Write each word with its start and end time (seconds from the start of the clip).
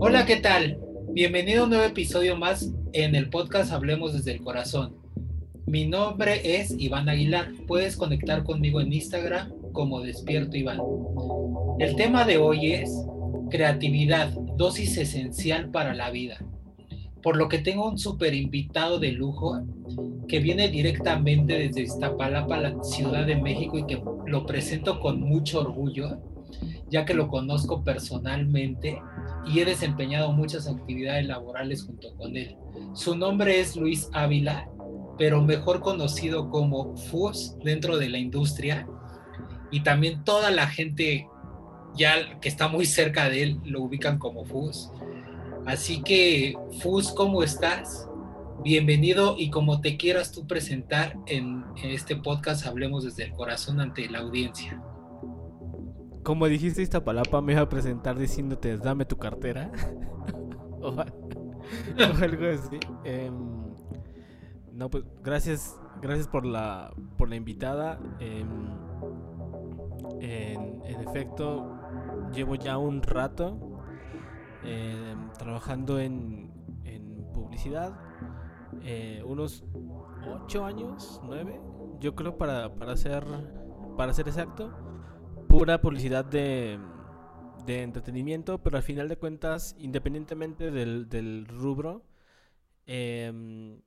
Hola, 0.00 0.26
¿qué 0.26 0.36
tal? 0.36 0.78
Bienvenido 1.12 1.62
a 1.62 1.64
un 1.64 1.70
nuevo 1.70 1.84
episodio 1.84 2.36
más 2.36 2.70
en 2.92 3.14
el 3.14 3.30
podcast 3.30 3.72
Hablemos 3.72 4.12
desde 4.12 4.32
el 4.32 4.42
Corazón. 4.42 4.96
Mi 5.66 5.86
nombre 5.86 6.60
es 6.60 6.74
Iván 6.78 7.08
Aguilar. 7.08 7.52
Puedes 7.66 7.96
conectar 7.96 8.44
conmigo 8.44 8.82
en 8.82 8.92
Instagram 8.92 9.50
como 9.72 10.02
Despierto 10.02 10.58
Iván. 10.58 10.82
El 11.78 11.96
tema 11.96 12.26
de 12.26 12.36
hoy 12.36 12.72
es 12.74 12.90
creatividad, 13.50 14.30
dosis 14.58 14.98
esencial 14.98 15.70
para 15.70 15.94
la 15.94 16.10
vida. 16.10 16.38
Por 17.26 17.36
lo 17.36 17.48
que 17.48 17.58
tengo 17.58 17.88
un 17.88 17.98
super 17.98 18.32
invitado 18.34 19.00
de 19.00 19.10
lujo 19.10 19.60
que 20.28 20.38
viene 20.38 20.68
directamente 20.68 21.58
desde 21.58 21.82
Iztapalapa, 21.82 22.56
la 22.56 22.84
Ciudad 22.84 23.26
de 23.26 23.34
México, 23.34 23.76
y 23.76 23.84
que 23.84 24.00
lo 24.26 24.46
presento 24.46 25.00
con 25.00 25.20
mucho 25.22 25.58
orgullo, 25.58 26.20
ya 26.88 27.04
que 27.04 27.14
lo 27.14 27.26
conozco 27.26 27.82
personalmente 27.82 29.02
y 29.44 29.58
he 29.58 29.64
desempeñado 29.64 30.30
muchas 30.30 30.68
actividades 30.68 31.26
laborales 31.26 31.82
junto 31.82 32.14
con 32.14 32.36
él. 32.36 32.56
Su 32.94 33.16
nombre 33.16 33.58
es 33.58 33.74
Luis 33.74 34.08
Ávila, 34.12 34.70
pero 35.18 35.42
mejor 35.42 35.80
conocido 35.80 36.48
como 36.48 36.96
FUS 36.96 37.56
dentro 37.64 37.98
de 37.98 38.08
la 38.08 38.18
industria, 38.18 38.86
y 39.72 39.80
también 39.80 40.22
toda 40.22 40.52
la 40.52 40.68
gente 40.68 41.26
ya 41.96 42.38
que 42.38 42.48
está 42.48 42.68
muy 42.68 42.86
cerca 42.86 43.28
de 43.28 43.42
él 43.42 43.60
lo 43.64 43.82
ubican 43.82 44.20
como 44.20 44.44
FUS. 44.44 44.92
Así 45.66 46.00
que, 46.00 46.56
Fus, 46.80 47.12
¿cómo 47.12 47.42
estás? 47.42 48.08
Bienvenido 48.62 49.34
y 49.36 49.50
como 49.50 49.80
te 49.80 49.96
quieras 49.96 50.30
tú 50.30 50.46
presentar 50.46 51.18
en, 51.26 51.64
este 51.82 52.14
podcast, 52.14 52.64
hablemos 52.66 53.02
desde 53.02 53.24
el 53.24 53.32
corazón 53.32 53.80
ante 53.80 54.08
la 54.08 54.20
audiencia. 54.20 54.80
Como 56.22 56.46
dijiste 56.46 56.82
esta 56.82 57.04
palapa, 57.04 57.42
me 57.42 57.54
iba 57.54 57.62
a 57.62 57.68
presentar 57.68 58.16
diciéndote, 58.16 58.78
dame 58.78 59.06
tu 59.06 59.16
cartera. 59.16 59.72
o, 60.80 60.94
algo 62.22 62.46
así. 62.46 62.78
Em, 63.02 63.34
no, 64.72 64.88
pues 64.88 65.02
gracias, 65.24 65.74
gracias 66.00 66.28
por 66.28 66.46
la, 66.46 66.94
por 67.18 67.28
la 67.28 67.34
invitada. 67.34 67.98
Em, 68.20 68.68
en, 70.20 70.80
en 70.84 71.00
efecto, 71.08 71.76
llevo 72.32 72.54
ya 72.54 72.78
un 72.78 73.02
rato 73.02 73.65
Em, 74.66 75.30
trabajando 75.38 76.00
en, 76.00 76.52
publicidad, 77.32 78.00
eh, 78.82 79.22
unos 79.24 79.62
8 80.26 80.64
años, 80.64 81.20
9, 81.22 81.60
yo 82.00 82.14
creo 82.14 82.36
para, 82.38 82.74
para, 82.74 82.96
ser, 82.96 83.24
para 83.96 84.12
ser 84.14 84.26
exacto, 84.26 84.74
pura 85.46 85.80
publicidad 85.80 86.24
de, 86.24 86.80
de 87.66 87.82
entretenimiento, 87.82 88.58
pero 88.62 88.78
al 88.78 88.82
final 88.82 89.08
de 89.08 89.16
cuentas, 89.16 89.76
independientemente 89.78 90.70
del, 90.70 91.08
del 91.08 91.46
rubro 91.46 92.02
em, 92.86 93.82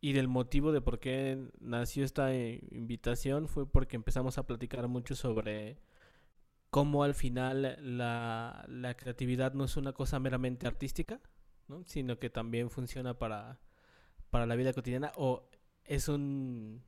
y 0.00 0.12
del 0.12 0.28
motivo 0.28 0.72
de 0.72 0.80
por 0.80 1.00
qué 1.00 1.50
nació 1.60 2.04
esta 2.04 2.32
invitación, 2.34 3.48
fue 3.48 3.66
porque 3.66 3.96
empezamos 3.96 4.38
a 4.38 4.46
platicar 4.46 4.86
mucho 4.88 5.16
sobre 5.16 5.76
cómo 6.72 7.04
al 7.04 7.14
final 7.14 7.76
la, 7.82 8.96
creatividad 8.98 9.52
no 9.52 9.66
es 9.66 9.76
una 9.76 9.92
cosa 9.92 10.18
meramente 10.18 10.66
artística, 10.66 11.20
sino 11.84 12.18
que 12.18 12.30
también 12.30 12.70
funciona 12.70 13.18
para, 13.18 13.60
para 14.30 14.46
la 14.46 14.56
vida 14.56 14.72
cotidiana 14.72 15.12
o 15.16 15.50
es 15.84 16.08
un, 16.08 16.82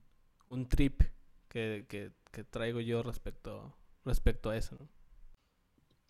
un 0.49 0.69
trip 0.71 1.03
que, 1.49 1.85
que, 1.87 2.45
traigo 2.45 2.81
yo 2.81 3.03
respecto, 3.03 3.77
respecto 4.07 4.49
a 4.49 4.57
eso. 4.57 4.79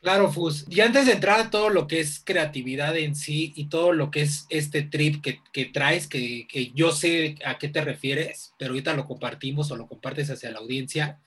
Claro, 0.01 0.31
Fus. 0.31 0.67
Y 0.69 0.81
antes 0.81 1.07
de 1.07 1.13
entrar 1.15 1.41
a 1.41 1.51
todo 1.51 1.69
lo 1.69 1.89
que 1.89 1.99
es 1.99 2.23
creatividad 2.25 2.97
en 2.97 3.17
sí 3.17 3.53
y 3.57 3.69
todo 3.69 3.93
lo 3.93 4.13
que 4.13 4.23
es 4.23 4.47
este 4.51 4.83
trip 4.83 5.21
que, 5.21 5.41
que 5.53 5.65
traes, 5.65 6.07
que, 6.07 6.47
que, 6.47 6.71
yo 6.71 6.93
sé 6.93 7.35
a 7.45 7.59
qué 7.59 7.69
te 7.69 7.83
refieres, 7.83 8.55
pero 8.57 8.71
ahorita 8.71 8.95
lo 8.95 9.05
compartimos 9.05 9.73
o 9.73 9.77
lo 9.77 9.89
compartes 9.89 10.31
hacia 10.31 10.53
la 10.53 10.61
audiencia. 10.61 11.21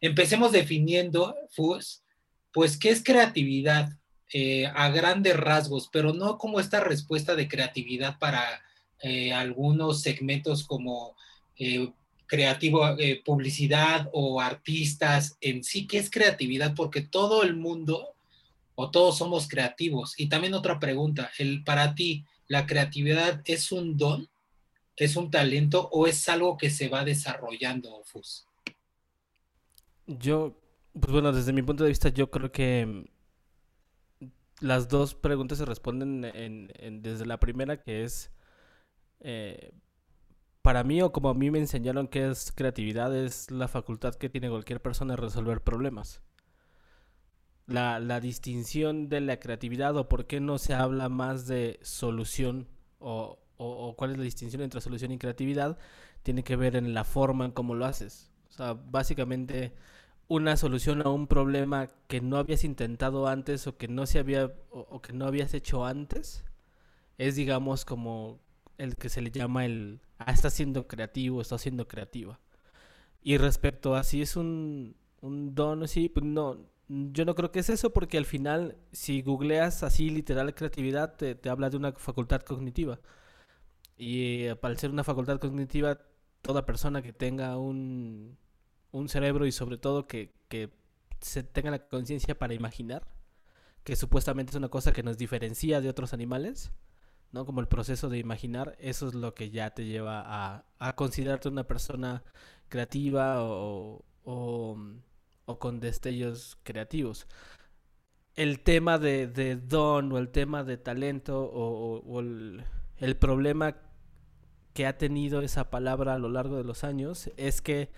Empecemos 0.00 0.52
definiendo, 0.52 1.36
Fus, 1.50 2.02
pues, 2.52 2.76
¿qué 2.76 2.90
es 2.90 3.02
creatividad? 3.02 3.90
Eh, 4.32 4.64
a 4.66 4.90
grandes 4.90 5.36
rasgos, 5.36 5.88
pero 5.92 6.12
no 6.12 6.38
como 6.38 6.60
esta 6.60 6.78
respuesta 6.78 7.34
de 7.34 7.48
creatividad 7.48 8.16
para 8.20 8.62
eh, 9.02 9.32
algunos 9.32 10.02
segmentos 10.02 10.64
como 10.64 11.16
eh, 11.56 11.92
creativo, 12.26 12.96
publicidad 13.24 14.08
o 14.12 14.40
artistas 14.40 15.36
en 15.40 15.64
sí, 15.64 15.88
¿qué 15.88 15.98
es 15.98 16.10
creatividad? 16.10 16.76
Porque 16.76 17.00
todo 17.00 17.42
el 17.42 17.56
mundo 17.56 18.14
o 18.76 18.92
todos 18.92 19.18
somos 19.18 19.48
creativos. 19.48 20.14
Y 20.16 20.28
también 20.28 20.54
otra 20.54 20.78
pregunta, 20.78 21.32
el, 21.38 21.64
para 21.64 21.96
ti, 21.96 22.24
¿la 22.46 22.66
creatividad 22.66 23.42
es 23.46 23.72
un 23.72 23.96
don, 23.96 24.28
es 24.94 25.16
un 25.16 25.32
talento 25.32 25.88
o 25.90 26.06
es 26.06 26.28
algo 26.28 26.56
que 26.56 26.70
se 26.70 26.86
va 26.88 27.04
desarrollando, 27.04 28.00
Fus? 28.04 28.46
Yo, 30.18 30.60
pues 30.92 31.12
bueno, 31.12 31.32
desde 31.32 31.52
mi 31.52 31.62
punto 31.62 31.84
de 31.84 31.90
vista, 31.90 32.08
yo 32.08 32.30
creo 32.30 32.50
que 32.50 33.08
las 34.60 34.88
dos 34.88 35.14
preguntas 35.14 35.58
se 35.58 35.64
responden 35.64 36.24
en, 36.24 37.02
desde 37.02 37.26
la 37.26 37.38
primera, 37.38 37.80
que 37.80 38.02
es, 38.02 38.32
eh, 39.20 39.72
para 40.62 40.82
mí 40.82 41.00
o 41.00 41.12
como 41.12 41.28
a 41.28 41.34
mí 41.34 41.50
me 41.52 41.60
enseñaron 41.60 42.08
que 42.08 42.28
es 42.28 42.50
creatividad, 42.52 43.16
es 43.16 43.52
la 43.52 43.68
facultad 43.68 44.16
que 44.16 44.28
tiene 44.28 44.50
cualquier 44.50 44.82
persona 44.82 45.14
de 45.14 45.22
resolver 45.22 45.62
problemas. 45.62 46.22
La, 47.66 48.00
la 48.00 48.18
distinción 48.18 49.08
de 49.08 49.20
la 49.20 49.38
creatividad 49.38 49.96
o 49.96 50.08
por 50.08 50.26
qué 50.26 50.40
no 50.40 50.58
se 50.58 50.74
habla 50.74 51.08
más 51.08 51.46
de 51.46 51.78
solución 51.82 52.66
o, 52.98 53.38
o 53.58 53.94
cuál 53.96 54.10
es 54.10 54.18
la 54.18 54.24
distinción 54.24 54.62
entre 54.62 54.80
solución 54.80 55.12
y 55.12 55.18
creatividad, 55.18 55.78
tiene 56.24 56.42
que 56.42 56.56
ver 56.56 56.74
en 56.74 56.94
la 56.94 57.04
forma 57.04 57.44
en 57.44 57.52
cómo 57.52 57.76
lo 57.76 57.84
haces. 57.86 58.32
O 58.48 58.52
sea, 58.52 58.72
básicamente 58.72 59.72
una 60.30 60.56
solución 60.56 61.02
a 61.02 61.10
un 61.10 61.26
problema 61.26 61.88
que 62.06 62.20
no 62.20 62.36
habías 62.36 62.62
intentado 62.62 63.26
antes 63.26 63.66
o 63.66 63.76
que 63.76 63.88
no 63.88 64.06
se 64.06 64.20
había 64.20 64.52
o, 64.70 65.02
que 65.02 65.12
no 65.12 65.26
habías 65.26 65.54
hecho 65.54 65.84
antes 65.84 66.44
es 67.18 67.34
digamos 67.34 67.84
como 67.84 68.38
el 68.78 68.94
que 68.94 69.08
se 69.08 69.22
le 69.22 69.32
llama 69.32 69.64
el 69.66 70.00
ah, 70.18 70.30
está 70.30 70.48
siendo 70.50 70.86
creativo, 70.86 71.40
está 71.40 71.58
siendo 71.58 71.88
creativa. 71.88 72.38
Y 73.22 73.38
respecto 73.38 73.96
a 73.96 74.04
si 74.04 74.22
es 74.22 74.36
un, 74.36 74.94
un 75.20 75.54
don, 75.56 75.88
sí, 75.88 76.08
pues 76.08 76.24
no, 76.24 76.58
yo 76.88 77.24
no 77.24 77.34
creo 77.34 77.50
que 77.50 77.58
es 77.58 77.68
eso 77.68 77.92
porque 77.92 78.16
al 78.16 78.24
final 78.24 78.76
si 78.92 79.22
googleas 79.22 79.82
así 79.82 80.10
literal 80.10 80.54
creatividad 80.54 81.16
te, 81.16 81.34
te 81.34 81.50
habla 81.50 81.70
de 81.70 81.76
una 81.76 81.92
facultad 81.92 82.42
cognitiva. 82.42 83.00
Y 83.96 84.44
eh, 84.44 84.56
al 84.62 84.78
ser 84.78 84.90
una 84.90 85.02
facultad 85.04 85.40
cognitiva, 85.40 85.98
toda 86.40 86.64
persona 86.66 87.02
que 87.02 87.12
tenga 87.12 87.58
un, 87.58 88.38
un 88.92 89.08
cerebro 89.08 89.46
y 89.46 89.52
sobre 89.52 89.78
todo 89.78 90.06
que, 90.06 90.32
se 91.20 91.42
tenga 91.42 91.70
la 91.70 91.86
conciencia 91.86 92.38
para 92.38 92.54
imaginar, 92.54 93.06
que 93.84 93.94
supuestamente 93.94 94.50
es 94.50 94.56
una 94.56 94.70
cosa 94.70 94.92
que 94.92 95.02
nos 95.02 95.18
diferencia 95.18 95.82
de 95.82 95.90
otros 95.90 96.14
animales, 96.14 96.72
¿no? 97.30 97.44
Como 97.44 97.60
el 97.60 97.68
proceso 97.68 98.08
de 98.08 98.18
imaginar, 98.18 98.74
eso 98.80 99.06
es 99.08 99.14
lo 99.14 99.34
que 99.34 99.50
ya 99.50 99.70
te 99.70 99.84
lleva 99.84 100.22
a, 100.24 100.64
a 100.78 100.96
considerarte 100.96 101.50
una 101.50 101.64
persona 101.64 102.22
creativa 102.70 103.42
o, 103.44 104.02
o, 104.24 104.78
con 105.58 105.80
destellos 105.80 106.56
creativos. 106.62 107.26
El 108.36 108.60
tema 108.60 108.98
de, 108.98 109.56
don 109.56 110.12
o 110.12 110.18
el 110.18 110.30
tema 110.30 110.64
de 110.64 110.78
talento 110.78 111.42
o, 111.42 112.20
el, 112.20 112.64
el 112.98 113.16
problema 113.16 113.76
que 114.72 114.86
ha 114.86 114.96
tenido 114.96 115.42
esa 115.42 115.68
palabra 115.68 116.14
a 116.14 116.18
lo 116.18 116.28
largo 116.28 116.56
de 116.56 116.64
los 116.64 116.84
años 116.84 117.30
es 117.36 117.60
que 117.60 117.90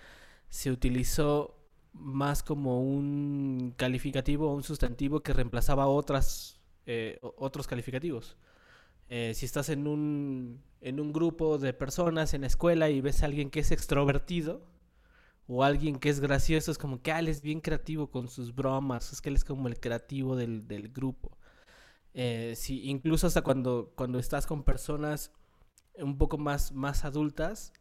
se 0.53 0.69
utilizó 0.69 1.57
más 1.93 2.43
como 2.43 2.79
un 2.79 3.73
calificativo 3.75 4.51
o 4.51 4.53
un 4.53 4.61
sustantivo 4.61 5.21
que 5.21 5.33
reemplazaba 5.33 5.87
otras, 5.87 6.61
eh, 6.85 7.17
otros 7.21 7.65
calificativos. 7.65 8.37
Eh, 9.09 9.33
si 9.33 9.47
estás 9.47 9.69
en 9.69 9.87
un, 9.87 10.61
en 10.79 10.99
un 10.99 11.11
grupo 11.11 11.57
de 11.57 11.73
personas 11.73 12.35
en 12.35 12.41
la 12.41 12.47
escuela 12.47 12.91
y 12.91 13.01
ves 13.01 13.23
a 13.23 13.25
alguien 13.25 13.49
que 13.49 13.61
es 13.61 13.71
extrovertido 13.71 14.63
o 15.47 15.63
alguien 15.63 15.97
que 15.97 16.09
es 16.09 16.19
gracioso, 16.19 16.69
es 16.69 16.77
como 16.77 17.01
que 17.01 17.11
ah, 17.11 17.17
él 17.17 17.29
es 17.29 17.41
bien 17.41 17.59
creativo 17.59 18.11
con 18.11 18.27
sus 18.27 18.53
bromas, 18.53 19.11
es 19.11 19.21
que 19.21 19.29
él 19.29 19.35
es 19.35 19.43
como 19.43 19.67
el 19.67 19.79
creativo 19.79 20.35
del, 20.35 20.67
del 20.67 20.89
grupo. 20.89 21.35
Eh, 22.13 22.55
incluso 22.67 23.25
hasta 23.25 23.41
cuando, 23.41 23.91
cuando 23.95 24.19
estás 24.19 24.45
con 24.45 24.63
personas 24.63 25.31
un 25.95 26.19
poco 26.19 26.37
más, 26.37 26.73
más 26.73 27.05
adultas, 27.05 27.73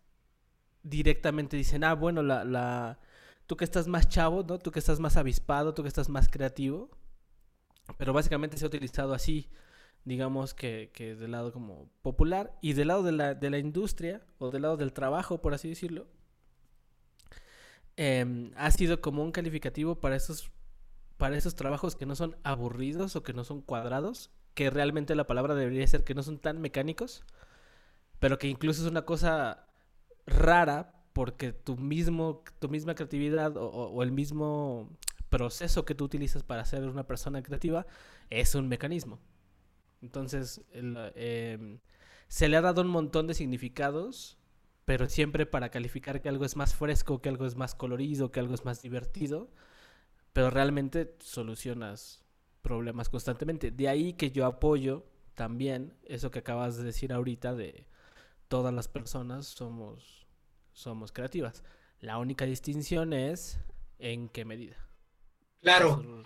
directamente 0.83 1.57
dicen, 1.57 1.85
ah, 1.85 1.95
bueno, 1.95 2.23
la, 2.23 2.45
la, 2.45 2.99
tú 3.47 3.57
que 3.57 3.65
estás 3.65 3.87
más 3.89 4.09
chavo, 4.09 4.43
¿no? 4.43 4.59
Tú 4.59 4.71
que 4.71 4.79
estás 4.79 5.01
más 5.01 5.17
avispado, 5.17 5.75
tú 5.75 5.83
que 5.83 5.89
estás 5.89 6.09
más 6.09 6.29
creativo. 6.29 6.91
Pero 7.99 8.13
básicamente 8.13 8.57
se 8.57 8.65
ha 8.65 8.69
utilizado 8.69 9.13
así, 9.15 9.51
digamos 10.05 10.55
que, 10.55 10.91
que 10.95 11.15
del 11.15 11.33
lado 11.33 11.53
como 11.53 11.91
popular 12.03 12.57
y 12.61 12.75
del 12.75 12.89
lado 12.89 13.03
de 13.03 13.13
la, 13.13 13.35
de 13.35 13.51
la 13.51 13.59
industria 13.59 14.23
o 14.39 14.51
del 14.51 14.63
lado 14.63 14.77
del 14.77 14.93
trabajo, 14.93 15.41
por 15.43 15.55
así 15.55 15.69
decirlo. 15.69 16.07
em, 17.97 18.53
ha 18.57 18.71
sido 18.71 19.01
como 19.01 19.23
un 19.23 19.33
calificativo 19.33 20.01
para 20.01 20.17
esos, 20.17 20.51
para 21.17 21.37
esos 21.37 21.55
trabajos 21.55 21.97
que 21.97 22.07
no 22.07 22.17
son 22.17 22.37
aburridos 22.43 23.17
o 23.17 23.23
que 23.23 23.33
no 23.33 23.45
son 23.45 23.61
cuadrados, 23.63 24.31
que 24.55 24.71
realmente 24.71 25.15
la 25.15 25.27
palabra 25.27 25.55
debería 25.55 25.87
ser 25.87 26.05
que 26.05 26.15
no 26.15 26.23
son 26.23 26.39
tan 26.39 26.61
mecánicos, 26.61 27.25
pero 28.19 28.39
que 28.39 28.49
incluso 28.49 28.83
es 28.83 28.91
una 28.91 29.03
cosa 29.05 29.67
rara 30.33 30.95
porque 31.13 31.53
tu 31.53 31.77
mismo, 31.77 32.43
tu 32.59 32.69
misma 32.69 32.95
creatividad 32.95 33.57
o, 33.57 34.03
el 34.03 34.13
mismo 34.13 34.91
proceso 35.29 35.85
que 35.85 35.95
tú 35.95 36.05
utilizas 36.05 36.43
para 36.43 36.65
ser 36.65 36.85
una 36.85 37.07
persona 37.07 37.43
creativa 37.43 37.87
es 38.31 38.55
un 38.55 38.69
mecanismo. 38.69 39.19
Entonces, 40.01 40.63
em, 40.73 41.79
se 42.29 42.49
le 42.49 42.57
ha 42.57 42.61
dado 42.61 42.83
un 42.83 42.89
montón 42.89 43.27
de 43.27 43.35
significados, 43.35 44.39
pero 44.85 45.09
siempre 45.09 45.47
para 45.47 45.71
calificar 45.71 46.21
que 46.23 46.29
algo 46.29 46.45
es 46.45 46.57
más 46.57 46.75
fresco, 46.75 47.21
que 47.21 47.29
algo 47.29 47.47
es 47.47 47.57
más 47.57 47.75
colorido, 47.75 48.33
que 48.33 48.41
algo 48.41 48.55
es 48.55 48.65
más 48.65 48.83
divertido, 48.83 49.51
pero 50.33 50.51
realmente 50.51 51.15
solucionas 51.21 52.25
problemas 52.63 53.09
constantemente. 53.09 53.71
De 53.71 53.89
ahí 53.89 54.15
que 54.15 54.31
yo 54.31 54.47
apoyo 54.47 55.05
también 55.35 55.95
eso 56.05 56.31
que 56.31 56.41
acabas 56.41 56.77
de 56.77 56.85
decir 56.85 57.13
ahorita 57.13 57.55
de 57.55 57.87
todas 58.49 58.73
las 58.73 58.89
personas 58.89 59.47
somos, 59.47 60.22
somos 60.73 61.13
creativas. 61.13 61.63
La 62.01 62.19
única 62.19 62.45
distinción 62.45 63.13
es 63.13 63.61
en 63.99 64.29
qué 64.29 64.45
medida. 64.45 64.77
Claro. 65.61 66.23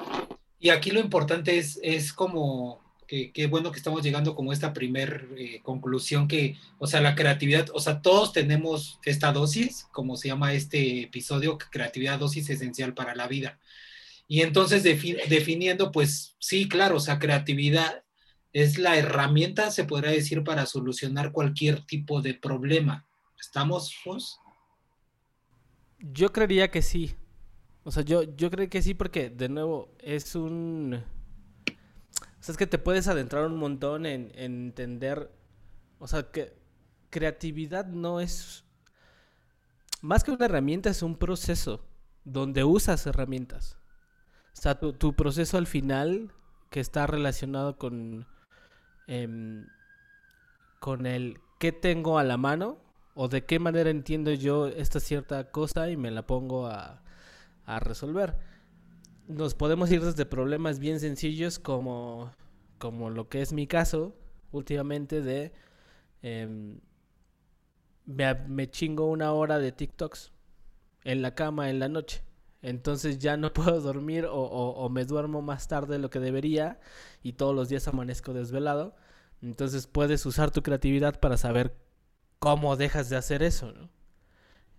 Y 0.58 0.70
aquí 0.70 0.90
lo 0.90 1.00
importante 1.00 1.58
es, 1.58 1.78
es 1.82 2.12
como 2.12 2.86
qué 3.06 3.46
bueno 3.48 3.70
que 3.70 3.78
estamos 3.78 4.02
llegando 4.02 4.34
como 4.34 4.52
esta 4.52 4.72
primer 4.72 5.28
eh, 5.36 5.60
conclusión 5.62 6.26
que, 6.26 6.56
o 6.78 6.86
sea, 6.86 7.00
la 7.00 7.14
creatividad, 7.14 7.68
o 7.72 7.80
sea, 7.80 8.02
todos 8.02 8.32
tenemos 8.32 8.98
esta 9.04 9.32
dosis, 9.32 9.86
como 9.92 10.16
se 10.16 10.28
llama 10.28 10.54
este 10.54 11.02
episodio, 11.02 11.56
creatividad 11.58 12.18
dosis 12.18 12.50
esencial 12.50 12.94
para 12.94 13.14
la 13.14 13.28
vida. 13.28 13.60
Y 14.28 14.42
entonces 14.42 14.82
definiendo, 14.82 15.92
pues 15.92 16.34
sí, 16.40 16.68
claro, 16.68 16.96
o 16.96 17.00
sea, 17.00 17.20
creatividad 17.20 18.02
es 18.52 18.76
la 18.76 18.96
herramienta, 18.96 19.70
se 19.70 19.84
podrá 19.84 20.10
decir, 20.10 20.42
para 20.42 20.66
solucionar 20.66 21.30
cualquier 21.30 21.86
tipo 21.86 22.22
de 22.22 22.34
problema. 22.34 23.06
¿Estamos, 23.40 23.94
Fos? 24.02 24.40
Yo 25.98 26.32
creería 26.32 26.70
que 26.70 26.82
sí. 26.82 27.16
O 27.84 27.90
sea, 27.90 28.02
yo, 28.02 28.22
yo 28.22 28.50
creo 28.50 28.68
que 28.68 28.82
sí 28.82 28.94
porque, 28.94 29.30
de 29.30 29.48
nuevo, 29.48 29.94
es 30.00 30.34
un 30.34 31.04
sea, 32.46 32.52
es 32.52 32.58
que 32.58 32.66
te 32.66 32.78
puedes 32.78 33.08
adentrar 33.08 33.44
un 33.44 33.56
montón 33.56 34.06
en, 34.06 34.30
entender, 34.34 35.32
o 35.98 36.06
sea, 36.06 36.30
que 36.30 36.54
creatividad 37.10 37.86
no 37.86 38.20
es, 38.20 38.64
más 40.00 40.22
que 40.22 40.30
una 40.30 40.44
herramienta, 40.44 40.90
es 40.90 41.02
un 41.02 41.16
proceso 41.16 41.84
donde 42.24 42.62
usas 42.62 43.06
herramientas. 43.06 43.78
O 44.56 44.60
sea, 44.60 44.78
tu, 44.78 45.14
proceso 45.16 45.58
al 45.58 45.66
final, 45.66 46.32
que 46.70 46.80
está 46.80 47.06
relacionado 47.06 47.78
con, 47.78 48.26
em, 49.08 49.66
con 50.78 51.06
el 51.06 51.40
qué 51.58 51.72
tengo 51.72 52.18
a 52.18 52.24
la 52.24 52.36
mano 52.36 52.78
o 53.16 53.26
de 53.26 53.44
qué 53.44 53.58
manera 53.58 53.90
entiendo 53.90 54.32
yo 54.32 54.68
esta 54.68 55.00
cierta 55.00 55.50
cosa 55.50 55.90
y 55.90 55.96
me 55.96 56.12
la 56.12 56.24
pongo 56.24 56.68
a, 56.68 57.02
a 57.64 57.80
resolver 57.80 58.36
nos 59.28 59.54
podemos 59.54 59.90
ir 59.90 60.02
desde 60.04 60.26
problemas 60.26 60.78
bien 60.78 61.00
sencillos 61.00 61.58
como, 61.58 62.32
como 62.78 63.10
lo 63.10 63.28
que 63.28 63.42
es 63.42 63.52
mi 63.52 63.66
caso 63.66 64.14
últimamente 64.52 65.20
de 65.20 65.52
em, 66.22 66.80
me, 68.04 68.70
chingo 68.70 69.06
una 69.06 69.32
hora 69.32 69.58
de 69.58 69.72
TikToks 69.72 70.32
en 71.04 71.22
la 71.22 71.34
cama 71.34 71.70
en 71.70 71.78
la 71.78 71.88
noche. 71.88 72.22
Entonces 72.62 73.18
ya 73.18 73.36
no 73.36 73.52
puedo 73.52 73.80
dormir 73.80 74.26
o, 74.30 74.88
me 74.90 75.04
duermo 75.04 75.42
más 75.42 75.68
tarde 75.68 75.94
de 75.94 75.98
lo 75.98 76.10
que 76.10 76.20
debería 76.20 76.78
y 77.22 77.32
todos 77.34 77.54
los 77.54 77.68
días 77.68 77.88
amanezco 77.88 78.32
desvelado. 78.32 78.94
Entonces 79.42 79.86
puedes 79.86 80.24
usar 80.24 80.50
tu 80.50 80.62
creatividad 80.62 81.20
para 81.20 81.36
saber 81.36 81.76
cómo 82.46 82.76
dejas 82.76 83.10
de 83.10 83.16
hacer 83.16 83.42
eso. 83.42 83.74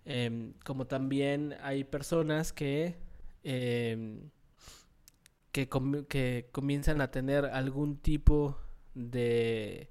Em, 0.06 0.54
como 0.64 0.86
también 0.86 1.54
hay 1.60 1.84
personas 1.84 2.50
que 2.50 2.96
em, 3.44 4.30
que, 5.52 6.48
comienzan 6.50 7.02
a 7.02 7.10
tener 7.10 7.44
algún 7.44 7.98
tipo 7.98 8.56
de, 8.94 9.90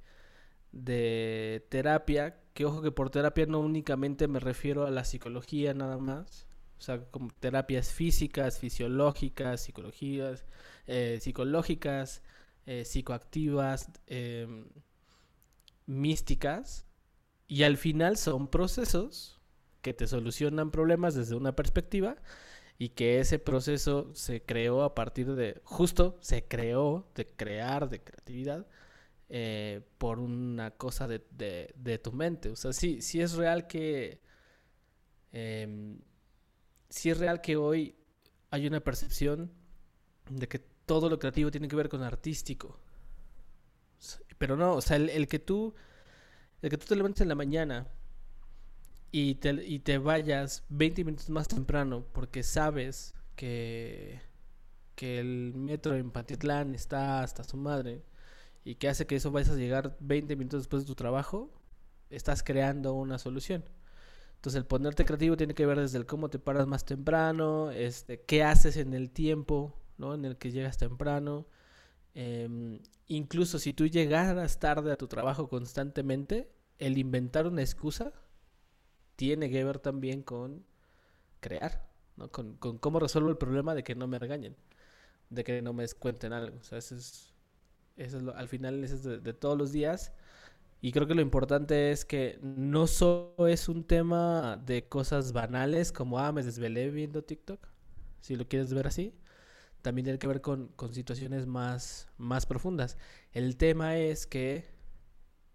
de 0.71 1.68
terapia, 1.69 2.39
que 2.56 2.65
ojo 2.65 2.81
que 2.81 2.91
por 2.91 3.12
terapia 3.12 3.45
no 3.45 3.59
únicamente 3.59 4.27
me 4.27 4.39
refiero 4.39 4.88
a 4.88 4.91
la 4.91 5.03
psicología 5.03 5.75
nada 5.75 6.00
más, 6.00 6.47
o 6.80 6.81
sea, 6.81 7.06
como 7.12 7.30
terapias 7.39 7.91
físicas, 7.91 8.57
fisiológicas, 8.57 9.62
psicologías, 9.62 10.45
eh, 10.88 11.19
psicológicas, 11.21 12.23
eh, 12.65 12.85
psicoactivas, 12.85 13.91
em, 14.07 14.65
místicas, 15.85 16.87
y 17.47 17.63
al 17.63 17.77
final 17.77 18.17
son 18.17 18.47
procesos 18.47 19.39
que 19.81 19.94
te 19.94 20.07
solucionan 20.07 20.71
problemas 20.71 21.15
desde 21.15 21.35
una 21.35 21.55
perspectiva 21.55 22.17
y 22.77 22.89
que 22.89 23.19
ese 23.19 23.39
proceso 23.39 24.13
se 24.13 24.44
creó 24.44 24.83
a 24.83 24.94
partir 24.94 25.33
de, 25.33 25.61
justo 25.63 26.17
se 26.21 26.44
creó 26.45 27.09
de 27.15 27.25
crear, 27.25 27.89
de 27.89 28.03
creatividad, 28.03 28.67
eh, 29.29 29.81
por 29.97 30.19
una 30.19 30.71
cosa 30.71 31.07
de, 31.07 31.25
de, 31.75 31.97
tu 31.97 32.11
mente. 32.11 32.49
O 32.49 32.55
sea, 32.55 32.73
sí, 32.73 33.01
sí 33.01 33.21
es 33.21 33.33
real 33.33 33.67
que... 33.67 34.21
Eh, 35.33 35.97
sí 36.89 37.09
es 37.09 37.17
real 37.17 37.41
que 37.41 37.57
hoy 37.57 37.95
hay 38.51 38.67
una 38.67 38.79
percepción 38.79 39.51
de 40.29 40.47
que 40.47 40.59
todo 40.59 41.09
lo 41.09 41.19
creativo 41.19 41.51
tiene 41.51 41.67
que 41.67 41.75
ver 41.75 41.89
con 41.89 42.03
artístico. 42.03 42.79
Pero 44.38 44.55
no, 44.55 44.75
o 44.75 44.81
sea, 44.81 44.97
el, 44.97 45.09
el 45.09 45.27
que 45.27 45.39
tú... 45.39 45.73
El 46.62 46.69
que 46.69 46.77
tú 46.77 46.88
te 46.88 46.95
levantes 46.95 47.21
en 47.21 47.30
la 47.30 47.36
mañana 47.36 47.88
y 49.12 49.36
te, 49.36 49.51
y 49.65 49.80
te 49.80 49.98
vayas 50.00 50.63
20 50.69 51.04
minutos 51.04 51.30
más 51.30 51.48
temprano 51.48 52.06
porque 52.13 52.44
sabes 52.44 53.13
que, 53.36 54.19
que 54.95 55.19
el 55.19 55.54
metro 55.56 55.95
en 55.95 56.12
Pantitlán 56.12 56.74
está 56.74 57.21
hasta 57.21 57.44
su 57.44 57.57
madre 57.57 58.04
y 58.63 58.75
que 58.75 58.89
hace 58.89 59.06
que 59.06 59.15
eso 59.15 59.31
vayas 59.31 59.51
a 59.51 59.56
llegar 59.56 59.95
20 60.00 60.36
minutos 60.36 60.62
después 60.62 60.83
de 60.83 60.88
tu 60.88 60.95
trabajo, 60.95 61.51
estás 62.09 62.44
creando 62.44 62.94
una 62.94 63.18
solución. 63.18 63.63
Entonces 64.36 64.57
el 64.57 64.65
ponerte 64.65 65.06
creativo 65.06 65.38
tiene 65.38 65.54
que 65.54 65.65
ver 65.65 65.80
desde 65.80 65.98
el 65.98 66.06
cómo 66.06 66.30
te 66.30 66.39
paras 66.39 66.68
más 66.68 66.86
temprano, 66.86 67.71
este, 67.71 68.21
qué 68.21 68.44
haces 68.44 68.77
en 68.77 68.94
el 68.94 69.09
tiempo 69.09 69.74
¿no? 69.98 70.13
en 70.13 70.25
el 70.25 70.38
que 70.38 70.51
llegas 70.51 70.78
temprano. 70.78 71.47
Em, 72.19 72.80
incluso 73.06 73.59
si 73.59 73.74
tú 73.74 73.86
llegaras 73.86 74.59
tarde 74.59 74.92
a 74.92 74.97
tu 74.97 75.07
trabajo 75.07 75.47
constantemente, 75.50 76.50
el 76.80 76.97
inventar 76.97 77.45
una 77.45 77.62
excusa 77.62 78.12
tiene 79.16 79.52
que 79.52 79.64
ver 79.64 79.78
también 79.78 80.24
con 80.24 80.66
crear. 81.42 81.88
Con, 82.31 82.56
cómo 82.56 83.00
resuelvo 83.00 83.30
el 83.30 83.38
problema 83.38 83.76
de 83.76 83.83
que 83.83 83.94
no 83.94 84.07
me 84.07 84.18
regañen, 84.18 84.56
de 85.30 85.44
que 85.44 85.62
no 85.62 85.74
me 85.74 85.88
cuenten 85.90 86.33
algo. 86.33 86.57
O 86.57 86.76
eso 86.76 86.95
es, 86.95 87.36
eso 87.97 88.18
es 88.18 88.36
al 88.36 88.47
final 88.47 88.83
eso 88.83 88.95
es 88.95 89.24
de, 89.24 89.33
todos 89.33 89.56
los 89.56 89.71
días. 89.71 90.12
Y 90.81 90.94
creo 90.94 91.06
que 91.06 91.14
lo 91.14 91.21
importante 91.21 91.92
es 91.92 92.04
que 92.04 92.40
no 92.42 92.88
solo 92.88 93.47
es 93.47 93.69
un 93.69 93.83
tema 93.83 94.57
de 94.66 94.88
cosas 94.88 95.33
banales 95.33 95.92
como, 95.92 96.18
ah, 96.18 96.31
me 96.31 96.42
desvelé 96.42 96.90
viendo 96.90 97.24
TikTok, 97.24 97.59
si 98.21 98.36
lo 98.36 98.47
quieres 98.47 98.74
ver 98.74 98.88
así. 98.88 99.14
También 99.81 100.06
tiene 100.06 100.19
que 100.19 100.28
ver 100.28 100.42
con, 100.42 100.68
con 100.69 100.94
situaciones 100.94 101.46
más, 101.46 102.07
más 102.18 102.46
profundas. 102.46 102.98
El 103.31 103.57
tema 103.57 103.98
es 103.98 104.28
que 104.28 104.66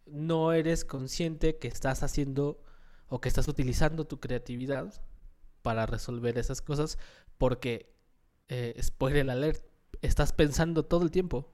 no 0.07 0.53
eres 0.53 0.85
consciente 0.85 1.59
que 1.59 1.69
estás 1.69 2.03
haciendo 2.03 2.63
o 3.09 3.21
que 3.21 3.29
estás 3.29 3.49
utilizando 3.49 4.07
tu 4.07 4.21
creatividad 4.21 5.03
para 5.63 5.87
resolver 5.87 6.39
esas 6.39 6.63
cosas 6.63 6.99
porque, 7.39 7.95
eh, 8.49 8.79
spoiler 8.83 9.29
alert, 9.31 9.65
estás 10.01 10.33
pensando 10.33 10.85
todo 10.85 11.03
el 11.03 11.11
tiempo. 11.11 11.53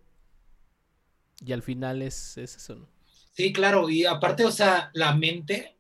Y 1.45 1.53
al 1.53 1.63
final 1.63 2.03
es, 2.03 2.37
es 2.37 2.57
eso, 2.57 2.75
¿no? 2.77 2.89
Sí, 3.33 3.53
claro, 3.53 3.89
y 3.89 4.05
aparte, 4.05 4.45
o 4.45 4.51
sea, 4.51 4.91
la 4.95 5.15
mente 5.15 5.77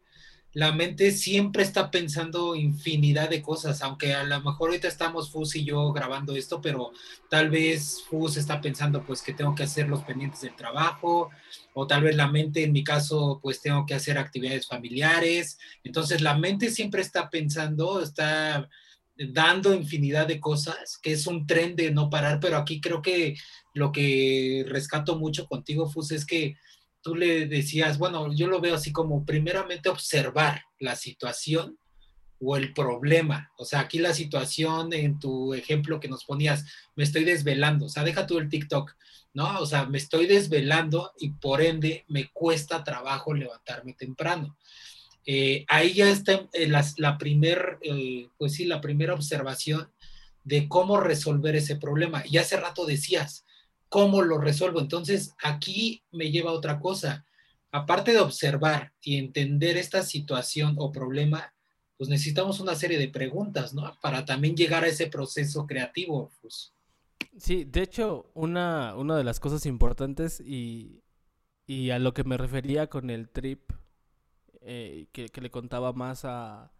la 0.54 0.72
mente 0.72 1.10
siempre 1.10 1.62
está 1.62 1.90
pensando 1.90 2.56
infinidad 2.56 3.28
de 3.28 3.42
cosas, 3.42 3.82
aunque 3.82 4.14
a 4.14 4.24
lo 4.24 4.40
mejor 4.40 4.70
ahorita 4.70 4.88
estamos 4.88 5.30
Fus 5.30 5.54
y 5.56 5.64
yo 5.64 5.92
grabando 5.92 6.34
esto, 6.34 6.60
pero 6.60 6.92
tal 7.28 7.50
vez 7.50 8.02
Fus 8.08 8.36
está 8.36 8.60
pensando 8.60 9.04
pues 9.04 9.20
que 9.20 9.34
tengo 9.34 9.54
que 9.54 9.64
hacer 9.64 9.88
los 9.88 10.02
pendientes 10.04 10.40
del 10.40 10.56
trabajo, 10.56 11.30
o 11.74 11.86
tal 11.86 12.02
vez 12.02 12.16
la 12.16 12.28
mente 12.28 12.64
en 12.64 12.72
mi 12.72 12.82
caso 12.82 13.40
pues 13.42 13.60
tengo 13.60 13.84
que 13.84 13.94
hacer 13.94 14.16
actividades 14.16 14.66
familiares, 14.66 15.58
entonces 15.84 16.22
la 16.22 16.36
mente 16.36 16.70
siempre 16.70 17.02
está 17.02 17.28
pensando, 17.28 18.00
está 18.02 18.68
dando 19.16 19.74
infinidad 19.74 20.26
de 20.26 20.40
cosas, 20.40 20.98
que 21.02 21.12
es 21.12 21.26
un 21.26 21.46
tren 21.46 21.76
de 21.76 21.90
no 21.90 22.08
parar, 22.08 22.40
pero 22.40 22.56
aquí 22.56 22.80
creo 22.80 23.02
que 23.02 23.36
lo 23.74 23.92
que 23.92 24.64
rescato 24.66 25.18
mucho 25.18 25.46
contigo, 25.46 25.90
Fus, 25.90 26.12
es 26.12 26.24
que 26.24 26.56
tú 27.02 27.14
le 27.14 27.46
decías, 27.46 27.98
bueno, 27.98 28.32
yo 28.34 28.48
lo 28.48 28.60
veo 28.60 28.74
así 28.74 28.92
como 28.92 29.24
primeramente 29.24 29.88
observar 29.88 30.62
la 30.78 30.96
situación 30.96 31.78
o 32.40 32.56
el 32.56 32.72
problema. 32.72 33.50
O 33.56 33.64
sea, 33.64 33.80
aquí 33.80 33.98
la 33.98 34.14
situación 34.14 34.92
en 34.92 35.18
tu 35.18 35.54
ejemplo 35.54 36.00
que 36.00 36.08
nos 36.08 36.24
ponías, 36.24 36.64
me 36.94 37.04
estoy 37.04 37.24
desvelando, 37.24 37.86
o 37.86 37.88
sea, 37.88 38.04
deja 38.04 38.26
tú 38.26 38.38
el 38.38 38.48
TikTok, 38.48 38.94
¿no? 39.34 39.60
O 39.60 39.66
sea, 39.66 39.86
me 39.86 39.98
estoy 39.98 40.26
desvelando 40.26 41.12
y 41.18 41.30
por 41.30 41.62
ende 41.62 42.04
me 42.08 42.30
cuesta 42.32 42.84
trabajo 42.84 43.34
levantarme 43.34 43.94
temprano. 43.94 44.56
Eh, 45.26 45.64
ahí 45.68 45.92
ya 45.92 46.08
está 46.08 46.48
eh, 46.52 46.68
la, 46.68 46.84
la 46.96 47.18
eh, 47.20 48.28
pues 48.38 48.54
sí, 48.54 48.64
la 48.64 48.80
primera 48.80 49.14
observación 49.14 49.92
de 50.44 50.68
cómo 50.68 50.98
resolver 50.98 51.54
ese 51.56 51.76
problema. 51.76 52.22
Y 52.26 52.38
hace 52.38 52.56
rato 52.56 52.86
decías, 52.86 53.44
¿cómo 53.88 54.22
lo 54.22 54.38
resuelvo? 54.38 54.80
Entonces, 54.80 55.34
aquí 55.42 56.02
me 56.10 56.30
lleva 56.30 56.50
a 56.50 56.54
otra 56.54 56.80
cosa. 56.80 57.24
Aparte 57.70 58.12
de 58.12 58.20
observar 58.20 58.92
y 59.00 59.16
entender 59.18 59.76
esta 59.76 60.02
situación 60.02 60.76
o 60.78 60.90
problema, 60.90 61.52
pues 61.96 62.08
necesitamos 62.08 62.60
una 62.60 62.74
serie 62.74 62.98
de 62.98 63.08
preguntas, 63.08 63.74
¿no? 63.74 63.92
Para 64.00 64.24
también 64.24 64.56
llegar 64.56 64.84
a 64.84 64.88
ese 64.88 65.08
proceso 65.08 65.66
creativo. 65.66 66.30
Pues. 66.40 66.72
Sí, 67.36 67.64
de 67.64 67.82
hecho, 67.82 68.30
una, 68.34 68.94
una 68.96 69.16
de 69.16 69.24
las 69.24 69.40
cosas 69.40 69.66
importantes 69.66 70.40
y, 70.40 71.02
y 71.66 71.90
a 71.90 71.98
lo 71.98 72.14
que 72.14 72.24
me 72.24 72.36
refería 72.36 72.88
con 72.88 73.10
el 73.10 73.28
trip 73.28 73.72
eh, 74.62 75.06
que, 75.12 75.30
le 75.40 75.50
contaba 75.50 75.92
más 75.92 76.24
a, 76.24 76.72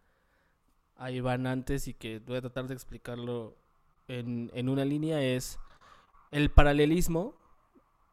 a 0.97 1.11
Iván 1.11 1.47
antes 1.47 1.89
y 1.89 1.95
que 1.95 2.19
voy 2.19 2.37
a 2.37 2.41
tratar 2.41 2.67
de 2.69 2.75
explicarlo 2.75 3.57
en, 4.09 4.51
en 4.55 4.69
una 4.69 4.85
línea 4.85 5.23
es 5.23 5.59
el 6.31 6.51
paralelismo 6.51 7.35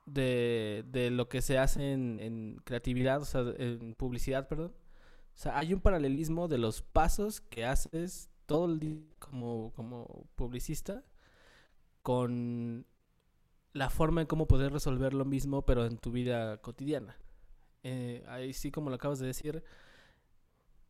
de, 0.05 0.85
de, 0.87 1.09
lo 1.11 1.27
que 1.29 1.41
se 1.41 1.57
hace 1.57 1.91
en, 1.91 2.61
creatividad, 2.63 3.21
o 3.21 3.25
sea, 3.25 3.41
en 3.57 3.95
publicidad, 3.95 4.47
perdón, 4.47 4.73
o 5.35 5.37
sea, 5.37 5.57
hay 5.57 5.73
un 5.73 5.81
paralelismo 5.81 6.47
de 6.47 6.57
los 6.57 6.81
pasos 6.81 7.41
que 7.41 7.65
haces 7.65 8.29
todo 8.45 8.65
el 8.65 8.79
día 8.79 9.01
como, 9.19 9.73
como 9.75 10.27
publicista 10.35 11.03
con 12.01 12.85
la 13.73 13.89
forma 13.89 14.21
en 14.21 14.27
cómo 14.27 14.47
poder 14.47 14.71
resolver 14.71 15.13
lo 15.13 15.25
mismo, 15.25 15.65
pero 15.65 15.85
en 15.85 15.97
tu 15.97 16.11
vida 16.11 16.61
cotidiana. 16.61 17.17
Eh, 17.83 18.23
ahí 18.27 18.53
sí, 18.53 18.71
como 18.71 18.89
lo 18.89 18.95
acabas 18.95 19.19
de 19.19 19.27
decir, 19.27 19.63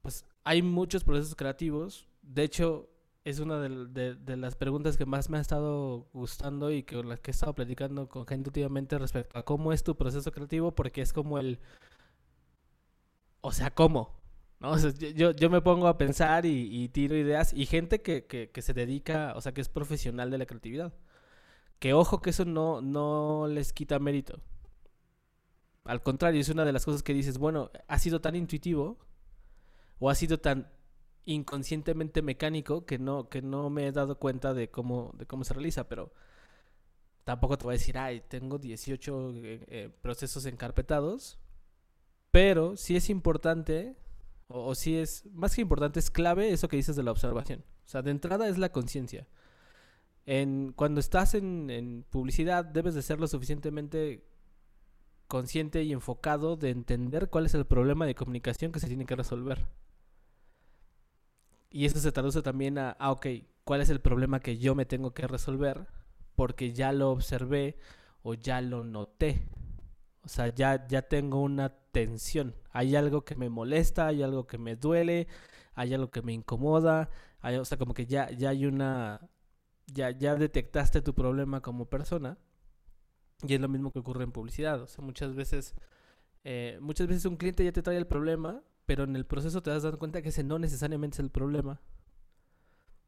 pues 0.01 0.25
hay 0.43 0.61
muchos 0.61 1.03
procesos 1.03 1.35
creativos. 1.35 2.07
De 2.21 2.43
hecho, 2.43 2.89
es 3.25 3.39
una 3.39 3.59
de, 3.59 4.37
las 4.37 4.55
preguntas 4.55 4.97
que 4.97 5.07
más 5.07 5.31
me 5.31 5.39
ha 5.39 5.41
estado 5.41 6.07
gustando 6.13 6.71
y 6.71 6.83
con 6.83 7.09
las 7.09 7.19
que 7.19 7.31
he 7.31 7.33
estado 7.33 7.55
platicando 7.55 8.07
con 8.07 8.27
gente 8.27 8.49
últimamente 8.49 8.99
respecto 8.99 9.39
a 9.39 9.43
cómo 9.43 9.73
es 9.73 9.83
tu 9.83 9.97
proceso 9.97 10.31
creativo, 10.31 10.73
porque 10.73 11.01
es 11.01 11.11
como 11.11 11.39
el... 11.39 11.59
O 13.41 13.51
sea, 13.51 13.71
¿cómo? 13.71 14.11
¿no? 14.59 14.77
yo, 14.77 15.31
yo 15.31 15.49
me 15.49 15.61
pongo 15.61 15.87
a 15.87 15.97
pensar 15.97 16.45
y, 16.45 16.87
tiro 16.89 17.15
ideas 17.17 17.51
y 17.51 17.65
gente 17.65 18.03
que, 18.03 18.27
que, 18.27 18.61
se 18.61 18.73
dedica, 18.73 19.33
o 19.35 19.41
sea, 19.41 19.55
que 19.55 19.61
es 19.61 19.69
profesional 19.69 20.29
de 20.29 20.37
la 20.37 20.45
creatividad. 20.45 20.93
Que 21.79 21.93
ojo 21.93 22.21
que 22.21 22.29
eso 22.29 22.45
no, 22.45 22.79
no 22.81 23.47
les 23.47 23.73
quita 23.73 23.97
mérito. 23.97 24.39
Al 25.83 26.03
contrario, 26.03 26.41
es 26.41 26.49
una 26.49 26.63
de 26.63 26.73
las 26.73 26.85
cosas 26.85 27.01
que 27.01 27.13
dices, 27.13 27.39
bueno, 27.39 27.71
ha 27.87 27.97
sido 27.97 28.21
tan 28.21 28.35
intuitivo 28.35 28.99
o 29.97 30.11
ha 30.11 30.15
sido 30.15 30.39
tan 30.39 30.74
inconscientemente 31.25 32.21
mecánico 32.21 32.85
que 32.85 32.99
no, 32.99 33.29
que 33.29 33.41
no 33.41 33.69
me 33.69 33.87
he 33.87 33.91
dado 33.91 34.19
cuenta 34.19 34.53
de 34.53 34.69
cómo, 34.69 35.11
de 35.17 35.25
cómo 35.25 35.43
se 35.43 35.53
realiza, 35.53 35.87
pero 35.87 36.13
tampoco 37.23 37.57
te 37.57 37.65
voy 37.65 37.73
a 37.73 37.77
decir, 37.79 37.97
ay, 37.97 38.21
tengo 38.27 38.57
18 38.57 39.31
eh, 39.35 39.65
eh, 39.67 39.89
procesos 40.01 40.45
encarpetados, 40.45 41.39
pero 42.31 42.77
sí 42.77 42.95
es 42.95 43.09
importante 43.09 43.95
o, 44.47 44.75
si 44.75 44.95
es, 44.97 45.25
más 45.33 45.55
que 45.55 45.61
importante, 45.61 45.99
es 45.99 46.11
clave 46.11 46.51
eso 46.51 46.67
que 46.67 46.77
dices 46.77 46.95
de 46.95 47.03
la 47.03 47.11
observación. 47.11 47.63
O 47.85 47.89
sea, 47.89 48.01
de 48.01 48.11
entrada 48.11 48.47
es 48.47 48.57
la 48.57 48.71
conciencia. 48.71 49.27
En, 50.25 50.73
cuando 50.73 50.99
estás 50.99 51.33
en, 51.33 51.69
en, 51.69 52.03
publicidad 52.09 52.65
debes 52.65 52.95
de 52.95 53.01
ser 53.01 53.19
lo 53.19 53.27
suficientemente 53.27 54.23
consciente 55.27 55.83
y 55.83 55.93
enfocado 55.93 56.55
de 56.55 56.69
entender 56.69 57.29
cuál 57.29 57.45
es 57.45 57.55
el 57.55 57.65
problema 57.65 58.05
de 58.05 58.15
comunicación 58.15 58.71
que 58.71 58.79
se 58.79 58.87
tiene 58.87 59.05
que 59.05 59.15
resolver. 59.15 59.65
Y 61.69 61.85
eso 61.85 61.99
se 61.99 62.11
traduce 62.11 62.41
también 62.41 62.77
a, 62.77 62.91
ah, 62.91 63.11
ok, 63.11 63.27
¿cuál 63.63 63.81
es 63.81 63.89
el 63.89 63.99
problema 63.99 64.39
que 64.39 64.57
yo 64.57 64.75
me 64.75 64.85
tengo 64.85 65.13
que 65.13 65.27
resolver? 65.27 65.87
Porque 66.35 66.73
ya 66.73 66.91
lo 66.91 67.11
observé 67.11 67.77
o 68.23 68.33
ya 68.33 68.61
lo 68.61 68.83
noté. 68.83 69.47
O 70.23 70.29
sea, 70.29 70.47
ya, 70.47 70.87
ya 70.87 71.03
tengo 71.03 71.41
una 71.41 71.69
tensión. 71.69 72.55
Hay 72.71 72.95
algo 72.95 73.23
que 73.23 73.35
me 73.35 73.49
molesta, 73.49 74.07
hay 74.07 74.23
algo 74.23 74.47
que 74.47 74.57
me 74.57 74.75
duele, 74.75 75.27
hay 75.75 75.93
algo 75.93 76.09
que 76.09 76.21
me 76.21 76.33
incomoda. 76.33 77.09
Hay, 77.41 77.57
o 77.57 77.65
sea, 77.65 77.77
como 77.77 77.93
que 77.93 78.05
ya, 78.05 78.31
ya 78.31 78.49
hay 78.49 78.65
una... 78.65 79.21
Ya, 79.87 80.09
ya 80.09 80.35
detectaste 80.35 81.01
tu 81.01 81.13
problema 81.13 81.61
como 81.61 81.85
persona. 81.85 82.39
Y 83.47 83.53
es 83.53 83.61
lo 83.61 83.67
mismo 83.69 83.91
que 83.91 83.99
ocurre 83.99 84.23
en 84.23 84.31
publicidad. 84.31 84.81
O 84.81 84.87
sea, 84.87 85.03
muchas 85.03 85.35
veces... 85.35 85.75
Eh, 86.43 86.77
muchas 86.81 87.07
veces 87.07 87.25
un 87.25 87.37
cliente 87.37 87.63
ya 87.63 87.71
te 87.71 87.81
trae 87.81 87.97
el 87.97 88.07
problema, 88.07 88.63
pero 88.85 89.03
en 89.03 89.15
el 89.15 89.25
proceso 89.25 89.61
te 89.61 89.69
das 89.71 89.85
cuenta 89.97 90.21
que 90.21 90.29
ese 90.29 90.43
no 90.43 90.59
necesariamente 90.59 91.15
es 91.15 91.19
el 91.19 91.31
problema. 91.31 91.81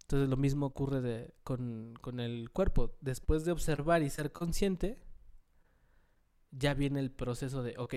Entonces 0.04 0.30
lo 0.30 0.38
mismo 0.38 0.66
ocurre 0.66 1.02
de, 1.02 1.34
con, 1.44 1.94
con 2.02 2.20
el 2.20 2.50
cuerpo. 2.52 2.96
Después 3.02 3.44
de 3.44 3.52
observar 3.52 4.04
y 4.04 4.10
ser 4.10 4.32
consciente, 4.32 5.00
ya 6.52 6.74
viene 6.74 7.00
el 7.00 7.12
proceso 7.12 7.62
de, 7.62 7.76
ok, 7.78 7.96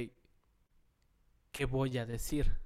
¿qué 1.52 1.64
voy 1.66 1.98
a 1.98 2.06
decir? 2.06 2.58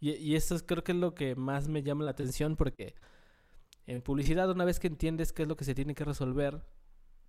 Y, 0.00 0.12
y 0.12 0.34
eso 0.34 0.56
creo 0.66 0.82
que 0.82 0.92
es 0.92 0.98
lo 0.98 1.14
que 1.14 1.36
más 1.36 1.68
me 1.68 1.82
llama 1.82 2.04
la 2.04 2.12
atención 2.12 2.56
porque 2.56 2.94
en 3.86 4.02
publicidad 4.02 4.50
una 4.50 4.64
vez 4.64 4.80
que 4.80 4.88
entiendes 4.88 5.32
qué 5.32 5.42
es 5.42 5.48
lo 5.48 5.56
que 5.56 5.64
se 5.64 5.74
tiene 5.74 5.94
que 5.94 6.04
resolver, 6.04 6.64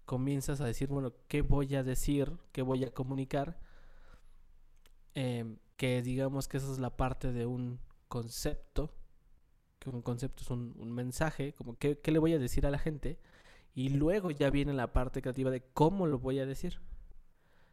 comienzas 0.05 0.61
a 0.61 0.65
decir, 0.65 0.87
bueno, 0.87 1.13
¿qué 1.27 1.41
voy 1.41 1.75
a 1.75 1.83
decir? 1.83 2.31
¿Qué 2.51 2.61
voy 2.61 2.85
a 2.85 2.93
comunicar? 2.93 3.59
Em, 5.13 5.57
que 5.77 6.01
digamos 6.01 6.47
que 6.47 6.57
esa 6.57 6.71
es 6.71 6.79
la 6.79 6.97
parte 6.97 7.31
de 7.31 7.45
un 7.45 7.79
concepto, 8.07 8.91
que 9.79 9.89
un 9.89 10.01
concepto 10.01 10.43
es 10.43 10.49
un, 10.49 10.91
mensaje, 10.91 11.53
como 11.53 11.77
¿qué, 11.77 11.99
qué 11.99 12.11
le 12.11 12.19
voy 12.19 12.33
a 12.33 12.39
decir 12.39 12.65
a 12.65 12.71
la 12.71 12.79
gente, 12.79 13.19
y 13.73 13.89
luego 13.89 14.31
ya 14.31 14.49
viene 14.49 14.73
la 14.73 14.91
parte 14.91 15.21
creativa 15.21 15.51
de 15.51 15.61
cómo 15.73 16.07
lo 16.07 16.17
voy 16.17 16.39
a 16.39 16.45
decir. 16.45 16.81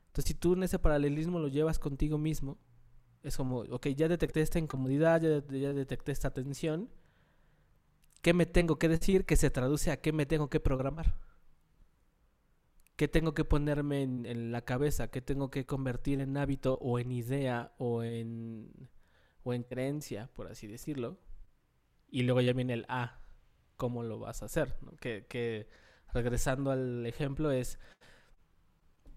Entonces, 0.08 0.28
si 0.28 0.34
tú 0.34 0.52
en 0.52 0.62
ese 0.62 0.78
paralelismo 0.78 1.38
lo 1.38 1.49
llevas 1.49 1.78
contigo 1.78 2.18
mismo, 2.18 2.58
es 3.23 3.38
como, 3.38 3.61
ok, 3.61 3.88
ya 3.88 4.06
detecté 4.06 4.42
esta 4.42 4.58
incomodidad, 4.58 5.23
ya, 5.23 5.40
detecté 5.73 6.12
esta 6.12 6.30
tensión, 6.30 6.90
¿qué 8.20 8.34
me 8.34 8.44
tengo 8.44 8.78
que 8.78 8.88
decir 8.88 9.25
que 9.25 9.37
se 9.37 9.50
traduce 9.50 9.90
a 9.90 10.00
qué 10.00 10.12
me 10.12 10.26
tengo 10.26 10.50
que 10.50 10.61
programar? 10.61 11.16
¿Qué 12.96 13.08
tengo 13.08 13.34
que 13.34 13.44
ponerme 13.44 14.02
en, 14.02 14.52
la 14.52 14.62
cabeza? 14.62 15.08
¿Qué 15.08 15.20
tengo 15.20 15.50
que 15.50 15.66
convertir 15.66 16.20
en 16.20 16.36
hábito 16.36 16.78
o 16.80 16.98
en 16.98 17.10
idea 17.10 17.74
o 17.78 18.04
en, 18.04 18.88
o 19.42 19.52
en 19.52 19.64
creencia, 19.64 20.30
por 20.34 20.46
así 20.46 20.68
decirlo? 20.68 21.18
Y 22.08 22.22
luego 22.22 22.40
ya 22.40 22.52
viene 22.52 22.74
el 22.74 22.84
A, 22.88 23.02
ah, 23.02 23.20
¿cómo 23.76 24.04
lo 24.04 24.20
vas 24.20 24.42
a 24.42 24.46
hacer? 24.46 24.76
Que, 25.00 25.26
que 25.28 25.68
regresando 26.12 26.70
al 26.70 27.04
ejemplo 27.06 27.50
es, 27.50 27.80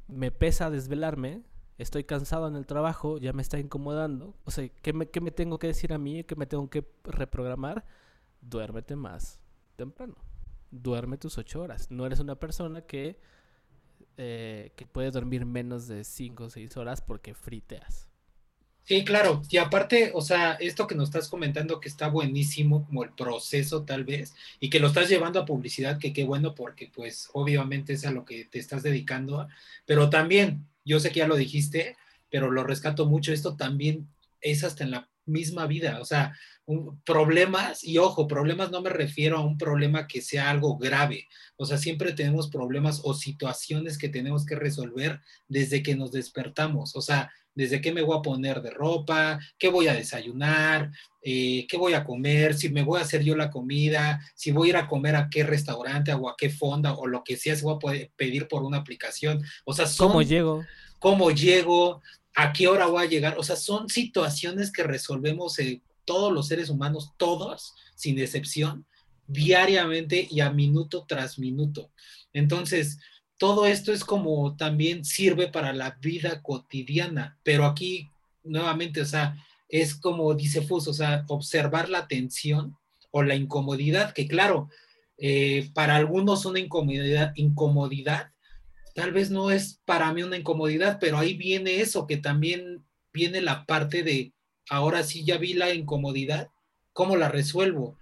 me 0.07 0.31
pesa 0.31 0.71
desvelarme, 0.71 1.43
estoy 1.77 2.03
cansado 2.03 2.47
en 2.47 2.55
el 2.55 2.65
trabajo, 2.65 3.19
ya 3.19 3.33
me 3.33 3.41
está 3.41 3.59
incomodando. 3.59 4.35
O 4.45 4.51
sea, 4.51 4.67
¿qué 4.69 4.93
me, 4.93 5.09
qué 5.09 5.21
me 5.21 5.31
tengo 5.31 5.59
que 5.59 5.67
decir 5.67 5.93
a 5.93 5.97
mí? 5.97 6.23
¿Qué 6.23 6.35
me 6.35 6.47
tengo 6.47 6.69
que 6.69 6.83
reprogramar? 7.03 7.85
Duérmete 8.41 8.95
más 8.95 9.39
temprano. 9.75 10.15
Duerme 10.71 11.17
tus 11.17 11.37
ocho 11.37 11.61
horas. 11.61 11.91
No 11.91 12.05
eres 12.05 12.19
una 12.19 12.35
persona 12.35 12.81
que, 12.81 13.19
eh, 14.17 14.71
que 14.75 14.85
puede 14.85 15.11
dormir 15.11 15.45
menos 15.45 15.87
de 15.87 16.03
cinco 16.03 16.45
o 16.45 16.49
seis 16.49 16.75
horas 16.77 17.01
porque 17.01 17.33
friteas. 17.33 18.09
Sí, 18.87 19.03
claro. 19.03 19.41
Y 19.49 19.57
aparte, 19.57 20.11
o 20.13 20.21
sea, 20.21 20.53
esto 20.53 20.87
que 20.87 20.95
nos 20.95 21.09
estás 21.09 21.27
comentando 21.27 21.81
que 21.81 21.89
está 21.89 22.07
buenísimo, 22.07 22.85
como 22.85 23.03
el 23.03 23.11
proceso 23.11 23.83
tal 23.83 24.05
vez, 24.05 24.33
y 24.61 24.69
que 24.69 24.79
lo 24.79 24.87
estás 24.87 25.09
llevando 25.09 25.41
a 25.41 25.45
publicidad, 25.45 25.99
que 25.99 26.13
qué 26.13 26.23
bueno, 26.23 26.55
porque 26.55 26.89
pues 26.95 27.29
obviamente 27.33 27.93
es 27.93 28.05
a 28.05 28.11
lo 28.11 28.23
que 28.23 28.45
te 28.45 28.59
estás 28.59 28.83
dedicando, 28.83 29.49
pero 29.85 30.09
también, 30.09 30.65
yo 30.85 31.01
sé 31.01 31.11
que 31.11 31.19
ya 31.19 31.27
lo 31.27 31.35
dijiste, 31.35 31.97
pero 32.29 32.49
lo 32.49 32.63
rescato 32.63 33.05
mucho, 33.05 33.33
esto 33.33 33.57
también 33.57 34.07
es 34.39 34.63
hasta 34.63 34.85
en 34.85 34.91
la 34.91 35.09
misma 35.27 35.67
vida, 35.67 35.99
o 36.01 36.05
sea, 36.05 36.33
problemas, 37.05 37.83
y 37.83 37.97
ojo, 37.97 38.27
problemas 38.27 38.71
no 38.71 38.81
me 38.81 38.89
refiero 38.89 39.37
a 39.37 39.45
un 39.45 39.57
problema 39.57 40.07
que 40.07 40.21
sea 40.21 40.49
algo 40.49 40.77
grave, 40.77 41.27
o 41.55 41.65
sea, 41.65 41.77
siempre 41.77 42.13
tenemos 42.13 42.49
problemas 42.49 43.01
o 43.03 43.13
situaciones 43.13 43.97
que 43.97 44.09
tenemos 44.09 44.45
que 44.45 44.55
resolver 44.55 45.21
desde 45.47 45.83
que 45.83 45.95
nos 45.95 46.11
despertamos, 46.11 46.95
o 46.95 47.01
sea, 47.01 47.31
desde 47.57 47.81
qué 47.81 47.91
me 47.91 48.03
voy 48.03 48.15
a 48.15 48.21
poner 48.21 48.61
de 48.61 48.69
ropa, 48.69 49.39
qué 49.57 49.69
voy 49.69 49.87
a 49.87 49.95
desayunar, 49.95 50.91
eh, 51.23 51.65
qué 51.67 51.75
voy 51.75 51.95
a 51.95 52.03
comer, 52.03 52.53
si 52.53 52.69
me 52.69 52.83
voy 52.83 52.99
a 52.99 53.03
hacer 53.03 53.23
yo 53.23 53.35
la 53.35 53.49
comida, 53.49 54.21
si 54.35 54.51
voy 54.51 54.67
a 54.67 54.69
ir 54.69 54.77
a 54.77 54.87
comer 54.87 55.15
a 55.15 55.27
qué 55.27 55.43
restaurante 55.43 56.13
o 56.13 56.29
a 56.29 56.35
qué 56.37 56.51
fonda 56.51 56.93
o 56.93 57.07
lo 57.07 57.23
que 57.23 57.35
sea, 57.35 57.55
si 57.55 57.63
voy 57.63 57.75
a 57.75 57.79
poder 57.79 58.11
pedir 58.15 58.47
por 58.47 58.61
una 58.61 58.77
aplicación. 58.77 59.43
O 59.65 59.73
sea, 59.73 59.87
¿cómo 59.97 60.21
llego? 60.21 60.63
¿Cómo 60.99 61.31
llego? 61.31 62.03
¿A 62.39 62.53
qué 62.53 62.67
hora 62.67 62.85
voy 62.85 63.03
a 63.03 63.09
llegar? 63.09 63.39
O 63.39 63.43
sea, 63.43 63.55
son 63.55 63.89
situaciones 63.89 64.71
que 64.71 64.83
resolvemos 64.83 65.57
eh, 65.57 65.81
todos 66.05 66.31
los 66.31 66.47
seres 66.47 66.69
humanos, 66.69 67.09
todos, 67.17 67.73
sin 67.95 68.19
excepción, 68.19 68.85
diariamente 69.25 70.27
y 70.29 70.41
a 70.41 70.51
minuto 70.51 71.03
tras 71.07 71.39
minuto. 71.39 71.89
Entonces, 72.33 72.99
todo 73.39 73.65
esto 73.65 73.91
es 73.91 74.03
como 74.03 74.55
también 74.55 75.03
sirve 75.03 75.47
para 75.47 75.73
la 75.73 75.97
vida 75.99 76.43
cotidiana, 76.43 77.39
pero 77.41 77.65
aquí 77.65 78.07
nuevamente, 78.43 79.01
o 79.01 79.05
sea, 79.05 79.35
es 79.67 79.95
como 79.95 80.31
dice 80.35 80.61
Fus, 80.61 80.87
o 80.87 80.93
sea, 80.93 81.25
observar 81.29 81.89
la 81.89 82.07
tensión 82.07 82.77
o 83.09 83.23
la 83.23 83.33
incomodidad, 83.33 84.13
que 84.13 84.27
claro, 84.27 84.69
eh, 85.17 85.71
para 85.73 85.95
algunos 85.95 86.45
una 86.45 86.59
incomodidad, 86.59 87.31
incomodidad, 87.35 88.31
tal 88.97 89.11
vez 89.11 89.29
no 89.29 89.51
es 89.51 89.79
para 89.85 90.11
mí 90.11 90.23
una 90.23 90.37
incomodidad, 90.37 90.97
pero 90.99 91.19
ahí 91.19 91.35
viene 91.35 91.81
eso, 91.81 92.07
que 92.07 92.17
también 92.17 92.83
viene 93.13 93.41
la 93.41 93.67
parte 93.67 94.01
de, 94.01 94.33
ahora 94.71 95.03
sí 95.03 95.23
ya 95.23 95.37
vi 95.37 95.53
la 95.53 95.71
incomodidad, 95.71 96.49
¿cómo 96.93 97.15
la 97.15 97.29
resuelvo? 97.29 97.95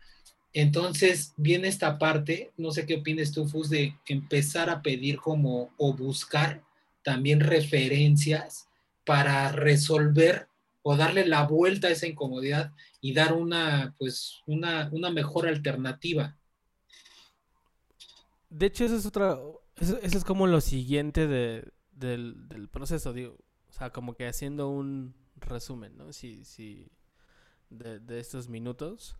Entonces 0.53 1.33
viene 1.35 1.67
esta 1.67 1.97
parte, 1.99 2.53
no 2.55 2.71
sé 2.71 2.85
qué 2.85 2.95
opinas 2.95 3.33
tú, 3.33 3.45
Fus, 3.45 3.69
de 3.69 3.93
empezar 4.07 4.69
a 4.69 4.81
pedir 4.81 5.17
como 5.17 5.73
o 5.75 5.93
buscar 5.93 6.63
también 7.03 7.41
referencias 7.41 8.69
para 9.05 9.51
resolver 9.51 10.47
o 10.81 10.95
darle 10.95 11.25
la 11.25 11.45
vuelta 11.45 11.89
a 11.89 11.91
esa 11.91 12.07
incomodidad 12.07 12.71
y 13.01 13.13
dar 13.13 13.33
una, 13.33 13.93
pues, 13.99 14.39
una, 14.45 14.87
una 14.93 15.09
mejor 15.09 15.45
alternativa. 15.45 16.37
De 18.49 18.67
hecho, 18.67 18.85
eso 18.85 18.95
es 18.95 19.05
otra, 19.05 19.37
eso, 19.77 19.97
es 20.01 20.23
como 20.23 20.47
lo 20.47 20.61
siguiente 20.61 21.27
de, 21.27 21.71
del, 21.91 22.47
del, 22.47 22.69
proceso, 22.69 23.13
digo, 23.13 23.37
o 23.69 23.73
sea, 23.73 23.91
como 23.91 24.15
que 24.15 24.27
haciendo 24.27 24.69
un 24.69 25.15
resumen, 25.35 25.97
¿no? 25.97 26.13
Si, 26.13 26.45
si, 26.45 26.91
de, 27.69 27.99
de 27.99 28.19
estos 28.19 28.49
minutos. 28.49 29.17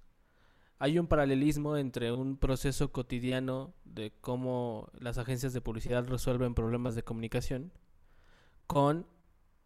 Hay 0.77 0.99
un 0.99 1.07
paralelismo 1.07 1.77
entre 1.77 2.11
un 2.11 2.37
proceso 2.37 2.91
cotidiano 2.91 3.73
de 3.85 4.11
cómo 4.19 4.89
las 4.99 5.17
agencias 5.17 5.53
de 5.53 5.61
publicidad 5.61 6.05
resuelven 6.05 6.53
problemas 6.53 6.95
de 6.95 7.03
comunicación 7.03 7.71
con 8.67 9.07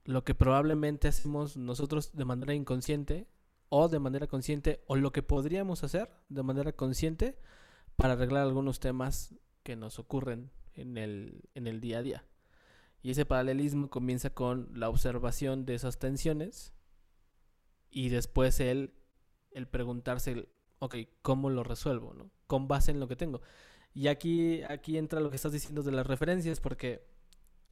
lo 0.05 0.23
que 0.23 0.35
probablemente 0.35 1.07
hacemos 1.07 1.57
nosotros 1.57 2.15
de 2.15 2.25
manera 2.25 2.53
inconsciente 2.53 3.27
o 3.69 3.87
de 3.87 3.99
manera 3.99 4.27
consciente 4.27 4.83
o 4.87 4.95
lo 4.95 5.11
que 5.11 5.23
podríamos 5.23 5.83
hacer 5.83 6.11
de 6.29 6.43
manera 6.43 6.73
consciente 6.73 7.39
para 7.95 8.13
arreglar 8.13 8.43
algunos 8.43 8.79
temas 8.79 9.35
que 9.63 9.75
nos 9.75 9.99
ocurren 9.99 10.51
en 10.79 10.97
el, 10.97 11.49
en 11.55 11.67
el 11.67 11.81
día 11.81 11.99
a 11.99 12.03
día. 12.03 12.25
Y 13.01 13.11
ese 13.11 13.25
paralelismo 13.25 13.89
comienza 13.89 14.31
con 14.31 14.69
la 14.73 14.89
observación 14.89 15.65
de 15.65 15.75
esas 15.75 15.99
tensiones 15.99 16.73
y 17.89 18.09
después 18.09 18.59
el, 18.59 18.93
el 19.51 19.67
preguntarse, 19.67 20.49
ok, 20.79 20.95
¿cómo 21.21 21.49
lo 21.49 21.63
resuelvo? 21.63 22.13
¿no? 22.13 22.31
Con 22.47 22.67
base 22.67 22.91
en 22.91 22.99
lo 22.99 23.07
que 23.07 23.15
tengo. 23.15 23.41
Y 23.93 24.07
aquí, 24.07 24.61
aquí 24.63 24.97
entra 24.97 25.19
lo 25.19 25.29
que 25.29 25.37
estás 25.37 25.51
diciendo 25.51 25.81
de 25.81 25.91
las 25.91 26.05
referencias, 26.05 26.59
porque 26.59 27.07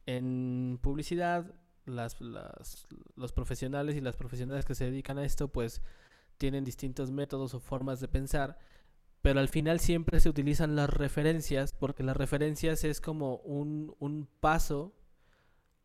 en 0.06 0.78
publicidad 0.82 1.54
las, 1.84 2.20
las, 2.20 2.86
los 3.14 3.32
profesionales 3.32 3.96
y 3.96 4.00
las 4.00 4.16
profesionales 4.16 4.64
que 4.64 4.74
se 4.74 4.86
dedican 4.86 5.18
a 5.18 5.24
esto, 5.24 5.48
pues 5.48 5.82
tienen 6.38 6.64
distintos 6.64 7.10
métodos 7.10 7.54
o 7.54 7.60
formas 7.60 8.00
de 8.00 8.08
pensar, 8.08 8.58
pero 9.22 9.40
al 9.40 9.48
final 9.48 9.80
siempre 9.80 10.20
se 10.20 10.28
utilizan 10.28 10.76
las 10.76 10.90
referencias, 10.90 11.72
porque 11.72 12.02
las 12.02 12.16
referencias 12.16 12.84
es 12.84 13.00
como 13.00 13.36
un, 13.38 13.94
un 13.98 14.28
paso 14.40 14.94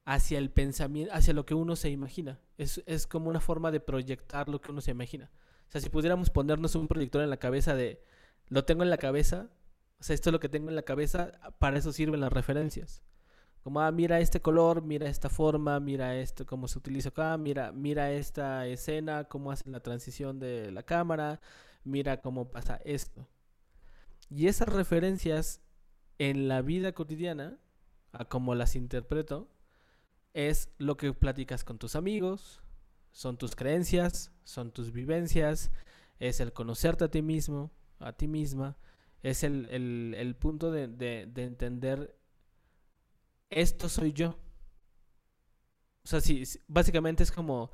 hacia 0.05 0.37
el 0.37 0.51
pensamiento, 0.51 1.13
hacia 1.13 1.33
lo 1.33 1.45
que 1.45 1.53
uno 1.53 1.75
se 1.75 1.89
imagina. 1.89 2.39
Es, 2.57 2.83
es 2.85 3.07
como 3.07 3.29
una 3.29 3.39
forma 3.39 3.71
de 3.71 3.79
proyectar 3.79 4.49
lo 4.49 4.61
que 4.61 4.71
uno 4.71 4.81
se 4.81 4.91
imagina. 4.91 5.31
O 5.67 5.71
sea, 5.71 5.81
si 5.81 5.89
pudiéramos 5.89 6.29
ponernos 6.29 6.75
un 6.75 6.87
proyector 6.87 7.23
en 7.23 7.29
la 7.29 7.37
cabeza 7.37 7.75
de, 7.75 8.03
lo 8.49 8.65
tengo 8.65 8.83
en 8.83 8.89
la 8.89 8.97
cabeza, 8.97 9.49
o 9.99 10.03
sea, 10.03 10.13
esto 10.13 10.29
es 10.29 10.33
lo 10.33 10.39
que 10.39 10.49
tengo 10.49 10.69
en 10.69 10.75
la 10.75 10.83
cabeza, 10.83 11.31
para 11.59 11.77
eso 11.77 11.91
sirven 11.91 12.19
las 12.19 12.33
referencias. 12.33 13.01
Como, 13.63 13.79
ah, 13.79 13.91
mira 13.91 14.19
este 14.19 14.41
color, 14.41 14.83
mira 14.83 15.07
esta 15.07 15.29
forma, 15.29 15.79
mira 15.79 16.17
esto, 16.17 16.46
cómo 16.46 16.67
se 16.67 16.77
utiliza 16.77 17.09
acá, 17.09 17.37
mira, 17.37 17.72
mira 17.72 18.11
esta 18.11 18.67
escena, 18.67 19.24
cómo 19.24 19.51
hacen 19.51 19.72
la 19.72 19.79
transición 19.79 20.39
de 20.39 20.69
la 20.72 20.83
cámara, 20.83 21.39
mira 21.83 22.22
cómo 22.22 22.51
pasa 22.51 22.79
esto. 22.85 23.27
Y 24.29 24.48
esas 24.48 24.69
referencias 24.69 25.61
en 26.17 26.48
la 26.48 26.61
vida 26.61 26.93
cotidiana, 26.93 27.59
a 28.11 28.25
como 28.25 28.55
las 28.55 28.75
interpreto, 28.75 29.50
es 30.33 30.69
lo 30.77 30.98
que 30.98 31.13
platicas 31.13 31.63
con 31.63 31.77
tus 31.77 31.96
amigos, 31.96 32.61
son 33.11 33.37
tus 33.37 33.55
creencias, 33.55 34.31
son 34.43 34.72
tus 34.72 34.91
vivencias, 34.91 35.72
es 36.19 36.39
el 36.39 36.53
conocerte 36.53 37.05
a 37.05 37.11
ti 37.11 37.22
mismo, 37.22 37.72
a 38.00 38.13
ti 38.13 38.27
misma, 38.27 38.77
es 39.22 39.43
el, 39.43 39.67
el, 39.69 40.15
el 40.17 40.35
punto 40.35 40.72
de, 40.72 40.87
de, 40.87 41.27
de 41.27 41.43
entender 41.43 42.17
esto 43.50 43.89
soy 43.89 44.13
yo. 44.13 44.39
O 46.03 46.07
sea, 46.07 46.19
básicamente 46.67 47.24
es 47.24 47.31
como, 47.31 47.72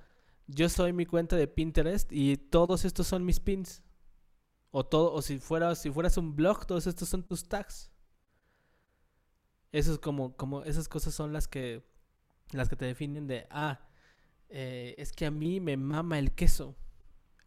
yo 0.48 0.70
soy 0.70 0.94
mi 0.94 1.06
cuenta 1.06 1.36
de 1.36 1.48
Pinterest 1.48 2.12
y 2.12 2.38
todos 2.38 2.86
estos 2.86 3.08
son 3.08 3.26
mis 3.26 3.40
pins. 3.40 3.82
O 4.72 4.86
todo, 4.86 5.14
o 5.14 5.22
si 5.22 5.40
fueras, 5.40 5.80
si 5.80 5.92
fueras 5.92 6.18
un 6.18 6.36
blog, 6.36 6.66
todos 6.66 6.88
estos 6.88 7.10
son 7.10 7.24
tus 7.24 7.48
tags. 7.48 7.92
Eso 9.72 9.94
es 9.94 10.00
como, 10.00 10.36
como, 10.36 10.64
esas 10.64 10.88
cosas 10.88 11.14
son 11.14 11.34
las 11.34 11.48
que, 11.48 11.84
las 12.52 12.70
que 12.70 12.76
te 12.76 12.86
definen 12.86 13.28
de, 13.28 13.48
ah, 13.50 13.80
eh, 14.50 14.96
es 14.98 15.12
que 15.12 15.26
a 15.26 15.32
mí 15.32 15.60
me 15.60 15.78
mama 15.78 16.20
el 16.20 16.32
queso. 16.32 16.76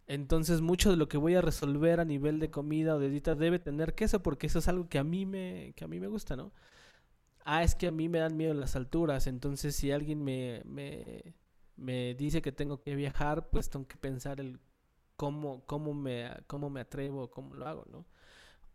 Entonces 0.07 0.61
mucho 0.61 0.91
de 0.91 0.97
lo 0.97 1.09
que 1.09 1.17
voy 1.17 1.35
a 1.35 1.41
resolver 1.41 2.01
a 2.01 2.05
nivel 2.05 2.39
de 2.39 2.51
comida 2.51 2.97
o 2.97 2.99
de 2.99 3.09
dieta 3.09 3.35
debe 3.35 3.59
tener 3.59 3.95
queso 3.95 4.23
porque 4.23 4.49
eso 4.49 4.59
es 4.59 4.69
algo 4.69 4.89
que 4.89 4.99
a 4.99 5.05
mí 5.05 5.27
me, 5.27 5.73
que 5.77 5.85
a 5.85 5.89
mí 5.89 6.01
me 6.01 6.09
gusta, 6.09 6.37
¿no? 6.37 6.53
ah, 7.45 7.63
es 7.63 7.75
que 7.75 7.89
a 7.89 7.91
mí 7.91 8.09
me 8.09 8.19
dan 8.19 8.37
miedo 8.37 8.55
las 8.55 8.77
alturas, 8.77 9.27
entonces 9.27 9.77
si 9.77 9.91
alguien 9.91 10.23
me, 10.23 10.63
me, 10.65 11.35
me 11.77 12.15
dice 12.15 12.43
que 12.43 12.53
tengo 12.53 12.81
que 12.81 12.95
viajar, 12.95 13.51
pues 13.51 13.71
tengo 13.71 13.87
que 13.87 13.97
pensar 13.97 14.41
el 14.41 14.59
cómo, 15.17 15.65
cómo, 15.67 15.95
me, 15.95 16.31
cómo 16.47 16.71
me 16.71 16.81
atrevo, 16.81 17.31
cómo 17.31 17.55
lo 17.55 17.67
hago, 17.67 17.85
¿no? 17.91 18.07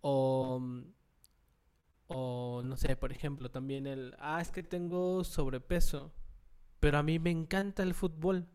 O, 0.02 0.62
o, 2.08 2.62
no 2.64 2.78
sé, 2.78 2.96
por 2.96 3.12
ejemplo, 3.12 3.52
también 3.52 3.88
el, 3.88 4.16
ah, 4.20 4.42
es 4.42 4.52
que 4.52 4.64
tengo 4.64 5.24
sobrepeso, 5.24 6.14
pero 6.80 6.98
a 6.98 7.04
mí 7.04 7.20
me 7.20 7.32
encanta 7.32 7.84
el 7.84 7.94
fútbol. 7.94 8.48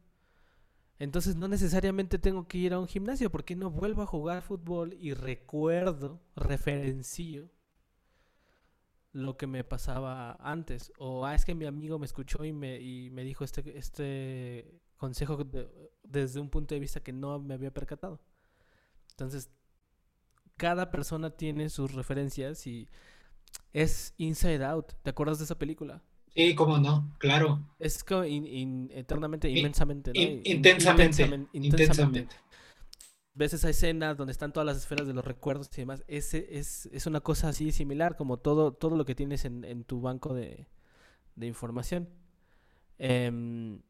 Entonces 0.99 1.37
no 1.37 1.49
necesariamente 1.49 2.19
tengo 2.19 2.47
que 2.47 2.59
ir 2.59 2.75
a 2.75 2.79
un 2.79 2.87
gimnasio, 2.87 3.31
porque 3.31 3.57
no 3.57 3.71
vuelvo 3.71 4.03
a 4.03 4.07
jugar 4.07 4.43
fútbol 4.43 4.95
y 4.95 5.15
recuerdo, 5.15 6.21
referencio 6.37 7.51
lo 9.13 9.37
que 9.37 9.47
me 9.47 9.65
pasaba 9.65 10.37
antes. 10.41 10.93
O, 10.99 11.25
ah, 11.25 11.35
es 11.35 11.45
que 11.45 11.55
mi 11.55 11.67
amigo 11.67 11.99
me 11.99 12.07
escuchó 12.07 12.45
y 12.45 12.53
me, 12.53 12.81
y 12.81 13.11
me 13.11 13.25
dijo 13.25 13.45
este, 13.45 13.79
este 13.79 14.81
consejo 14.97 15.39
desde 16.03 16.41
un 16.41 16.49
punto 16.49 16.75
de 16.75 16.81
vista 16.81 17.03
que 17.03 17.13
no 17.13 17.39
me 17.39 17.55
había 17.55 17.73
percatado. 17.73 18.21
Entonces, 19.11 19.51
cada 20.57 20.91
persona 20.91 21.31
tiene 21.31 21.69
sus 21.69 21.93
referencias 21.93 22.67
y 22.67 22.89
es 23.73 24.15
Inside 24.17 24.65
Out. 24.65 24.93
¿Te 25.03 25.11
acuerdas 25.11 25.39
de 25.39 25.45
esa 25.45 25.59
película? 25.59 26.03
Sí, 26.35 26.55
cómo 26.55 26.79
no, 26.79 27.13
claro. 27.19 27.61
Es 27.79 28.03
como 28.05 28.23
eternamente, 28.25 29.51
inmensamente, 29.51 30.13
intensamente, 30.45 31.49
intensamente 31.53 32.29
ves 33.35 33.55
esa 33.55 33.71
escena 33.71 34.15
donde 34.15 34.33
están 34.33 34.53
todas 34.53 34.67
las 34.67 34.77
esferas 34.77 35.07
de 35.07 35.15
los 35.15 35.25
recuerdos 35.25 35.69
y 35.73 35.81
demás, 35.81 36.05
ese 36.07 36.59
es, 36.59 36.87
es 36.93 37.07
una 37.07 37.21
cosa 37.21 37.49
así 37.49 37.73
similar 37.73 38.17
como 38.17 38.39
todo, 38.39 38.73
todo 38.73 38.97
lo 38.97 39.05
que 39.05 39.15
tienes 39.15 39.45
en, 39.45 39.65
en 39.65 39.85
tu 39.85 40.01
banco 40.01 40.35
de, 40.35 40.67
de 41.37 41.47
información. 41.47 42.09
Em, 42.99 43.81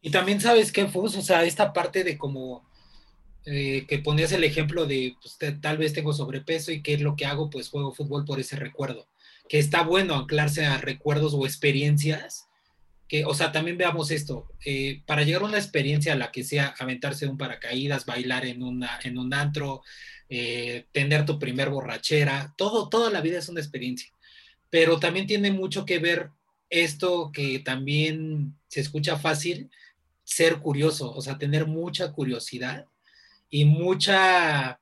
y 0.00 0.10
también 0.10 0.40
sabes 0.40 0.72
qué, 0.72 0.86
Fus, 0.86 1.16
o 1.16 1.22
sea, 1.22 1.44
esta 1.44 1.72
parte 1.72 2.04
de 2.04 2.16
como 2.16 2.68
eh, 3.44 3.86
que 3.88 3.98
ponías 3.98 4.32
el 4.32 4.44
ejemplo 4.44 4.86
de, 4.86 5.16
pues, 5.20 5.38
tal 5.60 5.78
vez 5.78 5.92
tengo 5.92 6.12
sobrepeso 6.12 6.70
y 6.72 6.82
qué 6.82 6.94
es 6.94 7.00
lo 7.00 7.16
que 7.16 7.26
hago, 7.26 7.50
pues 7.50 7.68
juego 7.68 7.92
fútbol 7.92 8.24
por 8.24 8.40
ese 8.40 8.56
recuerdo, 8.56 9.08
que 9.48 9.58
está 9.58 9.82
bueno 9.82 10.14
anclarse 10.14 10.66
a 10.66 10.78
recuerdos 10.78 11.34
o 11.34 11.44
experiencias 11.46 12.47
que, 13.08 13.24
o 13.24 13.34
sea, 13.34 13.50
también 13.50 13.78
veamos 13.78 14.10
esto, 14.10 14.52
eh, 14.64 15.02
para 15.06 15.22
llegar 15.22 15.42
a 15.42 15.46
una 15.46 15.58
experiencia 15.58 16.12
a 16.12 16.16
la 16.16 16.30
que 16.30 16.44
sea 16.44 16.74
aventarse 16.78 17.26
un 17.26 17.38
paracaídas, 17.38 18.04
bailar 18.04 18.44
en, 18.44 18.62
una, 18.62 19.00
en 19.02 19.18
un 19.18 19.32
antro, 19.32 19.82
eh, 20.28 20.86
tener 20.92 21.24
tu 21.24 21.38
primer 21.38 21.70
borrachera, 21.70 22.54
todo, 22.58 22.90
toda 22.90 23.10
la 23.10 23.22
vida 23.22 23.38
es 23.38 23.48
una 23.48 23.60
experiencia, 23.60 24.10
pero 24.68 25.00
también 25.00 25.26
tiene 25.26 25.50
mucho 25.50 25.86
que 25.86 25.98
ver 25.98 26.30
esto 26.68 27.30
que 27.32 27.60
también 27.60 28.54
se 28.68 28.80
escucha 28.80 29.18
fácil, 29.18 29.70
ser 30.22 30.58
curioso, 30.58 31.10
o 31.10 31.22
sea, 31.22 31.38
tener 31.38 31.66
mucha 31.66 32.12
curiosidad 32.12 32.84
y 33.48 33.64
mucha, 33.64 34.78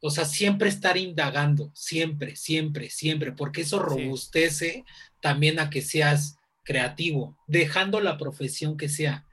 o 0.00 0.10
sea, 0.10 0.24
siempre 0.24 0.68
estar 0.68 0.96
indagando, 0.96 1.72
siempre, 1.74 2.36
siempre, 2.36 2.88
siempre, 2.88 3.32
porque 3.32 3.62
eso 3.62 3.80
robustece 3.80 4.84
también 5.20 5.58
a 5.58 5.70
que 5.70 5.82
seas 5.82 6.36
creativo, 6.64 7.36
dejando 7.46 8.00
la 8.00 8.18
profesión 8.18 8.76
que 8.76 8.88
sea. 8.88 9.24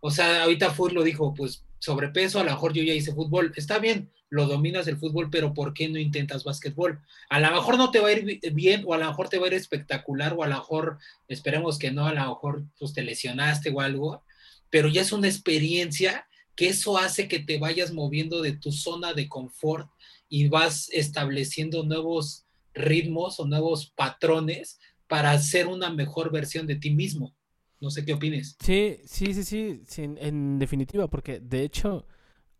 O 0.00 0.10
sea, 0.10 0.42
ahorita 0.42 0.70
Fur 0.70 0.92
lo 0.92 1.02
dijo, 1.02 1.34
pues 1.34 1.64
sobrepeso, 1.78 2.38
a 2.38 2.44
lo 2.44 2.50
mejor 2.50 2.72
yo 2.72 2.82
ya 2.82 2.92
hice 2.92 3.14
fútbol, 3.14 3.52
está 3.56 3.78
bien, 3.78 4.10
lo 4.28 4.46
dominas 4.46 4.86
el 4.86 4.98
fútbol, 4.98 5.28
pero 5.30 5.54
¿por 5.54 5.74
qué 5.74 5.88
no 5.88 5.98
intentas 5.98 6.44
básquetbol? 6.44 7.00
A 7.28 7.40
lo 7.40 7.50
mejor 7.50 7.78
no 7.78 7.90
te 7.90 8.00
va 8.00 8.08
a 8.08 8.12
ir 8.12 8.40
bien, 8.52 8.84
o 8.86 8.94
a 8.94 8.98
lo 8.98 9.06
mejor 9.06 9.28
te 9.28 9.38
va 9.38 9.46
a 9.46 9.48
ir 9.48 9.54
espectacular, 9.54 10.34
o 10.34 10.44
a 10.44 10.48
lo 10.48 10.56
mejor, 10.56 10.98
esperemos 11.26 11.78
que 11.78 11.90
no, 11.90 12.06
a 12.06 12.14
lo 12.14 12.28
mejor 12.28 12.64
pues 12.78 12.92
te 12.92 13.02
lesionaste 13.02 13.70
o 13.70 13.80
algo, 13.80 14.22
pero 14.68 14.88
ya 14.88 15.00
es 15.00 15.12
una 15.12 15.26
experiencia 15.26 16.26
que 16.54 16.68
eso 16.68 16.98
hace 16.98 17.26
que 17.26 17.40
te 17.40 17.58
vayas 17.58 17.92
moviendo 17.92 18.42
de 18.42 18.52
tu 18.52 18.70
zona 18.72 19.14
de 19.14 19.28
confort 19.28 19.88
y 20.28 20.48
vas 20.48 20.88
estableciendo 20.92 21.82
nuevos 21.82 22.44
ritmos 22.72 23.40
o 23.40 23.46
nuevos 23.46 23.90
patrones 23.96 24.78
para 25.10 25.36
ser 25.38 25.66
una 25.66 25.90
mejor 25.90 26.30
versión 26.30 26.68
de 26.68 26.76
ti 26.76 26.92
mismo. 26.92 27.34
No 27.80 27.90
sé 27.90 28.04
qué 28.04 28.14
opines. 28.14 28.56
Sí, 28.60 29.00
sí, 29.04 29.34
sí, 29.42 29.82
sí, 29.84 30.02
en 30.04 30.60
definitiva, 30.60 31.08
porque 31.08 31.40
de 31.40 31.64
hecho 31.64 32.06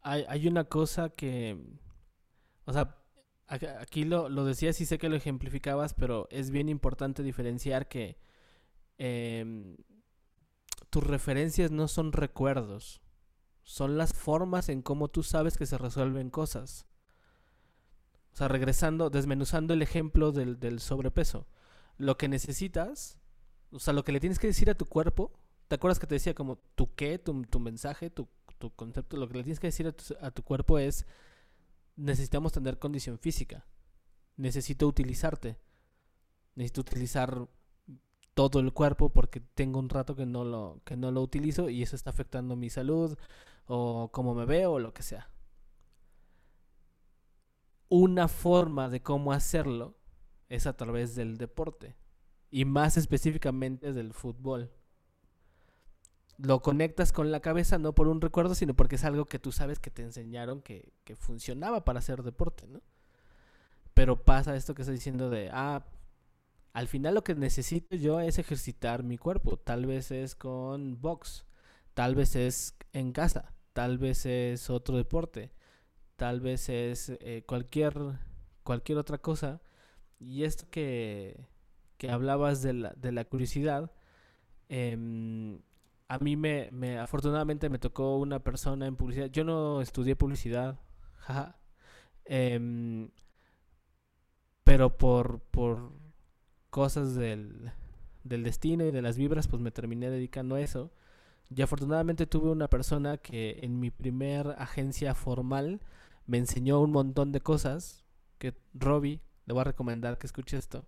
hay, 0.02 0.24
hay 0.28 0.48
una 0.48 0.64
cosa 0.64 1.10
que, 1.10 1.56
o 2.64 2.72
sea, 2.72 2.96
aquí 3.46 4.02
lo, 4.04 4.28
lo 4.28 4.44
decías 4.44 4.80
y 4.80 4.86
sé 4.86 4.98
que 4.98 5.08
lo 5.08 5.14
ejemplificabas, 5.14 5.94
pero 5.94 6.26
es 6.32 6.50
bien 6.50 6.68
importante 6.68 7.22
diferenciar 7.22 7.86
que 7.86 8.18
em, 8.98 9.76
tus 10.90 11.04
referencias 11.04 11.70
no 11.70 11.86
son 11.86 12.12
recuerdos, 12.12 13.00
son 13.62 13.96
las 13.96 14.12
formas 14.12 14.68
en 14.68 14.82
cómo 14.82 15.06
tú 15.06 15.22
sabes 15.22 15.56
que 15.56 15.66
se 15.66 15.78
resuelven 15.78 16.30
cosas. 16.30 16.84
O 18.32 18.36
sea, 18.36 18.48
regresando, 18.48 19.08
desmenuzando 19.08 19.72
el 19.72 19.82
ejemplo 19.82 20.32
del, 20.32 20.58
del 20.58 20.80
sobrepeso. 20.80 21.46
Lo 21.98 22.16
que 22.16 22.28
necesitas, 22.28 23.18
o 23.70 23.78
sea, 23.78 23.92
lo 23.92 24.04
que 24.04 24.12
le 24.12 24.20
tienes 24.20 24.38
que 24.38 24.46
decir 24.46 24.70
a 24.70 24.74
tu 24.74 24.86
cuerpo, 24.86 25.32
¿te 25.68 25.74
acuerdas 25.76 25.98
que 25.98 26.06
te 26.06 26.14
decía 26.14 26.34
como 26.34 26.58
tu 26.74 26.94
qué, 26.94 27.18
tu, 27.18 27.42
tu 27.44 27.60
mensaje, 27.60 28.10
tu, 28.10 28.28
tu 28.60 28.70
concepto, 28.70 29.16
lo 29.16 29.26
que 29.26 29.38
le 29.38 29.42
tienes 29.42 29.58
que 29.58 29.68
decir 29.68 29.92
a 30.20 30.30
tu, 30.30 30.42
cuerpo 30.42 30.78
es, 30.78 31.06
necesitamos 31.96 32.52
tener 32.52 32.78
condición 32.78 33.18
física, 33.18 33.64
necesito 34.36 34.86
utilizarte, 34.86 35.58
necesito 36.54 36.82
utilizar 36.82 37.48
todo 38.34 38.60
el 38.60 38.72
cuerpo 38.72 39.08
porque 39.08 39.40
tengo 39.40 39.78
un 39.78 39.88
rato 39.88 40.14
que 40.14 40.26
no 40.26 40.44
lo, 40.44 40.82
que 40.84 40.96
no 40.96 41.10
lo 41.10 41.22
utilizo 41.22 41.70
y 41.70 41.82
eso 41.82 41.96
está 41.96 42.10
afectando 42.10 42.54
mi 42.54 42.68
salud 42.68 43.16
o 43.66 44.10
cómo 44.12 44.34
me 44.34 44.44
veo 44.44 44.72
o 44.72 44.78
lo 44.78 44.92
que 44.92 45.02
sea. 45.02 45.30
Una 47.88 48.28
forma 48.28 48.90
de 48.90 49.02
cómo 49.02 49.32
hacerlo 49.32 49.96
es 50.50 50.66
a 50.66 50.76
través 50.76 51.14
del 51.14 51.38
deporte 51.38 51.96
y 52.50 52.66
más 52.66 52.98
específicamente 52.98 53.94
del 53.94 54.12
fútbol 54.12 54.70
lo 56.42 56.62
conectas 56.62 57.12
con 57.12 57.30
la 57.30 57.40
cabeza 57.40 57.78
no 57.78 57.94
por 57.94 58.08
un 58.08 58.20
recuerdo, 58.20 58.54
sino 58.54 58.74
porque 58.74 58.96
es 58.96 59.04
algo 59.04 59.26
que 59.26 59.38
tú 59.38 59.52
sabes 59.52 59.78
que 59.78 59.90
te 59.90 60.02
enseñaron 60.02 60.62
que, 60.62 60.92
funcionaba 61.18 61.84
para 61.84 61.98
hacer 61.98 62.22
deporte, 62.22 62.66
¿no? 62.66 62.80
Pero 63.94 64.22
pasa 64.22 64.56
esto 64.56 64.74
que 64.74 64.82
estoy 64.82 64.94
diciendo 64.94 65.28
de, 65.28 65.50
ah, 65.52 65.84
al 66.72 66.88
final 66.88 67.14
lo 67.14 67.24
que 67.24 67.34
necesito 67.34 67.96
yo 67.96 68.20
es 68.20 68.38
ejercitar 68.38 69.02
mi 69.02 69.18
cuerpo. 69.18 69.56
Tal 69.56 69.86
vez 69.86 70.10
es 70.12 70.34
con 70.34 71.00
box, 71.00 71.44
tal 71.94 72.14
vez 72.14 72.36
es 72.36 72.76
en 72.92 73.12
casa, 73.12 73.52
tal 73.72 73.98
vez 73.98 74.24
es 74.24 74.70
otro 74.70 74.96
deporte, 74.96 75.50
tal 76.16 76.40
vez 76.40 76.68
es 76.68 77.10
eh, 77.20 77.42
cualquier, 77.46 77.94
cualquier 78.62 78.98
otra 78.98 79.18
cosa. 79.18 79.60
Y 80.20 80.44
esto 80.44 80.66
que, 80.70 81.48
que 81.98 82.10
hablabas 82.10 82.62
de 82.62 82.74
la, 82.74 82.90
de 82.90 83.12
la 83.12 83.24
curiosidad, 83.24 83.90
eh, 84.68 85.58
a 86.10 86.18
mí 86.18 86.36
me, 86.36 86.68
me, 86.72 86.98
afortunadamente 86.98 87.70
me 87.70 87.78
tocó 87.78 88.16
una 88.18 88.40
persona 88.40 88.86
en 88.86 88.96
publicidad. 88.96 89.30
Yo 89.30 89.44
no 89.44 89.80
estudié 89.80 90.16
publicidad, 90.16 90.80
jaja. 91.18 91.56
Em, 92.24 93.10
pero 94.64 94.98
por, 94.98 95.40
por 95.52 95.92
cosas 96.70 97.14
del, 97.14 97.72
del 98.24 98.42
destino 98.44 98.84
y 98.84 98.90
de 98.90 99.02
las 99.02 99.16
vibras, 99.16 99.48
pues 99.48 99.62
me 99.62 99.70
terminé 99.70 100.10
dedicando 100.10 100.56
a 100.56 100.60
eso. 100.60 100.90
Y 101.48 101.62
afortunadamente 101.62 102.26
tuve 102.26 102.50
una 102.50 102.68
persona 102.68 103.18
que 103.18 103.60
en 103.62 103.78
mi 103.78 103.90
primer 103.92 104.56
agencia 104.58 105.14
formal 105.14 105.80
me 106.26 106.38
enseñó 106.38 106.80
un 106.80 106.90
montón 106.90 107.30
de 107.32 107.40
cosas. 107.40 108.04
Que 108.38 108.54
Robbie, 108.74 109.20
le 109.50 109.52
voy 109.52 109.62
a 109.62 109.64
recomendar 109.64 110.16
que 110.16 110.28
escuche 110.28 110.56
esto. 110.56 110.86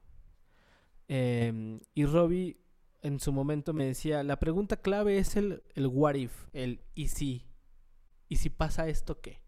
Em, 1.09 1.81
y 1.95 2.05
Robbie 2.07 2.61
en 3.01 3.19
su 3.19 3.33
momento 3.33 3.73
me 3.73 3.85
decía, 3.85 4.23
la 4.23 4.39
pregunta 4.39 4.77
clave 4.77 5.19
es 5.19 5.35
el, 5.35 5.65
el 5.75 5.89
what 5.89 6.15
if, 6.15 6.33
el 6.53 6.81
y 6.95 7.09
si. 7.09 7.49
¿Y 8.29 8.37
si 8.37 8.51
pasa 8.51 8.87
esto 8.87 9.21
qué? 9.21 9.43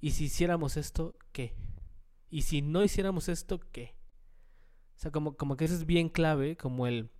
¿Y 0.00 0.12
si 0.12 0.26
hiciéramos 0.26 0.76
esto 0.76 1.16
qué? 1.32 1.56
¿Y 2.30 2.42
si 2.42 2.62
no 2.62 2.84
hiciéramos 2.84 3.28
esto 3.28 3.58
qué? 3.72 3.96
O 4.96 5.00
sea, 5.00 5.10
como, 5.10 5.36
como 5.36 5.56
que 5.56 5.64
eso 5.64 5.74
es 5.74 5.84
bien 5.84 6.08
clave, 6.08 6.56
como 6.56 6.86
el 6.86 7.10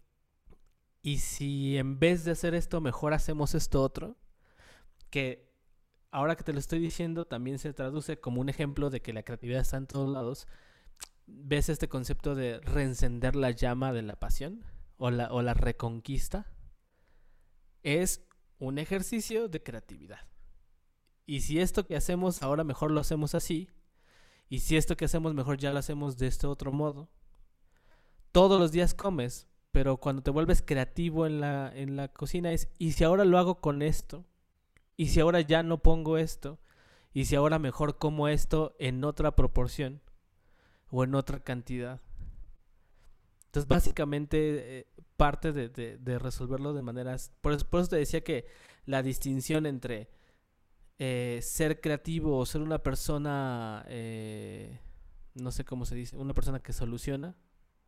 ¿y 1.02 1.18
si 1.18 1.76
en 1.76 1.98
vez 1.98 2.24
de 2.24 2.30
hacer 2.30 2.54
esto 2.54 2.80
mejor 2.80 3.14
hacemos 3.14 3.56
esto 3.56 3.82
otro? 3.82 4.16
Que 5.10 5.52
ahora 6.12 6.36
que 6.36 6.44
te 6.44 6.52
lo 6.52 6.60
estoy 6.60 6.78
diciendo 6.78 7.24
también 7.24 7.58
se 7.58 7.72
traduce 7.74 8.20
como 8.20 8.40
un 8.40 8.48
ejemplo 8.48 8.90
de 8.90 9.02
que 9.02 9.12
la 9.12 9.24
creatividad 9.24 9.62
está 9.62 9.76
en 9.76 9.88
todos 9.88 10.08
lados. 10.08 10.46
¿Ves 11.26 11.68
este 11.68 11.88
concepto 11.88 12.34
de 12.34 12.60
reencender 12.60 13.36
la 13.36 13.50
llama 13.50 13.92
de 13.92 14.02
la 14.02 14.16
pasión? 14.16 14.64
o 14.96 15.10
la, 15.10 15.32
o 15.32 15.42
la 15.42 15.54
reconquista 15.54 16.46
es 17.82 18.26
un 18.58 18.78
ejercicio 18.78 19.48
de 19.48 19.62
creatividad. 19.62 20.26
Y 21.26 21.40
si 21.40 21.60
esto 21.60 21.86
que 21.86 21.96
hacemos 21.96 22.42
ahora 22.42 22.64
mejor 22.64 22.90
lo 22.90 23.00
hacemos 23.00 23.34
así, 23.34 23.68
y 24.48 24.60
si 24.60 24.76
esto 24.76 24.96
que 24.96 25.06
hacemos 25.06 25.34
mejor 25.34 25.58
ya 25.58 25.72
lo 25.72 25.78
hacemos 25.78 26.16
de 26.16 26.26
este 26.26 26.46
otro 26.46 26.72
modo, 26.72 27.10
todos 28.32 28.60
los 28.60 28.72
días 28.72 28.94
comes, 28.94 29.48
pero 29.72 29.96
cuando 29.96 30.22
te 30.22 30.30
vuelves 30.30 30.62
creativo 30.62 31.26
en 31.26 31.40
la, 31.40 31.72
en 31.74 31.96
la 31.96 32.08
cocina 32.08 32.52
es, 32.52 32.68
¿y 32.78 32.92
si 32.92 33.04
ahora 33.04 33.24
lo 33.24 33.38
hago 33.38 33.60
con 33.60 33.82
esto? 33.82 34.24
¿Y 34.96 35.08
si 35.08 35.20
ahora 35.20 35.40
ya 35.40 35.62
no 35.62 35.82
pongo 35.82 36.18
esto? 36.18 36.60
¿Y 37.12 37.24
si 37.24 37.36
ahora 37.36 37.58
mejor 37.58 37.98
como 37.98 38.28
esto 38.28 38.76
en 38.78 39.04
otra 39.04 39.34
proporción? 39.34 40.00
¿O 40.96 41.02
en 41.02 41.16
otra 41.16 41.40
cantidad? 41.40 42.00
Entonces, 43.46 43.66
básicamente, 43.66 44.78
eh, 44.78 44.86
parte 45.16 45.52
de, 45.52 46.18
resolverlo 46.20 46.72
de 46.72 46.82
maneras... 46.82 47.32
Por 47.40 47.52
eso, 47.52 47.88
te 47.88 47.96
decía 47.96 48.22
que 48.22 48.46
la 48.86 49.02
distinción 49.02 49.66
entre 49.66 50.08
eh, 51.00 51.40
ser 51.42 51.80
creativo 51.80 52.38
o 52.38 52.46
ser 52.46 52.60
una 52.60 52.78
persona, 52.78 53.84
eh, 53.88 54.78
no 55.34 55.50
sé 55.50 55.64
cómo 55.64 55.84
se 55.84 55.96
dice, 55.96 56.16
una 56.16 56.32
persona 56.32 56.60
que 56.60 56.72
soluciona. 56.72 57.34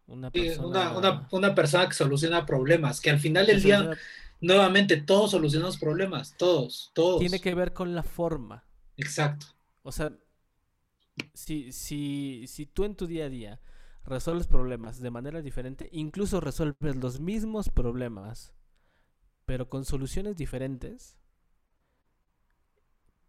Una 0.08 0.32
persona, 0.32 1.28
una, 1.30 1.54
persona 1.54 1.88
que 1.88 1.94
soluciona 1.94 2.44
problemas, 2.44 3.00
que 3.00 3.10
al 3.10 3.20
final 3.20 3.46
del 3.46 3.62
día, 3.62 3.88
nuevamente, 4.40 4.96
todos 4.96 5.30
solucionamos 5.30 5.78
problemas, 5.78 6.34
todos, 6.36 6.90
todos. 6.92 7.20
Tiene 7.20 7.38
que 7.38 7.54
ver 7.54 7.72
con 7.72 7.94
la 7.94 8.02
forma. 8.02 8.64
Exacto. 8.96 9.46
O 9.84 9.92
sea, 9.92 10.12
si, 11.34 11.72
si, 11.72 12.44
si 12.46 12.66
tú 12.66 12.84
en 12.84 12.94
tu 12.94 13.06
día 13.06 13.26
a 13.26 13.30
día 13.30 13.60
resuelves 14.04 14.46
problemas 14.46 15.00
de 15.00 15.10
manera 15.10 15.42
diferente, 15.42 15.88
incluso 15.92 16.40
resuelves 16.40 16.96
los 16.96 17.20
mismos 17.20 17.68
problemas, 17.68 18.54
pero 19.44 19.68
con 19.68 19.84
soluciones 19.84 20.36
diferentes, 20.36 21.18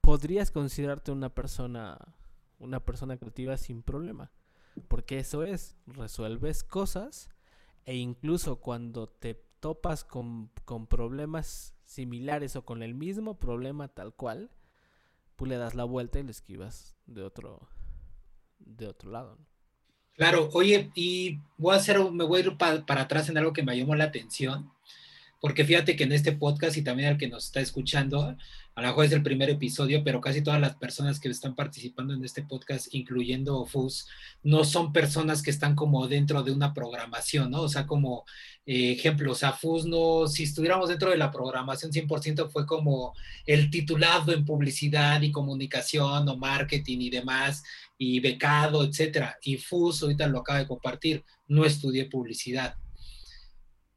podrías 0.02 0.52
considerarte 0.52 1.12
una 1.12 1.34
persona 1.34 2.18
una 2.60 2.84
persona 2.84 3.18
creativa 3.18 3.58
sin 3.58 3.84
problema, 3.84 4.32
porque 4.88 5.20
eso 5.20 5.44
es, 5.44 5.78
resuelves 5.86 6.64
cosas 6.64 7.30
e 7.86 7.96
incluso 7.96 8.58
cuando 8.58 9.08
te 9.08 9.36
topas 9.60 10.04
con, 10.04 10.52
con 10.66 10.88
problemas 10.88 11.76
similares 11.86 12.56
o 12.56 12.66
con 12.66 12.84
el 12.84 12.94
mismo 12.94 13.40
problema 13.40 13.88
tal 13.88 14.14
cual, 14.14 14.52
pues 15.36 15.50
le 15.50 15.58
das 15.58 15.76
la 15.76 15.84
vuelta 15.84 16.20
y 16.20 16.24
le 16.24 16.32
esquivas 16.32 16.96
de 17.06 17.24
otro 17.24 17.68
de 18.68 18.88
otro 18.88 19.12
lado. 19.12 19.38
Claro, 20.16 20.50
oye, 20.54 20.92
y 20.96 21.40
voy 21.58 21.74
a 21.76 21.78
hacer, 21.78 22.00
me 22.12 22.24
voy 22.24 22.42
a 22.42 22.46
ir 22.46 22.58
para 22.58 23.02
atrás 23.02 23.30
en 23.30 23.38
algo 23.38 23.54
que 23.54 23.64
me 23.64 23.78
llamó 23.78 23.96
la 23.96 24.06
atención, 24.06 24.72
porque 25.40 25.66
fíjate 25.66 25.96
que 25.96 26.04
en 26.04 26.12
este 26.12 26.32
podcast 26.32 26.78
y 26.78 26.84
también 26.84 27.10
al 27.10 27.18
que 27.18 27.28
nos 27.28 27.46
está 27.46 27.62
escuchando, 27.62 28.36
a 28.78 28.82
lo 28.82 28.88
mejor 28.88 29.06
es 29.06 29.12
el 29.12 29.24
primer 29.24 29.50
episodio, 29.50 30.04
pero 30.04 30.22
casi 30.22 30.42
todas 30.42 30.62
las 30.62 30.76
personas 30.76 31.20
que 31.20 31.30
están 31.30 31.56
participando 31.56 32.14
en 32.14 32.24
este 32.24 32.44
podcast, 32.44 32.94
incluyendo 32.94 33.66
FUS, 33.66 34.08
no 34.44 34.64
son 34.64 34.94
personas 34.94 35.42
que 35.42 35.50
están 35.50 35.76
como 35.76 36.08
dentro 36.08 36.44
de 36.44 36.52
una 36.52 36.74
programación, 36.74 37.52
¿no? 37.52 37.62
O 37.62 37.70
sea, 37.70 37.88
como 37.88 38.26
eh, 38.66 38.92
ejemplo, 38.92 39.32
o 39.32 39.36
sea, 39.36 39.54
FUS 39.54 39.86
no, 39.86 40.28
si 40.28 40.44
estuviéramos 40.44 40.90
dentro 40.90 41.10
de 41.10 41.18
la 41.18 41.32
programación 41.32 41.92
100% 41.92 42.50
fue 42.50 42.66
como 42.66 43.14
el 43.46 43.72
titulado 43.72 44.32
en 44.34 44.46
publicidad 44.46 45.22
y 45.22 45.32
comunicación 45.32 46.28
o 46.30 46.38
marketing 46.38 47.00
y 47.00 47.10
demás, 47.10 47.64
y 47.98 48.20
becado, 48.20 48.84
etcétera. 48.84 49.38
Y 49.42 49.58
FUS, 49.58 50.04
ahorita 50.04 50.28
lo 50.28 50.40
acaba 50.40 50.60
de 50.60 50.68
compartir, 50.68 51.24
no 51.48 51.66
estudié 51.66 52.06
publicidad. 52.06 52.76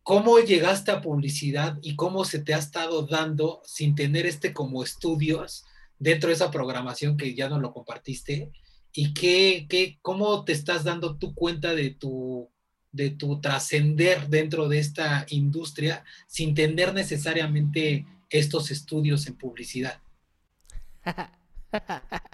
¿Cómo 0.02 0.38
llegaste 0.38 0.90
a 0.90 1.00
publicidad 1.00 1.78
y 1.82 1.96
cómo 1.96 2.24
se 2.24 2.40
te 2.40 2.54
ha 2.54 2.58
estado 2.58 3.06
dando 3.06 3.60
sin 3.64 3.94
tener 3.94 4.26
este 4.26 4.52
como 4.52 4.82
estudios 4.82 5.64
dentro 5.98 6.28
de 6.28 6.34
esa 6.34 6.50
programación 6.50 7.16
que 7.16 7.34
ya 7.34 7.48
no 7.48 7.60
lo 7.60 7.72
compartiste? 7.72 8.50
¿Y 8.92 9.14
qué, 9.14 9.66
qué, 9.68 9.98
cómo 10.02 10.44
te 10.44 10.52
estás 10.52 10.84
dando 10.84 11.16
tu 11.16 11.34
cuenta 11.34 11.74
de 11.74 11.90
tu, 11.90 12.50
de 12.92 13.10
tu 13.10 13.40
trascender 13.40 14.28
dentro 14.28 14.68
de 14.68 14.78
esta 14.78 15.26
industria 15.28 16.04
sin 16.26 16.54
tener 16.54 16.92
necesariamente 16.92 18.06
estos 18.28 18.70
estudios 18.70 19.26
en 19.26 19.36
publicidad? 19.36 20.00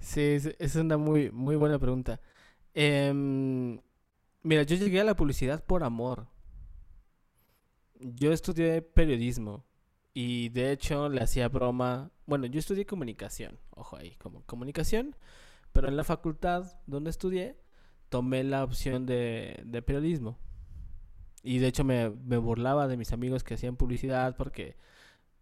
sí, 0.00 0.38
es 0.58 0.76
una 0.76 0.96
muy, 0.96 1.30
muy 1.30 1.56
buena 1.56 1.78
pregunta. 1.78 2.20
Em, 2.74 3.80
mira, 4.42 4.62
yo 4.64 4.76
llegué 4.76 5.00
a 5.00 5.04
la 5.04 5.16
publicidad 5.16 5.64
por 5.64 5.84
amor. 5.84 6.26
Yo 8.00 8.32
estudié 8.32 8.82
periodismo 8.82 9.64
y 10.14 10.50
de 10.50 10.72
hecho 10.72 11.08
le 11.08 11.22
hacía 11.22 11.48
broma. 11.48 12.10
Bueno, 12.26 12.46
yo 12.46 12.58
estudié 12.58 12.86
comunicación, 12.86 13.58
ojo 13.70 13.96
ahí, 13.96 14.16
como 14.16 14.42
comunicación, 14.44 15.16
pero 15.72 15.88
en 15.88 15.96
la 15.96 16.04
facultad 16.04 16.80
donde 16.86 17.10
estudié 17.10 17.58
tomé 18.08 18.44
la 18.44 18.64
opción 18.64 19.06
de, 19.06 19.62
de 19.64 19.82
periodismo. 19.82 20.38
Y 21.42 21.58
de 21.58 21.68
hecho 21.68 21.84
me, 21.84 22.10
me 22.10 22.38
burlaba 22.38 22.88
de 22.88 22.96
mis 22.96 23.12
amigos 23.12 23.44
que 23.44 23.54
hacían 23.54 23.76
publicidad 23.76 24.36
porque 24.36 24.76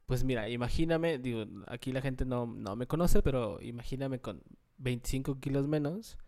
pues 0.06 0.24
mira, 0.24 0.48
imagíname, 0.48 1.18
digo, 1.18 1.44
aquí 1.66 1.92
la 1.92 2.02
gente 2.02 2.24
no, 2.24 2.46
no 2.46 2.76
me 2.76 2.86
conoce, 2.86 3.22
pero 3.22 3.60
imagíname 3.62 4.20
con 4.20 4.42
25 4.78 5.40
kilos 5.40 5.66
menos, 5.66 6.18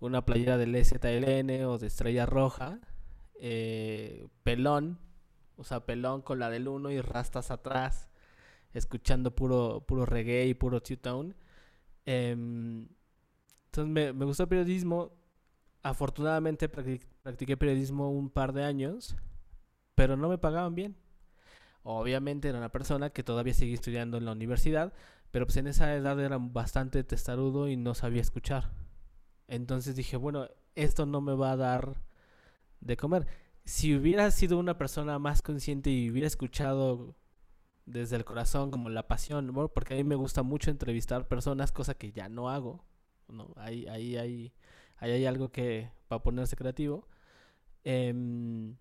una 0.00 0.24
playera 0.24 0.58
del 0.58 0.74
STLN 0.74 1.64
o 1.64 1.78
de 1.78 1.86
Estrella 1.86 2.26
Roja, 2.26 2.80
eh, 3.34 4.26
pelón, 4.42 4.98
o 5.60 5.64
sea, 5.64 5.84
pelón 5.84 6.22
con 6.22 6.38
la 6.38 6.50
del 6.50 6.68
1 6.68 6.90
y 6.90 7.00
rastas 7.02 7.50
atrás, 7.50 8.08
escuchando 8.72 9.34
puro, 9.34 9.84
puro 9.86 10.06
reggae 10.06 10.46
y 10.46 10.54
puro 10.54 10.82
two-tone. 10.82 11.34
Em, 12.06 12.88
entonces 13.66 13.92
me, 13.92 14.12
me 14.12 14.24
gustó 14.24 14.44
el 14.44 14.48
periodismo. 14.48 15.12
Afortunadamente 15.82 16.68
practiqué 16.68 17.56
periodismo 17.56 18.10
un 18.10 18.30
par 18.30 18.52
de 18.52 18.64
años, 18.64 19.16
pero 19.94 20.16
no 20.16 20.28
me 20.28 20.38
pagaban 20.38 20.74
bien. 20.74 20.96
Obviamente 21.82 22.48
era 22.48 22.58
una 22.58 22.70
persona 22.70 23.10
que 23.10 23.22
todavía 23.22 23.54
seguía 23.54 23.74
estudiando 23.74 24.18
en 24.18 24.24
la 24.26 24.32
universidad, 24.32 24.92
pero 25.30 25.46
pues 25.46 25.56
en 25.56 25.66
esa 25.66 25.94
edad 25.94 26.18
era 26.20 26.38
bastante 26.38 27.04
testarudo 27.04 27.68
y 27.68 27.76
no 27.76 27.94
sabía 27.94 28.20
escuchar. 28.20 28.70
Entonces 29.48 29.96
dije, 29.96 30.16
bueno, 30.16 30.48
esto 30.74 31.06
no 31.06 31.20
me 31.20 31.34
va 31.34 31.52
a 31.52 31.56
dar 31.56 31.96
de 32.80 32.96
comer. 32.96 33.26
Si 33.64 33.94
hubiera 33.94 34.30
sido 34.30 34.58
una 34.58 34.78
persona 34.78 35.18
más 35.18 35.42
consciente 35.42 35.90
y 35.90 36.10
hubiera 36.10 36.26
escuchado 36.26 37.16
desde 37.86 38.16
el 38.16 38.24
corazón 38.24 38.70
como 38.70 38.88
la 38.88 39.08
pasión, 39.08 39.52
porque 39.74 39.94
a 39.94 39.96
mí 39.96 40.04
me 40.04 40.14
gusta 40.14 40.42
mucho 40.42 40.70
entrevistar 40.70 41.28
personas, 41.28 41.72
cosa 41.72 41.94
que 41.94 42.12
ya 42.12 42.28
no 42.28 42.50
hago. 42.50 42.84
No, 43.28 43.52
ahí, 43.56 43.86
ahí, 43.86 44.16
ahí, 44.16 44.52
ahí 44.96 45.10
hay 45.12 45.26
algo 45.26 45.50
que 45.52 45.90
va 46.10 46.16
a 46.16 46.22
ponerse 46.22 46.56
creativo. 46.56 47.08
Eh, 47.84 48.74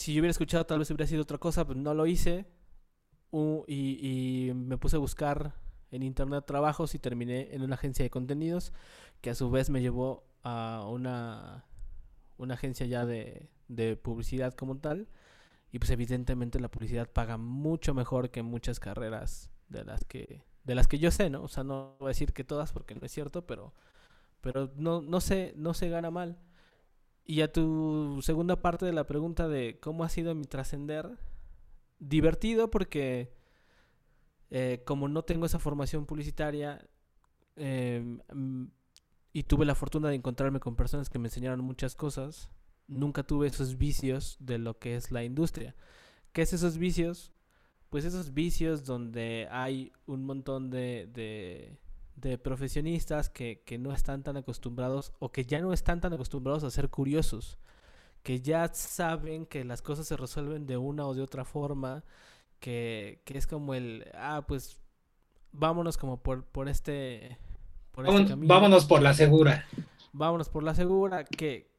si 0.00 0.14
yo 0.14 0.20
hubiera 0.20 0.30
escuchado 0.30 0.64
tal 0.64 0.78
vez 0.78 0.90
hubiera 0.90 1.06
sido 1.06 1.20
otra 1.22 1.36
cosa, 1.36 1.66
pero 1.66 1.78
no 1.78 1.92
lo 1.92 2.06
hice. 2.06 2.46
y, 3.66 4.50
me 4.54 4.78
puse 4.78 4.96
a 4.96 4.98
buscar 4.98 5.54
en 5.90 6.02
internet 6.02 6.44
trabajos 6.46 6.94
y 6.94 6.98
terminé 6.98 7.54
en 7.54 7.62
una 7.62 7.74
agencia 7.74 8.02
de 8.02 8.10
contenidos 8.10 8.72
que 9.20 9.28
a 9.28 9.34
su 9.34 9.50
vez 9.50 9.68
me 9.68 9.82
llevó 9.82 10.24
a 10.42 10.86
una, 10.88 11.66
una 12.40 12.54
agencia 12.54 12.86
ya 12.86 13.06
de, 13.06 13.48
de 13.68 13.96
publicidad 13.96 14.54
como 14.54 14.78
tal. 14.78 15.08
Y 15.72 15.78
pues 15.78 15.90
evidentemente 15.90 16.58
la 16.58 16.70
publicidad 16.70 17.08
paga 17.08 17.36
mucho 17.36 17.94
mejor 17.94 18.30
que 18.30 18.42
muchas 18.42 18.80
carreras 18.80 19.50
de 19.68 19.84
las 19.84 20.04
que 20.04 20.42
de 20.64 20.74
las 20.74 20.88
que 20.88 20.98
yo 20.98 21.10
sé, 21.10 21.30
¿no? 21.30 21.42
O 21.42 21.48
sea, 21.48 21.64
no 21.64 21.96
voy 22.00 22.08
a 22.08 22.08
decir 22.08 22.32
que 22.32 22.44
todas 22.44 22.72
porque 22.72 22.94
no 22.94 23.06
es 23.06 23.12
cierto, 23.12 23.46
pero 23.46 23.72
pero 24.40 24.70
no 24.76 25.00
no 25.02 25.20
se 25.20 25.52
no 25.56 25.74
se 25.74 25.88
gana 25.88 26.10
mal. 26.10 26.38
Y 27.24 27.42
a 27.42 27.52
tu 27.52 28.20
segunda 28.22 28.60
parte 28.60 28.86
de 28.86 28.92
la 28.92 29.06
pregunta 29.06 29.48
de 29.48 29.78
cómo 29.80 30.04
ha 30.04 30.08
sido 30.08 30.34
mi 30.34 30.44
trascender, 30.44 31.18
divertido 32.00 32.70
porque 32.70 33.32
eh, 34.50 34.82
como 34.84 35.08
no 35.08 35.22
tengo 35.22 35.46
esa 35.46 35.60
formación 35.60 36.06
publicitaria 36.06 36.84
mm, 37.56 38.64
y 39.32 39.44
tuve 39.44 39.64
la 39.64 39.74
fortuna 39.74 40.08
de 40.08 40.16
encontrarme 40.16 40.60
con 40.60 40.76
personas 40.76 41.08
que 41.08 41.18
me 41.18 41.28
enseñaron 41.28 41.64
muchas 41.64 41.94
cosas, 41.94 42.50
nunca 42.88 43.22
tuve 43.22 43.48
esos 43.48 43.78
vicios 43.78 44.36
de 44.40 44.58
lo 44.58 44.78
que 44.78 44.96
es 44.96 45.12
la 45.12 45.24
industria. 45.24 45.76
¿Qué 46.32 46.42
es 46.42 46.52
esos 46.52 46.78
vicios? 46.78 47.32
Pues 47.88 48.04
esos 48.04 48.34
vicios 48.34 48.84
donde 48.84 49.48
hay 49.50 49.92
un 50.06 50.24
montón 50.24 50.70
de 50.70 51.78
de 52.20 52.38
profesionistas 52.38 53.30
que, 53.30 53.62
no 53.78 53.92
están 53.92 54.22
tan 54.22 54.36
acostumbrados 54.36 55.12
o 55.18 55.32
que 55.32 55.44
ya 55.44 55.60
no 55.60 55.72
están 55.72 56.00
tan 56.00 56.12
acostumbrados 56.12 56.64
a 56.64 56.70
ser 56.70 56.90
curiosos, 56.90 57.58
que 58.22 58.40
ya 58.40 58.68
saben 58.74 59.46
que 59.46 59.64
las 59.64 59.82
cosas 59.82 60.06
se 60.06 60.16
resuelven 60.16 60.66
de 60.66 60.76
una 60.76 61.06
o 61.06 61.14
de 61.14 61.22
otra 61.22 61.44
forma, 61.44 62.04
que, 62.58 63.22
es 63.26 63.46
como 63.46 63.74
el, 63.74 64.06
ah, 64.14 64.44
pues 64.46 64.80
vámonos 65.52 65.96
como 65.96 66.22
por, 66.22 66.44
por 66.44 66.68
este... 66.68 67.38
Por 68.04 68.14
este 68.20 68.30
camino. 68.30 68.54
Vámonos 68.54 68.84
por 68.84 69.02
la 69.02 69.14
segura. 69.14 69.66
Vámonos 70.12 70.48
por 70.48 70.62
la 70.62 70.74
segura, 70.74 71.24
que, 71.24 71.70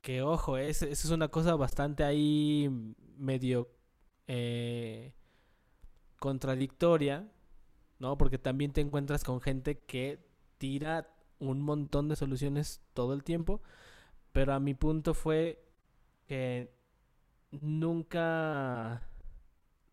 que 0.00 0.22
ojo, 0.22 0.58
es, 0.58 0.82
eso 0.82 1.08
es 1.08 1.10
una 1.10 1.28
cosa 1.28 1.54
bastante 1.54 2.02
ahí 2.02 2.68
medio 3.16 3.68
eh, 4.26 5.12
contradictoria, 6.18 7.28
¿no? 7.98 8.18
Porque 8.18 8.38
también 8.38 8.72
te 8.72 8.80
encuentras 8.80 9.24
con 9.24 9.40
gente 9.40 9.78
que 9.78 10.18
tira 10.58 11.08
un 11.38 11.62
montón 11.62 12.08
de 12.08 12.16
soluciones 12.16 12.80
todo 12.92 13.14
el 13.14 13.22
tiempo, 13.22 13.62
pero 14.32 14.52
a 14.52 14.60
mi 14.60 14.74
punto 14.74 15.14
fue 15.14 15.64
que 16.26 16.70
nunca 17.50 19.02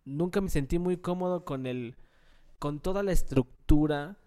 nunca 0.03 0.41
me 0.41 0.49
sentí 0.49 0.77
muy 0.79 0.97
cómodo 0.97 1.45
con 1.45 1.65
el 1.65 1.95
con 2.59 2.79
toda 2.79 3.03
la 3.03 3.11
estructura 3.11 4.17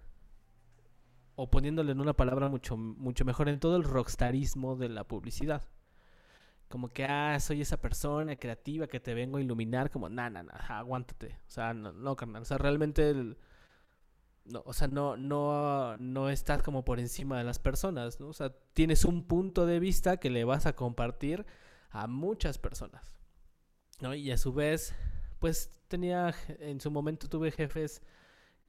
o 1.40 1.48
poniéndole 1.48 1.92
en 1.92 2.00
una 2.00 2.14
palabra 2.14 2.48
mucho 2.48 2.76
mucho 2.76 3.24
mejor 3.24 3.48
en 3.48 3.60
todo 3.60 3.76
el 3.76 3.84
rockstarismo 3.84 4.74
de 4.74 4.88
la 4.88 5.04
publicidad. 5.04 5.62
Como 6.68 6.88
que, 6.88 7.04
ah, 7.04 7.38
soy 7.38 7.60
esa 7.60 7.80
persona 7.80 8.34
creativa 8.34 8.88
que 8.88 8.98
te 8.98 9.14
vengo 9.14 9.38
a 9.38 9.40
iluminar, 9.40 9.88
como, 9.92 10.08
na, 10.08 10.28
na, 10.30 10.42
na, 10.42 10.52
aguántate. 10.52 11.38
O 11.46 11.50
sea, 11.50 11.72
no, 11.74 11.92
no, 11.92 12.16
carnal. 12.16 12.42
O 12.42 12.44
sea, 12.44 12.58
realmente 12.58 13.14
no, 14.46 14.62
o 14.66 14.72
sea, 14.72 14.88
no, 14.88 15.16
no, 15.16 15.96
no 15.98 16.28
estás 16.28 16.60
como 16.64 16.84
por 16.84 16.98
encima 16.98 17.38
de 17.38 17.44
las 17.44 17.60
personas, 17.60 18.18
¿no? 18.18 18.26
O 18.28 18.32
sea, 18.32 18.52
tienes 18.72 19.04
un 19.04 19.22
punto 19.22 19.64
de 19.64 19.78
vista 19.78 20.16
que 20.16 20.30
le 20.30 20.42
vas 20.42 20.66
a 20.66 20.74
compartir 20.74 21.46
a 21.90 22.08
muchas 22.08 22.58
personas, 22.58 23.16
¿no? 24.00 24.12
Y 24.12 24.32
a 24.32 24.38
su 24.38 24.52
vez, 24.52 24.92
pues 25.38 25.70
tenía, 25.86 26.34
en 26.58 26.80
su 26.80 26.90
momento 26.90 27.28
tuve 27.28 27.52
jefes 27.52 28.02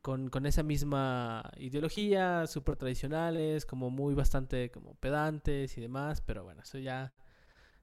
con, 0.10 0.32
con 0.32 0.48
esa 0.48 0.64
misma 0.64 1.52
ideología, 1.58 2.48
súper 2.48 2.78
tradicionales, 2.78 3.64
como 3.64 3.92
muy 3.92 4.16
bastante 4.16 4.72
como 4.72 4.96
pedantes 4.96 5.78
y 5.78 5.82
demás, 5.82 6.22
pero 6.22 6.44
bueno, 6.44 6.64
eso 6.64 6.80
ya, 6.80 7.14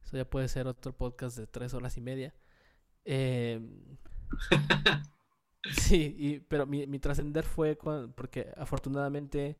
eso 0.05 0.17
ya 0.17 0.29
puede 0.29 0.49
ser 0.49 0.67
otro 0.67 0.93
podcast 0.93 1.39
de 1.39 1.47
tres 1.47 1.73
horas 1.73 1.97
y 1.97 2.01
media. 2.01 2.35
Eh, 3.05 3.61
Sí, 5.71 6.17
y, 6.19 6.41
pero 6.41 6.67
mi, 6.67 6.87
mi 6.89 6.99
trascender 6.99 7.45
fue 7.45 7.77
porque 8.17 8.53
afortunadamente, 8.57 9.57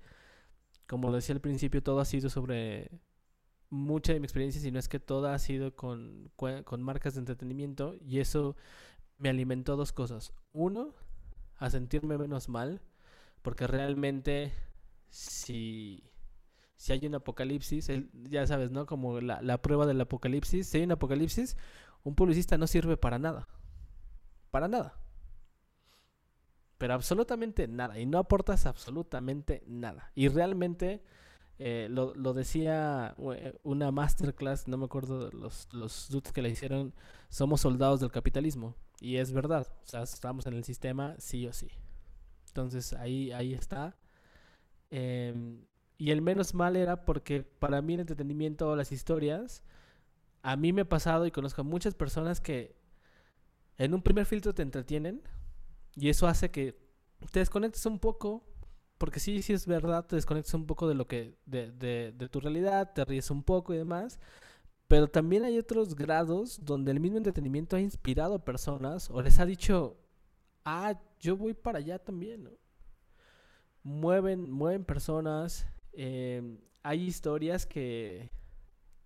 como 0.89 1.13
decía 1.13 1.35
al 1.37 1.41
principio, 1.41 1.83
todo 1.83 2.01
ha 2.01 2.05
sido 2.05 2.31
sobre 2.31 2.91
mucha 3.71 4.13
de 4.13 4.21
mi 4.21 4.27
experiencia, 4.27 4.61
si 4.61 4.73
no 4.73 4.81
es 4.81 4.89
que 4.89 5.01
toda 5.01 5.35
ha 5.35 5.39
sido 5.39 5.77
con, 5.77 6.33
con 6.37 6.83
marcas 6.83 7.15
de 7.15 7.21
entretenimiento 7.21 7.95
y 8.01 8.21
eso 8.21 8.57
me 9.19 9.29
alimentó 9.29 9.77
dos 9.77 9.93
cosas. 9.93 10.33
Uno, 10.53 10.95
a 11.59 11.71
sentirme 11.71 12.19
menos 12.19 12.49
mal, 12.49 12.83
porque 13.43 13.67
realmente 13.67 14.53
si, 15.09 16.05
si 16.77 16.93
hay 16.93 17.07
un 17.07 17.15
apocalipsis, 17.15 17.91
ya 18.25 18.47
sabes, 18.47 18.71
¿no? 18.71 18.87
Como 18.87 19.21
la, 19.21 19.41
la 19.43 19.63
prueba 19.63 19.87
del 19.87 20.01
apocalipsis, 20.01 20.67
si 20.69 20.79
hay 20.79 20.85
un 20.85 20.93
apocalipsis, 20.93 21.57
un 22.05 22.15
publicista 22.15 22.59
no 22.59 22.67
sirve 22.67 22.97
para 22.97 23.19
nada. 23.19 23.49
Para 24.51 24.69
nada 24.69 25.07
pero 26.79 26.95
absolutamente 26.95 27.69
nada. 27.69 27.99
Y 27.99 28.07
no 28.07 28.19
aportas 28.19 28.67
absolutamente 28.67 29.63
nada. 29.67 30.11
Y 30.15 30.29
realmente 30.29 31.03
eh, 31.59 31.89
lo, 31.91 32.15
lo, 32.15 32.35
decía 32.35 33.15
eh, 33.35 33.59
una 33.63 33.91
masterclass, 33.91 34.69
no 34.69 34.77
me 34.77 34.85
acuerdo 34.85 35.31
los, 35.33 35.73
los 35.73 36.09
dudes 36.11 36.33
que 36.33 36.43
le 36.43 36.51
hicieron, 36.51 36.95
somos 37.29 37.63
soldados 37.63 38.01
del 38.01 38.11
capitalismo. 38.11 38.77
Y 39.01 39.17
es 39.17 39.33
verdad, 39.33 39.67
o 39.85 39.87
sea, 39.87 40.03
estamos 40.03 40.47
en 40.47 40.55
el 40.55 40.65
sistema 40.65 41.15
sí 41.19 41.47
o 41.47 41.53
sí. 41.53 41.69
Entonces 42.49 42.93
ahí, 42.95 43.33
ahí 43.33 43.55
está. 43.55 43.97
Em, 44.91 45.67
y 45.99 46.11
el 46.11 46.23
menos 46.23 46.55
mal 46.55 46.77
era 46.77 47.05
porque 47.05 47.43
para 47.43 47.83
mí 47.83 47.95
el 47.95 48.01
entretenimiento 48.01 48.69
o 48.69 48.77
las 48.77 48.93
historias 48.93 49.63
a 50.43 50.57
mí 50.57 50.73
me 50.73 50.83
ha 50.83 50.89
pasado 50.89 51.27
y 51.27 51.33
conozco 51.33 51.63
a 51.63 51.65
muchas 51.65 51.95
personas 51.95 52.41
que 52.41 52.77
en 53.79 53.95
un 53.95 54.03
primer 54.03 54.27
filtro 54.27 54.55
te 54.55 54.63
entretienen 54.63 55.23
y 55.97 56.09
eso 56.09 56.29
hace 56.29 56.51
que 56.51 56.79
te 57.33 57.41
desconectes 57.41 57.85
un 57.87 57.99
poco, 57.99 58.45
porque 58.99 59.19
sí, 59.19 59.43
sí 59.43 59.53
es 59.53 59.67
verdad, 59.67 60.07
te 60.07 60.17
desconectas 60.17 60.55
un 60.55 60.67
poco 60.67 60.87
de 60.89 60.95
lo 60.95 61.09
que, 61.09 61.37
de, 61.47 61.73
de, 61.73 62.13
de 62.17 62.29
tu 62.29 62.39
realidad, 62.41 62.93
te 62.95 63.05
ríes 63.05 63.31
un 63.31 63.43
poco 63.43 63.75
y 63.75 63.79
demás, 63.79 64.21
pero 64.89 65.09
también 65.09 65.45
hay 65.45 65.59
otros 65.59 65.95
grados 65.95 66.65
donde 66.65 66.93
el 66.93 67.01
mismo 67.01 67.19
entretenimiento 67.19 67.77
ha 67.77 67.81
inspirado 67.81 68.35
a 68.35 68.45
personas 68.45 69.11
o 69.11 69.21
les 69.21 69.41
ha 69.41 69.47
dicho, 69.47 69.97
ah, 70.65 71.01
yo 71.19 71.37
voy 71.37 71.55
para 71.55 71.79
allá 71.79 71.99
también, 71.99 72.45
¿no? 72.45 72.51
Mueven, 73.83 74.51
mueven 74.51 74.85
personas, 74.85 75.67
eh, 75.93 76.59
hay 76.83 77.05
historias 77.05 77.67
que, 77.67 78.31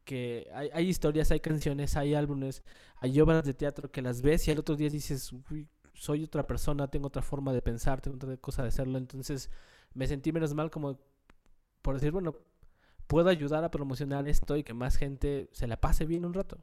que 0.05 0.49
hay, 0.55 0.71
hay, 0.73 0.88
historias, 0.88 1.31
hay 1.31 1.40
canciones, 1.40 1.97
hay 1.97 2.14
álbumes, 2.14 2.62
hay 2.97 3.21
obras 3.21 3.45
de 3.45 3.55
teatro 3.55 3.90
que 3.90 4.03
las 4.03 4.23
ves 4.23 4.47
y 4.49 4.51
al 4.51 4.59
otro 4.59 4.77
día 4.77 4.90
dices, 4.90 5.33
Uy, 5.51 5.69
soy 5.95 6.25
otra 6.25 6.47
persona, 6.47 6.88
tengo 6.88 7.09
otra 7.09 7.23
forma 7.23 7.53
de 7.53 7.62
pensar, 7.62 8.01
tengo 8.01 8.16
otra 8.16 8.37
cosa 8.38 8.62
de 8.62 8.69
hacerlo, 8.69 8.99
entonces 8.99 9.51
me 9.95 10.07
sentí 10.07 10.33
menos 10.33 10.55
mal 10.55 10.71
como 10.71 10.99
por 11.83 11.95
decir, 11.95 12.11
bueno, 12.11 12.37
puedo 13.11 13.29
ayudar 13.29 13.64
a 13.64 13.73
promocionar 13.73 14.29
esto 14.29 14.57
y 14.57 14.62
que 14.62 14.73
más 14.73 14.96
gente 14.96 15.49
se 15.51 15.66
la 15.66 15.81
pase 15.81 16.07
bien 16.07 16.25
un 16.25 16.33
rato. 16.33 16.59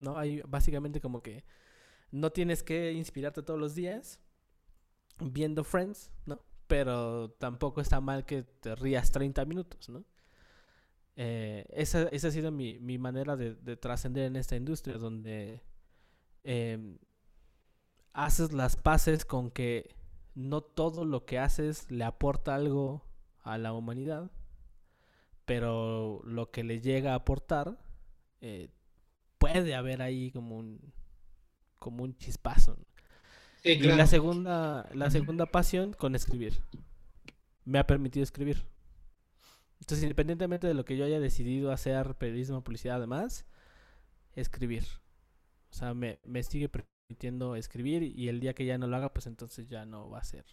¿No? 0.00 0.16
Hay 0.16 0.40
básicamente 0.40 1.02
como 1.02 1.22
que 1.22 1.44
no 2.10 2.32
tienes 2.32 2.62
que 2.62 2.92
inspirarte 2.92 3.42
todos 3.42 3.60
los 3.60 3.74
días 3.74 4.20
viendo 5.20 5.64
Friends, 5.64 6.10
¿no? 6.24 6.40
Pero 6.66 7.32
tampoco 7.32 7.82
está 7.82 8.00
mal 8.00 8.24
que 8.24 8.42
te 8.42 8.74
rías 8.74 9.12
30 9.12 9.44
minutos, 9.44 9.90
¿no? 9.90 10.02
Eh, 11.16 11.66
esa, 11.68 12.04
esa, 12.08 12.28
ha 12.28 12.30
sido 12.30 12.50
mi, 12.50 12.78
mi 12.78 12.96
manera 12.96 13.36
de, 13.36 13.54
de 13.54 13.76
trascender 13.76 14.24
en 14.24 14.36
esta 14.36 14.56
industria, 14.56 14.96
donde 14.96 15.60
eh, 16.44 16.96
haces 18.14 18.54
las 18.54 18.76
paces 18.76 19.26
con 19.26 19.50
que 19.50 19.94
no 20.34 20.62
todo 20.62 21.04
lo 21.04 21.26
que 21.26 21.38
haces 21.38 21.90
le 21.90 22.04
aporta 22.04 22.54
algo 22.54 23.02
a 23.42 23.58
la 23.58 23.74
humanidad, 23.74 24.30
pero 25.48 26.20
lo 26.24 26.50
que 26.50 26.62
le 26.62 26.82
llega 26.82 27.12
a 27.12 27.16
aportar 27.16 27.78
eh, 28.42 28.68
puede 29.38 29.74
haber 29.74 30.02
ahí 30.02 30.30
como 30.30 30.58
un 30.58 30.92
como 31.78 32.04
un 32.04 32.14
chispazo. 32.18 32.76
Sí, 33.62 33.78
claro. 33.78 33.94
Y 33.94 33.96
la 33.96 34.06
segunda 34.06 34.88
la 34.92 35.10
segunda 35.10 35.46
pasión 35.46 35.94
con 35.94 36.14
escribir. 36.14 36.52
Me 37.64 37.78
ha 37.78 37.86
permitido 37.86 38.22
escribir. 38.22 38.62
Entonces, 39.80 40.02
independientemente 40.02 40.66
de 40.66 40.74
lo 40.74 40.84
que 40.84 40.98
yo 40.98 41.06
haya 41.06 41.18
decidido 41.18 41.72
hacer, 41.72 42.14
periodismo, 42.16 42.62
publicidad, 42.62 42.96
además, 42.96 43.46
escribir. 44.34 44.84
O 45.70 45.74
sea, 45.74 45.94
me, 45.94 46.18
me 46.24 46.42
sigue 46.42 46.68
permitiendo 46.68 47.56
escribir 47.56 48.02
y 48.02 48.28
el 48.28 48.40
día 48.40 48.54
que 48.54 48.66
ya 48.66 48.76
no 48.76 48.86
lo 48.86 48.96
haga, 48.96 49.14
pues 49.14 49.26
entonces 49.26 49.66
ya 49.68 49.86
no 49.86 50.10
va 50.10 50.18
a 50.18 50.24
ser. 50.24 50.44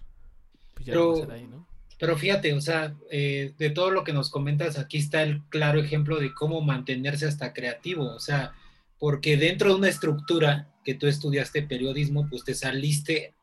Pues 0.73 0.85
ya 0.85 0.93
pero, 0.93 1.03
no 1.03 1.09
va 1.09 1.15
a 1.15 1.25
ser 1.25 1.31
ahí, 1.31 1.47
¿no? 1.47 1.67
Pero 1.97 2.17
fíjate, 2.17 2.53
o 2.53 2.61
sea, 2.61 2.95
eh, 3.09 3.53
de 3.57 3.69
todo 3.69 3.89
lo 3.89 4.03
que 4.03 4.13
nos 4.13 4.29
comentas, 4.29 4.77
aquí 4.77 4.97
está 4.97 5.23
el 5.23 5.43
claro 5.49 5.79
ejemplo 5.79 6.19
de 6.19 6.33
cómo 6.33 6.61
mantenerse 6.61 7.25
hasta 7.25 7.53
creativo, 7.53 8.13
o 8.13 8.19
sea, 8.19 8.53
porque 8.99 9.37
dentro 9.37 9.69
de 9.69 9.75
una 9.75 9.89
estructura 9.89 10.73
que 10.83 10.95
tú 10.95 11.07
estudiaste 11.07 11.63
periodismo, 11.63 12.27
pues 12.29 12.43
te 12.43 12.53
saliste, 12.53 13.33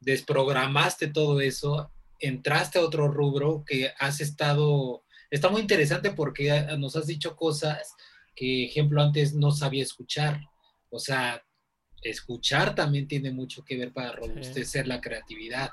desprogramaste 0.00 1.08
todo 1.08 1.40
eso, 1.40 1.90
entraste 2.18 2.78
a 2.78 2.82
otro 2.82 3.08
rubro 3.08 3.64
que 3.66 3.92
has 3.98 4.20
estado, 4.20 5.04
está 5.30 5.50
muy 5.50 5.60
interesante 5.60 6.12
porque 6.12 6.66
nos 6.78 6.96
has 6.96 7.06
dicho 7.06 7.36
cosas 7.36 7.94
que, 8.34 8.64
ejemplo, 8.64 9.02
antes 9.02 9.34
no 9.34 9.50
sabía 9.50 9.82
escuchar, 9.82 10.40
o 10.88 10.98
sea, 10.98 11.44
escuchar 12.00 12.74
también 12.74 13.06
tiene 13.06 13.32
mucho 13.32 13.64
que 13.64 13.76
ver 13.76 13.92
para 13.92 14.12
robustecer 14.12 14.84
sí. 14.84 14.88
la 14.88 15.00
creatividad 15.00 15.70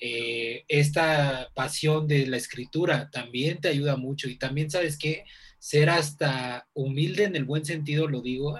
eh, 0.00 0.64
esta 0.68 1.50
pasión 1.54 2.08
de 2.08 2.26
la 2.26 2.38
escritura 2.38 3.10
también 3.10 3.60
te 3.60 3.68
ayuda 3.68 3.96
mucho. 3.96 4.28
Y 4.28 4.36
también 4.36 4.70
sabes 4.70 4.96
que 4.96 5.24
ser 5.58 5.90
hasta 5.90 6.66
humilde 6.72 7.24
en 7.24 7.36
el 7.36 7.44
buen 7.44 7.64
sentido, 7.66 8.08
lo 8.08 8.22
digo, 8.22 8.58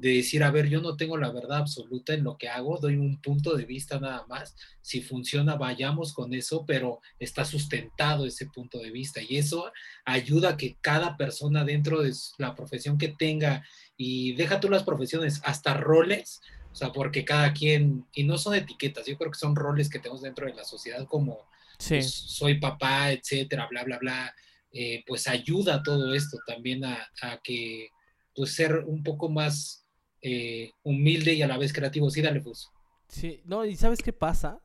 de 0.00 0.14
decir, 0.14 0.42
a 0.42 0.50
ver, 0.50 0.68
yo 0.68 0.80
no 0.80 0.96
tengo 0.96 1.16
la 1.16 1.30
verdad 1.30 1.58
absoluta 1.58 2.14
en 2.14 2.24
lo 2.24 2.38
que 2.38 2.48
hago, 2.48 2.78
doy 2.78 2.96
un 2.96 3.20
punto 3.20 3.54
de 3.54 3.66
vista 3.66 4.00
nada 4.00 4.24
más, 4.28 4.56
si 4.80 5.02
funciona, 5.02 5.56
vayamos 5.56 6.12
con 6.12 6.32
eso, 6.32 6.64
pero 6.66 7.00
está 7.18 7.44
sustentado 7.44 8.24
ese 8.24 8.46
punto 8.46 8.78
de 8.78 8.90
vista. 8.90 9.20
Y 9.22 9.36
eso 9.36 9.70
ayuda 10.04 10.50
a 10.50 10.56
que 10.56 10.76
cada 10.80 11.16
persona 11.16 11.64
dentro 11.64 12.02
de 12.02 12.12
la 12.38 12.54
profesión 12.54 12.98
que 12.98 13.08
tenga, 13.08 13.64
y 13.96 14.32
deja 14.32 14.58
tú 14.58 14.70
las 14.70 14.84
profesiones, 14.84 15.40
hasta 15.44 15.74
roles, 15.74 16.40
o 16.72 16.74
sea, 16.74 16.92
porque 16.92 17.24
cada 17.24 17.52
quien, 17.52 18.06
y 18.12 18.24
no 18.24 18.38
son 18.38 18.54
etiquetas, 18.54 19.06
yo 19.06 19.16
creo 19.16 19.30
que 19.30 19.38
son 19.38 19.56
roles 19.56 19.90
que 19.90 19.98
tenemos 19.98 20.22
dentro 20.22 20.46
de 20.46 20.54
la 20.54 20.64
sociedad 20.64 21.06
como 21.06 21.48
sí. 21.78 21.94
pues, 21.94 22.10
soy 22.12 22.58
papá, 22.58 23.10
etcétera, 23.10 23.66
bla, 23.68 23.84
bla, 23.84 23.98
bla, 23.98 24.34
eh, 24.72 25.02
pues 25.06 25.26
ayuda 25.26 25.82
todo 25.82 26.14
esto 26.14 26.38
también 26.46 26.84
a, 26.84 27.08
a, 27.22 27.40
que, 27.42 27.88
pues 28.34 28.54
ser 28.54 28.84
un 28.86 29.02
poco 29.02 29.28
más 29.28 29.84
eh, 30.22 30.72
humilde 30.82 31.34
y 31.34 31.42
a 31.42 31.48
la 31.48 31.58
vez 31.58 31.72
creativo. 31.72 32.08
Sí, 32.10 32.22
dale, 32.22 32.40
pues. 32.40 32.68
Sí, 33.08 33.42
no, 33.44 33.64
y 33.64 33.74
¿sabes 33.76 34.00
qué 34.02 34.12
pasa? 34.12 34.60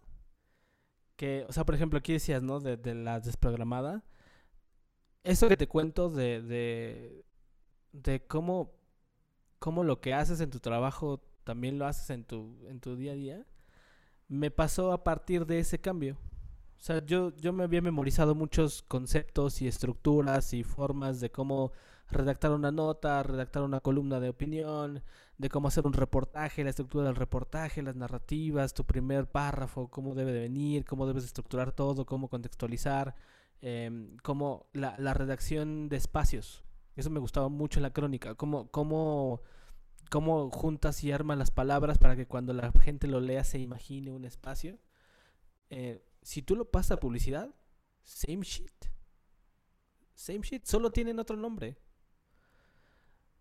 Que, 1.16 1.46
o 1.48 1.54
sea, 1.54 1.66
por 1.66 1.74
ejemplo, 1.74 1.98
aquí 1.98 2.14
decías, 2.14 2.44
¿no? 2.44 2.60
De, 2.60 2.78
de 2.78 2.94
la 2.94 3.20
desprogramada. 3.20 4.04
Eso 5.24 5.50
que 5.50 5.58
te 5.58 5.68
cuento 5.68 6.12
de, 6.12 6.42
de, 6.44 7.26
de 7.94 8.20
cómo, 8.28 8.76
cómo 9.58 9.84
lo 9.84 10.00
que 10.02 10.14
haces 10.14 10.40
en 10.40 10.52
tu 10.52 10.60
trabajo 10.60 11.24
también 11.46 11.80
lo 11.80 11.86
haces 11.86 12.10
en 12.10 12.26
tu, 12.26 12.58
en 12.68 12.82
tu 12.82 12.98
día 12.98 13.14
a 13.14 13.16
día, 13.16 13.46
me 14.28 14.52
pasó 14.52 14.92
a 14.92 15.04
partir 15.04 15.46
de 15.46 15.60
ese 15.60 15.80
cambio. 15.80 16.18
O 16.78 16.82
sea, 16.82 17.06
yo, 17.06 17.32
yo 17.38 17.54
me 17.54 17.64
había 17.64 17.82
memorizado 17.82 18.36
muchos 18.36 18.84
conceptos 18.84 19.62
y 19.62 19.68
estructuras 19.68 20.54
y 20.54 20.64
formas 20.64 21.22
de 21.22 21.32
cómo 21.32 21.72
redactar 22.12 22.52
una 22.52 22.72
nota, 22.72 23.24
redactar 23.24 23.64
una 23.64 23.80
columna 23.80 24.20
de 24.20 24.30
opinión, 24.30 25.04
de 25.38 25.50
cómo 25.50 25.68
hacer 25.68 25.86
un 25.86 25.94
reportaje, 25.94 26.64
la 26.64 26.70
estructura 26.72 27.06
del 27.06 27.16
reportaje, 27.16 27.82
las 27.82 27.96
narrativas, 27.96 28.74
tu 28.74 28.86
primer 28.86 29.28
párrafo, 29.28 29.90
cómo 29.90 30.16
debe 30.16 30.34
de 30.34 30.42
venir, 30.42 30.86
cómo 30.86 31.08
debes 31.08 31.24
estructurar 31.24 31.72
todo, 31.72 32.06
cómo 32.06 32.28
contextualizar, 32.30 33.16
eh, 33.62 34.10
cómo 34.24 34.68
la, 34.74 34.96
la, 34.98 35.14
redacción 35.14 35.90
de 35.90 35.98
espacios. 35.98 36.64
Eso 36.96 37.10
me 37.10 37.20
gustaba 37.20 37.50
mucho 37.50 37.80
en 37.80 37.84
la 37.84 37.94
crónica, 37.94 38.36
cómo, 38.36 38.70
cómo 38.70 39.42
cómo 40.10 40.50
juntas 40.52 41.04
y 41.04 41.12
armas 41.12 41.38
las 41.38 41.52
palabras 41.52 41.98
para 41.98 42.16
que 42.16 42.28
cuando 42.28 42.54
la 42.54 42.72
gente 42.72 43.08
lo 43.08 43.20
lea 43.20 43.44
se 43.44 43.60
imagine 43.60 44.12
un 44.12 44.26
espacio. 44.26 44.78
Eh, 45.70 46.04
si 46.22 46.42
tú 46.42 46.56
lo 46.56 46.70
pasas 46.72 46.92
a 46.92 47.00
publicidad, 47.00 47.54
same 48.04 48.44
shit. 48.44 48.86
Same 50.14 50.42
shit, 50.42 50.66
solo 50.66 50.92
tienen 50.92 51.20
otro 51.20 51.36
nombre. 51.36 51.78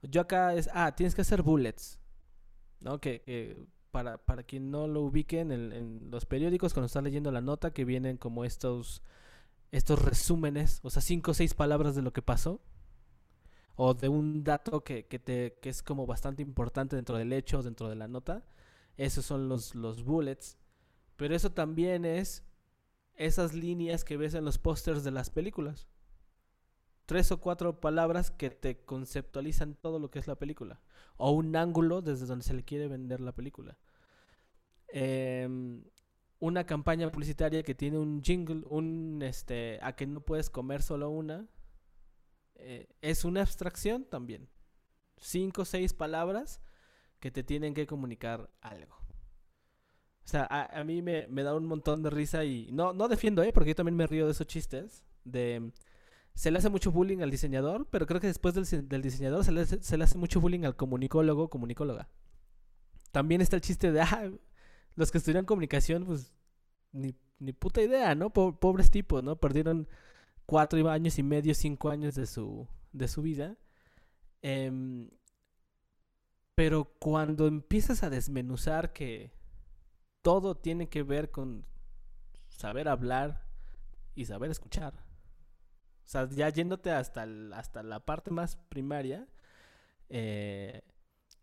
Yo 0.03 0.21
acá 0.21 0.55
es, 0.55 0.69
ah, 0.75 0.95
tienes 0.95 1.15
que 1.15 1.23
hacer 1.23 1.43
bullets. 1.43 1.99
¿No? 2.81 3.01
Que, 3.01 3.67
para, 3.91 4.19
para 4.19 4.43
quien 4.43 4.71
no 4.71 4.89
lo 4.89 5.03
ubique 5.03 5.41
en, 5.41 5.53
en 5.53 6.11
los 6.11 6.27
periódicos, 6.27 6.75
cuando 6.75 6.87
estás 6.87 7.03
leyendo 7.03 7.31
la 7.31 7.41
nota, 7.41 7.73
que 7.73 7.85
vienen 7.85 8.17
como 8.19 8.45
estos, 8.45 9.03
estos 9.71 10.03
resúmenes, 10.03 10.81
o 10.83 10.91
sea, 10.91 11.01
cinco 11.01 11.31
o 11.31 11.35
seis 11.35 11.55
palabras 11.55 11.95
de 11.95 12.03
lo 12.03 12.13
que 12.13 12.21
pasó 12.21 12.61
o 13.77 13.95
de 13.95 14.09
un 14.09 14.45
dato 14.45 14.85
que, 14.85 15.07
que, 15.07 15.19
te, 15.19 15.59
que 15.61 15.69
es 15.69 15.83
como 15.83 16.07
bastante 16.07 16.43
importante 16.43 16.97
dentro 16.97 17.17
del 17.17 17.33
hecho, 17.33 17.63
dentro 17.63 17.89
de 17.89 17.97
la 17.97 18.09
nota. 18.09 18.45
Esos 18.97 19.25
son 19.25 19.49
los, 19.49 19.75
los 19.75 20.05
bullets. 20.05 20.59
Pero 21.17 21.35
eso 21.35 21.53
también 21.53 22.05
es 22.05 22.45
esas 23.17 23.55
líneas 23.55 24.05
que 24.05 24.17
ves 24.17 24.35
en 24.35 24.45
los 24.45 24.59
pósters 24.59 25.05
de 25.05 25.11
las 25.11 25.31
películas. 25.31 25.89
Tres 27.07 27.33
o 27.33 27.41
cuatro 27.41 27.81
palabras 27.81 28.31
que 28.31 28.51
te 28.51 28.79
conceptualizan 28.85 29.75
todo 29.75 29.99
lo 29.99 30.11
que 30.11 30.19
es 30.19 30.27
la 30.27 30.37
película. 30.37 30.81
O 31.17 31.33
un 31.33 31.55
ángulo 31.55 32.01
desde 32.03 32.27
donde 32.27 32.45
se 32.45 32.55
le 32.55 32.65
quiere 32.65 32.89
vender 32.89 33.21
la 33.21 33.33
película. 33.33 33.77
Eh, 34.89 35.83
una 36.39 36.65
campaña 36.65 37.11
publicitaria 37.11 37.63
que 37.63 37.75
tiene 37.75 37.99
un 37.99 38.23
jingle, 38.23 38.65
un 38.69 39.23
este, 39.23 39.79
a 39.83 39.97
que 39.97 40.07
no 40.07 40.21
puedes 40.21 40.51
comer 40.51 40.83
solo 40.83 41.11
una, 41.11 41.47
eh, 42.57 42.89
es 43.01 43.25
una 43.25 43.43
abstracción 43.43 44.05
también. 44.05 44.49
Cinco 45.17 45.63
o 45.63 45.65
seis 45.65 45.93
palabras 45.93 46.61
que 47.21 47.31
te 47.31 47.43
tienen 47.43 47.75
que 47.75 47.87
comunicar 47.87 48.51
algo. 48.61 48.97
O 50.25 50.29
sea, 50.29 50.47
a, 50.51 50.81
a 50.81 50.85
mí 50.85 51.03
me, 51.03 51.27
me, 51.29 51.43
da 51.43 51.55
un 51.55 51.67
montón 51.67 52.03
de 52.03 52.11
risa 52.11 52.45
y 52.45 52.71
no, 52.73 52.93
no 52.93 53.09
defiendo, 53.09 53.43
¿eh? 53.43 53.53
Porque 53.53 53.71
yo 53.71 53.75
también 53.75 53.97
me 53.97 54.07
río 54.07 54.27
de 54.27 54.33
esos 54.33 54.47
chistes. 54.47 55.05
De, 55.25 55.73
se 56.35 56.51
le 56.51 56.59
hace 56.59 56.69
mucho 56.69 56.91
bullying 56.91 57.19
al 57.21 57.31
diseñador, 57.31 57.87
pero 57.91 58.07
creo 58.07 58.21
que 58.21 58.27
después 58.27 58.55
del, 58.55 58.89
del 58.89 59.03
diseñador 59.03 59.45
se 59.45 59.53
le, 59.53 59.61
hace, 59.63 59.83
se 59.83 59.97
le, 59.97 60.05
hace, 60.05 60.19
mucho 60.19 60.41
bullying 60.41 60.65
al 60.65 60.77
comunicólogo, 60.77 61.49
comunicóloga. 61.49 62.09
También 63.13 63.41
está 63.41 63.57
el 63.57 63.63
chiste 63.63 63.93
de, 63.93 64.01
ah, 64.03 64.31
los 64.97 65.13
que 65.13 65.19
estudian 65.19 65.45
comunicación, 65.45 66.05
pues, 66.05 66.35
ni, 66.93 67.15
ni 67.39 67.53
puta 67.53 67.83
idea, 67.83 68.15
¿no? 68.15 68.31
Pobres 68.33 68.91
tipos, 68.91 69.23
¿no? 69.23 69.37
Perdieron 69.37 69.89
cuatro 70.47 70.89
años 70.91 71.19
y 71.19 71.23
medio, 71.23 71.55
cinco 71.55 71.91
años 71.91 72.15
de 72.15 72.27
su, 72.27 72.67
de 72.93 73.09
su 73.09 73.23
vida 73.23 73.57
Em, 74.47 75.09
pero 76.55 76.85
cuando 76.99 77.47
empiezas 77.47 78.03
a 78.03 78.11
desmenuzar 78.11 78.93
que 78.93 79.33
todo 80.21 80.55
tiene 80.55 80.91
que 80.91 81.03
ver 81.03 81.31
con 81.31 81.65
saber 82.51 82.89
hablar 82.89 83.47
y 84.15 84.27
saber 84.27 84.51
escuchar. 84.51 84.93
O 86.05 86.09
sea, 86.09 86.29
ya 86.29 86.51
yéndote 86.51 86.91
hasta, 86.91 87.27
hasta 87.55 87.83
la 87.83 88.05
parte 88.05 88.31
más 88.31 88.57
primaria, 88.57 89.27
eh, 90.11 90.83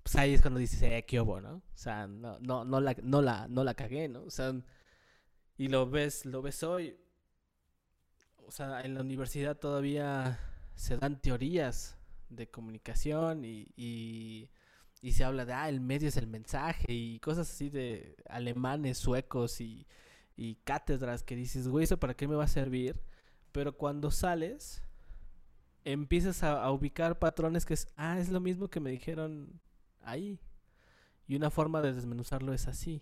pues 0.03 0.15
ahí 0.17 0.35
es 0.35 0.41
cuando 0.43 0.59
dices, 0.59 0.79
eh, 0.83 1.03
qué 1.07 1.19
hubo, 1.21 1.41
¿no? 1.41 1.55
O 1.55 1.77
sea, 1.77 2.05
no, 2.05 2.37
no, 2.39 2.65
no, 2.65 2.79
la, 2.81 2.95
no, 3.01 3.23
la, 3.23 3.47
no 3.47 3.63
la 3.63 3.73
cagué, 3.73 4.09
¿no? 4.09 4.21
O 4.25 4.29
sea, 4.29 4.53
y 5.57 5.69
lo 5.69 5.89
ves, 5.89 6.23
lo 6.27 6.43
ves 6.43 6.61
hoy. 6.61 6.95
O 8.51 8.53
sea, 8.53 8.81
en 8.81 8.95
la 8.95 8.99
universidad 8.99 9.57
todavía 9.57 10.37
se 10.75 10.97
dan 10.97 11.21
teorías 11.21 11.95
de 12.27 12.49
comunicación 12.49 13.45
y, 13.45 13.71
y, 13.77 14.49
se 15.13 15.23
habla 15.23 15.45
de, 15.45 15.53
ah, 15.53 15.69
el 15.69 15.79
medio 15.79 16.09
es 16.09 16.17
el 16.17 16.27
mensaje 16.27 16.91
y 16.91 17.21
cosas 17.21 17.49
así 17.49 17.69
de 17.69 18.17
alemanes, 18.27 18.97
suecos 18.97 19.61
y, 19.61 19.87
y 20.35 20.55
cátedras 20.65 21.23
que 21.23 21.37
dices, 21.37 21.69
güey, 21.69 21.85
¿eso 21.85 21.97
para 21.97 22.13
qué 22.13 22.27
me 22.27 22.35
va 22.35 22.43
a 22.43 22.49
servir? 22.49 23.01
Pero 23.53 23.77
cuando 23.77 24.11
sales, 24.11 24.83
empiezas 25.85 26.43
a, 26.43 26.69
ubicar 26.71 27.19
patrones 27.19 27.65
que 27.65 27.75
es, 27.75 27.87
ah, 27.95 28.19
es 28.19 28.27
lo 28.27 28.41
mismo 28.41 28.67
que 28.67 28.81
me 28.81 28.91
dijeron 28.91 29.61
ahí. 30.01 30.41
Y 31.25 31.37
una 31.37 31.51
forma 31.51 31.81
de 31.81 31.93
desmenuzarlo 31.93 32.51
es 32.51 32.67
así. 32.67 33.01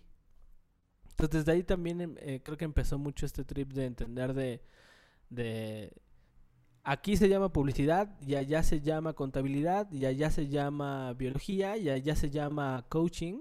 Entonces 1.08 1.44
desde 1.44 1.50
ahí 1.50 1.64
también 1.64 2.00
em, 2.00 2.14
eh, 2.20 2.40
creo 2.40 2.56
que 2.56 2.66
empezó 2.66 2.98
mucho 3.00 3.26
este 3.26 3.44
trip 3.44 3.72
de 3.72 3.86
entender 3.86 4.32
de, 4.32 4.62
de 5.30 5.92
aquí 6.82 7.16
se 7.16 7.28
llama 7.28 7.52
publicidad 7.52 8.08
y 8.26 8.34
allá 8.34 8.62
se 8.62 8.80
llama 8.80 9.12
contabilidad 9.12 9.90
y 9.92 10.06
allá 10.06 10.30
se 10.30 10.48
llama 10.48 11.12
biología 11.14 11.76
y 11.76 11.88
allá 11.88 12.16
se 12.16 12.30
llama 12.30 12.84
coaching, 12.88 13.40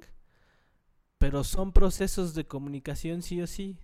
pero 1.17 1.43
son 1.43 1.73
procesos 1.73 2.33
de 2.33 2.45
comunicación 2.45 3.21
sí 3.21 3.41
o 3.41 3.47
sí. 3.47 3.77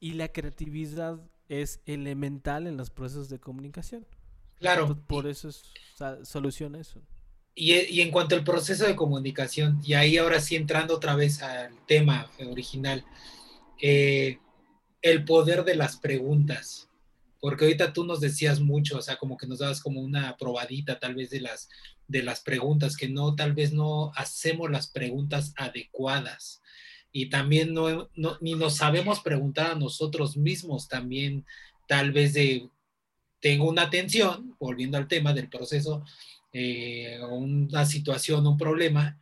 Y 0.00 0.14
la 0.14 0.28
creatividad 0.28 1.20
es 1.48 1.80
elemental 1.86 2.66
en 2.66 2.76
los 2.76 2.90
procesos 2.90 3.28
de 3.28 3.38
comunicación. 3.38 4.06
Claro. 4.58 4.96
por 5.06 5.26
eso 5.26 5.48
es, 5.48 5.64
soluciona 6.22 6.80
eso. 6.80 7.00
Y, 7.54 7.74
y, 7.74 8.00
en 8.00 8.10
cuanto 8.10 8.34
al 8.34 8.44
proceso 8.44 8.86
de 8.86 8.96
comunicación, 8.96 9.80
y 9.84 9.94
ahí 9.94 10.16
ahora 10.16 10.40
sí 10.40 10.56
entrando 10.56 10.94
otra 10.94 11.16
vez 11.16 11.42
al 11.42 11.74
tema 11.86 12.30
original, 12.48 13.04
eh, 13.80 14.38
el 15.02 15.24
poder 15.24 15.64
de 15.64 15.74
las 15.74 15.96
preguntas, 15.96 16.88
porque 17.40 17.64
ahorita 17.64 17.92
tú 17.92 18.04
nos 18.04 18.20
decías 18.20 18.60
mucho, 18.60 18.98
o 18.98 19.02
sea, 19.02 19.16
como 19.16 19.36
que 19.36 19.46
nos 19.46 19.58
dabas 19.58 19.80
como 19.80 20.00
una 20.00 20.36
probadita 20.36 20.98
tal 20.98 21.14
vez 21.14 21.30
de 21.30 21.40
las, 21.40 21.68
de 22.08 22.22
las 22.22 22.40
preguntas, 22.40 22.96
que 22.96 23.08
no, 23.08 23.34
tal 23.34 23.52
vez 23.52 23.72
no 23.72 24.12
hacemos 24.14 24.70
las 24.70 24.86
preguntas 24.86 25.52
adecuadas 25.56 26.62
y 27.12 27.26
también 27.26 27.74
no, 27.74 28.08
ni 28.40 28.54
nos 28.54 28.76
sabemos 28.76 29.20
preguntar 29.20 29.72
a 29.72 29.74
nosotros 29.74 30.36
mismos 30.36 30.88
también, 30.88 31.44
tal 31.86 32.10
vez 32.10 32.32
de, 32.32 32.70
tengo 33.38 33.68
una 33.68 33.90
tensión, 33.90 34.56
volviendo 34.58 34.96
al 34.96 35.08
tema 35.08 35.34
del 35.34 35.48
proceso, 35.48 36.04
eh, 36.54 37.20
una 37.30 37.84
situación, 37.84 38.46
un 38.46 38.56
problema, 38.56 39.18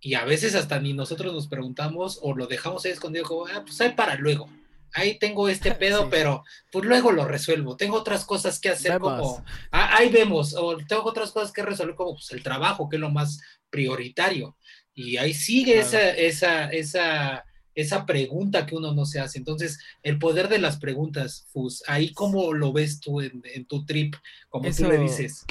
y 0.00 0.14
a 0.14 0.24
veces 0.24 0.56
hasta 0.56 0.80
ni 0.80 0.94
nosotros 0.94 1.32
nos 1.32 1.46
preguntamos 1.46 2.18
o 2.22 2.34
lo 2.34 2.48
dejamos 2.48 2.84
ahí 2.84 2.90
escondido 2.90 3.24
como, 3.24 3.46
ah, 3.46 3.62
pues 3.64 3.80
ahí 3.80 3.92
para 3.92 4.16
luego. 4.16 4.48
Ahí 4.94 5.18
tengo 5.18 5.48
este 5.48 5.72
pedo, 5.74 6.08
pero 6.10 6.44
pues 6.70 6.84
luego 6.84 7.12
lo 7.12 7.24
resuelvo. 7.26 7.76
Tengo 7.76 7.96
otras 7.96 8.24
cosas 8.24 8.60
que 8.60 8.70
hacer 8.70 8.98
como, 8.98 9.44
ah, 9.70 9.96
ahí 9.96 10.08
vemos, 10.10 10.54
o 10.54 10.76
tengo 10.76 11.04
otras 11.04 11.32
cosas 11.32 11.52
que 11.52 11.62
resolver 11.62 11.94
como 11.94 12.14
pues, 12.14 12.30
el 12.32 12.42
trabajo, 12.42 12.88
que 12.88 12.96
es 12.96 13.00
lo 13.00 13.10
más 13.10 13.40
prioritario. 13.70 14.56
Y 14.94 15.16
ahí 15.16 15.32
sigue 15.32 15.78
esa, 15.78 16.10
esa, 16.10 16.70
esa, 16.70 17.44
esa 17.74 18.06
pregunta 18.06 18.66
que 18.66 18.76
uno 18.76 18.92
no 18.92 19.06
se 19.06 19.20
hace. 19.20 19.38
Entonces, 19.38 19.78
el 20.02 20.18
poder 20.18 20.48
de 20.48 20.58
las 20.58 20.78
preguntas, 20.78 21.46
Fus, 21.50 21.82
ahí 21.86 22.12
cómo 22.12 22.52
lo 22.52 22.72
ves 22.72 23.00
tú 23.00 23.20
en, 23.20 23.42
tu 23.66 23.84
trip, 23.86 24.14
como 24.48 24.70
tú 24.70 24.84
le 24.84 24.98
dices. 24.98 25.46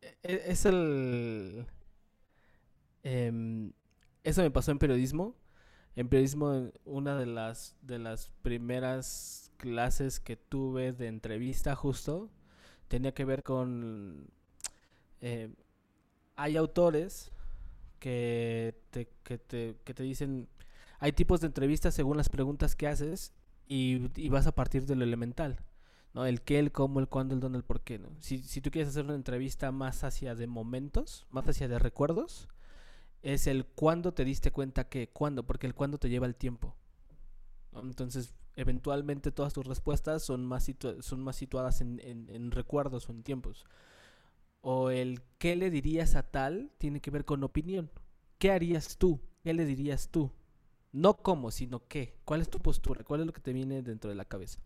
E, 0.00 0.16
e, 0.22 0.42
es 0.46 0.64
el... 0.64 1.66
Em, 3.02 3.72
eso 4.24 4.42
me 4.42 4.50
pasó 4.50 4.70
en 4.70 4.78
periodismo. 4.78 5.34
En 5.94 6.08
periodismo, 6.08 6.70
una 6.84 7.16
de 7.16 7.26
las, 7.26 7.76
de 7.82 7.98
las 7.98 8.30
primeras 8.42 9.50
clases 9.58 10.20
que 10.20 10.36
tuve 10.36 10.92
de 10.92 11.06
entrevista 11.06 11.74
justo 11.74 12.30
tenía 12.88 13.12
que 13.12 13.24
ver 13.24 13.42
con... 13.42 14.28
Eh, 15.20 15.54
hay 16.36 16.56
autores 16.56 17.30
que 17.98 18.74
te, 18.90 19.08
que 19.22 19.38
te, 19.38 19.76
que 19.84 19.94
te 19.94 20.02
dicen, 20.02 20.48
hay 20.98 21.12
tipos 21.12 21.40
de 21.40 21.46
entrevistas 21.46 21.94
según 21.94 22.16
las 22.16 22.28
preguntas 22.28 22.74
que 22.74 22.88
haces 22.88 23.32
y, 23.68 24.10
y, 24.20 24.28
vas 24.28 24.46
a 24.46 24.54
partir 24.54 24.86
de 24.86 24.96
lo 24.96 25.04
elemental, 25.04 25.60
¿no? 26.12 26.26
El 26.26 26.42
qué, 26.42 26.58
el 26.58 26.72
cómo, 26.72 27.00
el 27.00 27.08
cuándo, 27.08 27.34
el 27.34 27.40
dónde, 27.40 27.58
el 27.58 27.64
por 27.64 27.82
qué, 27.82 27.98
¿no? 27.98 28.08
Si, 28.18 28.38
si 28.38 28.60
tú 28.60 28.70
quieres 28.70 28.88
hacer 28.88 29.04
una 29.04 29.14
entrevista 29.14 29.70
más 29.70 30.02
hacia 30.04 30.34
de 30.34 30.46
momentos, 30.46 31.26
más 31.30 31.48
hacia 31.48 31.68
de 31.68 31.78
recuerdos, 31.78 32.48
es 33.22 33.46
el 33.46 33.66
cuándo 33.66 34.12
te 34.12 34.24
diste 34.24 34.50
cuenta 34.52 34.88
que, 34.88 35.08
cuándo, 35.08 35.44
porque 35.44 35.66
el 35.66 35.74
cuándo 35.74 35.98
te 35.98 36.08
lleva 36.08 36.26
el 36.26 36.36
tiempo. 36.36 36.76
Entonces, 37.74 38.34
eventualmente 38.56 39.32
todas 39.32 39.52
tus 39.52 39.66
respuestas 39.66 40.22
son 40.22 40.44
más, 40.44 40.70
son 41.00 41.22
más 41.22 41.36
situadas 41.36 41.80
en, 41.80 42.00
en, 42.00 42.28
en 42.28 42.50
recuerdos 42.50 43.08
o 43.08 43.12
en 43.12 43.22
tiempos 43.22 43.64
o 44.62 44.90
el 44.90 45.20
qué 45.38 45.56
le 45.56 45.70
dirías 45.70 46.14
a 46.14 46.22
tal 46.22 46.70
tiene 46.78 47.00
que 47.00 47.10
ver 47.10 47.24
con 47.24 47.44
opinión. 47.44 47.90
¿Qué 48.38 48.50
harías 48.50 48.96
tú? 48.96 49.20
¿Qué 49.42 49.52
le 49.52 49.66
dirías 49.66 50.08
tú? 50.08 50.30
No 50.92 51.14
cómo, 51.18 51.50
sino 51.50 51.86
qué. 51.88 52.16
¿Cuál 52.24 52.40
es 52.40 52.48
tu 52.48 52.60
postura? 52.60 53.04
¿Cuál 53.04 53.20
es 53.20 53.26
lo 53.26 53.32
que 53.32 53.40
te 53.40 53.52
viene 53.52 53.82
dentro 53.82 54.08
de 54.08 54.16
la 54.16 54.24
cabeza? 54.24 54.60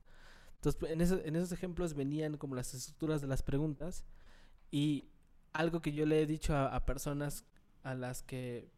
Entonces, 0.57 0.91
en, 0.91 1.01
en 1.01 1.37
esos 1.37 1.53
ejemplos 1.53 1.95
venían 1.95 2.37
como 2.37 2.55
las 2.55 2.75
estructuras 2.75 3.21
de 3.21 3.27
las 3.27 3.43
preguntas 3.43 4.05
y 4.71 5.09
algo 5.53 5.81
que 5.81 5.93
yo 5.93 6.05
le 6.05 6.21
he 6.21 6.27
dicho 6.27 6.55
a, 6.55 6.85
personas 6.85 7.45
a 7.87 7.95
las 7.95 8.25
que 8.25 8.69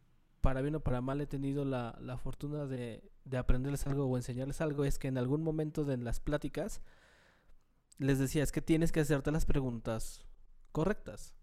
para 0.43 0.61
bien 0.61 0.75
o 0.75 0.81
para 0.81 1.01
mal 1.01 1.21
he 1.21 1.27
tenido 1.27 1.65
la, 1.65 1.99
la 2.01 2.19
fortuna 2.19 2.67
de, 2.67 3.03
de, 3.25 3.39
aprenderles 3.39 3.87
algo 3.87 4.05
o 4.05 4.17
enseñarles 4.17 4.61
algo 4.61 4.85
es 4.85 4.99
que 4.99 5.09
en 5.09 5.17
algún 5.17 5.43
momento 5.43 5.85
de 5.85 5.97
las 5.97 6.21
pláticas 6.21 6.83
les 7.97 8.19
decía, 8.19 8.43
es 8.43 8.53
que 8.53 8.61
tienes 8.61 8.93
que 8.93 9.01
hacerte 9.01 9.33
las 9.33 9.47
preguntas 9.47 10.25
correctas. 10.73 11.35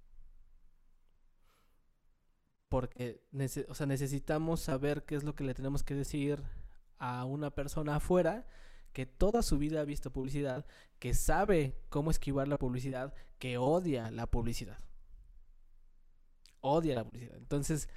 Porque 2.70 3.24
o 3.68 3.74
sea, 3.74 3.88
necesitamos 3.88 4.62
saber 4.62 5.04
qué 5.04 5.16
es 5.16 5.24
lo 5.24 5.36
que 5.36 5.44
le 5.44 5.56
tenemos 5.56 5.84
que 5.84 5.96
decir 5.96 6.44
a 7.00 7.26
una 7.26 7.50
persona 7.50 7.96
afuera 7.96 8.46
que 8.94 9.08
toda 9.08 9.42
su 9.42 9.58
vida 9.58 9.82
ha 9.82 9.86
visto 9.86 10.14
publicidad, 10.14 10.66
que 11.00 11.14
sabe 11.16 11.76
cómo 11.90 12.12
esquivar 12.12 12.48
la 12.48 12.60
publicidad, 12.60 13.14
que 13.40 13.58
odia 13.58 14.12
la 14.12 14.28
publicidad. 14.28 14.80
Odia 16.66 16.96
la 16.96 17.04
publicidad. 17.04 17.38
Entonces, 17.38 17.90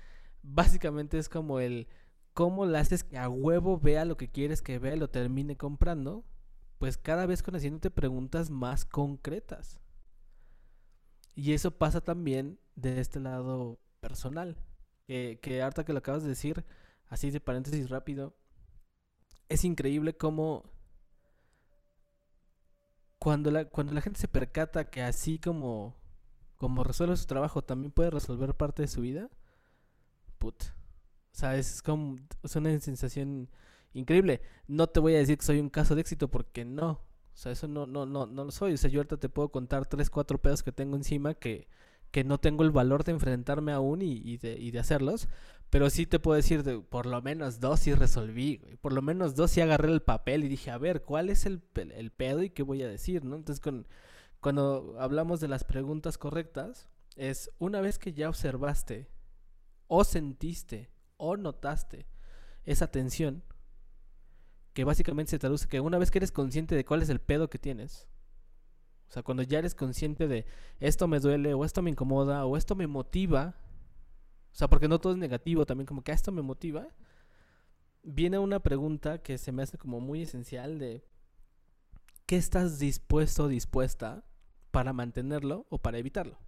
básicamente 0.43 1.19
es 1.19 1.29
como 1.29 1.61
el 1.61 1.89
cómo 2.35 2.67
le 2.67 2.79
haces 2.79 3.03
que 3.03 3.19
a 3.19 3.29
huevo 3.29 3.79
vea 3.79 4.05
lo 4.05 4.17
que 4.17 4.29
quieres 4.29 4.63
que 4.63 4.79
vea 4.79 4.95
y 4.95 4.99
lo 4.99 5.11
termine 5.11 5.57
comprando, 5.57 6.25
pues 6.79 6.97
cada 6.99 7.27
vez 7.27 7.43
con 7.43 7.57
haciéndote 7.57 7.91
preguntas 7.91 8.51
más 8.51 8.85
concretas. 8.85 9.81
Y 11.35 11.53
eso 11.53 11.71
pasa 11.71 12.01
también 12.01 12.59
de 12.77 13.01
este 13.01 13.21
lado 13.21 13.79
personal. 14.01 14.57
Que 15.07 15.63
harta 15.63 15.85
que 15.85 15.93
lo 15.93 16.01
acabas 16.01 16.23
de 16.23 16.29
decir, 16.29 16.65
así 17.09 17.31
de 17.31 17.41
paréntesis 17.41 17.89
rápido, 17.89 18.37
es 19.49 19.65
increíble 19.65 20.15
cómo 20.17 20.71
cuando 23.19 23.51
la, 23.51 23.65
cuando 23.65 23.93
la 23.93 24.01
gente 24.01 24.21
se 24.21 24.29
percata 24.29 24.91
que 24.91 25.03
así 25.03 25.39
como, 25.39 25.97
como 26.59 26.85
resuelve 26.85 27.17
su 27.17 27.27
trabajo, 27.27 27.63
también 27.63 27.93
puede 27.93 28.11
resolver 28.11 28.55
parte 28.55 28.83
de 28.83 28.89
su 28.89 29.01
vida, 29.01 29.31
put. 30.39 30.63
O 30.65 31.39
sea, 31.39 31.57
es 31.57 31.83
como 31.83 32.17
es 32.43 32.57
una 32.57 32.79
sensación 32.81 33.49
increíble. 33.93 34.43
No 34.67 34.89
te 34.89 35.01
voy 35.01 35.15
a 35.15 35.19
decir 35.19 35.39
que 35.39 35.45
soy 35.45 35.61
un 35.61 35.71
caso 35.71 35.95
de 35.95 36.01
éxito 36.01 36.29
porque 36.29 36.65
no. 36.65 36.91
O 36.91 37.41
sea, 37.41 37.53
eso 37.53 37.69
no, 37.69 37.87
no, 37.87 38.07
no, 38.07 38.27
no 38.27 38.45
lo 38.45 38.51
soy. 38.51 38.75
O 38.75 38.77
sea, 38.77 38.91
yo 38.91 39.01
ahorita 39.01 39.19
te 39.19 39.29
puedo 39.29 39.51
contar 39.51 39.87
tres, 39.87 40.11
cuatro 40.11 40.39
pedos 40.39 40.63
que 40.63 40.73
tengo 40.73 40.97
encima 40.97 41.35
que, 41.35 41.69
que 42.11 42.25
no 42.25 42.39
tengo 42.39 42.65
el 42.65 42.73
valor 42.73 43.05
de 43.05 43.13
enfrentarme 43.13 43.73
aún 43.73 44.03
y, 44.03 44.15
y, 44.25 44.39
de, 44.39 44.59
y 44.59 44.73
de 44.73 44.79
hacerlos. 44.81 45.29
Pero 45.71 45.91
sí 45.91 46.07
te 46.07 46.19
puedo 46.19 46.37
decir, 46.37 46.65
de, 46.65 46.81
por 46.81 47.07
lo 47.07 47.23
menos 47.23 47.61
dos 47.61 47.81
sí 47.81 47.95
resolví, 47.95 48.59
Por 48.81 48.93
lo 48.93 49.03
menos 49.03 49.35
dos 49.37 49.51
sí 49.53 49.61
agarré 49.61 49.93
el 49.93 50.03
papel 50.03 50.45
y 50.45 50.49
dije, 50.49 50.71
a 50.71 50.79
ver, 50.79 51.03
¿cuál 51.03 51.31
es 51.31 51.47
el, 51.47 51.63
el 51.77 52.11
pedo 52.11 52.43
y 52.43 52.51
qué 52.51 52.63
voy 52.63 52.83
a 52.83 52.89
decir, 52.89 53.25
no? 53.25 53.37
Entonces, 53.37 53.61
con, 53.61 53.87
cuando 54.41 54.97
hablamos 54.99 55.41
de 55.41 55.49
las 55.49 55.65
preguntas 55.65 56.19
correctas, 56.19 56.89
es 57.17 57.51
una 57.59 57.81
vez 57.81 57.99
que 57.99 58.13
ya 58.13 58.29
observaste 58.29 59.09
o 59.89 60.05
sentiste 60.05 60.91
o 61.17 61.37
notaste 61.37 62.07
esa 62.65 62.91
tensión, 62.91 63.43
que 64.73 64.85
básicamente 64.85 65.31
se 65.31 65.39
traduce 65.39 65.67
que 65.67 65.81
una 65.81 65.99
vez 65.99 66.11
que 66.11 66.19
eres 66.19 66.31
consciente 66.31 66.77
de 66.77 66.85
cuál 66.85 67.03
es 67.03 67.09
el 67.09 67.21
pedo 67.21 67.51
que 67.51 67.59
tienes, 67.59 68.07
O 69.09 69.11
sea, 69.11 69.23
cuando 69.23 69.43
ya 69.43 69.59
eres 69.59 69.75
consciente 69.75 70.29
de 70.29 70.45
esto 70.79 71.09
me 71.09 71.19
duele 71.19 71.55
o 71.55 71.65
esto 71.65 71.83
me 71.83 71.91
incomoda 71.91 72.45
o 72.45 72.57
esto 72.57 72.77
me 72.77 72.87
motiva, 72.87 73.57
o 74.53 74.55
sea, 74.55 74.69
porque 74.69 74.87
no 74.87 75.01
todo 75.01 75.15
es 75.15 75.19
negativo, 75.19 75.67
también 75.67 75.87
como 75.87 76.03
que 76.05 76.13
esto 76.13 76.31
me 76.31 76.43
motiva, 76.43 76.87
viene 78.03 78.39
una 78.39 78.61
pregunta 78.61 79.23
que 79.23 79.39
se 79.39 79.51
me 79.51 79.63
hace 79.63 79.79
como 79.79 79.99
muy 80.01 80.23
esencial 80.23 80.79
de 80.79 81.05
¿qué 82.27 82.37
estás 82.37 82.79
dispuesto 82.79 83.45
o 83.45 83.49
dispuesta 83.49 84.28
para 84.79 84.93
mantenerlo 84.93 85.67
o 85.71 85.79
para 85.79 85.99
evitarlo? 85.99 86.39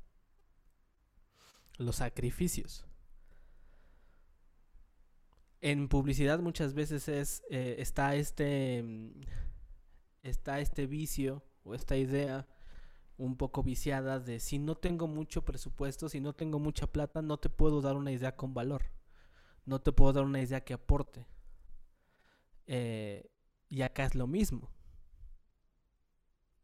Los 1.78 1.96
sacrificios. 1.96 2.86
En 5.60 5.88
publicidad 5.88 6.38
muchas 6.38 6.72
veces 6.72 7.08
es 7.08 7.42
eh, 7.50 7.74
está 7.80 8.14
este 8.14 8.84
mm, 8.84 9.22
está 10.22 10.60
este 10.60 10.86
vicio 10.86 11.42
o 11.64 11.74
esta 11.74 11.96
idea 11.96 12.46
un 13.16 13.36
poco 13.36 13.64
viciada 13.64 14.20
de 14.20 14.38
si 14.38 14.60
no 14.60 14.76
tengo 14.76 15.08
mucho 15.08 15.44
presupuesto, 15.44 16.08
si 16.08 16.20
no 16.20 16.32
tengo 16.32 16.60
mucha 16.60 16.86
plata, 16.86 17.22
no 17.22 17.36
te 17.36 17.48
puedo 17.48 17.80
dar 17.80 17.96
una 17.96 18.12
idea 18.12 18.36
con 18.36 18.54
valor. 18.54 18.92
No 19.64 19.80
te 19.80 19.90
puedo 19.90 20.12
dar 20.12 20.24
una 20.24 20.40
idea 20.40 20.62
que 20.62 20.74
aporte. 20.74 21.26
Eh, 22.68 23.28
y 23.68 23.82
acá 23.82 24.04
es 24.04 24.14
lo 24.14 24.28
mismo. 24.28 24.70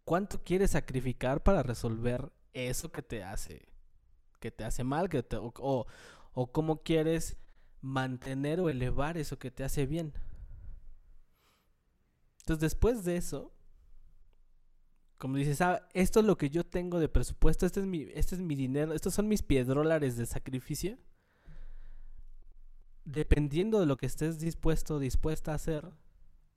¿Cuánto 0.06 0.44
quieres 0.44 0.70
sacrificar 0.70 1.42
para 1.42 1.64
resolver 1.64 2.30
eso 2.52 2.92
que 2.92 3.02
te 3.02 3.24
hace, 3.24 3.66
que 4.38 4.52
te 4.52 4.62
hace 4.62 4.84
mal, 4.84 5.08
que 5.08 5.26
o, 5.32 5.86
cómo 6.52 6.84
quieres 6.84 7.36
mantener 7.80 8.60
o 8.60 8.68
elevar 8.68 9.18
eso 9.18 9.36
que 9.40 9.50
te 9.50 9.64
hace 9.64 9.84
bien? 9.84 10.12
Entonces 12.38 12.60
después 12.60 13.04
de 13.04 13.16
eso, 13.16 13.52
como 15.18 15.38
dices, 15.38 15.60
ah, 15.60 15.88
esto 15.92 16.20
es 16.20 16.26
lo 16.26 16.38
que 16.38 16.50
yo 16.50 16.64
tengo 16.64 17.00
de 17.00 17.08
presupuesto, 17.08 17.66
este 17.66 17.80
es 17.80 17.86
mi, 17.86 18.02
este 18.14 18.36
es 18.36 18.40
mi 18.40 18.54
dinero, 18.54 18.92
estos 18.92 19.12
son 19.12 19.26
mis 19.26 19.42
piedrólares 19.42 20.16
de 20.16 20.26
sacrificio. 20.26 20.98
Dependiendo 23.04 23.80
de 23.80 23.86
lo 23.86 23.96
que 23.96 24.06
estés 24.06 24.38
dispuesto 24.38 24.94
o 24.94 24.98
dispuesta 25.00 25.50
a 25.50 25.56
hacer, 25.56 25.90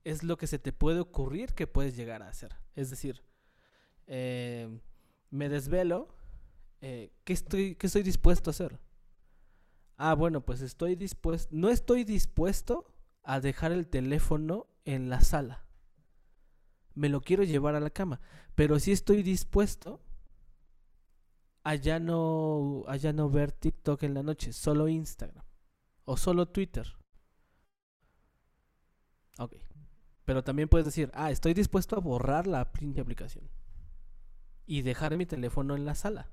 es 0.04 0.22
lo 0.22 0.38
que 0.38 0.45
se 0.45 0.60
te 0.60 0.72
puede 0.72 1.00
ocurrir 1.00 1.56
que 1.56 1.66
puedes 1.66 1.95
llegar 1.95 2.22
a 2.22 2.30
hacer. 2.30 2.56
Es 2.76 2.91
decir, 2.91 3.24
eh, 4.10 4.68
me 5.30 5.47
desvelo, 5.47 6.10
eh, 6.82 7.14
¿qué, 7.24 7.32
estoy, 7.32 7.76
¿qué 7.76 7.88
estoy 7.88 8.03
dispuesto 8.03 8.49
a 8.49 8.51
hacer? 8.51 8.78
Ah, 9.95 10.14
bueno, 10.16 10.41
pues 10.41 10.62
estoy 10.62 10.95
dispuesto, 10.95 11.49
no 11.55 11.70
estoy 11.70 12.03
dispuesto 12.03 12.91
a 13.24 13.39
dejar 13.39 13.72
el 13.72 13.88
teléfono 13.88 14.68
en 14.84 15.10
la 15.10 15.22
sala 15.22 15.70
me 16.99 17.07
lo 17.10 17.22
quiero 17.22 17.43
llevar 17.43 17.76
a 17.76 17.80
la 17.80 17.89
cama. 17.89 18.20
Pero 18.55 18.78
sí 18.78 18.91
estoy 18.91 19.24
dispuesto 19.24 20.01
a 21.64 21.76
no, 21.99 22.84
a 22.88 22.95
ya 22.97 23.14
no 23.14 23.30
ver 23.30 23.51
TikTok 23.51 24.03
en 24.03 24.14
la 24.14 24.24
noche, 24.24 24.53
solo 24.53 24.88
Instagram 24.88 25.45
o 26.03 26.18
solo 26.18 26.47
Twitter. 26.47 26.88
Ok. 29.38 29.55
Pero 30.26 30.43
también 30.43 30.68
puedes 30.68 30.86
decir, 30.86 31.10
ah, 31.14 31.32
estoy 31.32 31.53
dispuesto 31.53 31.95
a 31.95 31.99
borrar 31.99 32.47
la 32.47 32.62
aplicación 32.62 33.49
y 34.70 34.84
dejar 34.84 35.17
mi 35.17 35.26
teléfono 35.26 35.76
en 35.76 35.84
la 35.84 35.95
sala 35.95 36.30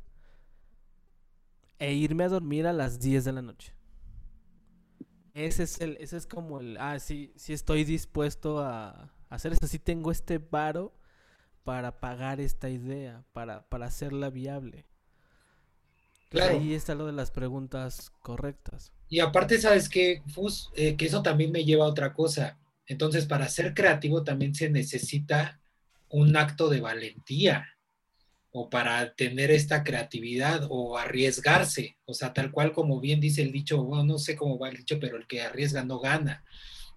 e 1.78 1.95
irme 1.95 2.24
a 2.24 2.28
dormir 2.28 2.66
a 2.66 2.74
las 2.74 3.01
10 3.01 3.24
de 3.24 3.32
la 3.32 3.41
noche. 3.41 3.72
Ese 5.32 5.62
es 5.62 5.80
el, 5.80 5.97
ese 6.01 6.18
es 6.18 6.26
como 6.26 6.61
el, 6.61 6.76
ah, 6.76 6.99
sí, 6.99 7.32
sí 7.37 7.55
estoy 7.55 7.84
dispuesto 7.84 8.61
a, 8.61 9.11
hacer 9.30 9.55
esto, 9.55 9.66
sí 9.66 9.78
tengo 9.78 10.12
este 10.12 10.37
varo 10.37 10.95
para 11.64 11.99
pagar 11.99 12.39
esta 12.39 12.68
idea, 12.68 13.24
para, 13.32 13.66
para 13.70 13.87
hacerla 13.87 14.28
viable. 14.28 14.84
Claro. 16.28 16.59
Ahí 16.59 16.74
está 16.74 16.95
lo 16.95 17.07
de 17.07 17.12
las 17.12 17.30
preguntas 17.30 18.11
correctas. 18.20 18.93
Y 19.09 19.20
aparte, 19.20 19.59
¿sabes 19.59 19.89
qué, 19.89 20.22
Fus? 20.26 20.70
Eh, 20.74 20.95
que 20.97 21.07
eso 21.07 21.22
también 21.22 21.53
me 21.53 21.64
lleva 21.64 21.87
a 21.87 21.89
otra 21.89 22.12
cosa. 22.12 22.59
Entonces, 22.84 23.24
para 23.24 23.49
ser 23.49 23.72
creativo 23.72 24.24
también 24.24 24.55
se 24.55 24.68
necesita 24.68 25.59
un 26.11 26.37
acto 26.37 26.68
de 26.68 26.82
valentía 26.82 27.76
o 28.57 28.70
para 28.70 29.14
tener 29.14 29.50
esta 29.50 29.84
creatividad 29.84 30.66
o 30.70 30.96
arriesgarse. 30.98 31.96
O 32.04 32.14
sea, 32.14 32.32
tal 32.32 32.50
cual 32.50 32.72
como 32.72 33.00
bien 33.00 33.20
dice 33.20 33.42
el 33.42 33.52
dicho, 33.52 33.82
bueno, 33.84 34.04
no 34.04 34.18
sé 34.18 34.36
cómo 34.36 34.59
va 34.59 34.68
el 34.68 34.76
dicho, 34.78 34.98
pero 35.00 35.16
el 35.16 35.26
que 35.26 35.42
arriesga 35.42 35.84
no 35.84 35.98
gana 36.00 36.44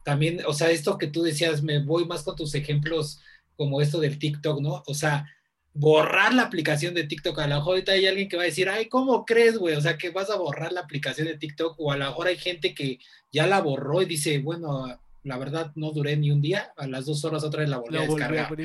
también, 0.03 0.41
o 0.47 0.53
sea, 0.53 0.72
esto 0.72 0.97
que 0.97 1.07
tú 1.07 1.24
decías, 1.24 1.62
me 1.62 1.80
voy 1.80 2.05
más 2.05 2.24
con 2.24 2.36
tus 2.36 2.55
ejemplos 2.55 3.20
como 3.55 3.82
esto 3.82 3.99
del 3.99 4.18
TikTok, 4.18 4.62
¿no? 4.62 4.84
O 4.88 4.93
sea, 4.93 5.28
borrar 5.74 6.34
la 6.34 6.43
aplicación 6.43 6.93
de 6.93 7.03
TikTok. 7.03 7.38
A 7.39 7.47
lo 7.47 7.55
mejor 7.55 7.74
ahorita 7.74 7.91
hay 7.91 8.07
alguien 8.07 8.30
que 8.30 8.38
va 8.38 8.43
a 8.43 8.47
decir, 8.47 8.70
ay, 8.70 8.88
¿cómo 8.89 9.26
crees, 9.26 9.57
güey? 9.57 9.76
O 9.76 9.82
sea, 9.82 9.97
que 9.97 10.10
vas 10.10 10.30
a 10.30 10.38
borrar 10.38 10.72
la 10.72 10.82
aplicación 10.82 11.28
de 11.28 11.38
TikTok 11.38 11.76
o 11.78 11.91
a 11.91 11.97
lo 11.97 12.05
mejor 12.05 12.28
hay 12.28 12.38
gente 12.38 12.74
que 12.74 12.99
ya 13.32 13.45
la 13.47 13.62
borró 13.62 14.01
y 14.01 14.05
dice, 14.05 14.39
bueno, 14.39 14.99
la 15.24 15.38
verdad 15.38 15.72
no 15.76 15.92
duré 15.92 16.16
ni 16.18 16.32
un 16.32 16.42
día, 16.42 16.74
a 16.78 16.88
las 16.88 17.06
dos 17.06 17.24
horas 17.26 17.44
otra 17.44 17.62
vez 17.62 17.70
la 17.70 17.78
volví 17.78 17.98
a 17.98 18.02
descargar. 18.02 18.56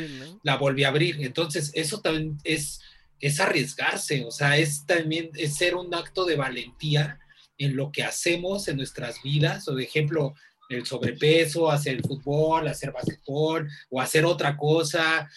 La 0.42 0.56
volví 0.56 0.84
a 0.84 0.88
abrir. 0.88 1.16
Entonces, 1.20 1.70
eso 1.74 2.00
también 2.00 2.38
es, 2.44 2.80
es 3.20 3.40
arriesgarse, 3.40 4.24
o 4.24 4.30
sea, 4.30 4.56
es 4.56 4.86
también 4.86 5.30
es 5.34 5.56
ser 5.56 5.74
un 5.74 5.92
acto 5.94 6.24
de 6.24 6.36
valentía 6.36 7.18
en 7.58 7.76
lo 7.76 7.90
que 7.92 8.04
hacemos 8.04 8.68
en 8.68 8.76
nuestras 8.76 9.22
vidas. 9.22 9.68
O 9.68 9.74
de 9.74 9.84
ejemplo, 9.84 10.34
el 10.68 10.86
sobrepeso, 10.86 11.70
hacer 11.70 11.96
el 11.96 12.02
fútbol, 12.02 12.68
hacer 12.68 12.92
básquetbol 12.92 13.68
o 13.90 14.00
hacer 14.00 14.24
otra 14.24 14.56
cosa, 14.56 15.28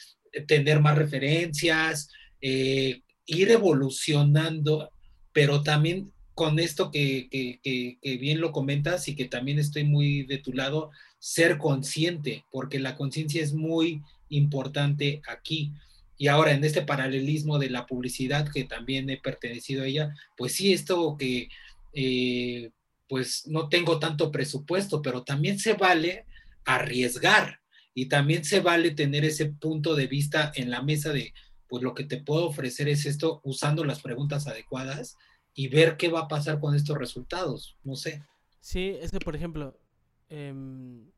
tener 0.47 0.79
más 0.79 0.97
referencias, 0.97 2.09
eh, 2.41 3.01
ir 3.25 3.51
evolucionando, 3.51 4.91
pero 5.33 5.63
también 5.63 6.11
con 6.37 6.59
esto 6.59 6.91
que, 6.91 7.29
que, 7.31 8.17
bien 8.17 8.41
lo 8.41 8.51
comentas 8.51 9.07
y 9.07 9.15
que 9.15 9.25
también 9.25 9.57
estoy 9.57 9.85
muy 9.85 10.21
de 10.21 10.37
tu 10.37 10.53
lado, 10.53 10.91
ser 11.17 11.57
consciente, 11.57 12.45
porque 12.51 12.79
la 12.79 12.95
conciencia 12.95 13.41
es 13.41 13.53
muy 13.53 14.03
importante 14.29 15.19
aquí. 15.27 15.73
Y 16.15 16.27
ahora 16.27 16.51
en 16.51 16.63
este 16.63 16.83
paralelismo 16.83 17.57
de 17.57 17.71
la 17.71 17.87
publicidad, 17.87 18.51
que 18.53 18.65
también 18.65 19.09
he 19.09 19.17
pertenecido 19.17 19.81
a 19.81 19.87
ella, 19.87 20.13
pues 20.37 20.53
sí, 20.53 20.73
esto 20.73 21.17
que 21.17 21.49
eh, 21.93 22.69
pues 23.09 23.47
no 23.47 23.67
tengo 23.67 23.97
tanto 23.97 24.31
presupuesto, 24.31 25.01
pero 25.01 25.23
también 25.23 25.57
se 25.57 25.73
vale 25.73 26.25
arriesgar 26.65 27.61
y 27.95 28.09
también 28.09 28.45
se 28.45 28.59
vale 28.59 28.91
tener 28.91 29.25
ese 29.25 29.47
punto 29.47 29.95
de 29.95 30.05
vista 30.05 30.51
en 30.53 30.69
la 30.69 30.83
mesa 30.83 31.11
de, 31.11 31.33
pues 31.67 31.81
lo 31.81 31.95
que 31.95 32.03
te 32.03 32.17
puedo 32.17 32.45
ofrecer 32.45 32.89
es 32.89 33.07
esto 33.07 33.41
usando 33.43 33.83
las 33.83 34.01
preguntas 34.01 34.45
adecuadas 34.45 35.17
y 35.57 35.69
ver 35.69 35.97
qué 35.97 36.09
va 36.09 36.21
a 36.21 36.27
pasar 36.27 36.59
con 36.59 36.75
estos 36.75 36.95
resultados, 36.95 37.79
no 37.83 37.95
sé. 37.95 38.23
Sí, 38.61 38.95
es 39.01 39.09
que 39.09 39.17
por 39.17 39.35
ejemplo, 39.35 39.75
em, 40.29 41.09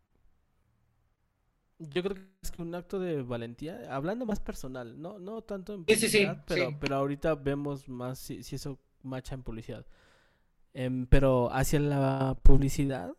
yo 1.78 2.02
creo 2.02 2.16
que 2.16 2.22
es 2.42 2.54
un 2.58 2.74
acto 2.74 3.02
de 3.02 3.22
valentía, 3.22 3.94
hablando 3.94 4.26
más 4.26 4.40
personal, 4.40 5.02
no, 5.02 5.20
no 5.20 5.42
tanto 5.42 5.74
en 5.74 5.84
publicidad, 5.84 6.46
pero, 6.48 6.74
pero 6.80 6.96
ahorita 6.96 7.36
vemos 7.36 7.90
más 7.90 8.18
si, 8.18 8.42
si 8.42 8.56
eso 8.56 8.80
macha 9.04 9.36
en 9.36 9.44
publicidad. 9.44 9.86
Em, 10.74 11.06
pero 11.08 11.52
hacia 11.52 11.82
la 11.82 12.40
publicidad, 12.42 13.12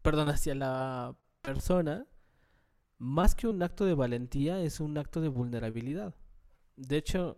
perdón, 0.00 0.30
hacia 0.30 0.54
la 0.54 1.14
persona, 1.42 2.06
más 2.96 3.34
que 3.34 3.48
un 3.48 3.62
acto 3.62 3.84
de 3.84 3.92
valentía, 3.92 4.62
es 4.62 4.80
un 4.80 4.96
acto 4.96 5.20
de 5.20 5.28
vulnerabilidad. 5.28 6.14
De 6.76 6.96
hecho, 6.96 7.36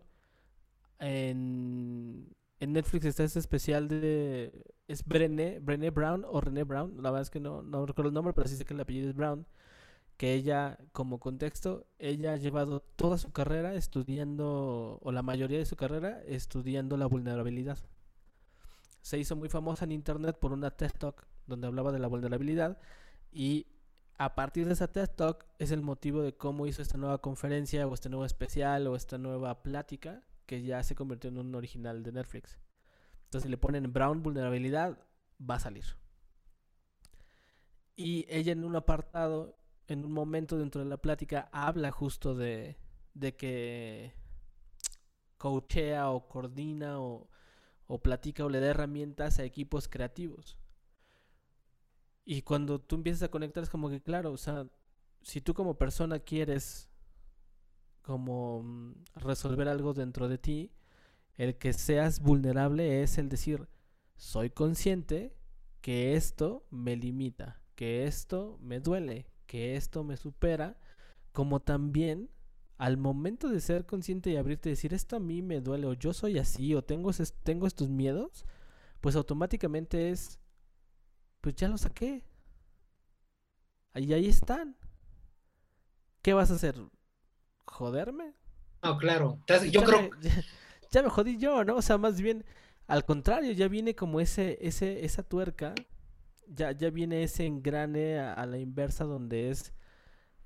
en, 1.00 2.36
en 2.60 2.72
Netflix 2.72 3.04
está 3.06 3.24
ese 3.24 3.38
especial 3.38 3.88
de... 3.88 4.64
¿Es 4.88 5.04
Brené, 5.04 5.58
Brené 5.60 5.90
Brown 5.90 6.24
o 6.26 6.40
René 6.40 6.64
Brown? 6.64 7.02
La 7.02 7.10
verdad 7.10 7.22
es 7.22 7.30
que 7.30 7.40
no, 7.40 7.62
no 7.62 7.86
recuerdo 7.86 8.08
el 8.08 8.14
nombre, 8.14 8.32
pero 8.32 8.48
sí 8.48 8.56
sé 8.56 8.64
que 8.64 8.74
el 8.74 8.80
apellido 8.80 9.08
es 9.08 9.16
Brown. 9.16 9.46
Que 10.16 10.34
ella, 10.34 10.78
como 10.92 11.18
contexto, 11.18 11.86
ella 11.98 12.32
ha 12.32 12.36
llevado 12.36 12.80
toda 12.80 13.18
su 13.18 13.32
carrera 13.32 13.74
estudiando, 13.74 14.98
o 15.02 15.12
la 15.12 15.22
mayoría 15.22 15.58
de 15.58 15.66
su 15.66 15.76
carrera, 15.76 16.22
estudiando 16.24 16.96
la 16.96 17.06
vulnerabilidad 17.06 17.78
se 19.06 19.18
hizo 19.18 19.36
muy 19.36 19.48
famosa 19.48 19.84
en 19.84 19.92
internet 19.92 20.36
por 20.36 20.52
una 20.52 20.72
TED 20.72 20.90
Talk 20.98 21.28
donde 21.46 21.68
hablaba 21.68 21.92
de 21.92 22.00
la 22.00 22.08
vulnerabilidad 22.08 22.76
y 23.30 23.68
a 24.18 24.34
partir 24.34 24.66
de 24.66 24.72
esa 24.72 24.88
TED 24.88 25.08
Talk 25.10 25.46
es 25.60 25.70
el 25.70 25.80
motivo 25.80 26.22
de 26.22 26.36
cómo 26.36 26.66
hizo 26.66 26.82
esta 26.82 26.98
nueva 26.98 27.18
conferencia 27.18 27.86
o 27.86 27.94
este 27.94 28.08
nuevo 28.08 28.24
especial 28.24 28.88
o 28.88 28.96
esta 28.96 29.16
nueva 29.16 29.62
plática 29.62 30.24
que 30.46 30.62
ya 30.62 30.82
se 30.82 30.94
convirtió 30.94 31.30
en 31.30 31.38
un 31.38 31.54
original 31.54 32.02
de 32.02 32.12
Netflix. 32.12 32.58
Entonces 33.24 33.44
si 33.44 33.48
le 33.48 33.58
ponen 33.58 33.92
Brown 33.92 34.22
vulnerabilidad 34.22 34.98
va 35.38 35.56
a 35.56 35.60
salir. 35.60 35.84
Y 37.96 38.26
ella 38.28 38.52
en 38.52 38.64
un 38.64 38.76
apartado, 38.76 39.58
en 39.88 40.04
un 40.04 40.12
momento 40.12 40.58
dentro 40.58 40.82
de 40.82 40.88
la 40.88 40.98
plática, 40.98 41.48
habla 41.52 41.90
justo 41.90 42.34
de, 42.34 42.76
de 43.14 43.36
que 43.36 44.12
coachea 45.38 46.10
o 46.10 46.28
coordina 46.28 47.00
o 47.00 47.28
o 47.86 47.98
platica 47.98 48.44
o 48.44 48.48
le 48.48 48.60
da 48.60 48.68
herramientas 48.68 49.38
a 49.38 49.44
equipos 49.44 49.88
creativos. 49.88 50.58
Y 52.24 52.42
cuando 52.42 52.80
tú 52.80 52.96
empiezas 52.96 53.22
a 53.22 53.30
conectar 53.30 53.62
es 53.62 53.70
como 53.70 53.88
que, 53.88 54.02
claro, 54.02 54.32
o 54.32 54.36
sea, 54.36 54.66
si 55.22 55.40
tú 55.40 55.54
como 55.54 55.78
persona 55.78 56.18
quieres 56.18 56.90
como 58.06 58.62
mm, 58.62 58.92
resolver 59.16 59.68
algo 59.68 59.92
dentro 59.92 60.28
de 60.28 60.38
ti, 60.38 60.70
el 61.34 61.58
que 61.58 61.72
seas 61.72 62.20
vulnerable 62.20 63.02
es 63.02 63.18
el 63.18 63.28
decir, 63.28 63.68
soy 64.16 64.50
consciente 64.50 65.34
que 65.80 66.14
esto 66.14 66.64
me 66.70 66.94
limita, 66.94 67.60
que 67.74 68.06
esto 68.06 68.58
me 68.62 68.78
duele, 68.78 69.26
que 69.46 69.74
esto 69.74 70.04
me 70.04 70.16
supera, 70.16 70.78
como 71.32 71.58
también 71.60 72.30
al 72.78 72.96
momento 72.96 73.48
de 73.48 73.60
ser 73.60 73.86
consciente 73.86 74.30
y 74.30 74.36
abrirte 74.36 74.68
y 74.68 74.72
decir 74.72 74.94
esto 74.94 75.16
a 75.16 75.20
mí 75.20 75.42
me 75.42 75.60
duele 75.60 75.88
o 75.88 75.94
yo 75.94 76.12
soy 76.12 76.38
así 76.38 76.76
o 76.76 76.84
tengo, 76.84 77.10
tengo 77.42 77.66
estos 77.66 77.88
miedos, 77.88 78.44
pues 79.00 79.16
automáticamente 79.16 80.10
es, 80.10 80.38
pues 81.40 81.56
ya 81.56 81.66
lo 81.66 81.76
saqué. 81.76 82.22
Ahí, 83.92 84.12
ahí 84.12 84.26
están. 84.28 84.76
¿Qué 86.22 86.34
vas 86.34 86.52
a 86.52 86.54
hacer? 86.54 86.76
¿Joderme? 87.66 88.34
No, 88.82 88.96
claro. 88.98 89.38
Yo 89.70 89.82
creo... 89.84 90.10
ya, 90.90 91.02
me 91.02 91.10
jodí 91.10 91.38
yo, 91.38 91.64
¿no? 91.64 91.76
O 91.76 91.82
sea, 91.82 91.98
más 91.98 92.20
bien, 92.20 92.44
al 92.86 93.04
contrario, 93.04 93.52
ya 93.52 93.68
viene 93.68 93.94
como 93.94 94.20
ese, 94.20 94.58
ese, 94.60 95.04
esa 95.04 95.22
tuerca, 95.22 95.74
ya, 96.46 96.72
ya 96.72 96.90
viene 96.90 97.22
ese 97.22 97.44
engrane 97.44 98.18
a 98.18 98.46
la 98.46 98.58
inversa 98.58 99.04
donde 99.04 99.50
es 99.50 99.74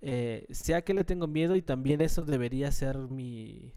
eh, 0.03 0.47
sea 0.51 0.83
que 0.83 0.95
le 0.95 1.05
tengo 1.05 1.27
miedo 1.27 1.57
y 1.57 1.63
también 1.63 2.01
eso 2.01 2.23
debería 2.23 2.73
ser 2.73 2.97
mi 2.97 3.75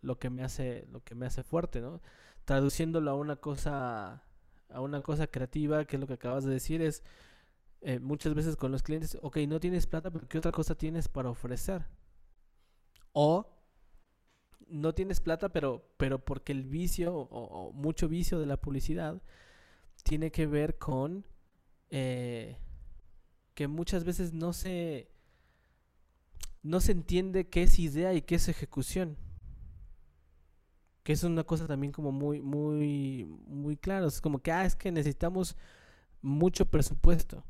lo 0.00 0.18
que 0.18 0.30
me 0.30 0.44
hace 0.44 0.86
lo 0.92 1.02
que 1.02 1.14
me 1.16 1.26
hace 1.26 1.42
fuerte, 1.42 1.80
¿no? 1.80 2.00
Traduciéndolo 2.44 3.10
a 3.10 3.14
una 3.14 3.36
cosa 3.36 4.22
a 4.68 4.80
una 4.80 5.02
cosa 5.02 5.26
creativa, 5.26 5.84
que 5.84 5.96
es 5.96 6.00
lo 6.00 6.06
que 6.06 6.14
acabas 6.14 6.44
de 6.44 6.52
decir 6.52 6.82
es 6.82 7.02
eh, 7.82 7.98
muchas 7.98 8.34
veces 8.34 8.56
con 8.56 8.70
los 8.72 8.82
clientes, 8.82 9.18
ok, 9.22 9.38
no 9.48 9.60
tienes 9.60 9.86
plata, 9.86 10.10
pero 10.10 10.28
¿qué 10.28 10.38
otra 10.38 10.52
cosa 10.52 10.76
tienes 10.76 11.08
para 11.08 11.30
ofrecer? 11.30 11.86
O 13.18 13.48
no 14.68 14.94
tienes 14.94 15.20
plata, 15.20 15.48
pero, 15.48 15.88
pero 15.96 16.22
porque 16.22 16.52
el 16.52 16.64
vicio 16.64 17.14
o, 17.16 17.72
mucho 17.72 18.08
vicio 18.08 18.38
de 18.38 18.44
la 18.44 18.58
publicidad 18.58 19.22
tiene 20.02 20.30
que 20.30 20.46
ver 20.46 20.76
con 20.76 21.24
eh, 21.88 22.58
que 23.54 23.68
muchas 23.68 24.04
veces 24.04 24.34
no 24.34 24.52
se 24.52 25.08
no 26.62 26.78
se 26.80 26.92
entiende 26.92 27.48
qué 27.48 27.62
es 27.62 27.78
idea 27.78 28.12
y 28.12 28.20
qué 28.20 28.34
es 28.34 28.48
ejecución. 28.48 29.16
Que 31.02 31.14
es 31.14 31.24
una 31.24 31.44
cosa 31.44 31.66
también 31.66 31.92
como 31.92 32.12
muy, 32.12 32.42
muy, 32.42 33.24
muy 33.46 33.78
claro. 33.78 34.08
Es 34.08 34.20
como 34.20 34.40
que, 34.40 34.52
ah, 34.52 34.66
es 34.66 34.76
que 34.76 34.92
necesitamos 34.92 35.56
mucho 36.20 36.66
presupuesto. 36.66 37.44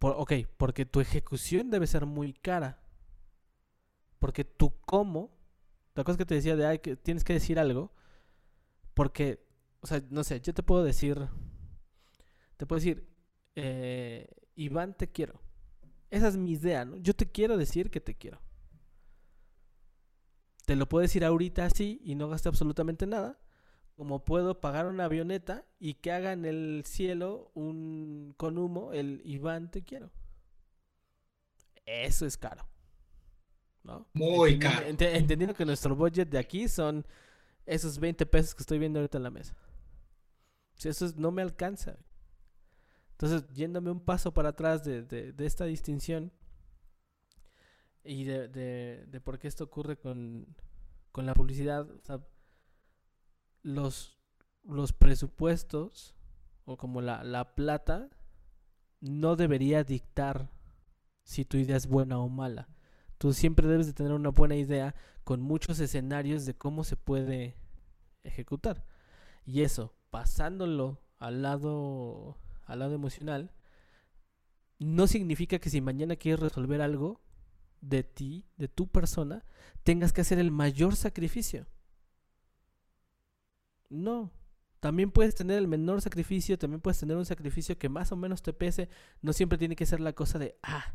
Por, 0.00 0.16
ok, 0.18 0.32
porque 0.56 0.84
tu 0.84 1.00
ejecución 1.00 1.70
debe 1.70 1.86
ser 1.86 2.06
muy 2.06 2.32
cara. 2.32 2.79
Porque 4.20 4.44
tu 4.44 4.78
cómo, 4.82 5.36
la 5.96 6.04
cosa 6.04 6.16
que 6.16 6.26
te 6.26 6.36
decía 6.36 6.54
de, 6.54 6.66
ay, 6.66 6.78
que 6.78 6.96
tienes 6.96 7.24
que 7.24 7.32
decir 7.32 7.58
algo. 7.58 7.92
Porque, 8.94 9.44
o 9.80 9.88
sea, 9.88 10.00
no 10.10 10.22
sé, 10.22 10.40
yo 10.40 10.54
te 10.54 10.62
puedo 10.62 10.84
decir, 10.84 11.28
te 12.56 12.66
puedo 12.66 12.78
decir, 12.78 13.08
eh, 13.56 14.28
Iván, 14.54 14.96
te 14.96 15.10
quiero. 15.10 15.40
Esa 16.10 16.28
es 16.28 16.36
mi 16.36 16.52
idea, 16.52 16.84
¿no? 16.84 16.96
Yo 16.98 17.14
te 17.14 17.30
quiero 17.30 17.56
decir 17.56 17.90
que 17.90 18.00
te 18.00 18.14
quiero. 18.14 18.40
Te 20.66 20.76
lo 20.76 20.88
puedo 20.88 21.02
decir 21.02 21.24
ahorita 21.24 21.64
así 21.64 22.00
y 22.04 22.14
no 22.14 22.28
gaste 22.28 22.48
absolutamente 22.48 23.06
nada. 23.06 23.40
Como 23.96 24.24
puedo 24.24 24.60
pagar 24.60 24.86
una 24.86 25.06
avioneta 25.06 25.66
y 25.78 25.94
que 25.94 26.12
haga 26.12 26.32
en 26.32 26.44
el 26.44 26.84
cielo 26.86 27.50
un 27.54 28.34
con 28.36 28.58
humo 28.58 28.92
el 28.92 29.20
Iván 29.24 29.70
te 29.70 29.82
quiero. 29.82 30.12
Eso 31.86 32.26
es 32.26 32.36
caro. 32.36 32.68
¿No? 33.82 34.06
Muy 34.12 34.58
caro. 34.58 34.86
entendiendo 34.86 35.54
que 35.54 35.64
nuestro 35.64 35.96
budget 35.96 36.28
de 36.28 36.38
aquí 36.38 36.68
son 36.68 37.06
esos 37.66 37.98
20 37.98 38.26
pesos 38.26 38.54
que 38.54 38.62
estoy 38.62 38.78
viendo 38.78 38.98
ahorita 38.98 39.18
en 39.18 39.24
la 39.24 39.30
mesa. 39.30 39.54
Si 40.74 40.88
eso 40.88 41.10
no 41.16 41.30
me 41.30 41.42
alcanza. 41.42 41.98
Entonces, 43.12 43.48
yéndome 43.52 43.90
un 43.90 44.00
paso 44.00 44.32
para 44.32 44.50
atrás 44.50 44.82
de, 44.82 45.34
esta 45.38 45.66
distinción 45.66 46.32
y 48.02 48.24
de, 48.24 49.20
por 49.22 49.38
qué 49.38 49.46
esto 49.46 49.64
ocurre 49.64 49.98
con, 49.98 50.46
la 51.14 51.34
publicidad, 51.34 51.86
los, 53.62 54.18
los 54.64 54.92
presupuestos 54.94 56.14
o 56.64 56.78
como 56.78 57.02
la, 57.02 57.22
la 57.24 57.54
plata 57.54 58.08
no 59.00 59.36
debería 59.36 59.84
dictar 59.84 60.50
si 61.22 61.44
tu 61.44 61.56
idea 61.58 61.76
es 61.76 61.86
buena 61.86 62.18
o 62.18 62.28
mala. 62.28 62.68
Tú 63.20 63.34
siempre 63.34 63.68
debes 63.68 63.86
de 63.86 63.92
tener 63.92 64.12
una 64.12 64.30
buena 64.30 64.56
idea 64.56 64.94
con 65.24 65.42
muchos 65.42 65.78
escenarios 65.78 66.46
de 66.46 66.54
cómo 66.54 66.84
se 66.84 66.96
puede 66.96 67.54
ejecutar. 68.24 68.86
Y 69.44 69.60
eso, 69.60 69.94
pasándolo 70.08 71.02
al 71.18 71.42
lado 71.42 72.38
al 72.64 72.78
lado 72.78 72.94
emocional, 72.94 73.52
no 74.78 75.06
significa 75.06 75.58
que 75.58 75.68
si 75.68 75.82
mañana 75.82 76.16
quieres 76.16 76.40
resolver 76.40 76.80
algo 76.80 77.20
de 77.82 78.04
ti, 78.04 78.46
de 78.56 78.68
tu 78.68 78.88
persona, 78.88 79.44
tengas 79.82 80.14
que 80.14 80.22
hacer 80.22 80.38
el 80.38 80.50
mayor 80.50 80.96
sacrificio. 80.96 81.66
No. 83.90 84.32
También 84.80 85.10
puedes 85.10 85.34
tener 85.34 85.58
el 85.58 85.68
menor 85.68 86.00
sacrificio, 86.00 86.58
también 86.58 86.80
puedes 86.80 86.98
tener 86.98 87.18
un 87.18 87.26
sacrificio 87.26 87.76
que 87.76 87.90
más 87.90 88.12
o 88.12 88.16
menos 88.16 88.40
te 88.40 88.54
pese. 88.54 88.88
No 89.20 89.34
siempre 89.34 89.58
tiene 89.58 89.76
que 89.76 89.84
ser 89.84 90.00
la 90.00 90.14
cosa 90.14 90.38
de, 90.38 90.56
ah, 90.62 90.94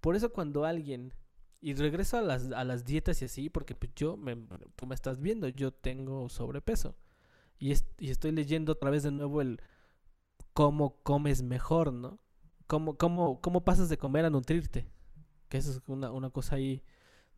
por 0.00 0.16
eso 0.16 0.32
cuando 0.32 0.64
alguien, 0.64 1.12
y 1.66 1.74
regreso 1.74 2.16
a 2.16 2.20
las, 2.22 2.52
a 2.52 2.62
las 2.62 2.84
dietas 2.84 3.20
y 3.22 3.24
así, 3.24 3.50
porque 3.50 3.74
pues 3.74 3.90
yo, 3.96 4.16
me, 4.16 4.36
tú 4.76 4.86
me 4.86 4.94
estás 4.94 5.20
viendo, 5.20 5.48
yo 5.48 5.72
tengo 5.72 6.28
sobrepeso. 6.28 6.94
Y, 7.58 7.72
y 7.98 8.10
estoy 8.10 8.30
leyendo 8.30 8.70
otra 8.70 8.88
vez 8.88 9.02
de 9.02 9.10
nuevo 9.10 9.40
el, 9.40 9.60
cómo 10.52 11.02
comes 11.02 11.42
mejor, 11.42 11.92
¿no? 11.92 12.20
Cómo, 12.68 12.96
cómo, 12.96 13.40
cómo 13.40 13.64
pasas 13.64 13.88
de 13.88 13.98
comer 13.98 14.24
a 14.24 14.30
nutrirte. 14.30 14.88
Que 15.48 15.58
eso 15.58 15.72
es 15.72 15.82
una, 15.88 16.12
una 16.12 16.30
cosa 16.30 16.54
ahí 16.54 16.84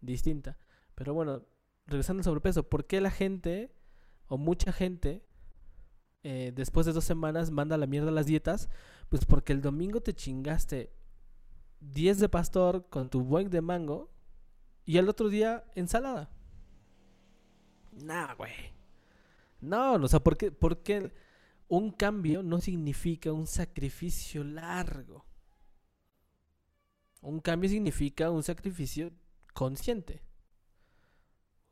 distinta. 0.02 0.58
Pero 0.94 1.14
bueno, 1.14 1.46
regresando 1.86 2.20
al 2.20 2.24
sobrepeso, 2.24 2.68
¿por 2.68 2.84
qué 2.84 3.00
la 3.00 3.10
gente 3.10 3.72
o 4.26 4.36
mucha 4.36 4.72
gente 4.72 5.24
eh, 6.22 6.52
después 6.54 6.84
de 6.84 6.92
dos 6.92 7.04
semanas 7.04 7.50
manda 7.50 7.78
la 7.78 7.86
mierda 7.86 8.10
a 8.10 8.12
las 8.12 8.26
dietas? 8.26 8.68
Pues 9.08 9.24
porque 9.24 9.54
el 9.54 9.62
domingo 9.62 10.02
te 10.02 10.12
chingaste 10.12 10.92
10 11.80 12.18
de 12.18 12.28
pastor 12.28 12.90
con 12.90 13.08
tu 13.08 13.22
buen 13.22 13.48
de 13.48 13.62
mango 13.62 14.17
y 14.88 14.96
el 14.96 15.06
otro 15.10 15.28
día 15.28 15.66
ensalada. 15.74 16.30
Nah, 17.92 18.32
güey. 18.36 18.54
No, 19.60 19.96
o 19.96 20.08
sea, 20.08 20.20
¿por 20.20 20.38
qué, 20.38 20.50
por 20.50 20.82
qué 20.82 21.12
un 21.68 21.90
cambio 21.90 22.42
no 22.42 22.58
significa 22.58 23.30
un 23.30 23.46
sacrificio 23.46 24.42
largo. 24.44 25.26
Un 27.20 27.40
cambio 27.40 27.68
significa 27.68 28.30
un 28.30 28.42
sacrificio 28.42 29.12
consciente. 29.52 30.22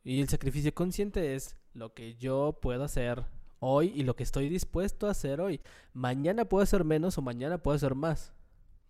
Y 0.05 0.21
el 0.21 0.29
sacrificio 0.29 0.75
consciente 0.75 1.37
es 1.37 1.57
lo 1.73 1.95
que 1.95 2.17
yo 2.17 2.59
puedo 2.61 2.85
hacer 2.85 3.25
hoy 3.61 3.93
y 3.95 4.03
lo 4.03 4.15
que 4.15 4.25
estoy 4.25 4.51
dispuesto 4.51 5.07
a 5.07 5.13
hacer 5.13 5.41
hoy. 5.41 5.63
Mañana 5.95 6.45
puedo 6.45 6.63
hacer 6.63 6.85
menos 6.85 7.17
o 7.17 7.23
mañana 7.23 7.63
puedo 7.63 7.77
hacer 7.77 7.95
más. 7.95 8.35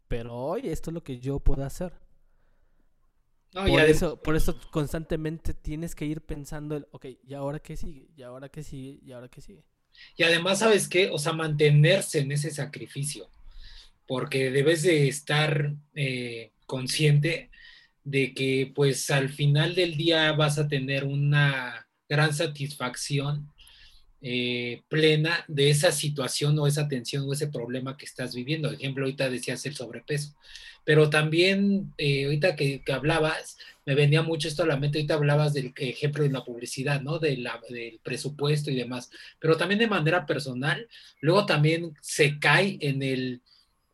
Pero 0.09 0.35
hoy 0.35 0.63
esto 0.67 0.91
es 0.91 0.95
lo 0.95 1.05
que 1.05 1.21
yo 1.21 1.39
puedo 1.39 1.65
hacer. 1.65 2.06
Por, 3.65 3.81
eso, 3.81 4.23
por 4.23 4.37
eso 4.37 4.59
constantemente 4.71 5.55
tienes 5.55 5.95
que 5.95 6.05
ir 6.05 6.21
pensando 6.21 6.77
el, 6.77 6.87
ok, 6.91 7.07
¿y 7.27 7.35
ahora 7.35 7.59
qué 7.59 7.77
sigue? 7.77 8.09
¿Y 8.17 8.23
ahora 8.23 8.49
qué 8.49 8.63
sigue? 8.63 9.01
¿Y 9.03 9.13
ahora 9.13 9.29
qué 9.29 9.41
sigue? 9.41 9.65
Y 10.17 10.23
además, 10.25 10.59
¿sabes 10.59 10.89
qué? 10.89 11.11
O 11.11 11.19
sea, 11.19 11.33
mantenerse 11.33 12.21
en 12.21 12.33
ese 12.33 12.51
sacrificio, 12.51 13.31
porque 14.07 14.51
debes 14.51 14.83
de 14.83 15.09
estar 15.09 15.75
eh, 15.95 16.53
consciente 16.67 17.51
de 18.05 18.35
que 18.35 18.73
pues 18.75 19.11
al 19.11 19.31
final 19.31 19.75
del 19.75 19.97
día 19.97 20.31
vas 20.33 20.59
a 20.59 20.69
tener 20.69 21.05
una 21.05 21.89
gran 22.09 22.33
satisfacción 22.33 23.51
eh, 24.21 24.83
plena 24.89 25.45
de 25.49 25.71
esa 25.71 25.93
situación 25.93 26.59
o 26.59 26.67
esa 26.67 26.89
tensión 26.89 27.25
o 27.29 27.33
ese 27.33 27.49
problema 27.49 27.97
que 27.97 28.07
estás 28.07 28.35
viviendo. 28.35 28.69
Por 28.69 28.79
ejemplo, 28.79 29.05
ahorita 29.05 29.29
decías 29.29 29.65
el 29.67 29.75
sobrepeso, 29.75 30.35
pero 30.87 31.11
también 31.11 31.93
eh, 31.99 32.27
ahorita 32.27 32.55
que, 32.55 32.81
hablabas, 32.95 33.59
me 33.85 33.97
venía 33.97 34.23
mucho 34.23 34.47
esto 34.47 34.63
a 34.63 34.67
la 34.67 34.77
mente, 34.77 34.99
ahorita 34.99 35.15
hablabas 35.15 35.53
del 35.53 35.75
ejemplo 35.77 36.23
de 36.23 36.31
la 36.31 36.45
publicidad, 36.45 37.01
¿no? 37.01 37.19
De 37.19 37.37
la, 37.37 37.61
del 37.69 37.99
presupuesto 38.05 38.71
y 38.71 38.77
demás, 38.77 39.11
pero 39.41 39.57
también 39.57 39.81
de 39.81 39.89
manera 39.89 40.27
personal, 40.27 40.89
luego 41.21 41.45
también 41.45 41.97
se 42.01 42.39
cae 42.39 42.79
en 42.81 43.03
el, 43.03 43.43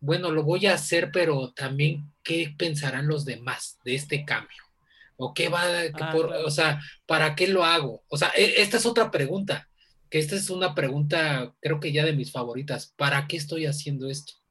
bueno, 0.01 0.31
lo 0.31 0.43
voy 0.43 0.67
a 0.67 0.75
hacer, 0.75 1.11
pero 1.11 1.53
también, 1.53 2.13
¿qué 2.23 2.55
pensarán 2.59 3.09
los 3.09 3.25
demás 3.25 3.79
de 3.87 3.95
este 3.95 4.27
cambio? 4.27 4.63
¿O 5.17 5.33
qué 5.33 5.49
va, 5.49 5.63
ah, 5.95 6.15
o 6.45 6.51
sea, 6.51 6.83
¿para 7.07 7.35
qué 7.35 7.49
lo 7.49 7.65
hago? 7.65 8.03
O 8.09 8.19
sea, 8.19 8.33
e, 8.37 8.61
esta 8.61 8.77
es 8.77 8.85
otra 8.85 9.11
pregunta 9.11 9.67
que 10.11 10.19
esta 10.19 10.37
es 10.37 10.51
una 10.51 10.75
pregunta, 10.75 11.55
creo 11.63 11.81
que 11.81 11.91
ya 11.91 12.05
de 12.05 12.13
mis 12.13 12.33
favoritas. 12.33 12.93
¿Para 12.99 13.27
qué 13.27 13.39
estoy 13.39 13.65
haciendo 13.65 14.11
esto? 14.11 14.42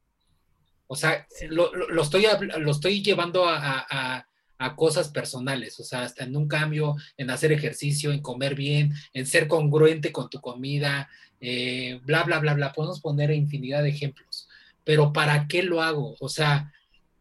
O 0.92 0.96
sea, 0.98 1.26
lo, 1.48 1.72
estoy, 2.02 2.26
lo 2.60 2.72
estoy 2.72 3.02
llevando 3.02 3.46
a, 3.48 4.26
a 4.62 4.76
cosas 4.76 5.08
personales, 5.08 5.80
o 5.80 5.86
sea, 5.86 6.04
hasta 6.04 6.26
en 6.26 6.36
un 6.36 6.50
cambio, 6.50 6.98
en 7.18 7.30
hacer 7.30 7.54
ejercicio, 7.54 8.12
en 8.12 8.22
comer 8.22 8.56
bien, 8.56 8.94
en 9.14 9.26
ser 9.26 9.48
congruente 9.48 10.12
con 10.12 10.30
tu 10.30 10.42
comida, 10.42 11.10
eh, 11.40 12.00
bla, 12.04 12.24
bla, 12.24 12.40
bla, 12.40 12.56
bla. 12.56 12.74
Podemos 12.74 13.00
poner 13.00 13.32
infinidad 13.32 13.84
de 13.84 13.90
ejemplos. 13.90 14.50
Pero 14.84 15.14
¿para 15.14 15.48
qué 15.48 15.64
lo 15.64 15.82
hago? 15.82 16.16
O 16.20 16.28
sea, 16.28 16.74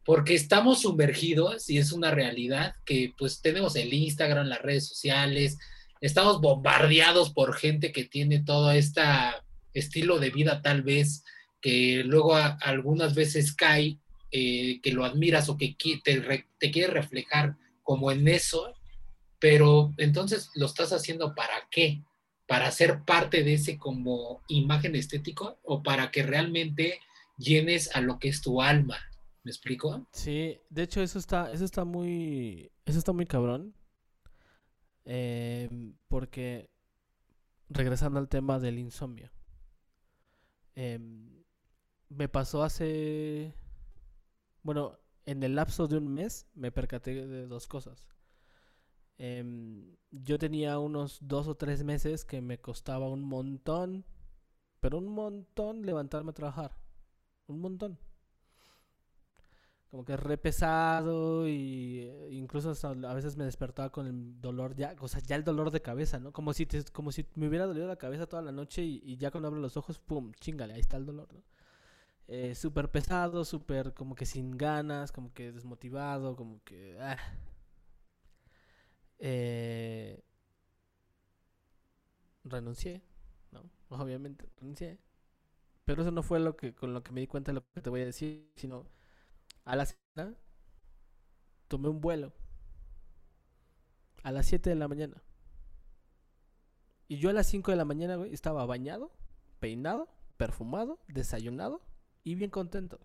porque 0.05 0.35
estamos 0.35 0.83
sumergidos 0.83 1.71
y 1.71 1.79
es 1.79 1.93
una 1.93 2.11
realidad 2.11 2.75
que 2.85 3.15
pues 3.17 3.41
tenemos 3.41 3.77
el 3.77 3.95
Instagram, 3.95 4.49
las 4.49 4.63
redes 4.63 4.87
sociales, 4.89 5.59
estamos 6.01 6.41
bombardeados 6.41 7.31
por 7.31 7.55
gente 7.55 7.93
que 7.93 8.05
tiene 8.05 8.41
todo 8.41 8.73
este 8.73 9.01
estilo 9.75 10.19
de 10.19 10.31
vida 10.31 10.61
tal 10.61 10.83
vez 10.83 11.23
que 11.61 12.03
luego 12.05 12.35
algunas 12.35 13.15
veces 13.15 13.53
cae 13.53 13.99
eh, 14.31 14.81
que 14.83 14.93
lo 14.93 15.05
admiras 15.05 15.49
o 15.49 15.57
que 15.57 15.77
te, 16.05 16.47
te 16.59 16.71
quiere 16.71 16.93
reflejar 16.93 17.57
como 17.83 18.13
en 18.13 18.29
eso, 18.29 18.75
pero 19.39 19.93
entonces 19.97 20.51
lo 20.55 20.67
estás 20.67 20.93
haciendo 20.93 21.35
para 21.35 21.69
qué? 21.71 22.03
¿Para 22.47 22.71
ser 22.71 23.05
parte 23.05 23.43
de 23.43 23.55
ese 23.55 23.79
como 23.79 24.43
imagen 24.49 24.95
estético 24.97 25.59
o 25.63 25.83
para 25.83 26.11
que 26.11 26.23
realmente 26.23 27.01
llenes 27.37 27.95
a 27.95 28.01
lo 28.01 28.19
que 28.19 28.29
es 28.29 28.41
tu 28.41 28.63
alma? 28.63 28.99
¿Me 29.43 29.51
explico? 29.51 30.07
Sí, 30.13 30.61
de 30.69 30.83
hecho 30.83 31.03
eso 31.03 31.19
está, 31.19 31.51
eso 31.53 31.65
está 31.65 31.85
muy, 31.85 32.71
eso 32.85 32.99
está 32.99 33.13
muy 33.13 33.27
cabrón. 33.27 33.75
Em, 35.05 35.95
porque 36.09 36.71
regresando 37.69 38.19
al 38.19 38.29
tema 38.29 38.59
del 38.59 38.79
insomnio. 38.79 39.31
Em, 40.75 41.40
me 42.11 42.29
pasó 42.29 42.63
hace 42.63 43.55
bueno, 44.63 44.99
en 45.27 45.43
el 45.43 45.55
lapso 45.55 45.87
de 45.87 45.97
un 45.97 46.09
mes 46.13 46.47
me 46.55 46.73
percaté 46.73 47.27
de 47.27 47.47
dos 47.47 47.67
cosas. 47.67 48.07
Em, 49.19 49.97
yo 50.11 50.39
tenía 50.39 50.79
unos 50.79 51.19
dos 51.23 51.47
o 51.49 51.57
tres 51.57 51.85
meses 51.85 52.25
que 52.25 52.41
me 52.41 52.61
costaba 52.61 53.09
un 53.09 53.23
montón, 53.23 54.05
pero 54.81 54.99
un 54.99 55.09
montón 55.09 55.83
levantarme 55.87 56.31
a 56.31 56.35
trabajar. 56.35 56.77
Un 57.47 57.61
montón. 57.61 57.99
Como 59.91 60.05
que 60.05 60.17
re 60.17 60.39
pesado 60.39 61.49
y 61.49 62.01
eh, 62.03 62.29
incluso 62.31 62.73
a 62.87 63.15
veces 63.15 63.37
me 63.37 63.45
despertaba 63.45 63.91
con 63.91 64.07
el 64.07 64.41
dolor 64.41 64.77
ya, 64.77 64.95
o 65.01 65.09
sea, 65.09 65.21
ya 65.21 65.35
el 65.35 65.43
dolor 65.45 65.71
de 65.73 65.83
cabeza, 65.83 66.21
¿no? 66.21 66.33
Como 66.33 66.53
si 66.55 66.67
como 66.93 67.11
si 67.13 67.27
me 67.35 67.49
hubiera 67.49 67.67
dolido 67.67 67.89
la 67.89 67.97
cabeza 67.97 68.27
toda 68.29 68.43
la 68.43 68.53
noche 68.53 68.83
y, 68.85 69.03
y 69.05 69.17
ya 69.17 69.31
cuando 69.33 69.49
abro 69.49 69.61
los 69.61 69.77
ojos, 69.77 69.99
pum, 69.99 70.33
chingale, 70.41 70.75
ahí 70.75 70.81
está 70.81 70.97
el 70.97 71.07
dolor, 71.07 71.33
¿no? 71.35 71.43
Eh, 72.33 72.55
súper 72.55 72.89
pesado, 72.93 73.45
súper 73.45 73.93
como 73.93 74.15
que 74.15 74.25
sin 74.25 74.57
ganas, 74.57 75.11
como 75.11 75.35
que 75.35 75.51
desmotivado, 75.51 76.37
como 76.37 76.63
que... 76.63 76.97
Ah. 77.01 77.17
Eh, 79.19 80.23
renuncié, 82.45 83.03
¿no? 83.51 83.69
Obviamente 83.89 84.49
renuncié. 84.61 85.01
Pero 85.85 86.03
eso 86.03 86.13
no 86.13 86.23
fue 86.23 86.39
lo 86.39 86.57
que 86.57 86.73
con 86.73 86.95
lo 86.95 87.03
que 87.03 87.11
me 87.11 87.21
di 87.21 87.27
cuenta 87.27 87.51
de 87.51 87.57
lo 87.57 87.65
que 87.75 87.83
te 87.83 87.91
voy 87.91 88.03
a 88.03 88.07
decir, 88.07 88.49
sino 88.55 88.87
a 89.65 89.75
la 89.75 89.87
cena 89.87 90.37
tomé 91.67 91.89
un 91.89 92.01
vuelo 92.01 92.33
a 94.23 94.31
las 94.31 94.47
7 94.47 94.71
de 94.71 94.77
la 94.77 94.87
mañana. 94.87 95.21
Y 97.09 97.19
yo 97.19 97.31
a 97.31 97.33
las 97.33 97.49
5 97.49 97.73
de 97.73 97.77
la 97.77 97.85
mañana, 97.85 98.15
güey, 98.15 98.33
estaba 98.33 98.65
bañado, 98.67 99.11
peinado, 99.59 100.09
perfumado, 100.37 101.01
desayunado 101.09 101.90
y 102.25 102.35
bien 102.35 102.51
contento. 102.51 103.01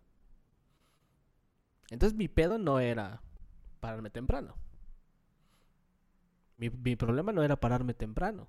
Entonces 1.90 2.18
mi 2.18 2.28
pedo 2.28 2.58
no 2.58 2.80
era 2.80 3.22
pararme 3.80 4.10
temprano. 4.10 4.56
Mi, 6.58 6.96
problema 6.96 7.34
no 7.34 7.44
era 7.44 7.60
pararme 7.60 7.94
temprano. 7.94 8.48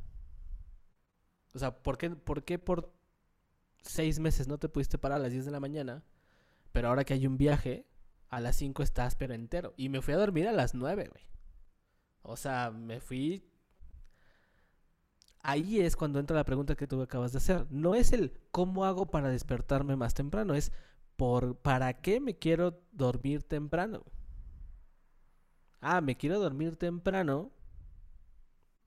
O 1.55 1.59
sea, 1.59 1.83
¿por 1.83 1.99
qué, 1.99 2.11
¿por 2.11 2.45
qué 2.45 2.59
por 2.59 2.93
seis 3.83 4.21
meses 4.21 4.47
no 4.47 4.59
te 4.59 4.69
pudiste 4.69 4.99
parar 4.99 5.19
a 5.19 5.23
las 5.23 5.33
10 5.33 5.45
de 5.45 5.51
la 5.51 5.61
mañana? 5.61 6.05
Pero 6.73 6.89
ahora 6.89 7.05
que 7.05 7.15
hay 7.15 7.27
un 7.27 7.37
viaje, 7.37 7.87
a 8.29 8.41
las 8.41 8.57
5 8.57 8.83
estás 8.83 9.17
pero 9.17 9.35
entero. 9.35 9.75
Y 9.77 9.89
me 9.89 10.03
fui 10.03 10.15
a 10.15 10.19
dormir 10.19 10.47
a 10.47 10.53
las 10.53 10.75
9, 10.75 11.09
güey. 11.09 11.25
O 12.23 12.37
sea, 12.37 12.71
me 12.71 13.01
fui 13.01 13.45
ahí 15.47 15.81
es 15.81 15.95
cuando 15.97 16.19
entra 16.19 16.37
la 16.37 16.45
pregunta 16.45 16.75
que 16.75 16.89
tú 16.89 17.01
acabas 17.01 17.33
de 17.33 17.39
hacer. 17.39 17.67
No 17.71 17.95
es 17.95 18.13
el 18.13 18.33
cómo 18.51 18.85
hago 18.85 19.07
para 19.07 19.29
despertarme 19.29 19.95
más 19.95 20.13
temprano, 20.13 20.55
es 20.55 20.73
por 21.15 21.57
para 21.57 22.01
qué 22.01 22.21
me 22.21 22.37
quiero 22.37 22.83
dormir 22.93 23.45
temprano. 23.45 24.05
Ah, 25.81 26.01
me 26.01 26.17
quiero 26.17 26.41
dormir 26.41 26.77
temprano 26.77 27.53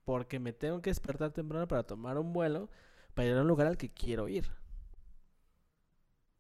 porque 0.04 0.40
me 0.40 0.52
tengo 0.52 0.82
que 0.82 0.90
despertar 0.90 1.32
temprano 1.32 1.68
para 1.68 1.84
tomar 1.84 2.18
un 2.18 2.34
vuelo 2.34 2.70
para 3.14 3.30
ir 3.30 3.38
a 3.38 3.42
un 3.42 3.48
lugar 3.48 3.68
al 3.68 3.78
que 3.78 3.94
quiero 3.94 4.28
ir. 4.28 4.52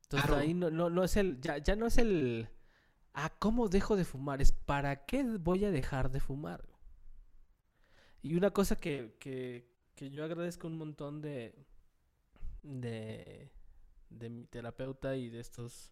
Entonces 0.03 0.31
ahí 0.31 0.53
no, 0.53 0.69
no, 0.69 1.03
es 1.03 1.15
el, 1.15 1.39
ya, 1.39 1.59
ya 1.59 1.75
no 1.75 1.85
es 1.85 1.97
el, 1.97 2.49
ah, 3.13 3.31
¿cómo 3.39 3.69
dejo 3.69 3.95
de 3.95 4.05
fumar? 4.05 4.41
Es 4.41 4.51
para 4.51 5.05
qué 5.05 5.23
voy 5.23 5.63
a 5.65 5.71
dejar 5.71 6.11
de 6.11 6.19
fumar. 6.19 6.67
Y 8.21 8.35
una 8.35 8.51
cosa 8.51 8.75
que, 8.75 9.15
que, 9.19 9.69
que 9.99 10.09
yo 10.09 10.23
agradezco 10.23 10.65
un 10.65 10.77
montón 10.77 11.19
de, 11.19 11.53
de, 12.63 13.51
de 14.09 14.29
mi 14.29 14.45
terapeuta 14.45 15.17
y 15.17 15.29
de 15.29 15.41
estos 15.41 15.91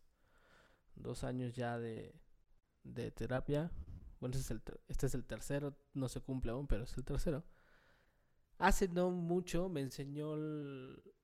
dos 0.95 1.25
años 1.25 1.53
ya 1.53 1.77
de, 1.77 2.15
de 2.85 3.11
terapia. 3.11 3.69
Bueno, 4.21 4.37
este 4.37 4.45
es, 4.45 4.51
el, 4.51 4.61
este 4.87 5.23
tercero, 5.23 5.77
no 5.93 6.07
se 6.07 6.21
cumple 6.21 6.53
aún, 6.53 6.67
pero 6.67 6.85
es 6.85 6.95
el 6.95 7.03
tercero. 7.03 7.43
Hace 8.59 8.87
no 8.87 9.11
mucho 9.11 9.67
me 9.67 9.81
enseñó 9.81 10.35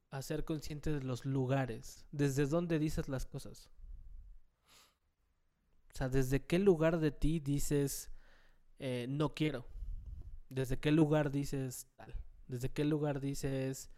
a 0.09 0.21
ser 0.21 0.43
consciente 0.43 0.91
de 0.91 1.03
los 1.03 1.23
lugares, 1.23 2.05
desde 2.11 2.47
dónde 2.47 2.79
dices 2.79 3.07
las 3.07 3.25
cosas. 3.25 3.69
O 5.93 5.95
sea, 5.95 6.09
desde 6.09 6.45
qué 6.45 6.59
lugar 6.59 6.99
de 6.99 7.11
ti 7.11 7.39
dices 7.39 8.11
eh, 8.77 9.05
no 9.07 9.33
quiero. 9.33 9.65
Desde 10.49 10.81
qué 10.81 10.91
lugar 10.91 11.31
dices 11.31 11.87
tal. 11.95 12.13
¿Desde 12.53 12.69
qué 12.69 12.85
lugar 12.85 13.19
dices 13.19 13.89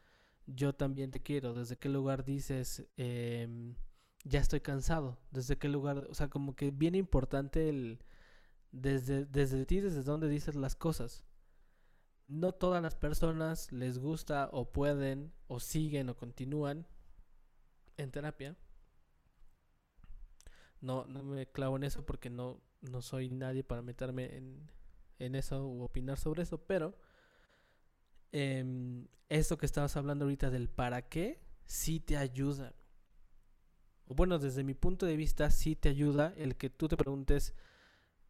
yo 0.46 0.74
también 0.74 1.12
te 1.12 1.22
quiero? 1.22 1.54
¿Desde 1.54 1.76
qué 1.76 1.90
lugar 1.90 2.24
dices 2.24 2.88
em, 2.96 3.76
ya 4.24 4.40
estoy 4.40 4.62
cansado? 4.62 5.20
¿Desde 5.30 5.58
qué 5.58 5.68
lugar? 5.68 6.08
O 6.10 6.14
sea, 6.16 6.30
como 6.30 6.56
que 6.56 6.72
bien 6.72 6.96
importante 6.96 7.68
el... 7.68 8.00
Desde, 8.72 9.26
desde 9.26 9.66
ti, 9.66 9.82
desde 9.82 10.04
dónde 10.04 10.30
dices 10.30 10.56
las 10.56 10.74
cosas. 10.74 11.26
No 12.30 12.54
todas 12.54 12.82
las 12.82 12.96
personas 12.96 13.74
les 13.74 14.00
gusta 14.00 14.48
o 14.54 14.72
pueden 14.72 15.34
o 15.48 15.60
siguen 15.60 16.08
o 16.08 16.16
continúan 16.16 16.88
en 17.98 18.12
terapia. 18.12 18.56
No, 20.80 21.06
no 21.08 21.24
me 21.24 21.46
clavo 21.46 21.76
en 21.76 21.84
eso 21.84 22.06
porque 22.06 22.30
no, 22.30 22.62
no 22.80 23.02
soy 23.02 23.30
nadie 23.30 23.66
para 23.66 23.82
meterme 23.82 24.38
en, 24.38 24.72
en 25.20 25.36
eso 25.36 25.68
u 25.68 25.84
opinar 25.84 26.18
sobre 26.18 26.44
eso, 26.44 26.58
pero 26.66 26.96
eh, 28.32 29.06
eso 29.30 29.58
que 29.58 29.66
estabas 29.66 29.96
hablando 29.98 30.26
ahorita 30.26 30.50
del 30.50 30.70
para 30.70 31.04
qué, 31.04 31.40
sí 31.66 32.00
te 32.00 32.18
ayuda. 32.18 32.74
Bueno, 34.08 34.38
desde 34.38 34.64
mi 34.64 34.76
punto 34.76 35.06
de 35.06 35.16
vista, 35.16 35.50
sí 35.50 35.76
te 35.76 35.90
ayuda 35.90 36.34
el 36.38 36.56
que 36.56 36.70
tú 36.70 36.88
te 36.88 36.96
preguntes, 36.96 37.56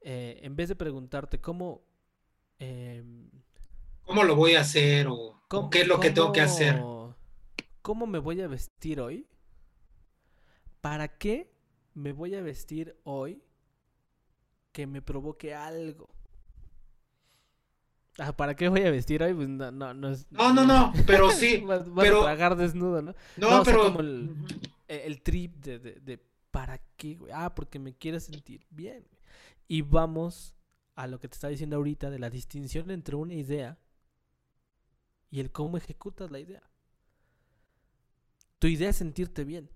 eh, 0.01 0.39
en 0.43 0.55
vez 0.55 0.69
de 0.69 0.75
preguntarte 0.75 1.41
cómo... 1.41 1.83
Em, 2.59 3.29
¿Cómo 4.03 4.23
lo 4.23 4.35
voy 4.35 4.55
a 4.55 4.61
hacer? 4.61 5.07
¿O, 5.09 5.41
qué 5.71 5.81
es 5.81 5.87
lo 5.87 5.99
que 5.99 6.11
tengo 6.11 6.31
que 6.31 6.41
hacer? 6.41 6.81
¿Cómo 7.81 8.07
me 8.07 8.19
voy 8.19 8.41
a 8.41 8.47
vestir 8.47 9.01
hoy? 9.01 9.27
¿Para 10.79 11.17
qué 11.17 11.51
me 11.95 12.11
voy 12.11 12.35
a 12.35 12.41
vestir 12.41 12.95
hoy 13.03 13.43
que 14.71 14.85
me 14.85 15.01
provoque 15.01 15.53
algo? 15.55 16.07
Ah, 18.17 18.35
¿Para 18.35 18.55
qué 18.55 18.69
voy 18.69 18.81
a 18.81 18.91
vestir 18.91 19.21
hoy? 19.21 19.33
Pues 19.33 19.49
no, 19.49 19.71
no, 19.71 19.93
no 19.93 20.09
es. 20.09 20.31
No, 20.31 20.53
no, 20.53 20.65
no, 20.65 20.93
pero 21.05 21.31
sí. 21.31 21.57
vas, 21.65 21.83
pero... 21.95 22.21
a 22.21 22.23
tragar 22.23 22.55
desnudo, 22.55 23.01
¿no? 23.01 23.13
No, 23.35 23.63
pero. 23.63 23.83
como 23.83 23.99
el, 23.99 24.35
el 24.87 25.21
trip 25.21 25.55
de, 25.57 25.79
de, 25.79 25.99
de, 25.99 26.19
¿para 26.51 26.77
qué, 26.95 27.15
güey? 27.15 27.31
Ah, 27.33 27.53
porque 27.53 27.79
me 27.79 27.93
quiero 27.93 28.19
sentir 28.19 28.65
bien. 28.69 29.05
Y 29.67 29.81
vamos 29.81 30.55
a 30.95 31.07
lo 31.07 31.19
que 31.19 31.27
te 31.27 31.35
estaba 31.35 31.51
diciendo 31.51 31.75
ahorita 31.75 32.09
de 32.09 32.19
la 32.19 32.29
distinción 32.29 32.89
entre 32.89 33.15
una 33.15 33.33
idea 33.33 33.77
y 35.29 35.41
el 35.41 35.51
cómo 35.51 35.75
ejecutas 35.75 36.31
la 36.31 36.39
idea. 36.39 36.63
Tu 38.59 38.67
idea 38.67 38.89
es 38.89 38.95
sentirte 38.95 39.43
bien. 39.43 39.69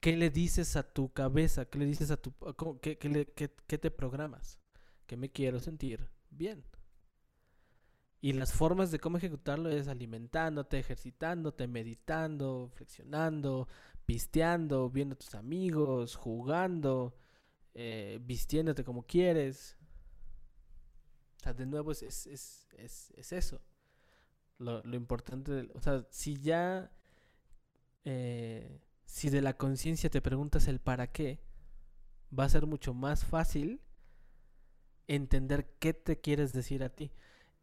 ¿Qué 0.00 0.16
le 0.16 0.30
dices 0.30 0.76
a 0.76 0.82
tu 0.82 1.12
cabeza? 1.12 1.66
¿Qué 1.66 1.78
le 1.78 1.84
dices 1.84 2.10
a 2.10 2.16
tu... 2.16 2.32
¿Qué, 2.80 2.96
qué, 2.96 3.26
qué, 3.34 3.54
qué 3.66 3.78
te 3.78 3.90
programas? 3.90 4.58
Que 5.08 5.16
me 5.16 5.30
quiero 5.30 5.58
sentir 5.58 6.06
bien. 6.30 6.62
Y 8.20 8.34
las 8.34 8.52
formas 8.52 8.90
de 8.90 9.00
cómo 9.00 9.16
ejecutarlo 9.16 9.70
es 9.70 9.88
alimentándote, 9.88 10.78
ejercitándote, 10.78 11.66
meditando, 11.66 12.70
flexionando, 12.74 13.68
pisteando, 14.04 14.90
viendo 14.90 15.14
a 15.14 15.18
tus 15.18 15.34
amigos, 15.34 16.14
jugando, 16.14 17.16
eh, 17.74 18.18
vistiéndote 18.22 18.84
como 18.84 19.04
quieres. 19.04 19.76
O 21.38 21.40
sea, 21.40 21.54
de 21.54 21.64
nuevo 21.64 21.90
es, 21.92 22.02
es, 22.02 22.26
es, 22.76 23.12
es 23.16 23.32
eso. 23.32 23.62
Lo, 24.58 24.82
importante, 24.94 25.70
o 25.74 25.80
sea, 25.80 26.04
si 26.10 26.36
ya, 26.36 26.90
eh, 28.04 28.80
si 29.06 29.30
de 29.30 29.40
la 29.40 29.56
conciencia 29.56 30.10
te 30.10 30.20
preguntas 30.20 30.66
el 30.68 30.80
para 30.80 31.06
qué, 31.12 31.40
va 32.36 32.44
a 32.44 32.48
ser 32.48 32.66
mucho 32.66 32.92
más 32.92 33.24
fácil 33.24 33.80
entender 35.08 35.66
qué 35.78 35.94
te 35.94 36.20
quieres 36.20 36.52
decir 36.52 36.84
a 36.84 36.90
ti. 36.90 37.10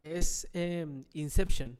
Es 0.02 0.48
em, 0.52 1.04
Inception. 1.14 1.78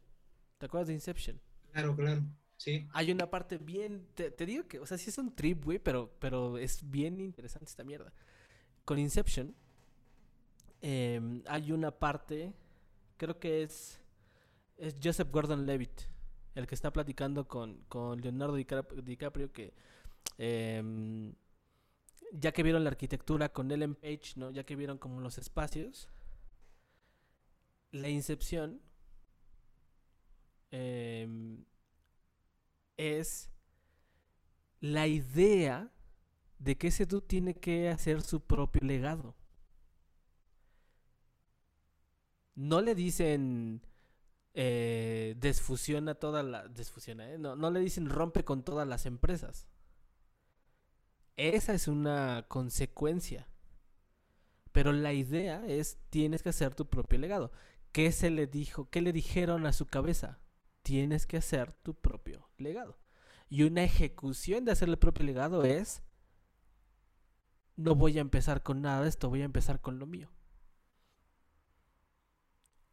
¿Te 0.58 0.66
acuerdas 0.66 0.88
de 0.88 0.94
Inception? 0.94 1.40
Claro, 1.72 1.94
claro. 1.94 2.22
Sí. 2.56 2.88
Hay 2.92 3.12
una 3.12 3.28
parte 3.28 3.58
bien. 3.58 4.06
Te, 4.14 4.46
digo 4.46 4.66
que, 4.66 4.78
o 4.78 4.86
sea, 4.86 4.96
sí 4.96 5.10
es 5.10 5.18
un 5.18 5.34
trip, 5.34 5.64
güey, 5.64 5.78
pero, 5.78 6.10
pero 6.18 6.56
es 6.56 6.88
bien 6.90 7.20
interesante 7.20 7.66
esta 7.66 7.84
mierda. 7.84 8.12
Con 8.84 8.98
Inception, 8.98 9.54
em, 10.80 11.42
hay 11.46 11.72
una 11.72 11.90
parte. 11.90 12.54
Creo 13.16 13.38
que 13.38 13.62
es. 13.62 14.00
Es 14.78 14.94
Joseph 15.02 15.30
Gordon 15.30 15.64
Levitt, 15.64 16.02
el 16.54 16.66
que 16.66 16.74
está 16.74 16.92
platicando 16.92 17.48
con, 17.48 17.82
con 17.88 18.20
Leonardo 18.20 18.54
DiCaprio, 18.54 19.52
que. 19.52 19.72
Em, 20.38 21.34
ya 22.32 22.52
que 22.52 22.62
vieron 22.62 22.84
la 22.84 22.90
arquitectura 22.90 23.52
con 23.52 23.70
Ellen 23.70 23.94
Page, 23.94 24.34
¿no? 24.36 24.50
Ya 24.50 24.64
que 24.64 24.76
vieron 24.76 24.98
como 24.98 25.20
los 25.20 25.38
espacios. 25.38 26.08
La 27.90 28.08
Incepción. 28.08 28.80
Eh, 30.70 31.28
es 32.96 33.50
la 34.80 35.06
idea 35.06 35.92
de 36.58 36.76
que 36.76 36.88
ese 36.88 37.06
tú 37.06 37.20
tiene 37.20 37.54
que 37.54 37.88
hacer 37.88 38.22
su 38.22 38.40
propio 38.40 38.82
legado. 38.82 39.34
No 42.54 42.80
le 42.80 42.94
dicen 42.94 43.82
eh, 44.58 45.34
desfusiona 45.36 46.14
toda 46.14 46.42
la. 46.42 46.66
Desfusiona, 46.66 47.30
¿eh? 47.30 47.38
no, 47.38 47.56
no 47.56 47.70
le 47.70 47.80
dicen 47.80 48.08
rompe 48.08 48.42
con 48.42 48.64
todas 48.64 48.88
las 48.88 49.04
empresas. 49.04 49.66
Esa 51.36 51.74
es 51.74 51.88
una 51.88 52.44
consecuencia. 52.48 53.48
Pero 54.72 54.92
la 54.92 55.12
idea 55.12 55.64
es 55.66 55.98
tienes 56.10 56.42
que 56.42 56.50
hacer 56.50 56.74
tu 56.74 56.88
propio 56.88 57.18
legado. 57.18 57.52
¿Qué 57.92 58.12
se 58.12 58.30
le 58.30 58.46
dijo? 58.46 58.90
¿Qué 58.90 59.00
le 59.00 59.12
dijeron 59.12 59.66
a 59.66 59.72
su 59.72 59.86
cabeza? 59.86 60.40
tienes 60.86 61.26
que 61.26 61.36
hacer 61.36 61.72
tu 61.82 61.94
propio 61.94 62.48
legado. 62.58 62.96
Y 63.48 63.64
una 63.64 63.82
ejecución 63.82 64.64
de 64.64 64.70
hacer 64.70 64.88
el 64.88 64.96
propio 64.96 65.26
legado 65.26 65.64
es, 65.64 66.00
no 67.74 67.96
voy 67.96 68.18
a 68.18 68.20
empezar 68.20 68.62
con 68.62 68.82
nada 68.82 69.02
de 69.02 69.08
esto, 69.08 69.28
voy 69.28 69.42
a 69.42 69.46
empezar 69.46 69.80
con 69.80 69.98
lo 69.98 70.06
mío. 70.06 70.30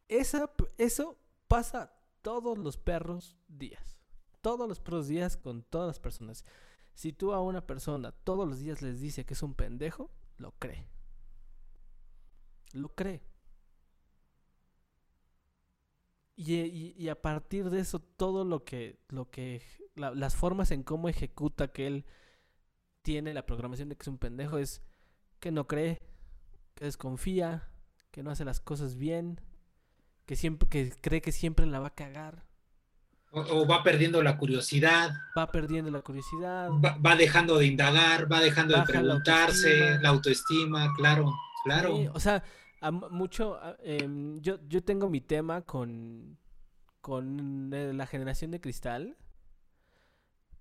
Esa, 0.07 0.51
eso 0.79 1.19
pasa 1.47 1.93
todos 2.23 2.57
los 2.57 2.77
perros 2.77 3.37
días. 3.47 3.99
Todos 4.41 4.67
los 4.67 4.79
perros 4.79 5.07
días 5.07 5.37
con 5.37 5.61
todas 5.61 5.85
las 5.85 5.99
personas. 5.99 6.45
Si 6.93 7.13
tú 7.13 7.33
a 7.33 7.41
una 7.41 7.65
persona 7.65 8.11
todos 8.11 8.47
los 8.47 8.59
días 8.59 8.81
les 8.81 8.99
dice 8.99 9.25
que 9.25 9.33
es 9.33 9.43
un 9.43 9.55
pendejo, 9.55 10.11
lo 10.37 10.51
cree. 10.59 10.87
Lo 12.73 12.89
cree. 12.89 13.23
Y, 16.35 17.07
a 17.09 17.21
partir 17.21 17.69
de 17.69 17.79
eso, 17.79 17.99
todo 17.99 18.43
lo 18.43 18.65
que, 18.65 18.99
lo 19.09 19.29
que, 19.29 19.61
las 19.95 20.35
formas 20.35 20.71
en 20.71 20.83
cómo 20.83 21.07
ejecuta 21.07 21.71
que 21.71 21.85
él 21.85 22.05
tiene 23.03 23.33
la 23.33 23.45
programación 23.45 23.89
de 23.89 23.95
que 23.95 24.01
es 24.01 24.07
un 24.07 24.17
pendejo 24.17 24.57
es 24.57 24.81
que 25.39 25.51
no 25.51 25.67
cree, 25.67 26.01
que 26.73 26.85
desconfía, 26.85 27.69
que 28.09 28.23
no 28.23 28.31
hace 28.31 28.45
las 28.45 28.59
cosas 28.59 28.95
bien, 28.95 29.41
que 30.25 30.35
siempre, 30.35 30.67
que 30.69 30.91
cree 31.01 31.21
que 31.21 31.31
siempre 31.31 31.65
la 31.67 31.79
va 31.79 31.87
a 31.87 31.95
cagar. 31.95 32.45
O, 33.36 33.65
va 33.65 33.81
perdiendo 33.81 34.21
la 34.21 34.38
curiosidad. 34.38 35.11
Va 35.36 35.51
perdiendo 35.51 35.89
la 35.89 36.01
curiosidad. 36.01 36.69
Va, 36.69 37.15
dejando 37.15 37.57
de 37.57 37.65
indagar, 37.65 38.31
va 38.31 38.39
dejando 38.39 38.77
de 38.77 38.84
preguntarse, 38.84 39.97
la 39.99 40.09
autoestima, 40.09 40.93
claro, 40.95 41.34
claro. 41.63 41.95
o 42.13 42.19
sea, 42.19 42.43
mucho, 43.09 43.59
em, 43.84 44.39
yo, 44.39 44.59
yo 44.67 44.84
tengo 44.84 45.09
mi 45.09 45.19
tema 45.19 45.63
con, 45.63 46.38
con 47.01 47.71
eh, 47.73 47.91
la 47.93 48.05
generación 48.05 48.51
de 48.51 48.61
cristal, 48.61 49.17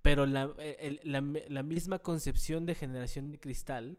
pero 0.00 0.26
la, 0.26 0.50
e, 0.58 0.98
la, 1.04 1.62
misma 1.62 1.98
concepción 1.98 2.64
de 2.64 2.74
generación 2.74 3.30
de 3.30 3.38
cristal, 3.38 3.98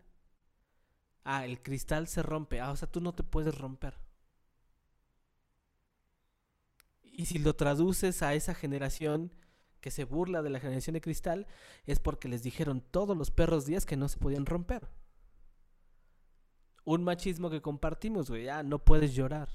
ah, 1.24 1.46
el 1.46 1.62
cristal 1.62 2.08
se 2.08 2.24
rompe, 2.24 2.60
ah, 2.60 2.72
o 2.72 2.76
sea, 2.76 2.90
tú 2.90 3.02
no 3.02 3.14
te 3.14 3.24
puedes 3.24 3.56
romper. 3.56 4.03
Y 7.14 7.26
si 7.26 7.40
lo 7.40 7.56
traduces 7.56 8.22
a 8.24 8.34
esa 8.34 8.54
generación 8.54 9.32
que 9.80 9.92
se 9.92 10.04
burla 10.04 10.42
de 10.42 10.50
la 10.50 10.60
generación 10.60 10.96
de 10.96 11.02
cristal, 11.02 11.48
es 11.86 12.00
porque 12.00 12.28
les 12.28 12.44
dijeron 12.44 12.82
todos 12.82 13.16
los 13.16 13.32
perros 13.32 13.66
días 13.66 13.86
que 13.86 13.98
no 13.98 14.10
se 14.10 14.18
podían 14.18 14.46
romper 14.46 14.90
un 16.86 17.04
machismo 17.04 17.50
que 17.50 17.62
compartimos, 17.62 18.30
güey. 18.30 18.46
Ya, 18.46 18.64
no 18.64 18.80
puedes 18.80 19.14
llorar. 19.14 19.50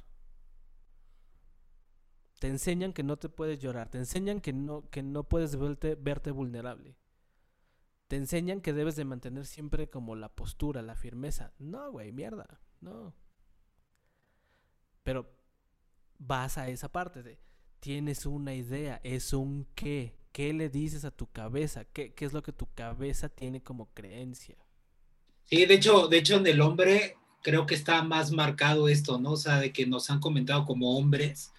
Te 2.39 2.49
enseñan 2.49 2.93
que 2.93 3.03
no 3.03 3.17
te 3.17 3.29
puedes 3.29 3.59
llorar. 3.59 3.91
Te 3.91 3.99
enseñan 3.99 4.41
que 4.41 4.53
no, 4.53 4.89
que 4.91 5.03
no 5.03 5.25
puedes 5.25 5.57
verte, 5.57 5.97
verte 5.97 6.31
vulnerable. 6.31 6.97
Te 8.07 8.17
enseñan 8.17 8.61
que 8.61 8.73
debes 8.73 8.97
de 8.97 9.05
mantener 9.05 9.45
siempre 9.45 9.91
como 9.91 10.15
la 10.15 10.35
postura, 10.35 10.81
la 10.83 10.95
firmeza. 10.95 11.53
No, 11.59 11.91
güey, 11.91 12.13
mierda. 12.13 12.61
No. 12.81 13.15
Pero 15.03 15.31
vas 16.19 16.57
a 16.59 16.69
esa 16.69 16.91
parte 16.91 17.23
de, 17.23 17.39
tienes 17.81 18.27
una 18.27 18.55
idea, 18.55 19.01
es 19.03 19.33
un 19.33 19.67
qué. 19.75 20.15
¿Qué 20.33 20.53
le 20.53 20.69
dices 20.69 21.05
a 21.05 21.11
tu 21.11 21.27
cabeza? 21.27 21.85
¿Qué, 21.85 22.13
qué 22.13 22.25
es 22.25 22.33
lo 22.33 22.43
que 22.43 22.53
tu 22.53 22.69
cabeza 22.75 23.29
tiene 23.29 23.61
como 23.61 23.87
creencia? 23.93 24.57
Sí, 25.45 25.67
de 25.67 25.75
hecho, 25.75 26.07
de 26.07 26.19
hecho 26.19 26.37
en 26.37 26.47
el 26.47 26.61
hombre 26.61 27.17
creo 27.43 27.67
que 27.67 27.75
está 27.75 28.03
más 28.03 28.31
marcado 28.31 28.89
esto, 28.89 29.19
¿no? 29.19 29.33
O 29.33 29.37
sea, 29.37 29.59
de 29.59 29.73
que 29.73 29.87
nos 29.87 30.11
han 30.11 30.21
comentado 30.21 30.65
como 30.65 30.97
hombres, 30.97 31.53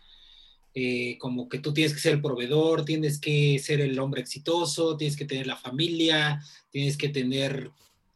eh, 0.75 1.17
como 1.17 1.49
que 1.49 1.59
tú 1.59 1.73
tienes 1.73 1.93
que 1.93 1.99
ser 1.99 2.13
el 2.13 2.21
proveedor, 2.21 2.85
tienes 2.85 3.19
que 3.19 3.57
ser 3.59 3.81
el 3.81 3.97
hombre 3.99 4.21
exitoso, 4.21 4.95
tienes 4.97 5.17
que 5.17 5.25
tener 5.25 5.47
la 5.47 5.55
familia, 5.55 6.43
tienes 6.69 6.95
que 6.95 7.09
tener 7.09 7.71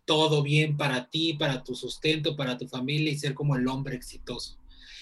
todo 0.05 0.43
bien 0.43 0.77
para 0.77 1.09
ti, 1.09 1.33
para 1.33 1.63
tu 1.63 1.75
sustento, 1.75 2.35
para 2.35 2.57
tu 2.57 2.67
familia 2.67 3.11
y 3.11 3.17
ser 3.17 3.33
como 3.33 3.55
el 3.55 3.67
hombre 3.67 3.95
exitoso. 3.95 4.57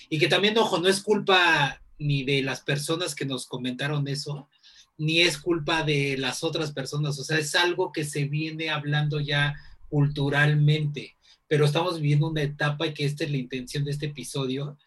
Y 0.10 0.20
que 0.20 0.28
también, 0.28 0.58
ojo, 0.58 0.80
no 0.80 0.88
es 0.88 1.02
culpa 1.02 1.82
ni 2.02 2.24
de 2.24 2.42
las 2.42 2.62
personas 2.62 3.16
que 3.16 3.26
nos 3.26 3.46
comentaron 3.46 4.08
eso, 4.08 4.50
ni 4.98 5.22
es 5.22 5.38
culpa 5.38 5.84
de 5.84 6.18
las 6.18 6.44
otras 6.44 6.72
personas, 6.72 7.18
o 7.20 7.24
sea, 7.24 7.38
es 7.38 7.56
algo 7.56 7.92
que 7.92 8.04
se 8.04 8.26
viene 8.26 8.70
hablando 8.70 9.20
ya 9.20 9.56
culturalmente, 9.90 11.16
pero 11.48 11.66
estamos 11.66 11.96
viviendo 12.00 12.30
una 12.30 12.44
etapa 12.44 12.88
y 12.88 12.94
que 12.94 13.06
esta 13.06 13.24
es 13.24 13.32
la 13.32 13.38
intención 13.38 13.84
de 13.84 13.92
este 13.92 14.08
episodio, 14.08 14.78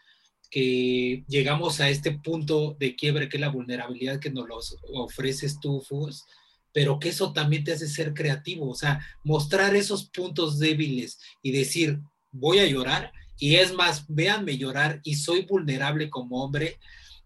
que 0.51 1.25
llegamos 1.29 1.81
a 1.81 1.89
este 1.89 2.13
punto 2.13 2.77
de 2.79 2.95
quiebre 2.95 3.29
que 3.29 3.39
es 3.39 3.41
la 3.41 3.49
vulnerabilidad 3.49 4.21
que 4.21 4.31
nos 4.31 4.49
los 4.49 4.77
ofreces 4.93 5.59
tú, 5.61 5.81
Fus, 5.81 6.25
pero 6.73 6.99
que 6.99 7.09
eso 7.09 7.33
también 7.33 7.65
te 7.65 7.73
hace 7.73 7.89
ser 7.89 8.15
creativo, 8.15 8.69
o 8.71 8.75
sea, 8.75 9.01
mostrar 9.25 9.75
esos 9.75 10.05
puntos 10.11 10.59
débiles 10.59 11.19
y 11.43 11.53
decir, 11.53 12.01
voy 12.31 12.59
a 12.59 12.67
llorar, 12.67 13.13
y 13.39 13.57
es 13.57 13.73
más, 13.75 14.05
véanme 14.09 14.59
llorar 14.59 15.01
y 15.03 15.17
soy 15.17 15.43
vulnerable 15.43 16.09
como 16.09 16.43
hombre, 16.45 16.79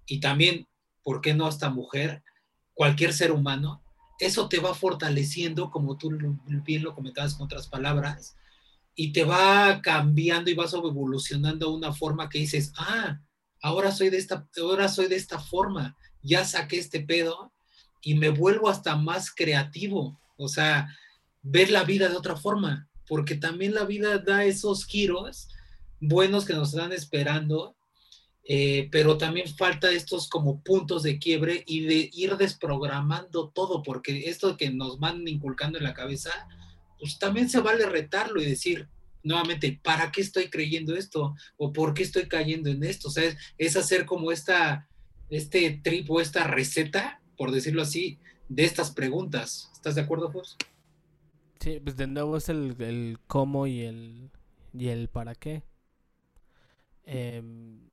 y 0.08 0.20
también, 0.20 0.66
¿por 1.04 1.20
qué 1.20 1.34
no 1.34 1.46
hasta 1.46 1.70
mujer? 1.70 2.24
Cualquier 2.74 3.12
ser 3.12 3.30
humano, 3.30 3.82
eso 4.18 4.48
te 4.48 4.58
va 4.58 4.74
fortaleciendo, 4.74 5.70
como 5.70 5.96
tú 5.96 6.10
bien 6.64 6.82
lo 6.82 6.94
comentabas 6.94 7.34
con 7.34 7.44
otras 7.44 7.68
palabras, 7.68 8.36
y 8.94 9.12
te 9.12 9.22
va 9.22 9.80
cambiando 9.80 10.50
y 10.50 10.54
vas 10.54 10.74
evolucionando 10.74 11.66
a 11.66 11.74
una 11.74 11.92
forma 11.92 12.28
que 12.28 12.38
dices, 12.38 12.72
ah, 12.76 13.20
ahora 13.62 13.92
soy 13.92 14.10
de 14.10 14.16
esta, 14.16 14.48
ahora 14.60 14.88
soy 14.88 15.06
de 15.06 15.16
esta 15.16 15.38
forma, 15.38 15.96
ya 16.22 16.44
saqué 16.44 16.78
este 16.78 17.00
pedo 17.00 17.52
y 18.02 18.14
me 18.14 18.30
vuelvo 18.30 18.68
hasta 18.68 18.96
más 18.96 19.32
creativo, 19.32 20.20
o 20.36 20.48
sea, 20.48 20.88
ver 21.42 21.70
la 21.70 21.84
vida 21.84 22.08
de 22.08 22.16
otra 22.16 22.36
forma, 22.36 22.88
porque 23.06 23.36
también 23.36 23.74
la 23.74 23.84
vida 23.84 24.18
da 24.18 24.44
esos 24.44 24.84
giros 24.84 25.48
buenos 26.00 26.44
que 26.44 26.54
nos 26.54 26.74
están 26.74 26.92
esperando 26.92 27.76
eh, 28.50 28.88
pero 28.90 29.18
también 29.18 29.46
falta 29.46 29.92
estos 29.92 30.26
como 30.26 30.62
puntos 30.62 31.02
de 31.02 31.18
quiebre 31.18 31.64
y 31.66 31.80
de 31.82 32.08
ir 32.14 32.38
desprogramando 32.38 33.50
todo, 33.50 33.82
porque 33.82 34.30
esto 34.30 34.56
que 34.56 34.70
nos 34.70 34.98
van 34.98 35.28
inculcando 35.28 35.76
en 35.76 35.84
la 35.84 35.92
cabeza, 35.92 36.30
pues 36.98 37.18
también 37.18 37.50
se 37.50 37.60
vale 37.60 37.84
retarlo 37.84 38.40
y 38.40 38.46
decir 38.46 38.88
nuevamente, 39.22 39.78
¿para 39.84 40.10
qué 40.10 40.22
estoy 40.22 40.48
creyendo 40.48 40.96
esto? 40.96 41.34
¿O 41.58 41.74
por 41.74 41.92
qué 41.92 42.02
estoy 42.02 42.26
cayendo 42.26 42.70
en 42.70 42.82
esto? 42.84 43.08
O 43.08 43.10
sea, 43.10 43.36
es, 43.58 43.76
hacer 43.76 44.06
como 44.06 44.32
esta, 44.32 44.88
este 45.28 45.80
trip 45.84 46.10
o 46.10 46.22
esta 46.22 46.44
receta, 46.44 47.20
por 47.36 47.50
decirlo 47.50 47.82
así, 47.82 48.18
de 48.48 48.64
estas 48.64 48.92
preguntas. 48.92 49.70
¿Estás 49.74 49.94
de 49.94 50.00
acuerdo, 50.00 50.32
Fos? 50.32 50.56
Sí, 51.60 51.80
pues 51.84 51.98
de 51.98 52.06
nuevo 52.06 52.38
es 52.38 52.48
el, 52.48 52.74
el 52.80 53.18
cómo 53.26 53.66
y 53.66 53.82
el, 53.82 54.30
y 54.72 54.88
el 54.88 55.08
para 55.08 55.34
qué. 55.34 55.62
Em, 57.04 57.87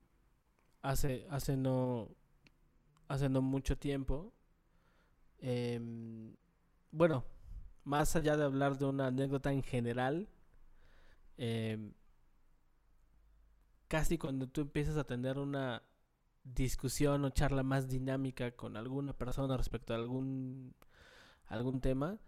hace, 0.88 1.26
hace 1.30 1.56
no 1.56 2.08
hace 3.08 3.28
no 3.28 3.42
mucho 3.42 3.76
tiempo. 3.78 4.32
Em, 5.38 6.34
bueno, 6.90 7.24
más 7.84 8.16
allá 8.16 8.36
de 8.36 8.44
hablar 8.44 8.78
de 8.78 8.86
una 8.86 9.08
anécdota 9.08 9.52
en 9.52 9.62
general, 9.62 10.28
em, 11.36 11.92
casi 13.88 14.18
cuando 14.18 14.48
tú 14.48 14.62
empiezas 14.62 14.96
a 14.96 15.04
tener 15.04 15.38
una 15.38 15.82
discusión 16.44 17.24
o 17.24 17.30
charla 17.30 17.62
más 17.62 17.88
dinámica 17.88 18.52
con 18.52 18.76
alguna 18.76 19.12
persona 19.12 19.56
respecto 19.56 19.92
a 19.92 19.96
algún 19.96 20.74
algún 21.48 21.80
tema, 21.80 22.18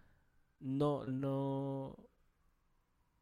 no, 0.59 1.05
no, 1.05 1.95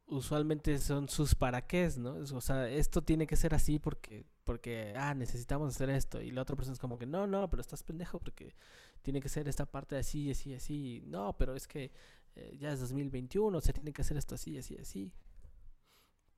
usualmente 0.07 0.77
son 0.79 1.09
sus 1.09 1.35
para 1.35 1.67
qué, 1.67 1.89
¿no? 1.97 2.15
O 2.15 2.41
sea, 2.41 2.69
esto 2.69 3.03
tiene 3.03 3.27
que 3.27 3.35
ser 3.35 3.53
así 3.53 3.77
porque, 3.79 4.25
porque, 4.45 4.93
ah, 4.95 5.13
necesitamos 5.13 5.75
hacer 5.75 5.89
esto. 5.89 6.21
Y 6.21 6.31
la 6.31 6.41
otra 6.41 6.55
persona 6.55 6.73
es 6.73 6.79
como 6.79 6.97
que, 6.97 7.05
no, 7.05 7.27
no, 7.27 7.49
pero 7.49 7.61
estás 7.61 7.83
pendejo 7.83 8.19
porque 8.19 8.55
tiene 9.01 9.21
que 9.21 9.29
ser 9.29 9.47
esta 9.47 9.65
parte 9.65 9.97
así, 9.97 10.31
así, 10.31 10.53
así. 10.53 11.03
No, 11.05 11.37
pero 11.37 11.55
es 11.55 11.67
que 11.67 11.91
eh, 12.35 12.57
ya 12.57 12.71
es 12.71 12.79
2021, 12.79 13.61
se 13.61 13.73
tiene 13.73 13.93
que 13.93 14.01
hacer 14.01 14.17
esto 14.17 14.35
así, 14.35 14.57
así, 14.57 14.77
así. 14.77 15.11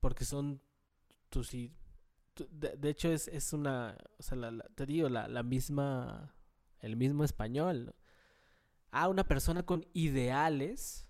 Porque 0.00 0.24
son 0.24 0.60
tus... 1.28 1.50
De, 1.52 2.76
de 2.76 2.88
hecho, 2.88 3.12
es, 3.12 3.28
es 3.28 3.52
una, 3.52 3.96
o 4.18 4.22
sea, 4.22 4.36
la, 4.36 4.64
te 4.74 4.86
digo, 4.86 5.08
la, 5.08 5.28
la 5.28 5.42
misma, 5.42 6.34
el 6.80 6.96
mismo 6.96 7.22
español. 7.22 7.94
Ah, 8.90 9.08
una 9.08 9.24
persona 9.24 9.64
con 9.64 9.86
ideales 9.92 11.06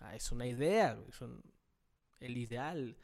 Ah, 0.00 0.16
es 0.16 0.32
una 0.32 0.46
idea, 0.46 0.98
es 1.08 1.20
el 2.20 2.36
ideal. 2.36 2.96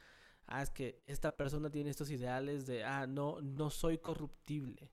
Ah, 0.47 0.63
es 0.63 0.71
que 0.71 1.03
esta 1.07 1.37
persona 1.37 1.71
tiene 1.71 1.91
estos 1.91 2.11
ideales 2.11 2.67
de, 2.67 2.85
ah, 2.85 3.07
no, 3.07 3.41
no 3.43 3.71
soy 3.71 3.99
corruptible. 3.99 4.91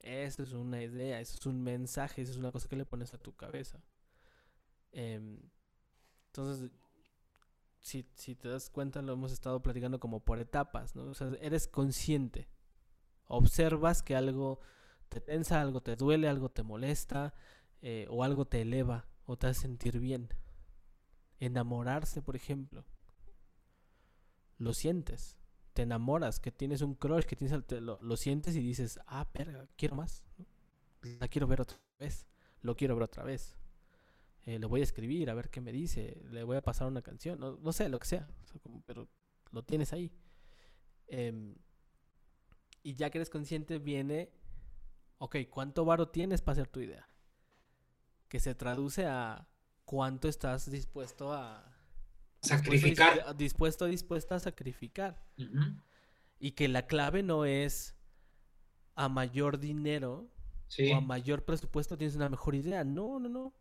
Esa 0.00 0.42
es 0.44 0.52
una 0.52 0.82
idea, 0.82 1.20
eso 1.20 1.36
es 1.38 1.46
un 1.46 1.62
mensaje, 1.62 2.22
eso 2.22 2.32
es 2.32 2.38
una 2.38 2.52
cosa 2.52 2.68
que 2.68 2.76
le 2.76 2.86
pones 2.86 3.12
a 3.12 3.18
tu 3.18 3.34
cabeza. 3.34 3.82
Em, 4.92 5.38
entonces, 6.28 6.70
si, 7.80 8.06
si 8.14 8.34
te 8.34 8.48
das 8.48 8.70
cuenta, 8.70 9.02
lo 9.02 9.12
hemos 9.12 9.32
estado 9.32 9.62
platicando 9.62 10.00
como 10.00 10.20
por 10.24 10.38
etapas, 10.38 10.94
¿no? 10.96 11.04
O 11.04 11.14
sea, 11.14 11.30
eres 11.40 11.68
consciente. 11.68 12.48
Observas 13.28 14.02
que 14.02 14.16
algo 14.16 14.60
te 15.08 15.20
tensa, 15.20 15.60
algo 15.60 15.82
te 15.82 15.96
duele, 15.96 16.28
algo 16.28 16.50
te 16.50 16.62
molesta, 16.62 17.34
eh, 17.88 18.08
o 18.10 18.24
algo 18.24 18.46
te 18.46 18.62
eleva 18.62 19.06
o 19.26 19.36
te 19.36 19.46
hace 19.46 19.60
sentir 19.60 20.00
bien. 20.00 20.28
Enamorarse, 21.38 22.20
por 22.20 22.34
ejemplo. 22.34 22.84
Lo 24.58 24.74
sientes. 24.74 25.38
Te 25.72 25.82
enamoras, 25.82 26.40
que 26.40 26.50
tienes 26.50 26.82
un 26.82 26.96
crush, 26.96 27.26
que 27.26 27.36
tienes 27.36 27.56
lo, 27.70 28.00
lo, 28.02 28.16
sientes 28.16 28.56
y 28.56 28.60
dices, 28.60 28.98
ah, 29.06 29.30
perga, 29.30 29.68
quiero 29.76 29.94
más. 29.94 30.24
La 31.20 31.28
quiero 31.28 31.46
ver 31.46 31.60
otra 31.60 31.78
vez. 32.00 32.26
Lo 32.60 32.74
quiero 32.74 32.96
ver 32.96 33.04
otra 33.04 33.22
vez. 33.22 33.56
Eh, 34.46 34.58
le 34.58 34.66
voy 34.66 34.80
a 34.80 34.84
escribir 34.84 35.30
a 35.30 35.34
ver 35.34 35.48
qué 35.48 35.60
me 35.60 35.70
dice. 35.70 36.20
Le 36.30 36.42
voy 36.42 36.56
a 36.56 36.62
pasar 36.62 36.88
una 36.88 37.02
canción. 37.02 37.38
No, 37.38 37.72
sé, 37.72 37.88
lo 37.88 38.00
que 38.00 38.06
sea. 38.06 38.26
pero 38.84 39.08
lo 39.52 39.62
tienes 39.62 39.92
ahí. 39.92 40.10
Eh, 41.06 41.54
y 42.82 42.94
ya 42.94 43.10
que 43.10 43.18
eres 43.18 43.30
consciente, 43.30 43.78
viene, 43.78 44.32
ok, 45.18 45.36
¿cuánto 45.48 45.84
varo 45.84 46.08
tienes 46.08 46.42
para 46.42 46.54
hacer 46.54 46.66
tu 46.66 46.80
idea? 46.80 47.08
Que 48.36 48.40
se 48.40 48.54
traduce 48.54 49.06
a 49.06 49.48
cuánto 49.86 50.28
estás 50.28 50.70
dispuesto 50.70 51.32
a 51.32 51.74
sacrificar. 52.42 53.34
Dispuesto, 53.34 53.86
dispuesta 53.86 54.34
a 54.34 54.40
sacrificar. 54.40 55.24
Y 56.38 56.50
que 56.50 56.68
la 56.68 56.86
clave 56.86 57.22
no 57.22 57.46
es 57.46 57.96
a 58.94 59.08
mayor 59.08 59.58
dinero 59.58 60.30
o 60.78 60.96
a 60.96 61.00
mayor 61.00 61.46
presupuesto 61.46 61.96
tienes 61.96 62.14
una 62.14 62.28
mejor 62.28 62.54
idea. 62.54 62.84
No, 62.84 63.18
no, 63.18 63.30
no. 63.30 63.54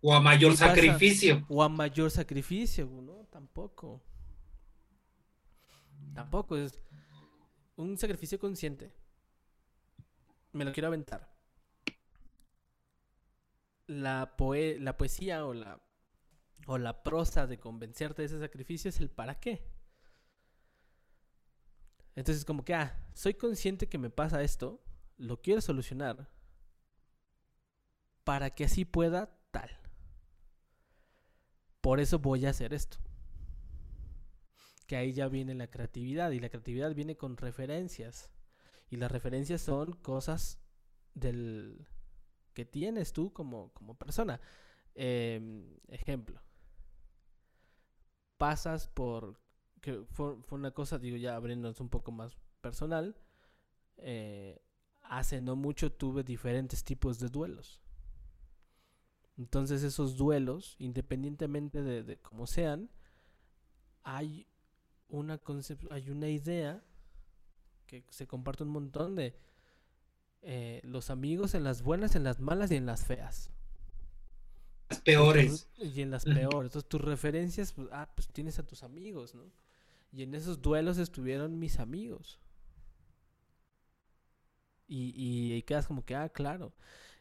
O 0.00 0.14
a 0.14 0.20
mayor 0.22 0.56
sacrificio. 0.56 1.44
O 1.50 1.62
a 1.62 1.68
mayor 1.68 2.10
sacrificio, 2.10 2.86
¿no? 2.86 3.26
Tampoco. 3.30 4.02
Tampoco 6.14 6.56
es 6.56 6.80
un 7.76 7.98
sacrificio 7.98 8.38
consciente. 8.38 8.94
Me 10.54 10.64
lo 10.64 10.72
quiero 10.72 10.86
aventar 10.86 11.35
la, 13.86 14.34
la 14.78 14.96
poesía 14.96 15.46
o 15.46 15.54
la, 15.54 15.80
o 16.66 16.78
la 16.78 17.02
prosa 17.02 17.46
de 17.46 17.58
convencerte 17.58 18.22
de 18.22 18.26
ese 18.26 18.40
sacrificio 18.40 18.88
es 18.88 19.00
el 19.00 19.10
para 19.10 19.38
qué. 19.38 19.62
Entonces 22.14 22.44
como 22.44 22.64
que, 22.64 22.74
ah, 22.74 22.98
soy 23.14 23.34
consciente 23.34 23.88
que 23.88 23.98
me 23.98 24.10
pasa 24.10 24.42
esto, 24.42 24.82
lo 25.18 25.40
quiero 25.40 25.60
solucionar 25.60 26.28
para 28.24 28.50
que 28.50 28.64
así 28.64 28.84
pueda 28.84 29.38
tal. 29.50 29.70
Por 31.80 32.00
eso 32.00 32.18
voy 32.18 32.46
a 32.46 32.50
hacer 32.50 32.74
esto. 32.74 32.98
Que 34.86 34.96
ahí 34.96 35.12
ya 35.12 35.28
viene 35.28 35.54
la 35.54 35.70
creatividad 35.70 36.30
y 36.32 36.40
la 36.40 36.48
creatividad 36.48 36.94
viene 36.94 37.16
con 37.16 37.36
referencias. 37.36 38.30
Y 38.88 38.96
las 38.96 39.12
referencias 39.12 39.60
son 39.60 39.92
cosas 39.92 40.58
del, 41.14 41.86
que 42.56 42.64
tienes 42.64 43.12
tú 43.12 43.34
como, 43.34 43.70
persona. 43.98 44.40
Em, 44.94 45.76
ejemplo, 45.88 46.40
pasas 48.38 48.88
por, 48.88 49.38
que 49.82 50.06
fue, 50.10 50.38
una 50.50 50.70
cosa, 50.70 50.98
digo, 50.98 51.18
ya 51.18 51.36
abriéndonos 51.36 51.80
un 51.80 51.90
poco 51.90 52.12
más 52.12 52.34
personal, 52.62 53.14
eh, 53.98 54.58
hace 55.02 55.42
no 55.42 55.54
mucho 55.54 55.92
tuve 55.92 56.24
diferentes 56.24 56.82
tipos 56.82 57.20
de 57.20 57.28
duelos. 57.28 57.82
Entonces 59.36 59.82
esos 59.82 60.16
duelos, 60.16 60.76
independientemente 60.78 61.82
de, 61.82 62.04
de 62.04 62.16
cómo 62.22 62.46
sean, 62.46 62.88
hay 64.02 64.46
una 65.08 65.42
hay 65.90 66.08
una 66.08 66.28
idea 66.28 66.82
que 67.86 68.02
se 68.08 68.26
comparte 68.26 68.62
un 68.62 68.70
montón 68.70 69.14
de 69.14 69.36
eh, 70.48 70.80
los 70.84 71.10
amigos 71.10 71.56
en 71.56 71.64
las 71.64 71.82
buenas, 71.82 72.14
en 72.14 72.22
las 72.22 72.38
malas 72.38 72.70
y 72.70 72.76
en 72.76 72.86
las 72.86 73.04
feas. 73.04 73.50
Las 74.88 75.00
peores. 75.00 75.68
y 75.76 76.02
en 76.02 76.12
las 76.12 76.24
peores. 76.24 76.68
Entonces 76.68 76.88
tus 76.88 77.00
referencias, 77.00 77.72
pues, 77.72 77.88
ah, 77.90 78.08
pues 78.14 78.28
tienes 78.28 78.60
a 78.60 78.62
tus 78.62 78.84
amigos, 78.84 79.34
¿no? 79.34 79.42
Y 80.12 80.22
en 80.22 80.36
esos 80.36 80.62
duelos 80.62 80.98
estuvieron 80.98 81.58
mis 81.58 81.80
amigos. 81.80 82.38
Y, 84.86 85.14
y, 85.16 85.62
quedas 85.62 85.88
como 85.88 86.04
que, 86.04 86.14
ah, 86.14 86.28
claro. 86.28 86.72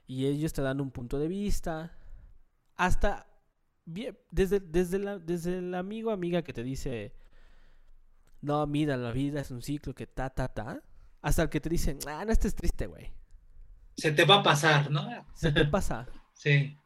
Y 0.05 0.27
ellos 0.27 0.53
te 0.53 0.61
dan 0.61 0.79
un 0.79 0.91
punto 0.91 1.17
de 1.17 1.27
vista. 1.27 1.97
Hasta, 2.75 3.25
bien, 3.85 4.19
desde, 4.29 4.59
desde, 4.59 4.99
la, 4.99 5.17
desde 5.17 5.57
el 5.57 5.73
amigo 5.73 6.11
amiga 6.11 6.43
que 6.43 6.53
te 6.53 6.61
dice, 6.61 7.15
no, 8.41 8.67
mira, 8.67 8.97
la 8.97 9.11
vida 9.11 9.41
es 9.41 9.49
un 9.49 9.63
ciclo 9.63 9.95
que 9.95 10.05
ta, 10.05 10.29
ta, 10.29 10.47
ta 10.47 10.83
hasta 11.25 11.41
el 11.41 11.49
que 11.49 11.59
te 11.59 11.69
dicen, 11.69 11.97
ah, 12.07 12.23
no 12.23 12.31
estés 12.31 12.53
triste, 12.53 12.85
güey. 12.85 13.11
Se 13.97 14.11
te 14.11 14.25
va 14.25 14.41
a 14.41 14.43
pasar, 14.43 14.91
¿no? 14.91 15.09
Se 15.33 15.51
te 15.51 15.65
pasa. 15.65 16.07
sí. 16.33 16.79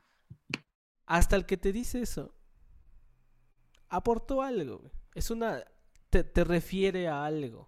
Hasta 1.05 1.35
el 1.35 1.45
que 1.45 1.57
te 1.57 1.73
dice 1.73 2.01
eso, 2.01 2.33
aportó 3.89 4.41
algo, 4.41 4.89
Es 5.13 5.29
una. 5.29 5.65
Te, 6.09 6.23
refiere 6.45 7.09
a 7.09 7.25
algo. 7.25 7.67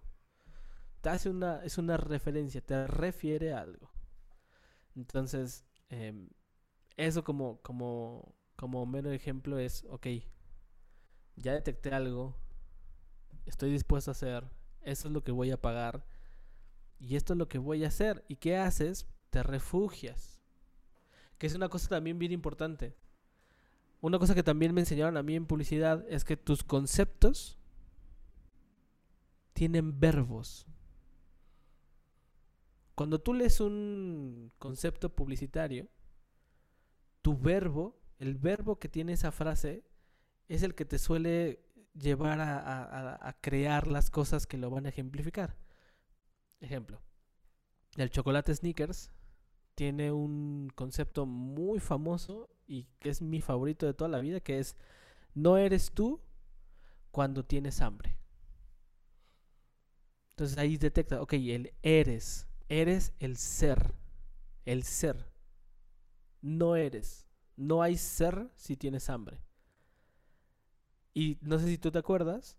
Te 1.02 1.10
hace 1.10 1.28
una. 1.28 1.62
Es 1.62 1.76
una 1.76 1.98
referencia, 1.98 2.62
te 2.62 2.86
refiere 2.86 3.52
a 3.52 3.60
algo. 3.60 3.92
Entonces, 4.96 5.66
em, 5.90 6.30
eso 6.96 7.22
como, 7.22 7.60
como, 7.60 8.34
como 8.56 8.86
mero 8.86 9.12
ejemplo 9.12 9.58
es, 9.58 9.84
ok, 9.90 10.06
ya 11.36 11.52
detecté 11.52 11.90
algo, 11.90 12.34
estoy 13.44 13.70
dispuesto 13.70 14.10
a 14.10 14.12
hacer, 14.12 14.50
eso 14.80 15.08
es 15.08 15.12
lo 15.12 15.22
que 15.22 15.32
voy 15.32 15.50
a 15.50 15.60
pagar, 15.60 16.06
y 17.02 17.16
esto 17.16 17.32
es 17.32 17.38
lo 17.38 17.48
que 17.48 17.58
voy 17.58 17.84
a 17.84 17.88
hacer. 17.88 18.24
¿Y 18.28 18.36
qué 18.36 18.56
haces? 18.56 19.08
Te 19.30 19.42
refugias. 19.42 20.40
Que 21.36 21.48
es 21.48 21.54
una 21.56 21.68
cosa 21.68 21.88
también 21.88 22.18
bien 22.18 22.30
importante. 22.30 22.96
Una 24.00 24.20
cosa 24.20 24.36
que 24.36 24.44
también 24.44 24.72
me 24.72 24.82
enseñaron 24.82 25.16
a 25.16 25.22
mí 25.24 25.34
en 25.34 25.46
publicidad 25.46 26.06
es 26.08 26.24
que 26.24 26.36
tus 26.36 26.62
conceptos 26.62 27.58
tienen 29.52 29.98
verbos. 29.98 30.66
Cuando 32.94 33.20
tú 33.20 33.34
lees 33.34 33.60
un 33.60 34.52
concepto 34.58 35.12
publicitario, 35.12 35.88
tu 37.20 37.36
verbo, 37.36 37.98
el 38.20 38.36
verbo 38.36 38.78
que 38.78 38.88
tiene 38.88 39.14
esa 39.14 39.32
frase, 39.32 39.82
es 40.48 40.62
el 40.62 40.76
que 40.76 40.84
te 40.84 40.98
suele 40.98 41.64
llevar 41.94 42.40
a, 42.40 43.28
a 43.28 43.32
crear 43.40 43.88
las 43.88 44.08
cosas 44.08 44.46
que 44.46 44.56
lo 44.56 44.70
van 44.70 44.86
a 44.86 44.90
ejemplificar. 44.90 45.61
Ejemplo, 46.62 47.02
el 47.96 48.08
chocolate 48.10 48.54
Snickers 48.54 49.10
tiene 49.74 50.12
un 50.12 50.70
concepto 50.74 51.26
muy 51.26 51.80
famoso 51.80 52.48
y 52.68 52.84
que 53.00 53.10
es 53.10 53.20
mi 53.20 53.40
favorito 53.40 53.84
de 53.84 53.94
toda 53.94 54.08
la 54.08 54.20
vida, 54.20 54.38
que 54.38 54.60
es 54.60 54.76
no 55.34 55.58
eres 55.58 55.90
tú 55.90 56.20
cuando 57.10 57.44
tienes 57.44 57.82
hambre. 57.82 58.16
Entonces 60.30 60.56
ahí 60.56 60.76
detecta, 60.76 61.20
ok, 61.20 61.32
el 61.34 61.74
eres, 61.82 62.46
eres 62.68 63.12
el 63.18 63.36
ser, 63.36 63.92
el 64.64 64.84
ser. 64.84 65.30
No 66.40 66.76
eres, 66.76 67.26
no 67.56 67.82
hay 67.82 67.96
ser 67.96 68.50
si 68.54 68.76
tienes 68.76 69.10
hambre. 69.10 69.40
Y 71.12 71.38
no 71.42 71.58
sé 71.58 71.66
si 71.66 71.76
tú 71.76 71.90
te 71.90 71.98
acuerdas, 71.98 72.56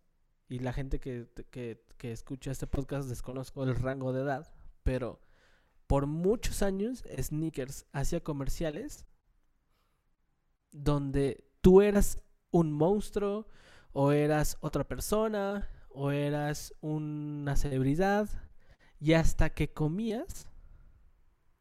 y 0.54 0.60
la 0.60 0.72
gente 0.72 1.00
que, 1.00 1.28
que, 1.50 2.12
escucha 2.12 2.52
este 2.52 2.68
podcast 2.68 3.10
desconozco 3.10 3.64
el 3.64 3.76
rango 3.76 4.14
de 4.14 4.22
edad, 4.22 4.54
pero 4.84 5.20
por 5.88 6.06
muchos 6.06 6.62
años 6.62 7.04
Sneakers 7.20 7.88
hacía 7.92 8.24
comerciales 8.24 9.08
donde 10.72 11.44
tú 11.62 11.82
eras 11.82 12.22
un 12.52 12.72
monstruo 12.72 13.48
o 13.94 14.12
eras 14.12 14.58
otra 14.62 14.84
persona 14.84 15.72
o 15.90 16.12
eras 16.12 16.76
una 16.82 17.56
celebridad 17.56 18.30
y 19.00 19.14
hasta 19.14 19.50
que 19.50 19.74
comías 19.74 20.48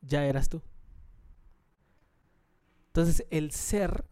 ya 0.03 0.27
eras 0.27 0.51
tú. 0.51 0.61
Entonces 2.89 3.27
el 3.31 3.53
ser, 3.53 4.05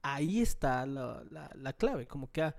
ahí 0.00 0.40
está 0.40 0.86
la, 0.86 1.74
clave, 1.76 2.06
como 2.06 2.32
que 2.32 2.40
ah, 2.40 2.56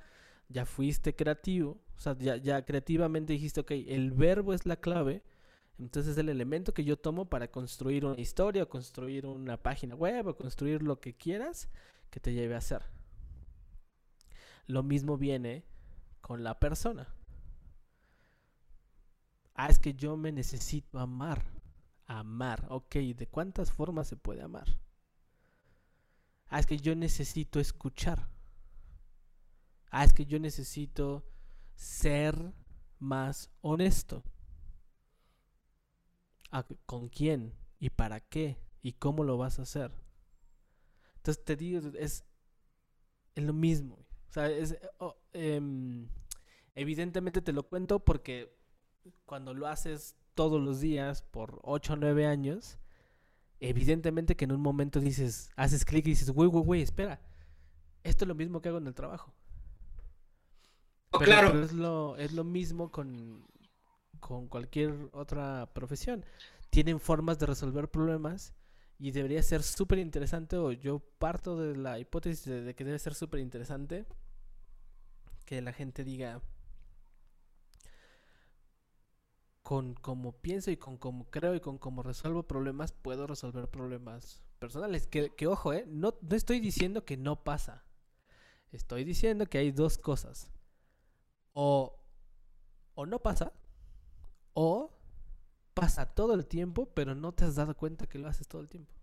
ya 0.49 0.65
fuiste 0.65 1.15
creativo, 1.15 1.81
o 1.95 1.99
sea, 1.99 2.17
ya, 2.17 2.37
ya 2.37 2.63
creativamente 2.65 3.33
dijiste, 3.33 3.61
ok, 3.61 3.71
el 3.71 4.11
verbo 4.11 4.53
es 4.53 4.65
la 4.65 4.77
clave, 4.77 5.23
entonces 5.79 6.13
es 6.13 6.17
el 6.17 6.29
elemento 6.29 6.73
que 6.73 6.83
yo 6.83 6.97
tomo 6.97 7.29
para 7.29 7.51
construir 7.51 8.05
una 8.05 8.19
historia, 8.19 8.63
o 8.63 8.69
construir 8.69 9.25
una 9.25 9.57
página 9.57 9.95
web, 9.95 10.27
o 10.27 10.37
construir 10.37 10.81
lo 10.81 10.99
que 10.99 11.15
quieras 11.15 11.69
que 12.09 12.19
te 12.19 12.33
lleve 12.33 12.55
a 12.55 12.59
hacer. 12.59 12.83
Lo 14.65 14.83
mismo 14.83 15.17
viene 15.17 15.63
con 16.21 16.43
la 16.43 16.59
persona. 16.59 17.07
Ah, 19.53 19.69
es 19.69 19.79
que 19.79 19.93
yo 19.93 20.17
me 20.17 20.31
necesito 20.31 20.99
amar. 20.99 21.45
Amar, 22.05 22.65
ok, 22.69 22.95
¿de 22.95 23.27
cuántas 23.27 23.71
formas 23.71 24.07
se 24.07 24.15
puede 24.15 24.41
amar? 24.41 24.67
Ah, 26.47 26.59
es 26.59 26.65
que 26.65 26.77
yo 26.77 26.95
necesito 26.95 27.59
escuchar. 27.59 28.29
Ah, 29.89 30.03
es 30.03 30.13
que 30.13 30.25
yo 30.25 30.39
necesito 30.39 31.23
ser 31.75 32.53
más 32.99 33.49
honesto. 33.61 34.23
¿Con 36.85 37.09
quién? 37.09 37.53
¿Y 37.79 37.89
para 37.89 38.19
qué? 38.19 38.57
¿Y 38.81 38.93
cómo 38.93 39.23
lo 39.23 39.37
vas 39.37 39.59
a 39.59 39.63
hacer? 39.63 39.91
Entonces 41.17 41.43
te 41.43 41.55
digo, 41.55 41.91
es, 41.97 42.25
lo 43.35 43.53
mismo. 43.53 43.95
O 44.29 44.31
sea, 44.31 44.49
es, 44.49 44.77
oh, 44.97 45.15
em, 45.33 46.07
evidentemente 46.75 47.41
te 47.41 47.53
lo 47.53 47.63
cuento 47.63 48.03
porque 48.03 48.55
cuando 49.25 49.53
lo 49.53 49.67
haces 49.67 50.15
todos 50.33 50.61
los 50.61 50.79
días 50.79 51.21
por 51.23 51.59
8 51.63 51.93
o 51.93 51.95
9 51.97 52.25
años, 52.25 52.79
evidentemente 53.59 54.35
que 54.35 54.45
en 54.45 54.51
un 54.51 54.61
momento 54.61 54.99
dices, 54.99 55.51
haces 55.55 55.85
clic 55.85 56.05
y 56.07 56.11
dices, 56.11 56.31
güey, 56.31 56.49
güey, 56.49 56.63
güey, 56.63 56.81
espera, 56.81 57.21
esto 58.03 58.25
es 58.25 58.27
lo 58.27 58.35
mismo 58.35 58.61
que 58.61 58.69
hago 58.69 58.77
en 58.77 58.87
el 58.87 58.95
trabajo. 58.95 59.33
Oh, 61.11 61.19
claro. 61.19 61.63
es, 61.63 61.73
lo, 61.73 62.17
es 62.17 62.33
lo 62.33 62.43
mismo 62.43 62.91
con, 62.91 63.45
con 64.19 64.47
cualquier 64.47 65.09
otra 65.13 65.69
profesión. 65.73 66.25
Tienen 66.69 66.99
formas 66.99 67.39
de 67.39 67.45
resolver 67.45 67.89
problemas 67.89 68.53
y 68.99 69.11
debería 69.11 69.41
ser 69.43 69.63
súper 69.63 69.99
interesante, 69.99 70.57
o 70.57 70.71
yo 70.71 70.99
parto 70.99 71.59
de 71.59 71.77
la 71.77 71.99
hipótesis 71.99 72.45
de, 72.45 72.75
que 72.75 72.83
debe 72.83 72.99
ser 72.99 73.13
súper 73.13 73.39
interesante 73.39 74.05
que 75.45 75.61
la 75.61 75.71
gente 75.71 76.03
diga 76.03 76.41
con 79.61 79.93
cómo 79.93 80.33
pienso 80.33 80.71
y 80.71 80.77
con 80.77 80.97
cómo 80.97 81.29
creo 81.29 81.53
y 81.55 81.59
con 81.59 81.77
cómo 81.77 82.01
resuelvo 82.03 82.43
problemas, 82.43 82.91
puedo 82.91 83.27
resolver 83.27 83.67
problemas 83.69 84.41
personales. 84.59 85.07
Que, 85.07 85.33
que 85.35 85.47
ojo, 85.47 85.73
¿eh? 85.73 85.85
no, 85.87 86.15
no 86.21 86.35
estoy 86.35 86.59
diciendo 86.59 87.05
que 87.05 87.17
no 87.17 87.43
pasa. 87.43 87.83
Estoy 88.71 89.03
diciendo 89.03 89.45
que 89.45 89.57
hay 89.59 89.71
dos 89.71 89.97
cosas. 89.97 90.51
O, 91.59 91.97
o 92.93 93.07
no 93.07 93.17
pasa, 93.17 93.51
o 94.53 94.91
pasa 95.73 96.05
todo 96.05 96.35
el 96.35 96.45
tiempo, 96.45 96.87
pero 96.93 97.15
no 97.15 97.31
te 97.31 97.45
has 97.45 97.55
dado 97.55 97.75
cuenta 97.75 98.05
que 98.05 98.19
lo 98.19 98.27
haces 98.27 98.47
todo 98.47 98.61
el 98.61 98.69
tiempo. 98.69 98.93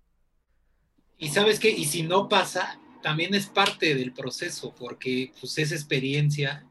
Y 1.18 1.30
sabes 1.30 1.58
qué, 1.58 1.70
y 1.70 1.84
si 1.84 2.04
no 2.04 2.28
pasa, 2.28 2.78
también 3.02 3.34
es 3.34 3.46
parte 3.46 3.96
del 3.96 4.12
proceso, 4.12 4.72
porque 4.72 5.32
pues 5.40 5.58
es 5.58 5.72
experiencia 5.72 6.64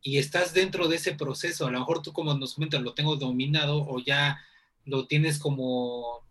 y 0.00 0.18
estás 0.18 0.54
dentro 0.54 0.86
de 0.86 0.94
ese 0.94 1.16
proceso. 1.16 1.66
A 1.66 1.72
lo 1.72 1.80
mejor 1.80 2.02
tú 2.02 2.12
como 2.12 2.32
nos 2.34 2.54
comentas, 2.54 2.80
lo 2.80 2.94
tengo 2.94 3.16
dominado 3.16 3.84
o 3.88 3.98
ya 3.98 4.40
lo 4.84 5.08
tienes 5.08 5.40
como, 5.40 6.24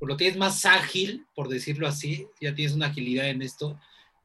lo 0.00 0.16
tienes 0.16 0.38
más 0.38 0.64
ágil, 0.64 1.26
por 1.34 1.48
decirlo 1.48 1.86
así, 1.86 2.26
ya 2.40 2.54
tienes 2.54 2.74
una 2.74 2.86
agilidad 2.86 3.28
en 3.28 3.42
esto, 3.42 3.78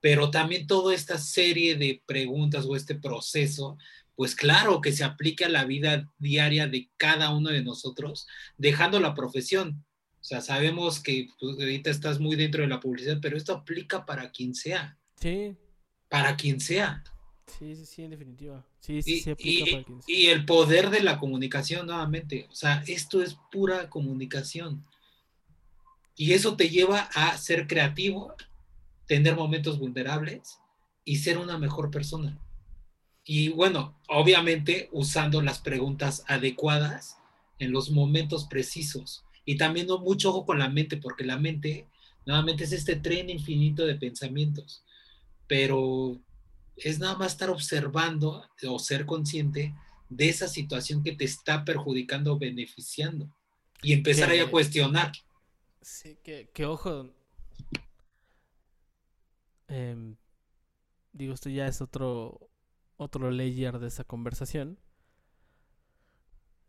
pero 0.05 0.29
también 0.29 0.67
toda 0.67 0.93
esta 0.93 1.17
serie 1.17 1.73
de 1.73 2.03
preguntas 2.05 2.63
o 2.67 2.75
este 2.75 2.93
proceso 2.93 3.75
pues 4.13 4.35
claro 4.35 4.79
que 4.79 4.91
se 4.91 5.03
aplica 5.03 5.47
a 5.47 5.49
la 5.49 5.65
vida 5.65 6.07
diaria 6.19 6.67
de 6.67 6.91
cada 6.95 7.31
uno 7.35 7.49
de 7.49 7.63
nosotros, 7.63 8.27
dejando 8.55 8.99
la 8.99 9.15
profesión. 9.15 9.83
O 10.21 10.23
sea, 10.23 10.41
sabemos 10.41 10.99
que 10.99 11.29
pues, 11.39 11.57
ahorita 11.57 11.89
estás 11.89 12.19
muy 12.19 12.35
dentro 12.35 12.61
de 12.61 12.67
la 12.67 12.79
publicidad, 12.79 13.17
pero 13.19 13.35
esto 13.35 13.51
aplica 13.51 14.05
para 14.05 14.29
quien 14.29 14.53
sea. 14.53 14.95
Sí. 15.19 15.57
Para 16.07 16.37
quien 16.37 16.59
sea. 16.59 17.03
Sí, 17.57 17.75
sí, 17.75 17.85
sí, 17.87 18.03
en 18.03 18.11
definitiva. 18.11 18.63
Sí, 18.81 19.01
sí, 19.01 19.21
se 19.21 19.31
aplica 19.31 19.65
para 19.71 19.83
quien 19.85 20.03
sea. 20.03 20.15
Y 20.15 20.27
el 20.27 20.45
poder 20.45 20.91
de 20.91 21.01
la 21.01 21.17
comunicación, 21.17 21.87
nuevamente. 21.87 22.47
O 22.51 22.55
sea, 22.55 22.83
esto 22.85 23.23
es 23.23 23.35
pura 23.51 23.89
comunicación. 23.89 24.85
Y 26.15 26.33
eso 26.33 26.55
te 26.55 26.69
lleva 26.69 27.09
a 27.15 27.35
ser 27.39 27.65
creativo, 27.65 28.35
tener 29.07 29.35
momentos 29.35 29.79
vulnerables 29.79 30.59
y 31.03 31.17
ser 31.17 31.37
una 31.37 31.57
mejor 31.57 31.91
persona. 31.91 32.39
Y 33.23 33.49
bueno, 33.49 33.99
obviamente 34.07 34.89
usando 34.91 35.41
las 35.41 35.59
preguntas 35.59 36.23
adecuadas 36.27 37.17
en 37.59 37.71
los 37.71 37.89
momentos 37.89 38.45
precisos. 38.45 39.23
Y 39.45 39.57
también 39.57 39.87
no 39.87 39.99
mucho 39.99 40.29
ojo 40.29 40.45
con 40.45 40.59
la 40.59 40.69
mente, 40.69 40.97
porque 40.97 41.23
la 41.23 41.37
mente, 41.37 41.87
nuevamente, 42.25 42.63
es 42.63 42.71
este 42.71 42.95
tren 42.95 43.29
infinito 43.29 43.85
de 43.85 43.95
pensamientos. 43.95 44.83
Pero 45.47 46.19
es 46.77 46.99
nada 46.99 47.15
más 47.15 47.33
estar 47.33 47.49
observando 47.49 48.43
o 48.67 48.79
ser 48.79 49.05
consciente 49.05 49.75
de 50.09 50.29
esa 50.29 50.47
situación 50.47 51.03
que 51.03 51.13
te 51.13 51.25
está 51.25 51.63
perjudicando 51.63 52.33
o 52.33 52.39
beneficiando. 52.39 53.29
Y 53.82 53.93
empezar 53.93 54.29
ahí 54.29 54.39
a 54.39 54.49
cuestionar. 54.49 55.11
Sí, 55.82 56.17
que, 56.23 56.65
ojo. 56.65 57.11
Em, 59.67 60.16
digo, 61.13 61.33
esto 61.33 61.50
ya 61.50 61.67
es 61.67 61.82
otro, 61.82 62.50
otro 62.97 63.32
layer 63.32 63.79
de 63.79 63.87
esa 63.87 64.04
conversación. 64.04 64.79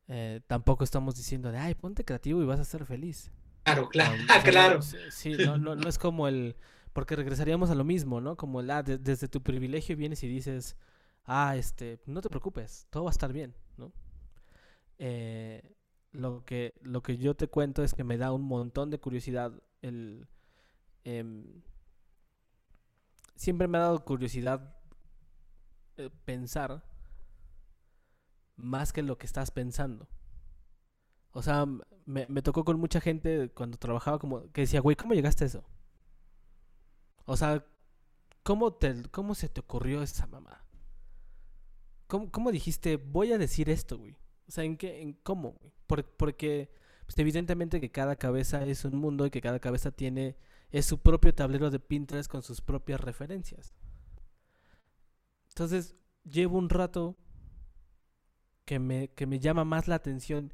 Eh, 0.09 0.41
tampoco 0.47 0.85
estamos 0.85 1.17
diciendo 1.17 1.51
de, 1.51 1.59
ay, 1.59 1.75
ponte 1.75 2.05
creativo 2.05 2.43
y 2.43 2.47
vas 2.47 2.61
a 2.61 2.65
ser 2.65 2.87
feliz. 2.87 3.31
Claro, 3.65 3.89
claro, 3.91 4.17
claro. 4.45 4.83
Sí, 4.83 5.35
no, 5.45 5.59
no, 5.59 5.75
no, 5.75 5.89
es 5.89 5.99
como 5.99 6.29
el, 6.29 6.57
porque 6.93 7.17
regresaríamos 7.17 7.71
a 7.71 7.75
lo 7.75 7.85
mismo, 7.85 8.21
¿no? 8.21 8.37
Como 8.37 8.61
el, 8.61 8.71
ah, 8.71 8.83
desde 8.83 9.29
tu 9.29 9.43
privilegio 9.43 9.97
vienes 9.97 10.23
y 10.23 10.29
dices, 10.29 10.77
ah, 11.25 11.57
este, 11.57 12.01
no 12.07 12.21
te 12.21 12.29
preocupes, 12.29 12.87
todo 12.91 13.05
va 13.05 13.11
a 13.11 13.13
estar 13.13 13.33
bien, 13.33 13.55
¿no? 13.77 13.93
Eh, 14.99 15.75
lo 16.13 16.45
que, 16.45 16.75
lo 16.81 17.03
que 17.03 17.19
yo 17.19 17.35
te 17.35 17.49
cuento 17.49 17.83
es 17.83 17.93
que 17.93 18.05
me 18.05 18.17
da 18.17 18.33
un 18.33 18.43
montón 18.43 18.91
de 18.91 18.99
curiosidad 18.99 19.53
el... 19.83 20.29
Em, 21.05 21.63
siempre 23.37 23.69
me 23.69 23.79
ha 23.79 23.83
dado 23.83 24.05
curiosidad 24.05 24.77
eh, 25.97 26.11
pensar 26.25 26.85
más 28.57 28.93
que 28.93 29.03
lo 29.03 29.19
que 29.19 29.27
estás 29.27 29.51
pensando. 29.51 30.09
O 31.33 31.43
sea, 31.43 31.67
me, 32.07 32.27
tocó 32.43 32.65
con 32.65 32.81
mucha 32.81 33.01
gente 33.01 33.51
cuando 33.51 33.77
trabajaba 33.77 34.19
como 34.19 34.51
que 34.53 34.63
decía, 34.63 34.81
güey, 34.81 34.97
¿cómo 34.97 35.15
llegaste 35.15 35.45
a 35.45 35.49
eso? 35.49 35.65
O 37.27 37.37
sea, 37.37 37.65
¿cómo, 38.43 38.73
te, 38.73 39.03
cómo 39.11 39.35
se 39.35 39.49
te 39.49 39.61
ocurrió 39.61 40.03
esa 40.03 40.27
mamá? 40.27 40.65
¿Cómo, 42.07 42.31
¿Cómo, 42.31 42.53
dijiste, 42.53 42.97
voy 42.97 43.33
a 43.33 43.39
decir 43.39 43.69
esto, 43.69 43.99
güey? 43.99 44.17
O 44.49 44.51
sea, 44.51 44.65
¿en 44.65 44.77
qué, 44.77 45.03
en 45.03 45.13
cómo, 45.13 45.53
güey? 45.53 45.73
porque 45.87 46.71
pues, 47.07 47.19
evidentemente 47.19 47.81
que 47.81 47.91
cada 47.91 48.17
cabeza 48.17 48.65
es 48.65 48.85
un 48.85 48.97
mundo 48.97 49.27
y 49.27 49.31
que 49.31 49.41
cada 49.41 49.61
cabeza 49.61 49.91
tiene, 49.91 50.37
es 50.71 50.87
su 50.87 50.99
propio 51.01 51.35
tablero 51.35 51.71
de 51.71 51.81
Pinterest 51.81 52.31
con 52.31 52.43
sus 52.43 52.61
propias 52.61 53.01
referencias. 53.01 53.75
Entonces, 55.49 55.97
llevo 56.25 56.59
un 56.59 56.69
rato 56.69 57.17
que 58.65 58.79
me, 58.79 59.09
que 59.09 59.27
me 59.27 59.39
llama 59.39 59.65
más 59.65 59.89
la 59.89 59.95
atención 59.95 60.53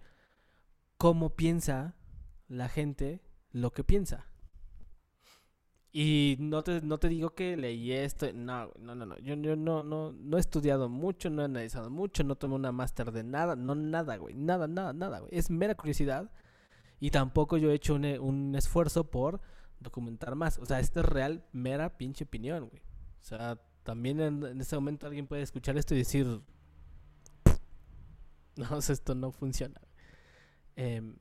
cómo 0.99 1.35
piensa 1.35 1.97
la 2.47 2.69
gente 2.69 3.23
lo 3.51 3.73
que 3.73 3.85
piensa. 3.85 4.27
Y 5.95 6.37
no 6.39 6.63
te, 6.63 6.81
no 6.81 6.99
te 6.99 7.09
digo 7.09 7.35
que 7.35 7.57
leí 7.57 7.93
esto, 7.93 8.33
no, 8.33 8.73
no, 8.79 8.95
no, 8.95 9.05
no. 9.05 9.19
Yo, 9.19 9.35
yo 9.35 9.57
no, 9.57 9.83
no, 9.83 10.13
no 10.13 10.37
he 10.37 10.41
estudiado 10.41 10.89
mucho, 10.89 11.29
no 11.29 11.43
he 11.43 11.45
analizado 11.45 11.91
mucho, 11.91 12.25
no 12.25 12.37
tomé 12.37 12.55
una 12.55 12.73
máster 12.73 13.13
de 13.13 13.25
nada, 13.25 13.57
no 13.57 13.75
nada, 13.75 14.17
güey, 14.17 14.35
nada, 14.35 14.69
nada, 14.69 14.95
nada, 14.95 15.21
güey. 15.21 15.37
Es 15.37 15.51
mera 15.51 15.75
curiosidad 15.75 16.31
y 16.99 17.11
tampoco 17.11 17.59
yo 17.59 17.71
he 17.71 17.75
hecho 17.75 17.95
un, 17.95 18.07
un 18.07 18.55
esfuerzo 18.55 19.11
por 19.11 19.43
documentar 19.83 20.35
más. 20.35 20.59
O 20.59 20.67
sea, 20.67 20.81
esto 20.81 21.01
es 21.01 21.07
real, 21.07 21.45
mera 21.53 21.97
pinche 21.97 22.25
opinión, 22.25 22.69
güey. 22.69 22.83
O 23.21 23.25
sea, 23.25 23.61
también 23.83 24.21
en, 24.21 24.45
en 24.45 24.61
este 24.61 24.77
momento 24.77 25.07
alguien 25.07 25.27
puede 25.27 25.43
escuchar 25.43 25.77
esto 25.77 25.95
y 25.95 25.99
decir, 25.99 26.43
no, 28.57 28.79
esto 28.79 29.15
no 29.15 29.33
funciona. 29.33 29.81
Eh, 30.77 31.15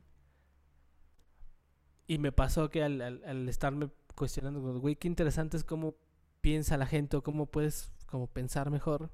y 2.08 2.18
me 2.18 2.32
pasó 2.32 2.70
que 2.70 2.84
al, 2.84 3.02
al, 3.02 3.48
estarme 3.48 3.90
cuestionando, 4.16 4.80
güey, 4.80 4.96
qué 4.96 5.08
interesante 5.08 5.58
es 5.58 5.64
cómo 5.64 5.96
piensa 6.42 6.78
la 6.78 6.86
gente 6.86 7.18
o 7.18 7.24
cómo 7.24 7.46
puedes 7.46 7.92
como 8.06 8.28
pensar 8.28 8.70
mejor, 8.70 9.12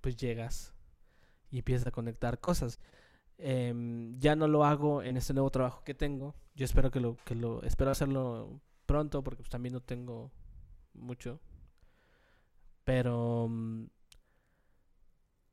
pues 0.00 0.16
llegas 0.16 0.74
y 1.50 1.58
empiezas 1.58 1.86
a 1.86 1.90
conectar 1.90 2.40
cosas. 2.40 2.80
Eh, 3.36 4.14
ya 4.18 4.36
no 4.36 4.48
lo 4.48 4.64
hago 4.64 5.02
en 5.02 5.16
este 5.16 5.34
nuevo 5.34 5.50
trabajo 5.50 5.82
que 5.84 5.94
tengo. 5.94 6.34
Yo 6.54 6.64
espero 6.64 6.90
que 6.90 7.00
lo, 7.00 7.16
que 7.24 7.34
lo 7.34 7.62
espero 7.62 7.90
hacerlo 7.90 8.60
pronto 8.90 9.22
porque 9.22 9.44
pues, 9.44 9.50
también 9.50 9.72
no 9.72 9.80
tengo 9.80 10.32
mucho. 10.94 11.40
Pero 12.82 13.44
um, 13.44 13.88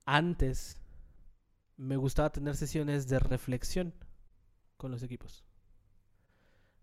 antes 0.05 0.81
me 1.76 1.97
gustaba 1.97 2.31
tener 2.31 2.55
sesiones 2.55 3.07
de 3.07 3.19
reflexión 3.19 3.93
con 4.76 4.89
los 4.89 5.03
equipos. 5.03 5.45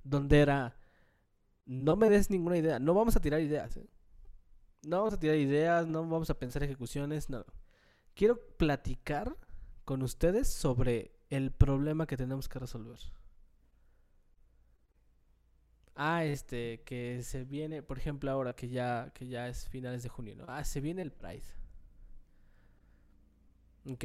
Donde 0.05 0.39
era, 0.43 0.77
no 1.67 1.97
me 1.97 2.09
des 2.09 2.31
ninguna 2.31 2.57
idea, 2.57 2.79
no 2.79 2.95
vamos 2.95 3.17
a 3.17 3.21
tirar 3.21 3.41
ideas. 3.41 3.77
¿eh? 3.77 3.89
No 4.85 4.99
vamos 4.99 5.15
a 5.15 5.19
tirar 5.19 5.37
ideas, 5.37 5.89
no 5.89 6.09
vamos 6.09 6.31
a 6.31 6.39
pensar 6.39 6.63
ejecuciones, 6.63 7.31
no. 7.31 7.45
Quiero 8.15 8.39
platicar 8.57 9.37
con 9.85 10.03
ustedes 10.03 10.53
sobre 10.53 11.17
el 11.31 11.51
problema 11.51 12.07
que 12.07 12.17
tenemos 12.17 12.49
que 12.49 12.61
resolver. 12.61 13.01
Ah, 15.97 16.25
este, 16.25 16.81
que 16.85 17.23
se 17.23 17.45
viene, 17.45 17.83
por 17.83 17.99
ejemplo, 17.99 18.31
ahora 18.31 18.55
que 18.55 18.69
ya, 18.69 19.11
que 19.15 19.29
ya 19.29 19.49
es 19.49 19.69
finales 19.69 20.03
de 20.03 20.09
junio, 20.09 20.35
¿no? 20.37 20.45
Ah, 20.49 20.65
se 20.65 20.81
viene 20.81 21.03
el 21.03 21.13
Pride. 21.13 21.45
Ok. 23.89 24.05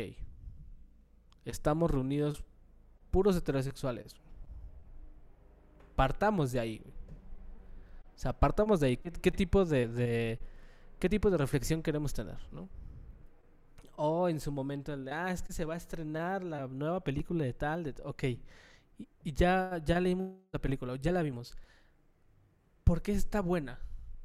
Estamos 1.46 1.90
reunidos 1.90 2.44
puros 3.10 3.36
heterosexuales. 3.36 4.16
Partamos 5.96 6.52
de 6.52 6.60
ahí. 6.60 6.82
O 8.16 8.20
sea, 8.20 8.34
partamos 8.34 8.82
de 8.82 8.88
ahí. 8.88 8.98
¿Qué, 8.98 9.32
tipo 9.32 9.66
de, 9.66 10.40
qué 11.00 11.10
tipo 11.10 11.32
de 11.32 11.38
reflexión 11.38 11.82
queremos 11.82 12.14
tener, 12.14 12.38
no? 12.52 12.70
O 13.96 14.30
en 14.30 14.40
su 14.40 14.52
momento, 14.52 14.96
ah, 15.12 15.32
es 15.32 15.42
que 15.42 15.54
se 15.54 15.66
va 15.66 15.74
a 15.74 15.78
estrenar 15.78 16.44
la 16.44 16.68
nueva 16.68 17.00
película 17.02 17.44
de 17.44 17.54
tal, 17.54 17.84
de, 17.84 17.96
ok. 18.04 18.24
Y, 18.24 18.40
y 19.24 19.34
ya, 19.34 19.82
ya 19.84 20.00
leímos 20.00 20.36
la 20.52 20.60
película, 20.60 20.96
ya 20.98 21.12
la 21.12 21.24
vimos. 21.24 21.58
¿Por 22.90 23.04
qué 23.04 23.12
está 23.12 23.42
buena? 23.42 23.80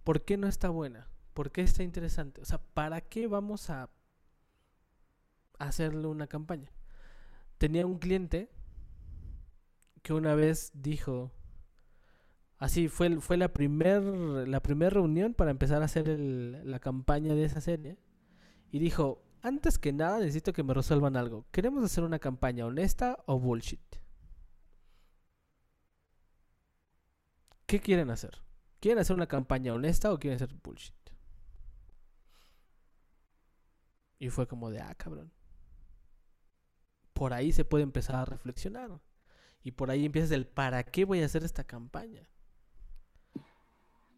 ¿Por 0.04 0.24
qué 0.24 0.38
no 0.38 0.48
está 0.48 0.70
buena? 0.70 1.06
¿Por 1.34 1.52
qué 1.52 1.60
está 1.60 1.82
interesante? 1.82 2.40
O 2.40 2.46
sea, 2.46 2.62
¿para 2.72 3.02
qué 3.02 3.26
vamos 3.26 3.68
a 3.68 3.90
hacerle 5.58 6.06
una 6.06 6.26
campaña? 6.28 6.70
Tenía 7.58 7.84
un 7.84 7.98
cliente 7.98 8.48
que 10.00 10.14
una 10.14 10.34
vez 10.34 10.70
dijo, 10.72 11.30
así 12.56 12.88
fue, 12.88 13.20
fue 13.20 13.36
la 13.36 13.52
primera 13.52 14.00
la 14.00 14.62
primer 14.62 14.94
reunión 14.94 15.34
para 15.34 15.50
empezar 15.50 15.82
a 15.82 15.84
hacer 15.84 16.08
la 16.18 16.78
campaña 16.78 17.34
de 17.34 17.44
esa 17.44 17.60
serie, 17.60 17.98
y 18.72 18.78
dijo, 18.78 19.22
antes 19.42 19.78
que 19.78 19.92
nada 19.92 20.20
necesito 20.20 20.54
que 20.54 20.62
me 20.62 20.72
resuelvan 20.72 21.18
algo. 21.18 21.44
¿Queremos 21.50 21.84
hacer 21.84 22.02
una 22.02 22.18
campaña 22.18 22.64
honesta 22.64 23.22
o 23.26 23.38
bullshit? 23.38 23.96
¿Qué 27.66 27.78
quieren 27.78 28.08
hacer? 28.08 28.42
¿Quieren 28.84 28.98
hacer 28.98 29.16
una 29.16 29.26
campaña 29.26 29.72
honesta 29.72 30.12
o 30.12 30.18
quieren 30.18 30.36
hacer 30.36 30.54
bullshit? 30.62 30.92
Y 34.18 34.28
fue 34.28 34.46
como 34.46 34.68
de, 34.70 34.78
ah, 34.78 34.94
cabrón. 34.94 35.32
Por 37.14 37.32
ahí 37.32 37.50
se 37.52 37.64
puede 37.64 37.82
empezar 37.82 38.16
a 38.16 38.26
reflexionar. 38.26 39.00
Y 39.62 39.70
por 39.70 39.90
ahí 39.90 40.04
empiezas 40.04 40.32
el, 40.32 40.46
¿para 40.46 40.84
qué 40.84 41.06
voy 41.06 41.22
a 41.22 41.24
hacer 41.24 41.44
esta 41.44 41.64
campaña? 41.64 42.28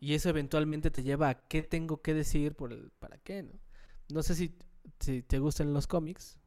Y 0.01 0.15
eso 0.15 0.31
eventualmente 0.31 0.91
te 0.91 1.05
lleva 1.05 1.29
a 1.29 1.47
qué 1.47 1.63
tengo 1.63 2.03
que 2.03 2.13
decir 2.13 2.57
por 2.57 2.73
el 2.73 2.91
para 2.99 3.19
qué, 3.19 3.45
¿no? 3.45 3.53
No 4.09 4.25
sé 4.25 4.35
si, 4.35 4.59
si 4.99 5.23
te 5.23 5.39
gustan 5.39 5.75
los 5.75 5.87
cómics 5.87 6.41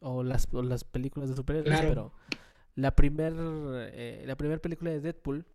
o 0.00 0.24
las, 0.24 0.52
o 0.52 0.60
las 0.62 0.82
películas 0.82 1.28
de 1.28 1.36
superhéroes, 1.36 1.70
Claro. 1.70 1.88
pero 1.88 2.12
la 2.74 2.96
primer, 2.96 3.32
eh, 3.92 4.24
la 4.26 4.36
primera 4.36 4.60
película 4.60 4.90
de 4.90 5.00
Deadpool 5.00 5.46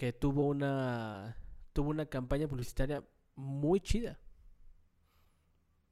que 0.00 0.14
tuvo 0.14 0.46
una 0.46 1.36
tuvo 1.74 1.90
una 1.90 2.06
campaña 2.06 2.48
publicitaria 2.48 3.04
muy 3.34 3.80
chida. 3.80 4.18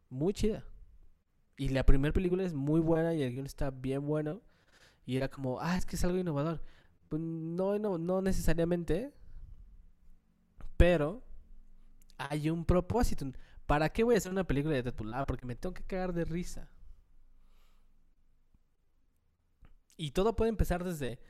Muy 0.08 0.32
chida. 0.32 0.64
Y 1.58 1.68
la 1.68 1.84
primera 1.84 2.14
película 2.14 2.42
es 2.42 2.54
muy 2.54 2.80
buena 2.80 3.12
y 3.12 3.22
el 3.22 3.34
guion 3.34 3.44
está 3.44 3.70
bien 3.70 4.06
bueno. 4.06 4.40
Y 5.04 5.18
era 5.18 5.28
como, 5.28 5.60
ah, 5.60 5.76
es 5.76 5.84
que 5.84 5.96
es 5.96 6.04
algo 6.04 6.16
innovador. 6.16 6.62
Pues 7.10 7.20
no, 7.20 7.78
no, 7.78 7.98
no 7.98 8.22
necesariamente. 8.22 9.12
Pero 10.78 11.22
hay 12.16 12.48
un 12.48 12.64
propósito. 12.64 13.30
¿Para 13.66 13.90
qué 13.90 14.04
voy 14.04 14.14
a 14.14 14.18
hacer 14.18 14.32
una 14.32 14.44
película 14.44 14.74
de 14.74 14.84
Deadpool? 14.84 15.12
Ah, 15.12 15.26
porque 15.26 15.44
me 15.44 15.54
tengo 15.54 15.74
que 15.74 15.84
cagar 15.84 16.14
de 16.14 16.24
risa. 16.24 16.70
Y 19.98 20.12
todo 20.12 20.34
puede 20.34 20.48
empezar 20.48 20.82
desde 20.82 21.20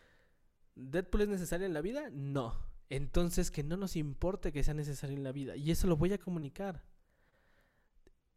¿Deadpool 0.78 1.22
es 1.22 1.28
necesario 1.28 1.66
en 1.66 1.74
la 1.74 1.80
vida? 1.80 2.08
No. 2.12 2.56
Entonces 2.88 3.50
que 3.50 3.62
no 3.62 3.76
nos 3.76 3.96
importe 3.96 4.52
que 4.52 4.62
sea 4.62 4.74
necesario 4.74 5.16
en 5.16 5.24
la 5.24 5.32
vida. 5.32 5.56
Y 5.56 5.70
eso 5.70 5.86
lo 5.86 5.96
voy 5.96 6.12
a 6.12 6.18
comunicar. 6.18 6.84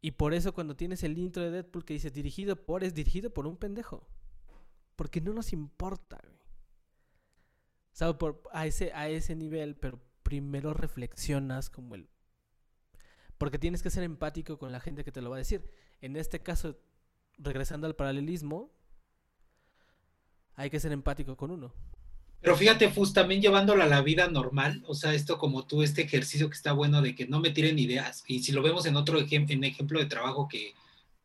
Y 0.00 0.12
por 0.12 0.34
eso 0.34 0.52
cuando 0.52 0.76
tienes 0.76 1.04
el 1.04 1.16
intro 1.16 1.42
de 1.42 1.50
Deadpool 1.50 1.84
que 1.84 1.94
dice 1.94 2.10
dirigido 2.10 2.56
por, 2.56 2.82
es 2.82 2.94
dirigido 2.94 3.32
por 3.32 3.46
un 3.46 3.56
pendejo. 3.56 4.08
Porque 4.96 5.20
no 5.20 5.32
nos 5.32 5.52
importa, 5.52 6.20
güey. 6.22 6.36
O 7.92 7.94
sea, 7.94 8.18
por, 8.18 8.42
a, 8.52 8.66
ese, 8.66 8.92
a 8.92 9.08
ese 9.08 9.36
nivel, 9.36 9.76
pero 9.76 10.00
primero 10.22 10.74
reflexionas 10.74 11.70
como 11.70 11.94
el... 11.94 12.08
Porque 13.38 13.58
tienes 13.58 13.82
que 13.82 13.90
ser 13.90 14.02
empático 14.02 14.58
con 14.58 14.72
la 14.72 14.80
gente 14.80 15.04
que 15.04 15.12
te 15.12 15.22
lo 15.22 15.30
va 15.30 15.36
a 15.36 15.38
decir. 15.38 15.70
En 16.00 16.16
este 16.16 16.42
caso, 16.42 16.78
regresando 17.38 17.86
al 17.86 17.96
paralelismo, 17.96 18.72
hay 20.54 20.70
que 20.70 20.80
ser 20.80 20.92
empático 20.92 21.36
con 21.36 21.50
uno. 21.50 21.74
Pero 22.42 22.56
fíjate, 22.56 22.90
Fus, 22.90 23.12
también 23.12 23.40
llevándolo 23.40 23.84
a 23.84 23.86
la 23.86 24.02
vida 24.02 24.28
normal, 24.28 24.82
o 24.88 24.94
sea, 24.94 25.14
esto 25.14 25.38
como 25.38 25.64
tú, 25.64 25.82
este 25.82 26.02
ejercicio 26.02 26.50
que 26.50 26.56
está 26.56 26.72
bueno 26.72 27.00
de 27.00 27.14
que 27.14 27.28
no 27.28 27.38
me 27.38 27.50
tiren 27.50 27.78
ideas, 27.78 28.24
y 28.26 28.42
si 28.42 28.50
lo 28.50 28.62
vemos 28.62 28.84
en 28.84 28.96
otro 28.96 29.20
en 29.20 29.64
ejemplo 29.64 30.00
de 30.00 30.06
trabajo 30.06 30.48
que, 30.48 30.74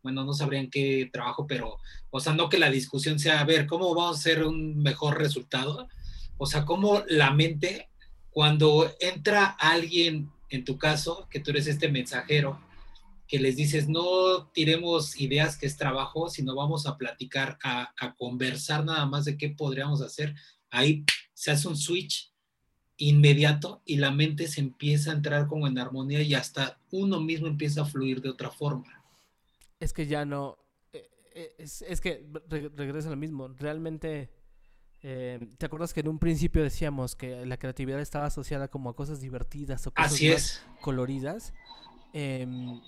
bueno, 0.03 0.23
no 0.23 0.33
sabrían 0.33 0.69
qué 0.69 1.09
trabajo, 1.11 1.47
pero, 1.47 1.79
o 2.11 2.19
sea, 2.19 2.33
no 2.33 2.49
que 2.49 2.59
la 2.59 2.69
discusión 2.69 3.17
sea, 3.17 3.39
a 3.39 3.45
ver, 3.45 3.65
¿cómo 3.65 3.95
vamos 3.95 4.17
a 4.17 4.19
hacer 4.19 4.43
un 4.43 4.77
mejor 4.77 5.17
resultado? 5.17 5.89
O 6.37 6.45
sea, 6.45 6.65
cómo 6.65 7.03
la 7.07 7.31
mente, 7.31 7.89
cuando 8.29 8.93
entra 8.99 9.45
alguien, 9.45 10.29
en 10.51 10.65
tu 10.65 10.77
caso, 10.77 11.27
que 11.31 11.39
tú 11.39 11.49
eres 11.49 11.65
este 11.65 11.89
mensajero, 11.89 12.59
que 13.27 13.39
les 13.39 13.55
dices, 13.55 13.89
no 13.89 14.47
tiremos 14.53 15.19
ideas 15.19 15.57
que 15.57 15.65
es 15.65 15.77
trabajo, 15.77 16.29
sino 16.29 16.55
vamos 16.55 16.85
a 16.85 16.95
platicar, 16.95 17.57
a, 17.63 17.91
a 17.97 18.13
conversar 18.13 18.85
nada 18.85 19.07
más 19.07 19.25
de 19.25 19.35
qué 19.35 19.49
podríamos 19.49 20.01
hacer, 20.01 20.35
ahí 20.77 21.03
se 21.33 21.51
hace 21.51 21.67
un 21.67 21.77
switch 21.77 22.31
inmediato 22.97 23.81
y 23.85 23.97
la 23.97 24.11
mente 24.11 24.47
se 24.47 24.59
empieza 24.61 25.11
a 25.11 25.15
entrar 25.15 25.47
como 25.47 25.67
en 25.67 25.77
armonía 25.77 26.21
y 26.21 26.33
hasta 26.33 26.79
uno 26.91 27.19
mismo 27.19 27.47
empieza 27.47 27.81
a 27.81 27.85
fluir 27.85 28.21
de 28.21 28.29
otra 28.29 28.49
forma. 28.49 29.03
Es 29.79 29.93
que 29.93 30.07
ya 30.07 30.25
no. 30.25 30.57
eh, 30.93 31.07
eh, 31.35 31.55
Es, 31.59 31.81
es 31.83 32.01
que 32.01 32.25
re- 32.49 32.69
regresa 32.75 33.07
a 33.09 33.11
lo 33.11 33.17
mismo. 33.17 33.47
Realmente. 33.49 34.31
eh, 35.03 35.39
¿Te 35.59 35.65
acuerdas 35.67 35.93
que 35.93 35.99
en 35.99 36.07
un 36.07 36.17
principio 36.17 36.63
decíamos 36.63 37.15
que 37.15 37.45
la 37.45 37.57
creatividad 37.57 37.99
estaba 38.01 38.25
asociada 38.25 38.67
como 38.69 38.89
a 38.89 38.95
cosas 38.95 39.21
divertidas 39.21 39.85
o 39.85 39.91
cosas 39.93 40.13
Así 40.13 40.27
más 40.29 40.35
es. 40.41 40.63
coloridas? 40.81 41.53
Em, 42.13 42.81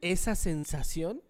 esa 0.00 0.34
sensación 0.34 1.22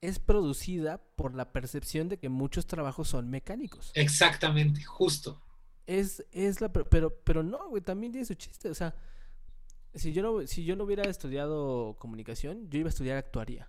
es 0.00 0.18
producida 0.18 0.98
por 1.16 1.34
la 1.34 1.52
percepción 1.52 2.08
de 2.08 2.18
que 2.18 2.28
muchos 2.28 2.66
trabajos 2.66 3.08
son 3.08 3.28
mecánicos. 3.28 3.92
Exactamente, 3.94 4.82
justo. 4.82 5.42
Es, 5.86 6.24
es 6.32 6.60
la, 6.60 6.72
per- 6.72 6.88
pero, 6.88 7.14
pero 7.24 7.42
no, 7.42 7.68
güey, 7.68 7.82
también 7.82 8.12
tiene 8.12 8.24
su 8.24 8.34
chiste. 8.34 8.70
O 8.70 8.74
sea, 8.74 8.94
si 9.94 10.12
yo 10.12 10.22
no, 10.22 10.46
si 10.46 10.64
yo 10.64 10.76
no 10.76 10.84
hubiera 10.84 11.02
estudiado 11.04 11.96
comunicación, 11.98 12.70
yo 12.70 12.78
iba 12.78 12.88
a 12.88 12.90
estudiar 12.90 13.18
actuaría. 13.18 13.68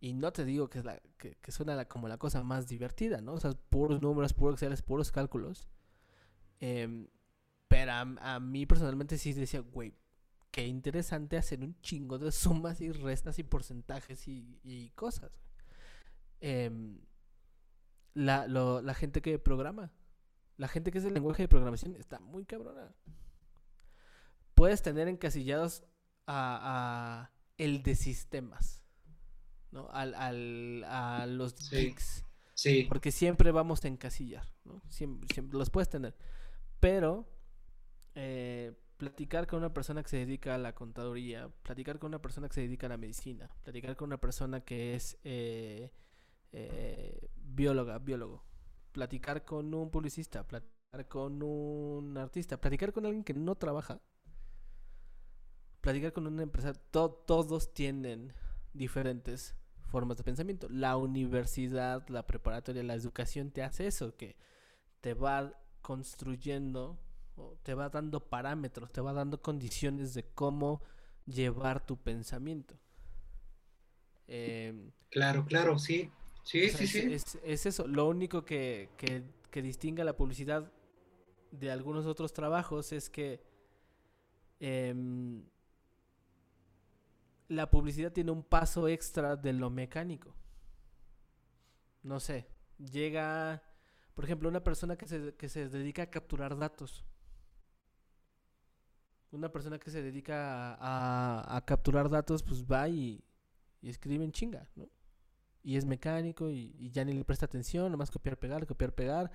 Y 0.00 0.12
no 0.12 0.32
te 0.32 0.44
digo 0.44 0.68
que, 0.70 0.78
es 0.78 0.84
la, 0.84 1.00
que, 1.16 1.36
suena 1.50 1.84
como 1.86 2.06
la 2.06 2.18
cosa 2.18 2.44
más 2.44 2.68
divertida, 2.68 3.20
¿no? 3.20 3.32
O 3.32 3.40
sea, 3.40 3.52
puros 3.52 4.00
números, 4.00 4.32
puros 4.32 4.60
puros 4.82 5.10
cálculos. 5.10 5.68
Em, 6.60 7.08
pero 7.66 7.92
a, 7.92 8.40
mí 8.40 8.64
personalmente 8.64 9.18
sí 9.18 9.32
decía, 9.32 9.60
güey, 9.60 9.92
qué 10.58 10.66
interesante 10.66 11.36
hacer 11.36 11.60
un 11.60 11.80
chingo 11.82 12.18
de 12.18 12.32
sumas 12.32 12.80
y 12.80 12.90
restas 12.90 13.38
y 13.38 13.44
porcentajes 13.44 14.26
y, 14.26 14.92
cosas. 14.96 15.30
Em, 16.40 16.98
la, 18.14 18.48
la 18.48 18.94
gente 18.94 19.22
que 19.22 19.38
programa, 19.38 19.92
la 20.56 20.66
gente 20.66 20.90
que 20.90 20.98
es 20.98 21.04
el 21.04 21.14
lenguaje 21.14 21.44
de 21.44 21.48
programación 21.48 21.94
está 21.94 22.18
muy 22.18 22.44
cabrona. 22.44 22.92
Puedes 24.56 24.82
tener 24.82 25.06
encasillados 25.06 25.84
a, 26.26 27.30
el 27.56 27.84
de 27.84 27.94
sistemas, 27.94 28.82
¿no? 29.70 29.88
Al, 29.90 30.12
al, 30.16 30.84
a 30.88 31.26
los 31.26 31.52
sí. 31.52 31.94
Sí. 32.54 32.86
Porque 32.88 33.12
siempre 33.12 33.52
vamos 33.52 33.84
a 33.84 33.88
encasillar, 33.88 34.52
¿no? 34.64 34.82
Siempre, 34.88 35.28
los 35.52 35.70
puedes 35.70 35.88
tener. 35.88 36.16
Pero 36.80 37.30
eh, 38.16 38.76
platicar 38.98 39.46
con 39.46 39.60
una 39.60 39.72
persona 39.72 40.02
que 40.02 40.10
se 40.10 40.18
dedica 40.18 40.56
a 40.56 40.58
la 40.58 40.74
contaduría, 40.74 41.48
platicar 41.62 41.98
con 41.98 42.08
una 42.08 42.20
persona 42.20 42.48
que 42.48 42.54
se 42.54 42.60
dedica 42.62 42.86
a 42.86 42.90
la 42.90 42.96
medicina, 42.98 43.48
platicar 43.62 43.96
con 43.96 44.08
una 44.08 44.18
persona 44.18 44.60
que 44.60 44.94
es 44.94 45.18
eh, 45.24 45.92
eh, 46.52 47.30
bióloga, 47.36 47.98
biólogo, 47.98 48.44
platicar 48.92 49.44
con 49.44 49.72
un 49.72 49.90
publicista, 49.90 50.46
platicar 50.46 51.08
con 51.08 51.42
un 51.42 52.18
artista, 52.18 52.60
platicar 52.60 52.92
con 52.92 53.06
alguien 53.06 53.22
que 53.22 53.34
no 53.34 53.54
trabaja, 53.54 54.02
platicar 55.80 56.12
con 56.12 56.26
una 56.26 56.42
empresa, 56.42 56.72
todos 56.74 57.72
tienen 57.72 58.34
diferentes 58.74 59.54
formas 59.86 60.18
de 60.18 60.24
pensamiento. 60.24 60.68
La 60.68 60.96
universidad, 60.96 62.06
la 62.08 62.26
preparatoria, 62.26 62.82
la 62.82 62.94
educación 62.94 63.52
te 63.52 63.62
hace 63.62 63.86
eso, 63.86 64.16
que 64.16 64.36
te 65.00 65.14
va 65.14 65.52
construyendo, 65.82 66.98
te 67.62 67.74
va 67.74 67.88
dando 67.88 68.20
parámetros, 68.20 68.92
te 68.92 69.00
va 69.00 69.12
dando 69.12 69.40
condiciones 69.40 70.14
de 70.14 70.24
cómo 70.24 70.82
llevar 71.26 71.84
tu 71.84 71.96
pensamiento. 71.96 72.78
Em, 74.26 74.90
claro, 75.10 75.44
claro, 75.44 75.78
sí. 75.78 76.10
Sí, 76.42 76.70
sí, 76.70 76.86
sí. 76.86 76.98
Es, 77.42 77.66
eso. 77.66 77.86
Lo 77.86 78.08
único 78.08 78.44
que, 78.44 78.90
que, 78.96 79.22
que 79.50 79.62
distingue 79.62 80.02
a 80.02 80.04
la 80.04 80.16
publicidad 80.16 80.72
de 81.50 81.70
algunos 81.70 82.06
otros 82.06 82.32
trabajos 82.32 82.92
es 82.92 83.10
que 83.10 83.42
em, 84.60 85.44
la 87.48 87.70
publicidad 87.70 88.12
tiene 88.12 88.30
un 88.30 88.42
paso 88.42 88.88
extra 88.88 89.36
de 89.36 89.52
lo 89.52 89.70
mecánico. 89.70 90.34
No 92.02 92.20
sé, 92.20 92.48
llega, 92.78 93.62
por 94.14 94.24
ejemplo, 94.24 94.48
una 94.48 94.62
persona 94.62 94.96
que 94.96 95.06
se, 95.06 95.34
que 95.34 95.48
se 95.48 95.68
dedica 95.68 96.02
a 96.02 96.10
capturar 96.10 96.56
datos. 96.56 97.04
Una 99.30 99.50
persona 99.50 99.78
que 99.78 99.90
se 99.90 100.02
dedica 100.02 100.74
a, 100.74 101.56
a, 101.56 101.64
capturar 101.64 102.08
datos, 102.08 102.42
pues 102.42 102.64
va 102.64 102.88
y, 102.88 103.22
y, 103.82 103.90
escribe 103.90 104.24
en 104.24 104.32
chinga, 104.32 104.68
¿no? 104.74 104.88
Y 105.62 105.76
es 105.76 105.84
mecánico 105.84 106.50
y, 106.50 106.90
ya 106.90 107.04
ni 107.04 107.12
le 107.12 107.24
presta 107.24 107.46
atención, 107.46 107.92
nomás 107.92 108.10
copiar, 108.10 108.38
pegar, 108.38 108.66
copiar, 108.66 108.94
pegar, 108.94 109.30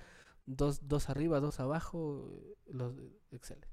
dos, 0.46 0.88
dos 0.88 1.08
arriba, 1.10 1.38
dos 1.38 1.60
abajo, 1.60 2.56
los 2.66 2.94
Excel 3.30 3.64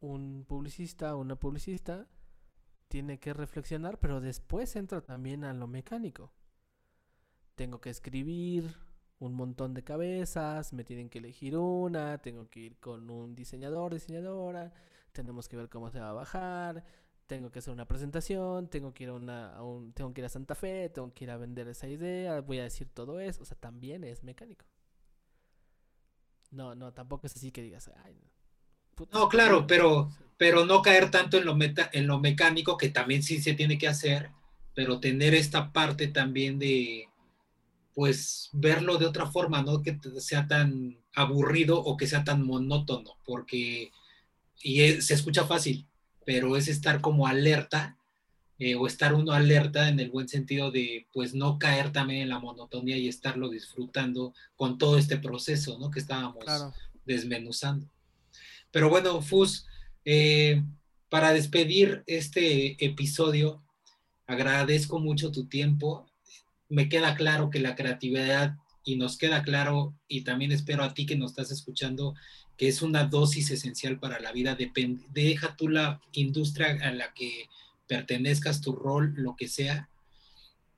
un 0.00 0.44
publicista 0.48 1.14
o 1.14 1.20
una 1.20 1.36
publicista 1.36 2.08
tiene 2.88 3.20
que 3.20 3.32
reflexionar, 3.32 3.98
pero 4.00 4.20
después 4.20 4.74
entra 4.74 5.00
también 5.00 5.44
a 5.44 5.52
lo 5.52 5.68
mecánico. 5.68 6.32
Tengo 7.54 7.80
que 7.80 7.90
escribir 7.90 8.76
un 9.20 9.34
montón 9.34 9.74
de 9.74 9.84
cabezas, 9.84 10.72
me 10.72 10.82
tienen 10.82 11.08
que 11.08 11.18
elegir 11.18 11.56
una, 11.56 12.18
tengo 12.18 12.48
que 12.48 12.60
ir 12.60 12.76
con 12.78 13.10
un 13.10 13.34
diseñador, 13.36 13.94
diseñadora, 13.94 14.72
tenemos 15.12 15.48
que 15.48 15.56
ver 15.56 15.68
cómo 15.68 15.90
se 15.90 16.00
va 16.00 16.10
a 16.10 16.14
bajar, 16.14 16.84
tengo 17.26 17.50
que 17.50 17.60
hacer 17.60 17.72
una 17.72 17.86
presentación, 17.86 18.68
tengo 18.68 18.92
que 18.94 19.04
ir 19.04 19.10
a, 19.10 19.14
una, 19.14 19.54
tengo 19.94 20.12
que 20.14 20.22
ir 20.22 20.24
a 20.24 20.30
Santa 20.30 20.54
Fe, 20.54 20.88
tengo 20.88 21.12
que 21.12 21.24
ir 21.24 21.30
a 21.30 21.36
vender 21.36 21.68
esa 21.68 21.86
idea, 21.86 22.40
voy 22.40 22.60
a 22.60 22.64
decir 22.64 22.88
todo 22.88 23.20
eso, 23.20 23.42
o 23.42 23.44
sea, 23.44 23.58
también 23.58 24.04
es 24.04 24.24
mecánico. 24.24 24.64
No, 26.50 26.74
no, 26.74 26.92
tampoco 26.92 27.26
es 27.26 27.36
así 27.36 27.52
que 27.52 27.62
digas, 27.62 27.90
ay, 28.04 28.18
no, 29.12 29.28
claro, 29.28 29.66
pero, 29.66 30.10
pero 30.36 30.64
no 30.64 30.82
caer 30.82 31.10
tanto 31.10 31.38
en 31.38 31.44
lo, 31.44 31.54
meta, 31.54 31.88
en 31.92 32.06
lo 32.06 32.18
mecánico, 32.18 32.76
que 32.76 32.88
también 32.88 33.22
sí 33.22 33.40
se 33.40 33.54
tiene 33.54 33.78
que 33.78 33.88
hacer, 33.88 34.30
pero 34.74 35.00
tener 35.00 35.34
esta 35.34 35.72
parte 35.72 36.08
también 36.08 36.58
de, 36.58 37.09
pues, 37.94 38.50
verlo 38.52 38.98
de 38.98 39.06
otra 39.06 39.26
forma, 39.26 39.62
no 39.62 39.82
que 39.82 39.98
sea 40.18 40.46
tan 40.46 40.98
aburrido 41.14 41.80
o 41.80 41.96
que 41.96 42.06
sea 42.06 42.24
tan 42.24 42.44
monótono, 42.46 43.16
porque, 43.24 43.90
y 44.62 45.00
se 45.00 45.14
escucha 45.14 45.44
fácil, 45.44 45.86
pero 46.24 46.56
es 46.56 46.68
estar 46.68 47.00
como 47.00 47.26
alerta 47.26 47.96
eh, 48.62 48.74
o 48.74 48.86
estar 48.86 49.14
uno 49.14 49.32
alerta 49.32 49.88
en 49.88 49.98
el 50.00 50.10
buen 50.10 50.28
sentido 50.28 50.70
de 50.70 51.06
pues 51.14 51.32
no 51.32 51.58
caer 51.58 51.92
también 51.92 52.20
en 52.20 52.28
la 52.28 52.40
monotonía 52.40 52.98
y 52.98 53.08
estarlo 53.08 53.48
disfrutando 53.48 54.34
con 54.54 54.76
todo 54.76 54.98
este 54.98 55.16
proceso, 55.16 55.78
¿no? 55.78 55.90
Que 55.90 55.98
estábamos 55.98 56.44
desmenuzando. 57.06 57.88
Pero 58.70 58.90
bueno, 58.90 59.22
Fus, 59.22 59.66
eh, 60.04 60.62
para 61.08 61.32
despedir 61.32 62.04
este 62.06 62.84
episodio, 62.84 63.62
agradezco 64.26 65.00
mucho 65.00 65.32
tu 65.32 65.46
tiempo. 65.46 66.09
Me 66.70 66.88
queda 66.88 67.14
claro 67.14 67.50
que 67.50 67.60
la 67.60 67.74
creatividad, 67.74 68.56
y 68.84 68.96
nos 68.96 69.18
queda 69.18 69.42
claro, 69.42 69.94
y 70.08 70.22
también 70.22 70.52
espero 70.52 70.82
a 70.82 70.94
ti 70.94 71.06
que 71.06 71.16
nos 71.16 71.32
estás 71.32 71.50
escuchando, 71.50 72.14
que 72.56 72.68
es 72.68 72.82
una 72.82 73.04
dosis 73.04 73.50
esencial 73.50 73.98
para 73.98 74.20
la 74.20 74.32
vida. 74.32 74.56
deja 75.12 75.56
tú 75.56 75.68
la 75.68 76.00
industria 76.12 76.78
a 76.82 76.92
la 76.92 77.12
que 77.12 77.48
pertenezcas, 77.86 78.60
tu 78.60 78.72
rol, 78.72 79.14
lo 79.16 79.36
que 79.36 79.48
sea. 79.48 79.88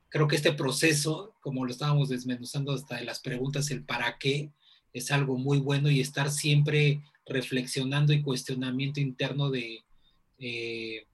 Creo 0.08 0.28
que 0.28 0.36
este 0.36 0.52
proceso, 0.52 1.34
como 1.40 1.64
lo 1.64 1.70
estábamos 1.70 2.08
desmenuzando 2.08 2.72
hasta 2.72 2.96
de 2.96 3.04
las 3.04 3.20
preguntas, 3.20 3.70
el 3.70 3.84
para 3.84 4.18
qué, 4.18 4.50
es 4.92 5.10
algo 5.10 5.38
muy 5.38 5.58
bueno 5.58 5.90
y 5.90 6.00
estar 6.00 6.30
siempre 6.30 7.02
reflexionando 7.24 8.12
y 8.12 8.22
cuestionamiento 8.22 9.00
interno 9.00 9.50
de, 9.50 9.84
eh, 10.38 11.06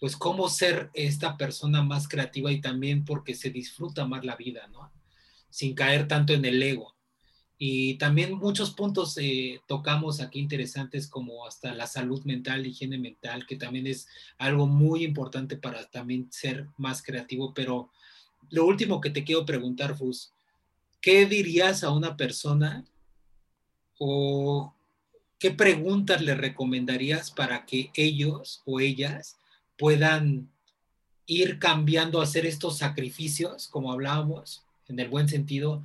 pues, 0.00 0.16
cómo 0.16 0.48
ser 0.48 0.90
esta 0.94 1.36
persona 1.36 1.82
más 1.82 2.08
creativa 2.08 2.52
y 2.52 2.60
también 2.60 3.04
porque 3.04 3.34
se 3.34 3.50
disfruta 3.50 4.06
más 4.06 4.24
la 4.24 4.36
vida, 4.36 4.66
¿no? 4.68 4.90
Sin 5.50 5.74
caer 5.74 6.06
tanto 6.06 6.32
en 6.32 6.44
el 6.44 6.62
ego. 6.62 6.94
Y 7.60 7.94
también 7.94 8.34
muchos 8.34 8.70
puntos 8.70 9.18
eh, 9.18 9.60
tocamos 9.66 10.20
aquí 10.20 10.38
interesantes 10.38 11.08
como 11.08 11.44
hasta 11.44 11.74
la 11.74 11.88
salud 11.88 12.22
mental, 12.24 12.64
higiene 12.64 12.98
mental, 12.98 13.46
que 13.46 13.56
también 13.56 13.88
es 13.88 14.06
algo 14.38 14.68
muy 14.68 15.02
importante 15.02 15.56
para 15.56 15.84
también 15.90 16.30
ser 16.30 16.68
más 16.76 17.02
creativo. 17.02 17.52
Pero 17.54 17.90
lo 18.50 18.64
último 18.64 19.00
que 19.00 19.10
te 19.10 19.24
quiero 19.24 19.44
preguntar, 19.44 19.96
Fus, 19.96 20.32
¿qué 21.00 21.26
dirías 21.26 21.82
a 21.82 21.90
una 21.90 22.16
persona 22.16 22.84
o 23.98 24.72
¿qué 25.40 25.50
preguntas 25.50 26.22
le 26.22 26.36
recomendarías 26.36 27.32
para 27.32 27.66
que 27.66 27.90
ellos 27.94 28.62
o 28.66 28.78
ellas 28.78 29.37
puedan 29.78 30.50
ir 31.26 31.58
cambiando, 31.58 32.20
hacer 32.20 32.46
estos 32.46 32.78
sacrificios, 32.78 33.68
como 33.68 33.92
hablábamos, 33.92 34.64
en 34.88 34.98
el 35.00 35.08
buen 35.08 35.28
sentido, 35.28 35.84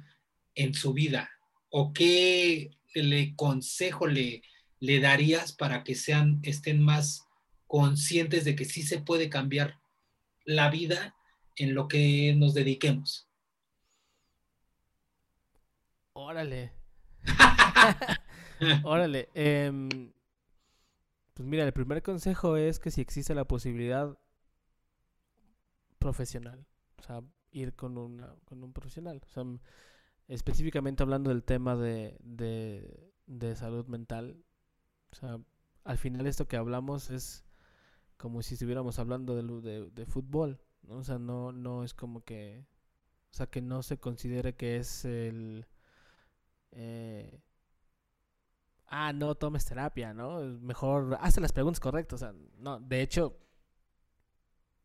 en 0.55 0.73
su 0.73 0.93
vida? 0.93 1.29
¿O 1.69 1.93
qué 1.93 2.71
le 2.93 3.35
consejo 3.35 4.07
le, 4.07 4.43
le 4.79 4.99
darías 4.99 5.53
para 5.53 5.83
que 5.83 5.95
sean, 5.95 6.39
estén 6.43 6.81
más 6.81 7.27
conscientes 7.67 8.45
de 8.45 8.55
que 8.55 8.65
sí 8.65 8.83
se 8.83 8.99
puede 8.99 9.29
cambiar 9.29 9.79
la 10.45 10.69
vida 10.69 11.15
en 11.55 11.73
lo 11.73 11.87
que 11.87 12.33
nos 12.35 12.53
dediquemos? 12.53 13.27
Órale. 16.13 16.71
Órale. 18.83 19.29
Em, 19.33 20.11
pues 21.33 21.47
mira, 21.47 21.63
el 21.63 21.73
primer 21.73 22.03
consejo 22.03 22.57
es 22.57 22.79
que 22.79 22.91
si 22.91 23.01
existe 23.01 23.33
la 23.33 23.45
posibilidad 23.45 24.17
profesional, 25.99 26.65
o 26.97 27.03
sea, 27.03 27.21
ir 27.51 27.73
con, 27.73 27.97
una, 27.97 28.35
con 28.45 28.63
un 28.63 28.73
profesional. 28.73 29.21
O 29.25 29.29
sea, 29.29 29.43
específicamente 30.27 31.03
hablando 31.03 31.29
del 31.29 31.43
tema 31.43 31.75
de, 31.75 32.17
de, 32.21 33.55
salud 33.55 33.87
mental, 33.87 34.43
o 35.11 35.15
sea, 35.15 35.39
al 35.83 35.97
final 35.97 36.27
esto 36.27 36.47
que 36.47 36.57
hablamos 36.57 37.09
es 37.09 37.45
como 38.17 38.41
si 38.41 38.55
estuviéramos 38.55 38.99
hablando 38.99 39.35
de, 39.35 39.89
de, 39.91 40.05
fútbol. 40.05 40.59
O 40.87 41.03
sea, 41.03 41.17
no, 41.17 41.51
no 41.51 41.83
es 41.83 41.93
como 41.93 42.23
que, 42.23 42.65
o 43.31 43.33
sea, 43.33 43.47
que 43.47 43.61
no 43.61 43.83
se 43.83 43.97
considere 43.97 44.55
que 44.55 44.77
es 44.77 45.05
el... 45.05 45.65
Eh, 46.71 47.41
ah, 48.87 49.13
no 49.13 49.35
tomes 49.35 49.65
terapia, 49.65 50.13
¿no? 50.13 50.39
Mejor 50.41 51.17
hazte 51.19 51.41
las 51.41 51.51
preguntas 51.51 51.79
correctas. 51.79 52.21
O 52.21 52.25
sea, 52.25 52.33
no, 52.57 52.79
de 52.79 53.01
hecho, 53.01 53.37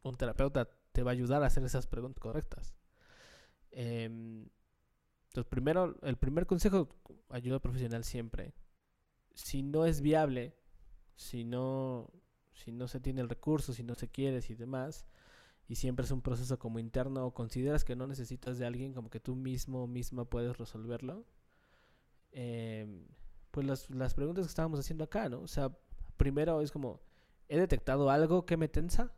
un 0.02 0.16
terapeuta 0.16 0.68
te 0.92 1.02
va 1.02 1.10
a 1.10 1.12
ayudar 1.12 1.42
a 1.42 1.46
hacer 1.46 1.64
esas 1.64 1.86
preguntas 1.86 2.20
correctas. 2.20 2.74
Em, 3.70 4.48
entonces, 5.28 5.50
primero, 5.50 5.96
el 6.02 6.16
primer 6.16 6.46
consejo, 6.46 6.88
ayuda 7.28 7.60
profesional 7.60 8.04
siempre. 8.04 8.54
Si 9.34 9.62
no 9.62 9.84
es 9.86 10.00
viable, 10.00 10.56
si 11.14 11.44
no, 11.44 12.10
si 12.54 12.72
no 12.72 12.88
se 12.88 13.00
tiene 13.00 13.20
el 13.20 13.28
recurso, 13.28 13.72
si 13.72 13.82
no 13.82 13.94
se 13.94 14.08
quiere 14.08 14.40
y 14.48 14.54
demás, 14.54 15.06
y 15.68 15.76
siempre 15.76 16.04
es 16.06 16.10
un 16.10 16.22
proceso 16.22 16.58
como 16.58 16.78
interno 16.78 17.26
o 17.26 17.34
consideras 17.34 17.84
que 17.84 17.96
no 17.96 18.06
necesitas 18.06 18.58
de 18.58 18.66
alguien, 18.66 18.94
como 18.94 19.10
que 19.10 19.20
tú 19.20 19.36
mismo 19.36 19.86
misma 19.86 20.24
puedes 20.24 20.56
resolverlo, 20.56 21.26
em, 22.32 23.06
pues 23.50 23.66
las, 23.66 23.90
las 23.90 24.14
preguntas 24.14 24.46
que 24.46 24.50
estábamos 24.50 24.80
haciendo 24.80 25.04
acá, 25.04 25.28
¿no? 25.28 25.40
O 25.40 25.48
sea, 25.48 25.76
primero 26.16 26.60
es 26.60 26.70
como, 26.72 27.00
¿he 27.48 27.58
detectado 27.58 28.10
algo 28.10 28.46
que 28.46 28.56
me 28.56 28.68
tensa? 28.68 29.12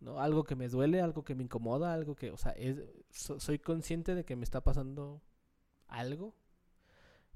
¿No? 0.00 0.20
Algo 0.20 0.44
que 0.44 0.54
me 0.54 0.68
duele, 0.68 1.00
algo 1.00 1.24
que 1.24 1.34
me 1.34 1.42
incomoda, 1.42 1.92
algo 1.92 2.14
que, 2.14 2.30
o 2.30 2.36
sea, 2.36 2.52
es, 2.52 2.78
soy 3.10 3.58
consciente 3.58 4.14
de 4.14 4.24
que 4.24 4.36
me 4.36 4.44
está 4.44 4.62
pasando 4.62 5.22
algo, 5.88 6.34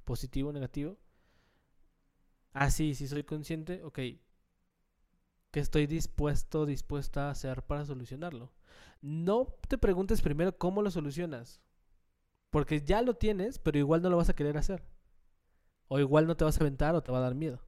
positivo 0.05 0.51
o 0.51 0.53
negativo. 0.53 0.97
Ah, 2.53 2.71
sí, 2.71 2.95
sí 2.95 3.09
soy 3.09 3.25
consciente, 3.25 3.83
ok, 3.83 3.99
que 5.53 5.61
estoy 5.61 5.87
dispuesto, 5.87 6.67
dispuesta 6.67 7.29
a 7.29 7.31
hacer 7.31 7.63
para 7.63 7.85
solucionarlo. 7.85 8.53
No 9.01 9.55
te 9.69 9.79
preguntes 9.79 10.23
primero 10.23 10.57
cómo 10.57 10.83
lo 10.83 10.91
solucionas, 10.91 11.61
porque 12.51 12.83
ya 12.83 13.03
lo 13.03 13.15
tienes, 13.15 13.59
pero 13.59 13.79
igual 13.79 14.03
no 14.03 14.11
lo 14.11 14.17
vas 14.17 14.29
a 14.29 14.35
querer 14.35 14.57
hacer. 14.57 14.83
O 15.89 15.99
igual 15.99 16.27
no 16.27 16.37
te 16.37 16.45
vas 16.45 16.57
a 16.57 16.61
aventar 16.61 16.95
o 16.95 17.03
te 17.03 17.13
va 17.13 17.19
a 17.19 17.23
dar 17.23 17.35
miedo. 17.35 17.61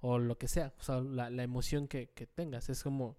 O 0.00 0.18
lo 0.18 0.38
que 0.38 0.48
sea, 0.48 0.74
o 0.78 0.82
sea, 0.82 1.00
la, 1.00 1.42
emoción 1.42 1.88
que, 1.88 2.06
tengas. 2.34 2.68
Es 2.68 2.82
como, 2.82 3.18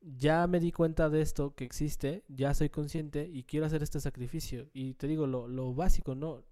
ya 0.00 0.46
me 0.46 0.60
di 0.60 0.72
cuenta 0.72 1.08
de 1.08 1.20
esto 1.20 1.54
que 1.54 1.64
existe, 1.64 2.24
ya 2.28 2.54
soy 2.54 2.70
consciente 2.70 3.28
y 3.28 3.44
quiero 3.44 3.66
hacer 3.66 3.82
este 3.82 4.00
sacrificio. 4.00 4.68
Y 4.72 4.94
te 4.94 5.08
digo, 5.08 5.26
lo, 5.26 5.48
lo 5.48 5.74
básico, 5.74 6.14
¿no? 6.14 6.44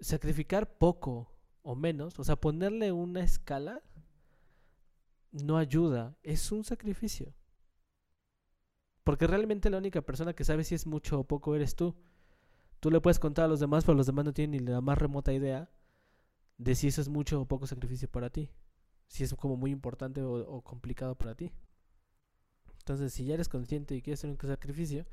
Sacrificar 0.00 0.78
poco 0.78 1.30
o 1.62 1.74
menos, 1.74 2.18
o 2.18 2.24
sea, 2.24 2.36
ponerle 2.36 2.92
una 2.92 3.22
escala 3.22 3.82
no 5.30 5.58
ayuda, 5.58 6.16
es 6.22 6.52
un 6.52 6.64
sacrificio. 6.64 7.34
Porque 9.02 9.26
realmente 9.26 9.68
la 9.68 9.78
única 9.78 10.00
persona 10.00 10.32
que 10.32 10.44
sabe 10.44 10.64
si 10.64 10.74
es 10.74 10.86
mucho 10.86 11.20
o 11.20 11.24
poco 11.24 11.54
eres 11.54 11.76
tú. 11.76 11.94
Tú 12.84 12.90
le 12.90 13.00
puedes 13.00 13.18
contar 13.18 13.46
a 13.46 13.48
los 13.48 13.60
demás, 13.60 13.82
pero 13.86 13.96
los 13.96 14.04
demás 14.04 14.26
no 14.26 14.34
tienen 14.34 14.62
ni 14.62 14.70
la 14.70 14.82
más 14.82 14.98
remota 14.98 15.32
idea 15.32 15.70
de 16.58 16.74
si 16.74 16.88
eso 16.88 17.00
es 17.00 17.08
mucho 17.08 17.40
o 17.40 17.48
poco 17.48 17.66
sacrificio 17.66 18.10
para 18.10 18.28
ti. 18.28 18.50
Si 19.06 19.24
es 19.24 19.32
como 19.32 19.56
muy 19.56 19.70
importante 19.70 20.20
o, 20.20 20.60
complicado 20.60 21.14
para 21.14 21.34
ti. 21.34 21.50
Entonces, 22.80 23.14
si 23.14 23.24
ya 23.24 23.32
eres 23.32 23.48
consciente 23.48 23.94
y 23.94 24.02
quieres 24.02 24.20
hacer 24.20 24.32
un 24.32 24.38
sacrificio, 24.38 25.06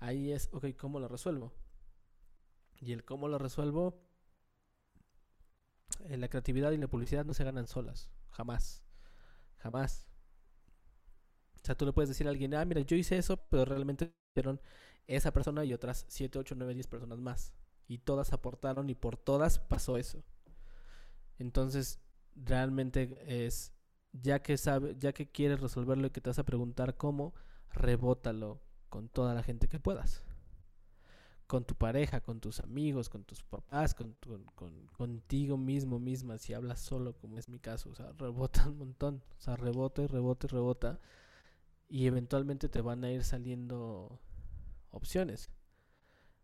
ahí 0.00 0.32
es, 0.32 0.50
ok, 0.52 0.66
¿cómo 0.76 1.00
lo 1.00 1.08
resuelvo? 1.08 1.54
Y 2.78 2.92
el 2.92 3.06
cómo 3.06 3.26
lo 3.26 3.38
resuelvo, 3.38 4.02
en 6.10 6.20
la 6.20 6.28
creatividad 6.28 6.72
y 6.72 6.76
la 6.76 6.88
publicidad 6.88 7.24
no 7.24 7.32
se 7.32 7.42
ganan 7.42 7.68
solas, 7.68 8.10
jamás. 8.32 8.82
Jamás. 9.56 10.06
O 11.54 11.64
sea, 11.64 11.74
tú 11.74 11.86
le 11.86 11.94
puedes 11.94 12.10
decir 12.10 12.26
a 12.26 12.30
alguien, 12.30 12.52
ah, 12.52 12.66
mira, 12.66 12.82
yo 12.82 12.96
hice 12.96 13.16
eso, 13.16 13.38
pero 13.48 13.64
realmente 13.64 14.12
hicieron 14.34 14.60
esa 15.08 15.32
persona 15.32 15.64
y 15.64 15.74
otras 15.74 16.04
7, 16.08 16.38
8, 16.38 16.54
9, 16.56 16.74
10 16.74 16.86
personas 16.86 17.18
más. 17.18 17.52
Y 17.88 17.98
todas 17.98 18.32
aportaron 18.32 18.88
y 18.88 18.94
por 18.94 19.16
todas 19.16 19.58
pasó 19.58 19.96
eso. 19.96 20.22
Entonces, 21.38 22.00
realmente 22.36 23.18
es, 23.44 23.72
ya 24.12 24.40
que 24.42 24.56
sabe, 24.56 24.94
ya 24.98 25.12
que 25.12 25.30
quieres 25.30 25.60
resolverlo 25.60 26.06
y 26.06 26.10
que 26.10 26.20
te 26.20 26.30
vas 26.30 26.38
a 26.38 26.44
preguntar 26.44 26.96
cómo, 26.96 27.34
rebótalo 27.70 28.62
con 28.88 29.08
toda 29.08 29.34
la 29.34 29.42
gente 29.42 29.68
que 29.68 29.80
puedas 29.80 30.24
con 31.48 31.64
tu 31.64 31.74
pareja, 31.74 32.20
con 32.20 32.40
tus 32.40 32.60
amigos, 32.60 33.08
con 33.08 33.24
tus 33.24 33.42
papás, 33.42 33.94
con, 33.94 34.14
contigo 34.92 35.56
mismo, 35.56 35.98
misma, 35.98 36.36
si 36.36 36.52
hablas 36.52 36.78
solo, 36.78 37.16
como 37.16 37.38
es 37.38 37.48
mi 37.48 37.58
caso, 37.58 37.88
o 37.88 37.94
sea, 37.94 38.12
rebota 38.18 38.68
un 38.68 38.76
montón, 38.76 39.22
o 39.38 39.40
sea, 39.40 39.56
rebota 39.56 40.02
y 40.02 40.06
rebota 40.08 40.46
y 40.46 40.50
rebota, 40.50 41.00
y 41.88 42.06
eventualmente 42.06 42.68
te 42.68 42.82
van 42.82 43.02
a 43.02 43.10
ir 43.10 43.24
saliendo 43.24 44.20
opciones. 44.90 45.50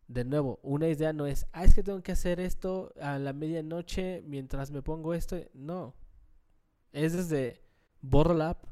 De 0.07 0.25
nuevo, 0.25 0.61
una 0.63 0.89
idea 0.89 1.13
no 1.13 1.27
es, 1.27 1.47
ah, 1.53 1.65
es 1.65 1.75
que 1.75 1.83
tengo 1.83 2.03
que 2.03 2.13
hacer 2.13 2.41
esto 2.41 2.93
a 3.01 3.19
la 3.19 3.33
medianoche 3.33 4.23
mientras 4.27 4.71
me 4.71 4.83
pongo 4.83 5.15
esto, 5.15 5.37
no, 5.55 5.95
es 6.93 7.15
desde 7.15 7.63
borro 8.01 8.35
la 8.35 8.51
app, 8.51 8.67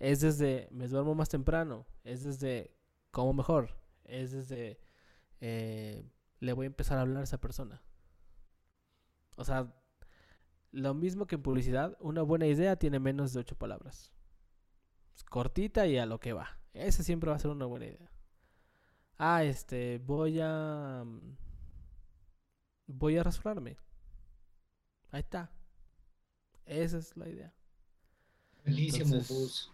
es 0.00 0.20
desde 0.20 0.68
me 0.72 0.88
duermo 0.88 1.14
más 1.14 1.28
temprano, 1.28 1.86
es 2.04 2.24
desde 2.24 2.74
como 3.12 3.32
mejor, 3.32 3.76
es 4.04 4.32
desde 4.32 4.80
eh, 5.40 6.04
le 6.40 6.52
voy 6.52 6.64
a 6.64 6.66
empezar 6.66 6.98
a 6.98 7.02
hablar 7.02 7.22
a 7.22 7.24
esa 7.24 7.40
persona. 7.40 7.82
O 9.36 9.44
sea, 9.44 9.74
lo 10.70 10.94
mismo 10.94 11.26
que 11.26 11.36
en 11.36 11.42
publicidad, 11.42 11.96
una 12.00 12.22
buena 12.22 12.46
idea 12.46 12.76
tiene 12.76 12.98
menos 12.98 13.32
de 13.32 13.40
ocho 13.40 13.56
palabras. 13.56 14.12
Cortita 15.30 15.86
y 15.86 15.98
a 15.98 16.06
lo 16.06 16.20
que 16.20 16.32
va. 16.32 16.58
Esa 16.74 17.02
siempre 17.02 17.30
va 17.30 17.36
a 17.36 17.40
ser 17.40 17.50
una 17.50 17.66
buena 17.66 17.86
idea. 17.86 18.11
Ah, 19.18 19.44
este, 19.44 19.98
voy 19.98 20.40
a... 20.40 21.04
Mm, 21.04 21.36
voy 22.86 23.16
a 23.16 23.22
rasurarme. 23.22 23.76
Ahí 25.10 25.20
está. 25.20 25.50
Esa 26.66 26.98
es 26.98 27.16
la 27.16 27.28
idea. 27.28 27.54
Buenísimo, 28.64 29.20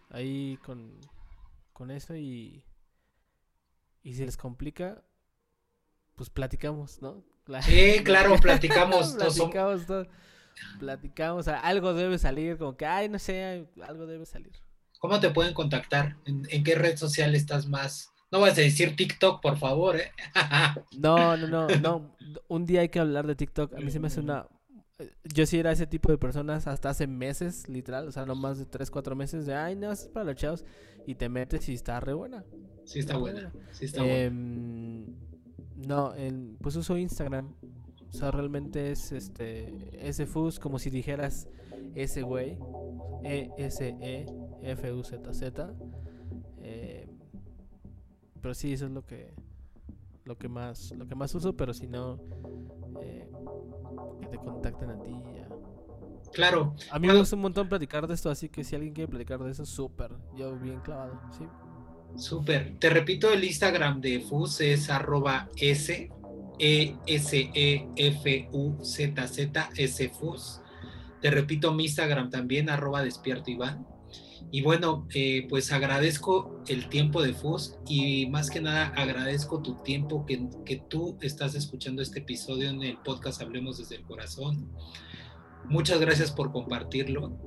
Ahí 0.09 0.57
con, 0.63 0.99
con 1.73 1.91
eso 1.91 2.15
y... 2.15 2.65
Y 4.01 4.13
si 4.13 4.25
les 4.25 4.37
complica, 4.37 5.03
pues 6.15 6.29
platicamos, 6.29 7.01
¿no? 7.01 7.23
Sí, 7.61 8.01
claro, 8.03 8.35
platicamos. 8.41 9.13
platicamos, 9.13 9.85
todo. 9.85 10.07
platicamos, 10.79 11.47
algo 11.47 11.93
debe 11.93 12.17
salir, 12.17 12.57
como 12.57 12.77
que, 12.77 12.85
ay, 12.85 13.09
no 13.09 13.19
sé, 13.19 13.67
algo 13.81 14.05
debe 14.05 14.25
salir. 14.25 14.53
¿Cómo 14.99 15.19
te 15.19 15.29
pueden 15.29 15.53
contactar? 15.53 16.17
¿En, 16.25 16.63
qué 16.63 16.75
red 16.75 16.97
social 16.97 17.33
estás 17.33 17.67
más? 17.67 18.11
No 18.31 18.39
vas 18.39 18.57
a 18.57 18.61
decir 18.61 18.95
TikTok, 18.95 19.41
por 19.41 19.57
favor, 19.57 19.95
¿eh? 19.97 20.11
no, 20.97 21.35
no, 21.35 21.47
no, 21.47 21.67
no. 21.67 22.15
Un 22.47 22.65
día 22.65 22.81
hay 22.81 22.89
que 22.89 22.99
hablar 22.99 23.25
de 23.25 23.35
TikTok. 23.35 23.73
A 23.73 23.79
mí 23.79 23.89
se 23.91 23.99
me 23.99 24.07
hace 24.07 24.19
una... 24.19 24.47
Yo 25.23 25.45
sí 25.45 25.57
era 25.57 25.71
ese 25.71 25.87
tipo 25.87 26.11
de 26.11 26.17
personas 26.17 26.67
hasta 26.67 26.89
hace 26.89 27.07
meses, 27.07 27.69
literal, 27.69 28.07
o 28.07 28.11
sea, 28.11 28.25
no 28.25 28.35
más 28.35 28.59
de 28.59 28.65
3, 28.65 28.91
4 28.91 29.15
meses 29.15 29.45
de, 29.45 29.55
ay, 29.55 29.75
no, 29.75 29.91
es 29.91 30.07
para 30.07 30.25
los 30.25 30.35
chavos, 30.35 30.65
y 31.07 31.15
te 31.15 31.29
metes 31.29 31.69
y 31.69 31.73
está 31.73 31.99
re 32.01 32.13
buena. 32.13 32.43
Sí, 32.83 32.99
está, 32.99 33.17
buena. 33.17 33.51
Sí, 33.71 33.85
está 33.85 34.01
buena. 34.01 34.17
Em, 34.17 35.05
no, 35.87 36.13
pues 36.59 36.75
uso 36.75 36.97
Instagram. 36.97 37.53
O 38.09 38.13
sea, 38.13 38.31
realmente 38.31 38.91
es 38.91 39.11
este 39.11 39.71
ese 39.93 40.25
fus 40.25 40.59
como 40.59 40.79
si 40.79 40.89
dijeras 40.89 41.47
ese 41.95 42.23
güey. 42.23 42.57
E 43.23 43.51
S 43.57 43.95
E 44.01 44.25
F 44.63 44.91
U 44.91 45.03
Z 45.03 45.33
Z. 45.33 45.73
Pero 48.41 48.53
sí, 48.53 48.73
eso 48.73 48.85
es 48.85 48.91
lo 48.91 49.05
que 49.05 49.33
lo 50.25 50.37
que 50.37 50.47
más 50.47 50.91
lo 50.91 51.07
que 51.07 51.15
más 51.15 51.33
uso, 51.33 51.55
pero 51.55 51.73
si 51.73 51.87
no 51.87 52.19
eh, 53.01 53.27
que 54.21 54.27
te 54.27 54.37
contacten 54.37 54.89
a 54.89 55.01
ti 55.01 55.11
ya. 55.35 55.47
Claro. 56.31 56.75
A 56.91 56.99
mí 56.99 57.07
me 57.07 57.17
gusta 57.17 57.35
un 57.35 57.41
montón 57.41 57.67
platicar 57.67 58.07
de 58.07 58.13
esto, 58.13 58.29
así 58.29 58.49
que 58.49 58.63
si 58.63 58.75
alguien 58.75 58.93
quiere 58.93 59.09
platicar 59.09 59.39
de 59.43 59.51
eso, 59.51 59.65
súper. 59.65 60.11
Yo 60.37 60.57
bien 60.57 60.79
clavado, 60.81 61.19
sí. 61.37 61.45
Súper. 62.15 62.77
Te 62.79 62.89
repito, 62.89 63.31
el 63.31 63.43
Instagram 63.43 64.01
de 64.01 64.19
FUS 64.19 64.61
es 64.61 64.89
arroba 64.89 65.49
S, 65.55 66.09
E, 66.59 66.95
S, 67.05 67.51
E, 67.53 67.87
F, 67.95 68.49
U, 68.51 68.83
Z, 68.83 69.27
Z, 69.27 69.69
S, 69.75 70.09
FUS. 70.09 70.61
Te 71.21 71.31
repito, 71.31 71.73
mi 71.73 71.85
Instagram 71.85 72.29
también, 72.29 72.69
arroba 72.69 73.03
despierto 73.03 73.51
Iván. 73.51 73.85
Y 74.51 74.61
bueno, 74.61 75.07
eh, 75.13 75.45
pues 75.49 75.71
agradezco 75.71 76.61
el 76.67 76.89
tiempo 76.89 77.21
de 77.21 77.33
FUS 77.33 77.77
y 77.87 78.27
más 78.27 78.49
que 78.49 78.61
nada 78.61 78.87
agradezco 78.95 79.61
tu 79.61 79.75
tiempo 79.83 80.25
que, 80.25 80.47
que 80.65 80.77
tú 80.89 81.17
estás 81.21 81.55
escuchando 81.55 82.01
este 82.01 82.19
episodio 82.19 82.69
en 82.69 82.81
el 82.81 82.97
podcast 82.97 83.41
Hablemos 83.41 83.77
desde 83.77 83.95
el 83.95 84.03
Corazón. 84.03 84.69
Muchas 85.65 85.99
gracias 85.99 86.31
por 86.31 86.51
compartirlo. 86.51 87.37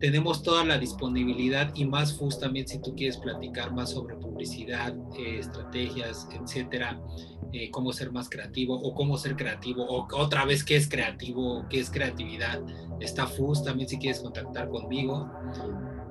Tenemos 0.00 0.42
toda 0.42 0.64
la 0.64 0.78
disponibilidad 0.78 1.72
y 1.74 1.84
más 1.84 2.16
FUS 2.16 2.38
también 2.38 2.66
si 2.66 2.80
tú 2.80 2.94
quieres 2.94 3.18
platicar 3.18 3.74
más 3.74 3.90
sobre 3.90 4.16
publicidad, 4.16 4.94
eh, 5.18 5.38
estrategias, 5.40 6.26
etcétera, 6.32 7.00
eh, 7.52 7.70
cómo 7.70 7.92
ser 7.92 8.12
más 8.12 8.30
creativo 8.30 8.74
o 8.74 8.94
cómo 8.94 9.18
ser 9.18 9.36
creativo 9.36 9.84
o 9.84 10.06
otra 10.16 10.44
vez 10.44 10.64
qué 10.64 10.76
es 10.76 10.88
creativo, 10.88 11.66
qué 11.68 11.80
es 11.80 11.90
creatividad. 11.90 12.62
Está 13.00 13.26
FUS 13.26 13.62
también 13.62 13.88
si 13.88 13.98
quieres 13.98 14.20
contactar 14.20 14.68
conmigo. 14.70 15.30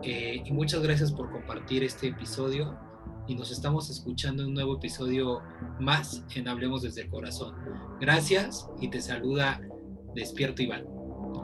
Eh, 0.04 0.42
y 0.46 0.52
muchas 0.52 0.82
gracias 0.82 1.12
por 1.12 1.32
compartir 1.32 1.84
este 1.84 2.08
episodio 2.08 2.78
y 3.28 3.36
nos 3.36 3.52
estamos 3.52 3.90
escuchando 3.90 4.44
en 4.44 4.50
un 4.50 4.54
nuevo 4.56 4.76
episodio 4.78 5.42
más 5.80 6.24
en 6.36 6.48
Hablemos 6.48 6.84
desde 6.84 7.02
el 7.02 7.10
Corazón. 7.10 7.56
Gracias 8.00 8.70
y 8.80 8.90
te 8.90 9.02
saluda 9.02 9.62
Despierto 10.14 10.62
Iván. 10.62 10.86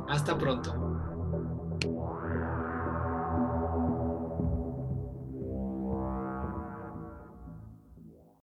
Hasta 0.10 0.38
pronto. 0.38 1.01